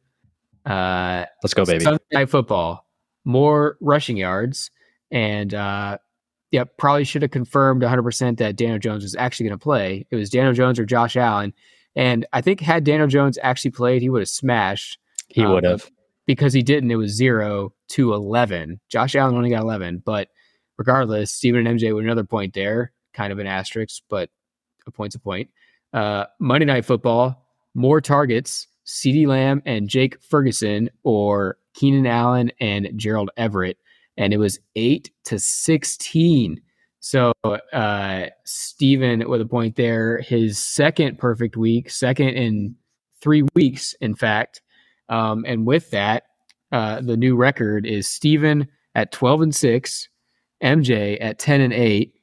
Uh, 0.65 1.25
Let's 1.43 1.53
go, 1.53 1.65
baby. 1.65 1.83
Sunday 1.83 2.03
night 2.11 2.29
football, 2.29 2.85
more 3.23 3.77
rushing 3.81 4.17
yards, 4.17 4.71
and 5.11 5.53
uh, 5.53 5.97
yeah, 6.51 6.63
probably 6.77 7.03
should 7.03 7.21
have 7.21 7.31
confirmed 7.31 7.81
100 7.81 8.03
percent 8.03 8.37
that 8.39 8.55
Daniel 8.55 8.79
Jones 8.79 9.03
was 9.03 9.15
actually 9.15 9.47
going 9.47 9.59
to 9.59 9.63
play. 9.63 10.05
It 10.09 10.15
was 10.15 10.29
Daniel 10.29 10.53
Jones 10.53 10.79
or 10.79 10.85
Josh 10.85 11.15
Allen, 11.15 11.53
and 11.95 12.25
I 12.33 12.41
think 12.41 12.61
had 12.61 12.83
Daniel 12.83 13.07
Jones 13.07 13.37
actually 13.41 13.71
played, 13.71 14.01
he 14.01 14.09
would 14.09 14.21
have 14.21 14.29
smashed. 14.29 14.99
He 15.27 15.43
um, 15.43 15.53
would 15.53 15.63
have. 15.63 15.89
because 16.25 16.53
he 16.53 16.63
didn't. 16.63 16.91
It 16.91 16.95
was 16.95 17.11
zero 17.11 17.73
to 17.89 18.13
11. 18.13 18.79
Josh 18.89 19.15
Allen 19.15 19.35
only 19.35 19.49
got 19.49 19.61
11, 19.61 20.03
but 20.05 20.29
regardless, 20.77 21.31
Steven 21.31 21.65
and 21.65 21.79
MJ 21.79 21.93
with 21.95 22.05
another 22.05 22.23
point 22.23 22.53
there, 22.53 22.93
kind 23.13 23.33
of 23.33 23.39
an 23.39 23.47
asterisk, 23.47 24.03
but 24.09 24.29
a 24.85 24.91
point's 24.91 25.15
a 25.15 25.19
point. 25.19 25.49
Uh, 25.93 26.25
Monday 26.39 26.65
Night 26.65 26.85
Football, 26.85 27.45
more 27.73 28.01
targets, 28.01 28.67
CeeDee 28.85 29.27
Lamb 29.27 29.61
and 29.65 29.89
Jake 29.89 30.21
Ferguson 30.21 30.89
or 31.03 31.57
Keenan 31.73 32.07
Allen 32.07 32.51
and 32.59 32.89
Gerald 32.95 33.29
Everett. 33.37 33.77
And 34.17 34.33
it 34.33 34.37
was 34.37 34.59
8 34.75 35.11
to 35.25 35.39
16. 35.39 36.61
So 36.99 37.31
uh, 37.43 38.25
Steven 38.45 39.29
with 39.29 39.41
a 39.41 39.45
point 39.45 39.75
there, 39.75 40.19
his 40.19 40.57
second 40.57 41.19
perfect 41.19 41.55
week, 41.55 41.89
second 41.89 42.29
in 42.29 42.75
three 43.21 43.43
weeks, 43.55 43.93
in 44.01 44.15
fact. 44.15 44.61
Um, 45.09 45.45
and 45.47 45.65
with 45.65 45.89
that, 45.91 46.23
uh, 46.71 47.01
the 47.01 47.17
new 47.17 47.35
record 47.35 47.85
is 47.85 48.07
Steven 48.07 48.67
at 48.95 49.11
12 49.11 49.41
and 49.41 49.55
6, 49.55 50.09
MJ 50.63 51.17
at 51.21 51.39
10 51.39 51.61
and 51.61 51.73
8, 51.73 52.13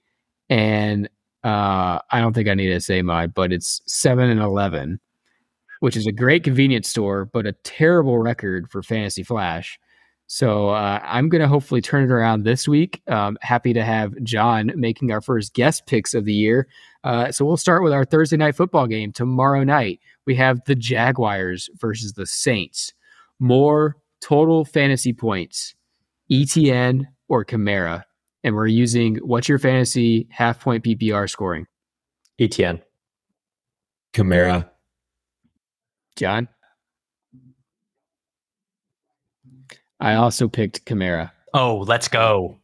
and 0.50 1.08
uh, 1.44 1.98
I 2.10 2.20
don't 2.20 2.32
think 2.32 2.48
I 2.48 2.54
need 2.54 2.68
to 2.68 2.80
say 2.80 3.00
my, 3.02 3.26
but 3.26 3.52
it's 3.52 3.80
7 3.86 4.28
and 4.28 4.40
11, 4.40 5.00
which 5.80 5.96
is 5.96 6.06
a 6.06 6.12
great 6.12 6.44
convenience 6.44 6.88
store, 6.88 7.26
but 7.26 7.46
a 7.46 7.52
terrible 7.64 8.18
record 8.18 8.70
for 8.70 8.82
Fantasy 8.82 9.22
Flash. 9.22 9.78
So 10.26 10.70
uh, 10.70 11.00
I'm 11.02 11.28
going 11.28 11.42
to 11.42 11.48
hopefully 11.48 11.80
turn 11.80 12.04
it 12.04 12.10
around 12.10 12.44
this 12.44 12.66
week. 12.66 13.02
Um, 13.08 13.36
happy 13.42 13.72
to 13.72 13.84
have 13.84 14.14
John 14.22 14.72
making 14.74 15.12
our 15.12 15.20
first 15.20 15.54
guest 15.54 15.86
picks 15.86 16.14
of 16.14 16.24
the 16.24 16.32
year. 16.32 16.66
Uh, 17.04 17.30
so 17.30 17.44
we'll 17.44 17.56
start 17.58 17.82
with 17.82 17.92
our 17.92 18.04
Thursday 18.04 18.36
night 18.36 18.56
football 18.56 18.86
game 18.86 19.12
tomorrow 19.12 19.64
night. 19.64 20.00
We 20.26 20.34
have 20.36 20.64
the 20.64 20.74
Jaguars 20.74 21.68
versus 21.78 22.14
the 22.14 22.26
Saints. 22.26 22.94
More 23.38 23.96
total 24.20 24.64
fantasy 24.64 25.12
points, 25.12 25.74
Etienne 26.30 27.08
or 27.28 27.44
Kamara. 27.44 28.04
And 28.42 28.54
we're 28.54 28.66
using 28.66 29.16
what's 29.16 29.48
your 29.48 29.58
fantasy 29.58 30.26
half 30.30 30.60
point 30.60 30.84
PPR 30.84 31.28
scoring? 31.28 31.66
Etienne. 32.38 32.80
Kamara. 34.14 34.70
John? 36.16 36.48
I 40.04 40.16
also 40.16 40.48
picked 40.48 40.84
Kamara. 40.84 41.30
Oh, 41.54 41.78
let's 41.88 42.08
go. 42.08 42.58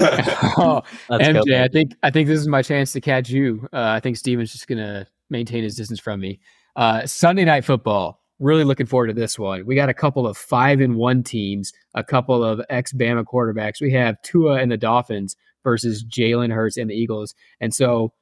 oh, 0.00 0.82
Let's 1.08 1.28
MJ, 1.28 1.46
go. 1.46 1.62
I 1.62 1.68
think 1.68 1.94
I 2.02 2.10
think 2.10 2.26
this 2.26 2.40
is 2.40 2.48
my 2.48 2.62
chance 2.62 2.92
to 2.94 3.00
catch 3.00 3.30
you. 3.30 3.68
Uh, 3.72 3.90
I 3.90 4.00
think 4.00 4.16
Steven's 4.16 4.50
just 4.50 4.66
gonna 4.66 5.06
maintain 5.28 5.62
his 5.62 5.76
distance 5.76 6.00
from 6.00 6.18
me. 6.18 6.40
Uh, 6.74 7.06
Sunday 7.06 7.44
night 7.44 7.64
football. 7.64 8.18
Really 8.40 8.64
looking 8.64 8.86
forward 8.86 9.08
to 9.08 9.12
this 9.12 9.38
one. 9.38 9.66
We 9.66 9.76
got 9.76 9.90
a 9.90 9.94
couple 9.94 10.26
of 10.26 10.36
five 10.36 10.80
and 10.80 10.96
one 10.96 11.22
teams, 11.22 11.72
a 11.94 12.02
couple 12.02 12.42
of 12.42 12.60
ex 12.70 12.92
Bama 12.92 13.22
quarterbacks. 13.22 13.80
We 13.80 13.92
have 13.92 14.20
Tua 14.22 14.54
and 14.54 14.72
the 14.72 14.78
Dolphins 14.78 15.36
versus 15.62 16.02
Jalen 16.04 16.52
Hurts 16.52 16.76
and 16.76 16.90
the 16.90 16.94
Eagles. 16.94 17.34
And 17.60 17.72
so 17.72 18.14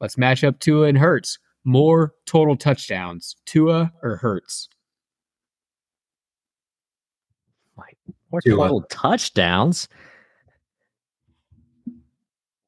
let's 0.00 0.16
match 0.16 0.44
up 0.44 0.60
Tua 0.60 0.86
and 0.86 0.96
Hurts. 0.96 1.38
More 1.64 2.14
total 2.24 2.56
touchdowns, 2.56 3.36
Tua 3.44 3.92
or 4.02 4.16
Hurts? 4.16 4.68
More 8.34 8.40
Tua. 8.40 8.56
total 8.56 8.82
touchdowns. 8.90 9.86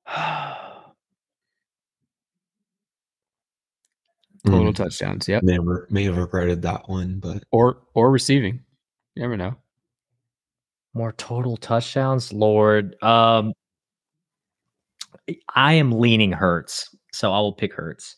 Total 4.47 4.72
Mm, 4.72 4.76
touchdowns. 4.76 5.26
Yep. 5.28 5.43
may, 5.43 5.55
have, 5.55 5.64
may 5.90 6.05
have 6.05 6.16
regretted 6.18 6.62
that 6.62 6.88
one, 6.88 7.18
but 7.18 7.43
Or 7.51 7.78
or 7.94 8.12
receiving. 8.12 8.60
You 9.16 9.22
never 9.22 9.36
know. 9.36 9.56
More 10.94 11.10
total 11.10 11.56
touchdowns, 11.56 12.32
Lord. 12.32 12.94
Um, 13.02 13.52
I 15.56 15.72
am 15.72 15.90
leaning 15.90 16.30
Hurts, 16.30 16.94
so 17.12 17.32
I 17.32 17.40
will 17.40 17.55
pick 17.55 17.74
Hurts. 17.74 18.14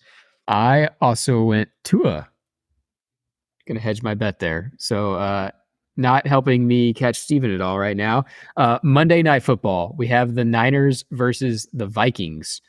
I 0.48 0.90
also 1.00 1.44
went 1.44 1.70
Tua. 1.82 2.28
Gonna 3.66 3.80
hedge 3.80 4.02
my 4.02 4.12
bet 4.12 4.38
there. 4.38 4.72
So 4.76 5.14
uh 5.14 5.50
not 5.98 6.26
helping 6.26 6.66
me 6.66 6.94
catch 6.94 7.16
Steven 7.18 7.50
at 7.52 7.60
all 7.60 7.78
right 7.78 7.96
now. 7.96 8.24
Uh 8.56 8.78
Monday 8.82 9.22
night 9.22 9.42
football. 9.42 9.94
We 9.98 10.06
have 10.08 10.34
the 10.34 10.44
Niners 10.44 11.04
versus 11.10 11.68
the 11.72 11.86
Vikings. 11.86 12.62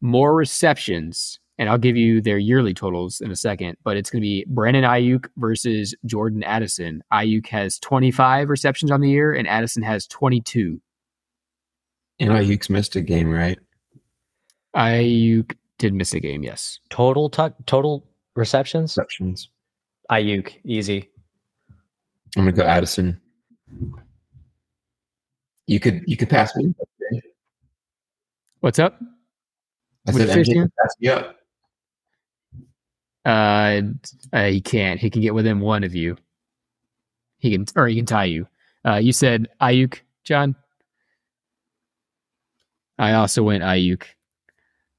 More 0.00 0.34
receptions, 0.34 1.40
and 1.58 1.68
I'll 1.68 1.78
give 1.78 1.96
you 1.96 2.20
their 2.20 2.36
yearly 2.38 2.74
totals 2.74 3.20
in 3.20 3.30
a 3.30 3.36
second, 3.36 3.76
but 3.84 3.96
it's 3.96 4.10
gonna 4.10 4.20
be 4.22 4.44
Brandon 4.48 4.84
Aiyuk 4.84 5.26
versus 5.38 5.94
Jordan 6.04 6.42
Addison. 6.42 7.02
Aiyuk 7.12 7.46
has 7.48 7.78
25 7.78 8.48
receptions 8.50 8.90
on 8.90 9.00
the 9.00 9.10
year, 9.10 9.32
and 9.34 9.48
Addison 9.48 9.82
has 9.82 10.06
22. 10.06 10.80
and 12.20 12.30
Aiyuk's 12.30 12.68
missed 12.70 12.94
a 12.96 13.00
game, 13.00 13.30
right? 13.30 13.58
Aiyuk 14.76 15.56
did 15.78 15.94
miss 15.94 16.12
a 16.12 16.20
game, 16.20 16.42
yes. 16.42 16.78
Total 16.90 17.28
tu- 17.30 17.54
total 17.66 18.06
receptions. 18.36 18.96
Receptions. 18.96 19.48
Aiyuk, 20.10 20.52
easy. 20.64 21.08
I'm 22.36 22.42
gonna 22.42 22.52
go 22.52 22.64
Addison. 22.64 23.20
You 25.66 25.80
could 25.80 26.02
you 26.06 26.16
could 26.16 26.28
pass 26.30 26.54
me. 26.56 26.74
What's 28.60 28.78
up? 28.78 29.00
I 30.08 30.12
said 30.12 30.28
MJ 30.28 30.62
could 30.62 30.72
pass 30.82 30.94
me 31.00 31.08
up. 31.08 31.36
Uh, 33.24 33.80
uh, 34.32 34.46
he 34.46 34.60
can't. 34.60 35.00
He 35.00 35.08
can 35.10 35.22
get 35.22 35.34
within 35.34 35.60
one 35.60 35.84
of 35.84 35.94
you. 35.94 36.16
He 37.38 37.50
can, 37.50 37.66
or 37.76 37.86
he 37.88 37.96
can 37.96 38.06
tie 38.06 38.24
you. 38.24 38.46
Uh, 38.86 38.96
you 38.96 39.12
said 39.12 39.48
Aiyuk, 39.60 40.00
John. 40.24 40.54
I 42.98 43.14
also 43.14 43.42
went 43.42 43.62
Aiyuk. 43.62 44.04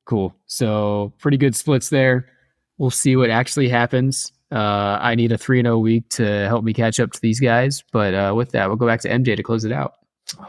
Cool. 0.06 0.36
So 0.46 1.14
pretty 1.20 1.38
good 1.38 1.56
splits 1.56 1.90
there. 1.90 2.30
We'll 2.78 2.92
see 2.92 3.16
what 3.16 3.30
actually 3.30 3.70
happens. 3.70 4.32
Uh, 4.56 4.98
I 5.02 5.16
need 5.16 5.34
a 5.34 5.38
three 5.38 5.60
and 5.60 5.66
zero 5.66 5.80
week 5.80 6.08
to 6.12 6.48
help 6.48 6.64
me 6.64 6.74
catch 6.74 7.00
up 7.00 7.12
to 7.12 7.22
these 7.22 7.42
guys. 7.42 7.84
But 7.92 8.14
uh, 8.14 8.34
with 8.36 8.52
that, 8.52 8.68
we'll 8.68 8.78
go 8.78 8.88
back 8.88 9.02
to 9.02 9.10
MJ 9.10 9.36
to 9.36 9.44
close 9.44 9.66
it 9.66 9.72
out. 9.74 9.96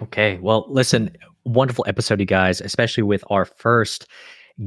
Okay. 0.00 0.38
Well, 0.40 0.64
listen, 0.68 1.14
wonderful 1.44 1.84
episode, 1.88 2.20
you 2.20 2.26
guys, 2.26 2.60
especially 2.60 3.02
with 3.02 3.24
our 3.30 3.44
first 3.44 4.06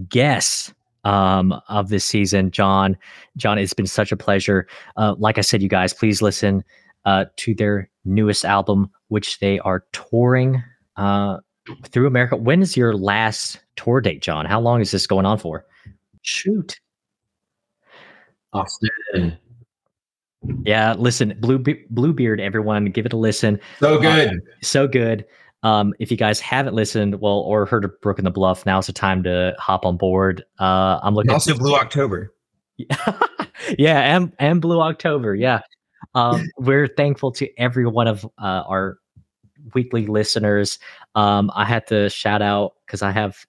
guest 0.10 0.74
um, 1.06 1.60
of 1.70 1.90
this 1.90 2.06
season, 2.06 2.52
John. 2.52 2.98
John, 3.38 3.58
it's 3.58 3.74
been 3.74 3.88
such 3.88 4.12
a 4.12 4.18
pleasure. 4.18 4.68
Uh, 4.98 5.16
like 5.18 5.38
I 5.38 5.42
said, 5.42 5.62
you 5.62 5.70
guys, 5.70 5.94
please 5.94 6.22
listen 6.22 6.64
uh, 7.06 7.26
to 7.38 7.56
their 7.56 7.90
newest 8.06 8.44
album, 8.46 8.92
which 9.08 9.40
they 9.40 9.60
are 9.60 9.86
touring 9.94 10.62
uh, 10.98 11.38
through 11.86 12.08
America. 12.08 12.36
When 12.36 12.62
is 12.62 12.76
your 12.76 12.94
last 12.94 13.62
tour 13.78 14.02
date, 14.02 14.22
John? 14.22 14.46
How 14.46 14.60
long 14.60 14.82
is 14.82 14.92
this 14.92 15.08
going 15.08 15.26
on 15.26 15.38
for? 15.38 15.66
Shoot. 16.24 16.80
Austin. 18.54 19.38
Yeah, 20.64 20.94
listen, 20.98 21.38
Blue 21.40 21.60
Be- 21.60 21.86
Bluebeard, 21.90 22.40
everyone, 22.40 22.86
give 22.86 23.06
it 23.06 23.14
a 23.14 23.18
listen. 23.18 23.60
So 23.80 24.00
good. 24.00 24.30
Uh, 24.30 24.34
so 24.62 24.88
good. 24.88 25.26
Um, 25.64 25.94
if 26.00 26.10
you 26.10 26.18
guys 26.18 26.40
haven't 26.40 26.74
listened, 26.74 27.20
well, 27.20 27.40
or 27.40 27.66
heard 27.66 27.84
of 27.84 28.00
Broken 28.02 28.24
the 28.24 28.32
Bluff, 28.32 28.66
now's 28.66 28.88
the 28.88 28.94
time 28.94 29.24
to 29.24 29.54
hop 29.60 29.86
on 29.86 29.98
board. 29.98 30.46
Uh, 30.60 31.00
I'm 31.04 31.16
looking 31.16 31.32
also 31.32 31.58
Blue 31.58 31.76
October. 31.76 32.34
yeah, 33.78 34.16
and 34.16 34.32
and 34.40 34.62
Blue 34.62 34.80
October. 34.80 35.36
Yeah, 35.36 35.60
um, 36.16 36.48
we're 36.58 36.88
thankful 36.88 37.32
to 37.34 37.60
every 37.60 37.86
one 37.86 38.08
of 38.08 38.24
uh, 38.38 38.64
our 38.68 39.00
weekly 39.74 40.08
listeners. 40.08 40.80
Um, 41.16 41.52
I 41.54 41.66
had 41.66 41.86
to 41.88 42.10
shout 42.10 42.42
out 42.42 42.76
because 42.86 43.02
I 43.02 43.12
have 43.12 43.46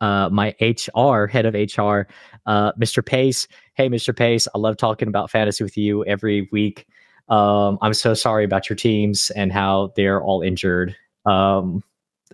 uh, 0.00 0.28
my 0.30 0.54
HR 0.60 1.26
head 1.26 1.46
of 1.46 1.54
HR, 1.54 2.02
uh, 2.46 2.72
Mr. 2.72 3.04
Pace. 3.04 3.48
Hey, 3.74 3.88
Mr. 3.88 4.16
Pace, 4.16 4.48
I 4.54 4.58
love 4.58 4.76
talking 4.76 5.08
about 5.08 5.30
fantasy 5.30 5.64
with 5.64 5.76
you 5.76 6.04
every 6.04 6.48
week. 6.52 6.86
Um, 7.28 7.78
I'm 7.82 7.94
so 7.94 8.14
sorry 8.14 8.44
about 8.44 8.68
your 8.68 8.76
teams 8.76 9.30
and 9.30 9.52
how 9.52 9.92
they're 9.96 10.22
all 10.22 10.42
injured. 10.42 10.94
Um, 11.24 11.82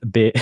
a 0.02 0.06
bit. 0.06 0.38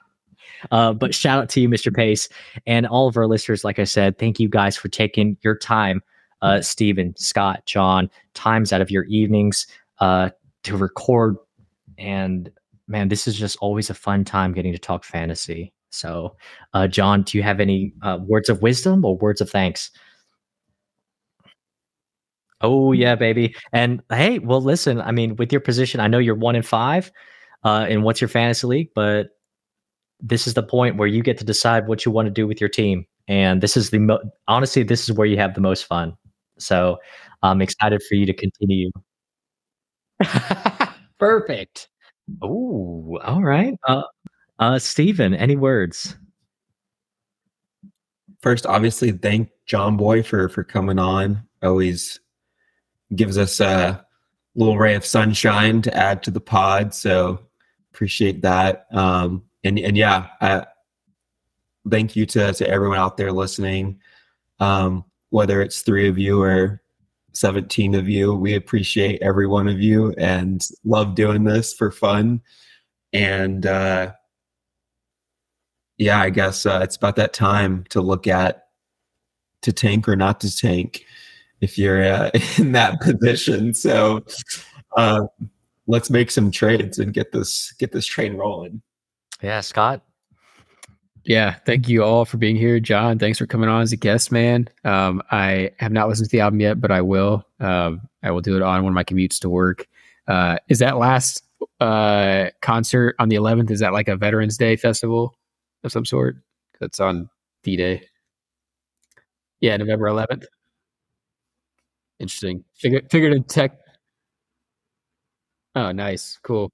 uh, 0.70 0.92
but 0.92 1.14
shout 1.14 1.38
out 1.38 1.48
to 1.50 1.60
you, 1.60 1.68
Mr. 1.68 1.94
Pace, 1.94 2.28
and 2.66 2.86
all 2.86 3.06
of 3.06 3.16
our 3.16 3.26
listeners. 3.26 3.64
Like 3.64 3.78
I 3.78 3.84
said, 3.84 4.18
thank 4.18 4.40
you 4.40 4.48
guys 4.48 4.76
for 4.76 4.88
taking 4.88 5.36
your 5.42 5.56
time, 5.56 6.02
uh, 6.42 6.60
Steven, 6.60 7.14
Scott, 7.16 7.64
John, 7.66 8.10
times 8.34 8.72
out 8.72 8.80
of 8.80 8.90
your 8.90 9.04
evenings 9.04 9.66
uh, 10.00 10.30
to 10.64 10.76
record. 10.76 11.36
And 11.98 12.50
man, 12.88 13.08
this 13.08 13.26
is 13.26 13.36
just 13.36 13.56
always 13.60 13.90
a 13.90 13.94
fun 13.94 14.24
time 14.24 14.52
getting 14.52 14.72
to 14.72 14.78
talk 14.78 15.04
fantasy. 15.04 15.72
So, 15.90 16.36
uh, 16.74 16.88
John, 16.88 17.22
do 17.22 17.38
you 17.38 17.42
have 17.42 17.60
any 17.60 17.94
uh, 18.02 18.18
words 18.26 18.48
of 18.48 18.62
wisdom 18.62 19.04
or 19.04 19.16
words 19.16 19.40
of 19.40 19.50
thanks? 19.50 19.90
Oh 22.62 22.92
yeah, 22.92 23.14
baby. 23.14 23.54
And 23.72 24.02
hey, 24.10 24.38
well, 24.38 24.62
listen. 24.62 25.00
I 25.00 25.12
mean, 25.12 25.36
with 25.36 25.52
your 25.52 25.60
position, 25.60 26.00
I 26.00 26.08
know 26.08 26.18
you're 26.18 26.34
one 26.34 26.56
in 26.56 26.62
five 26.62 27.12
uh, 27.64 27.86
in 27.88 28.02
what's 28.02 28.20
your 28.20 28.28
fantasy 28.28 28.66
league, 28.66 28.88
but 28.94 29.28
this 30.20 30.46
is 30.46 30.54
the 30.54 30.62
point 30.62 30.96
where 30.96 31.08
you 31.08 31.22
get 31.22 31.38
to 31.38 31.44
decide 31.44 31.88
what 31.88 32.04
you 32.06 32.12
want 32.12 32.26
to 32.26 32.32
do 32.32 32.46
with 32.46 32.60
your 32.60 32.70
team. 32.70 33.06
And 33.28 33.62
this 33.62 33.76
is 33.76 33.90
the 33.90 33.98
mo- 34.00 34.20
honestly, 34.48 34.82
this 34.84 35.08
is 35.08 35.12
where 35.16 35.26
you 35.28 35.38
have 35.38 35.54
the 35.54 35.60
most 35.62 35.84
fun. 35.86 36.16
So 36.58 36.98
I'm 37.42 37.62
excited 37.62 38.02
for 38.08 38.16
you 38.16 38.26
to 38.26 38.34
continue. 38.34 38.90
Perfect. 41.18 41.88
Oh, 42.42 43.18
all 43.24 43.42
right. 43.42 43.74
Uh, 43.86 44.02
uh, 44.58 44.78
any 45.34 45.56
words? 45.56 46.16
First, 48.40 48.66
obviously, 48.66 49.12
thank 49.12 49.50
John 49.66 49.96
Boy 49.96 50.22
for 50.22 50.48
for 50.48 50.64
coming 50.64 50.98
on. 50.98 51.42
Always 51.62 52.20
gives 53.14 53.38
us 53.38 53.60
a 53.60 54.04
little 54.54 54.78
ray 54.78 54.94
of 54.94 55.04
sunshine 55.04 55.82
to 55.82 55.96
add 55.96 56.22
to 56.24 56.30
the 56.30 56.40
pod. 56.40 56.94
So 56.94 57.40
appreciate 57.92 58.42
that. 58.42 58.86
Um, 58.90 59.42
and 59.64 59.78
and 59.78 59.96
yeah, 59.96 60.28
I, 60.40 60.66
thank 61.90 62.16
you 62.16 62.26
to 62.26 62.52
to 62.52 62.68
everyone 62.68 62.98
out 62.98 63.16
there 63.16 63.32
listening. 63.32 64.00
Um, 64.60 65.04
whether 65.30 65.60
it's 65.60 65.82
three 65.82 66.08
of 66.08 66.18
you 66.18 66.42
or 66.42 66.82
17 67.32 67.94
of 67.94 68.08
you, 68.08 68.34
we 68.34 68.54
appreciate 68.54 69.20
every 69.20 69.46
one 69.46 69.68
of 69.68 69.80
you 69.80 70.12
and 70.16 70.66
love 70.84 71.14
doing 71.14 71.44
this 71.44 71.74
for 71.74 71.90
fun. 71.90 72.40
And 73.12 73.66
uh, 73.66 74.12
yeah, 75.98 76.20
I 76.20 76.30
guess 76.30 76.66
uh, 76.66 76.80
it's 76.82 76.96
about 76.96 77.16
that 77.16 77.32
time 77.32 77.84
to 77.90 78.00
look 78.00 78.26
at 78.26 78.68
to 79.62 79.72
tank 79.72 80.08
or 80.08 80.16
not 80.16 80.40
to 80.40 80.54
tank 80.54 81.04
if 81.60 81.78
you're 81.78 82.02
uh, 82.02 82.30
in 82.58 82.72
that 82.72 83.00
position. 83.00 83.74
So 83.74 84.24
uh, 84.96 85.22
let's 85.86 86.10
make 86.10 86.30
some 86.30 86.50
trades 86.50 86.98
and 86.98 87.12
get 87.12 87.32
this 87.32 87.72
get 87.72 87.92
this 87.92 88.06
train 88.06 88.36
rolling. 88.36 88.82
Yeah, 89.42 89.60
Scott. 89.60 90.02
Yeah, 91.24 91.56
thank 91.66 91.88
you 91.88 92.04
all 92.04 92.24
for 92.24 92.36
being 92.36 92.54
here, 92.54 92.78
John. 92.78 93.18
Thanks 93.18 93.38
for 93.38 93.46
coming 93.46 93.68
on 93.68 93.82
as 93.82 93.92
a 93.92 93.96
guest, 93.96 94.30
man. 94.30 94.68
Um, 94.84 95.20
I 95.32 95.72
have 95.78 95.90
not 95.90 96.08
listened 96.08 96.28
to 96.30 96.32
the 96.36 96.40
album 96.40 96.60
yet, 96.60 96.80
but 96.80 96.92
I 96.92 97.00
will. 97.00 97.44
Um, 97.58 98.02
I 98.22 98.30
will 98.30 98.42
do 98.42 98.54
it 98.54 98.62
on 98.62 98.84
one 98.84 98.92
of 98.92 98.94
my 98.94 99.02
commutes 99.02 99.40
to 99.40 99.50
work. 99.50 99.88
Uh, 100.28 100.58
is 100.68 100.78
that 100.78 100.98
last 100.98 101.42
uh, 101.80 102.50
concert 102.62 103.16
on 103.18 103.28
the 103.28 103.36
11th? 103.36 103.72
Is 103.72 103.80
that 103.80 103.92
like 103.92 104.06
a 104.06 104.16
Veterans 104.16 104.56
Day 104.56 104.76
festival 104.76 105.36
of 105.86 105.92
some 105.92 106.04
sort? 106.04 106.36
That's 106.80 107.00
on 107.00 107.30
D 107.62 107.76
Day. 107.76 108.02
Yeah, 109.60 109.76
November 109.76 110.06
11th. 110.06 110.44
Interesting. 112.18 112.64
Figure, 112.74 113.02
figured 113.10 113.32
in 113.32 113.44
tech. 113.44 113.78
Oh, 115.74 115.92
nice. 115.92 116.38
Cool. 116.42 116.72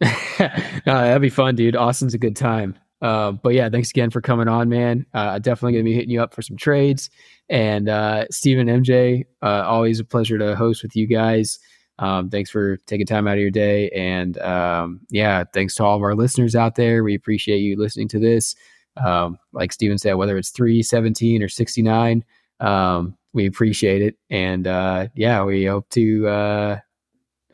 no, 0.00 0.06
that'd 0.86 1.22
be 1.22 1.28
fun, 1.28 1.54
dude. 1.54 1.76
Austin's 1.76 2.14
a 2.14 2.18
good 2.18 2.36
time. 2.36 2.76
Uh, 3.02 3.32
but 3.32 3.54
yeah, 3.54 3.68
thanks 3.68 3.90
again 3.90 4.10
for 4.10 4.20
coming 4.20 4.48
on, 4.48 4.68
man. 4.68 5.06
Uh, 5.14 5.38
definitely 5.38 5.72
gonna 5.72 5.84
be 5.84 5.94
hitting 5.94 6.10
you 6.10 6.22
up 6.22 6.34
for 6.34 6.42
some 6.42 6.56
trades. 6.56 7.08
And 7.48 7.88
uh, 7.88 8.26
Steven 8.30 8.66
MJ, 8.66 9.24
uh, 9.42 9.64
always 9.66 10.00
a 10.00 10.04
pleasure 10.04 10.38
to 10.38 10.54
host 10.54 10.82
with 10.82 10.94
you 10.94 11.06
guys. 11.06 11.58
Um, 12.00 12.30
thanks 12.30 12.50
for 12.50 12.78
taking 12.86 13.06
time 13.06 13.28
out 13.28 13.34
of 13.34 13.40
your 13.40 13.50
day. 13.50 13.90
And 13.90 14.38
um, 14.38 15.00
yeah, 15.10 15.44
thanks 15.52 15.74
to 15.76 15.84
all 15.84 15.96
of 15.96 16.02
our 16.02 16.14
listeners 16.14 16.56
out 16.56 16.74
there. 16.74 17.04
We 17.04 17.14
appreciate 17.14 17.58
you 17.58 17.78
listening 17.78 18.08
to 18.08 18.18
this. 18.18 18.54
Um, 18.96 19.38
like 19.52 19.72
Steven 19.72 19.98
said, 19.98 20.14
whether 20.14 20.36
it's 20.36 20.50
317 20.50 21.42
or 21.42 21.48
69, 21.48 22.24
um, 22.58 23.16
we 23.32 23.46
appreciate 23.46 24.02
it. 24.02 24.16
And 24.30 24.66
uh, 24.66 25.08
yeah, 25.14 25.44
we 25.44 25.66
hope 25.66 25.88
to 25.90 26.26
uh, 26.26 26.78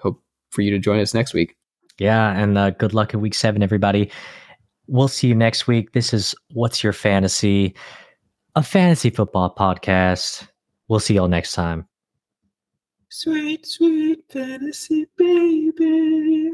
hope 0.01 0.23
for 0.51 0.62
you 0.62 0.70
to 0.70 0.78
join 0.78 1.01
us 1.01 1.12
next 1.12 1.35
week. 1.35 1.56
Yeah, 1.98 2.32
and 2.32 2.56
uh, 2.56 2.70
good 2.70 2.94
luck 2.94 3.14
in 3.14 3.20
week 3.20 3.35
seven, 3.35 3.62
everybody. 3.62 4.10
We'll 4.86 5.09
see 5.09 5.28
you 5.28 5.35
next 5.35 5.66
week. 5.66 5.93
This 5.93 6.12
is 6.14 6.35
What's 6.52 6.85
Your 6.85 6.93
Fantasy, 6.93 7.74
a 8.55 8.62
fantasy 8.62 9.10
football 9.10 9.55
podcast. 9.55 10.47
We'll 10.89 11.01
see 11.01 11.14
y'all 11.14 11.28
next 11.28 11.52
time. 11.52 11.89
Sweet, 13.08 13.66
sweet 13.66 14.24
fantasy 14.28 15.06
baby. 15.16 16.50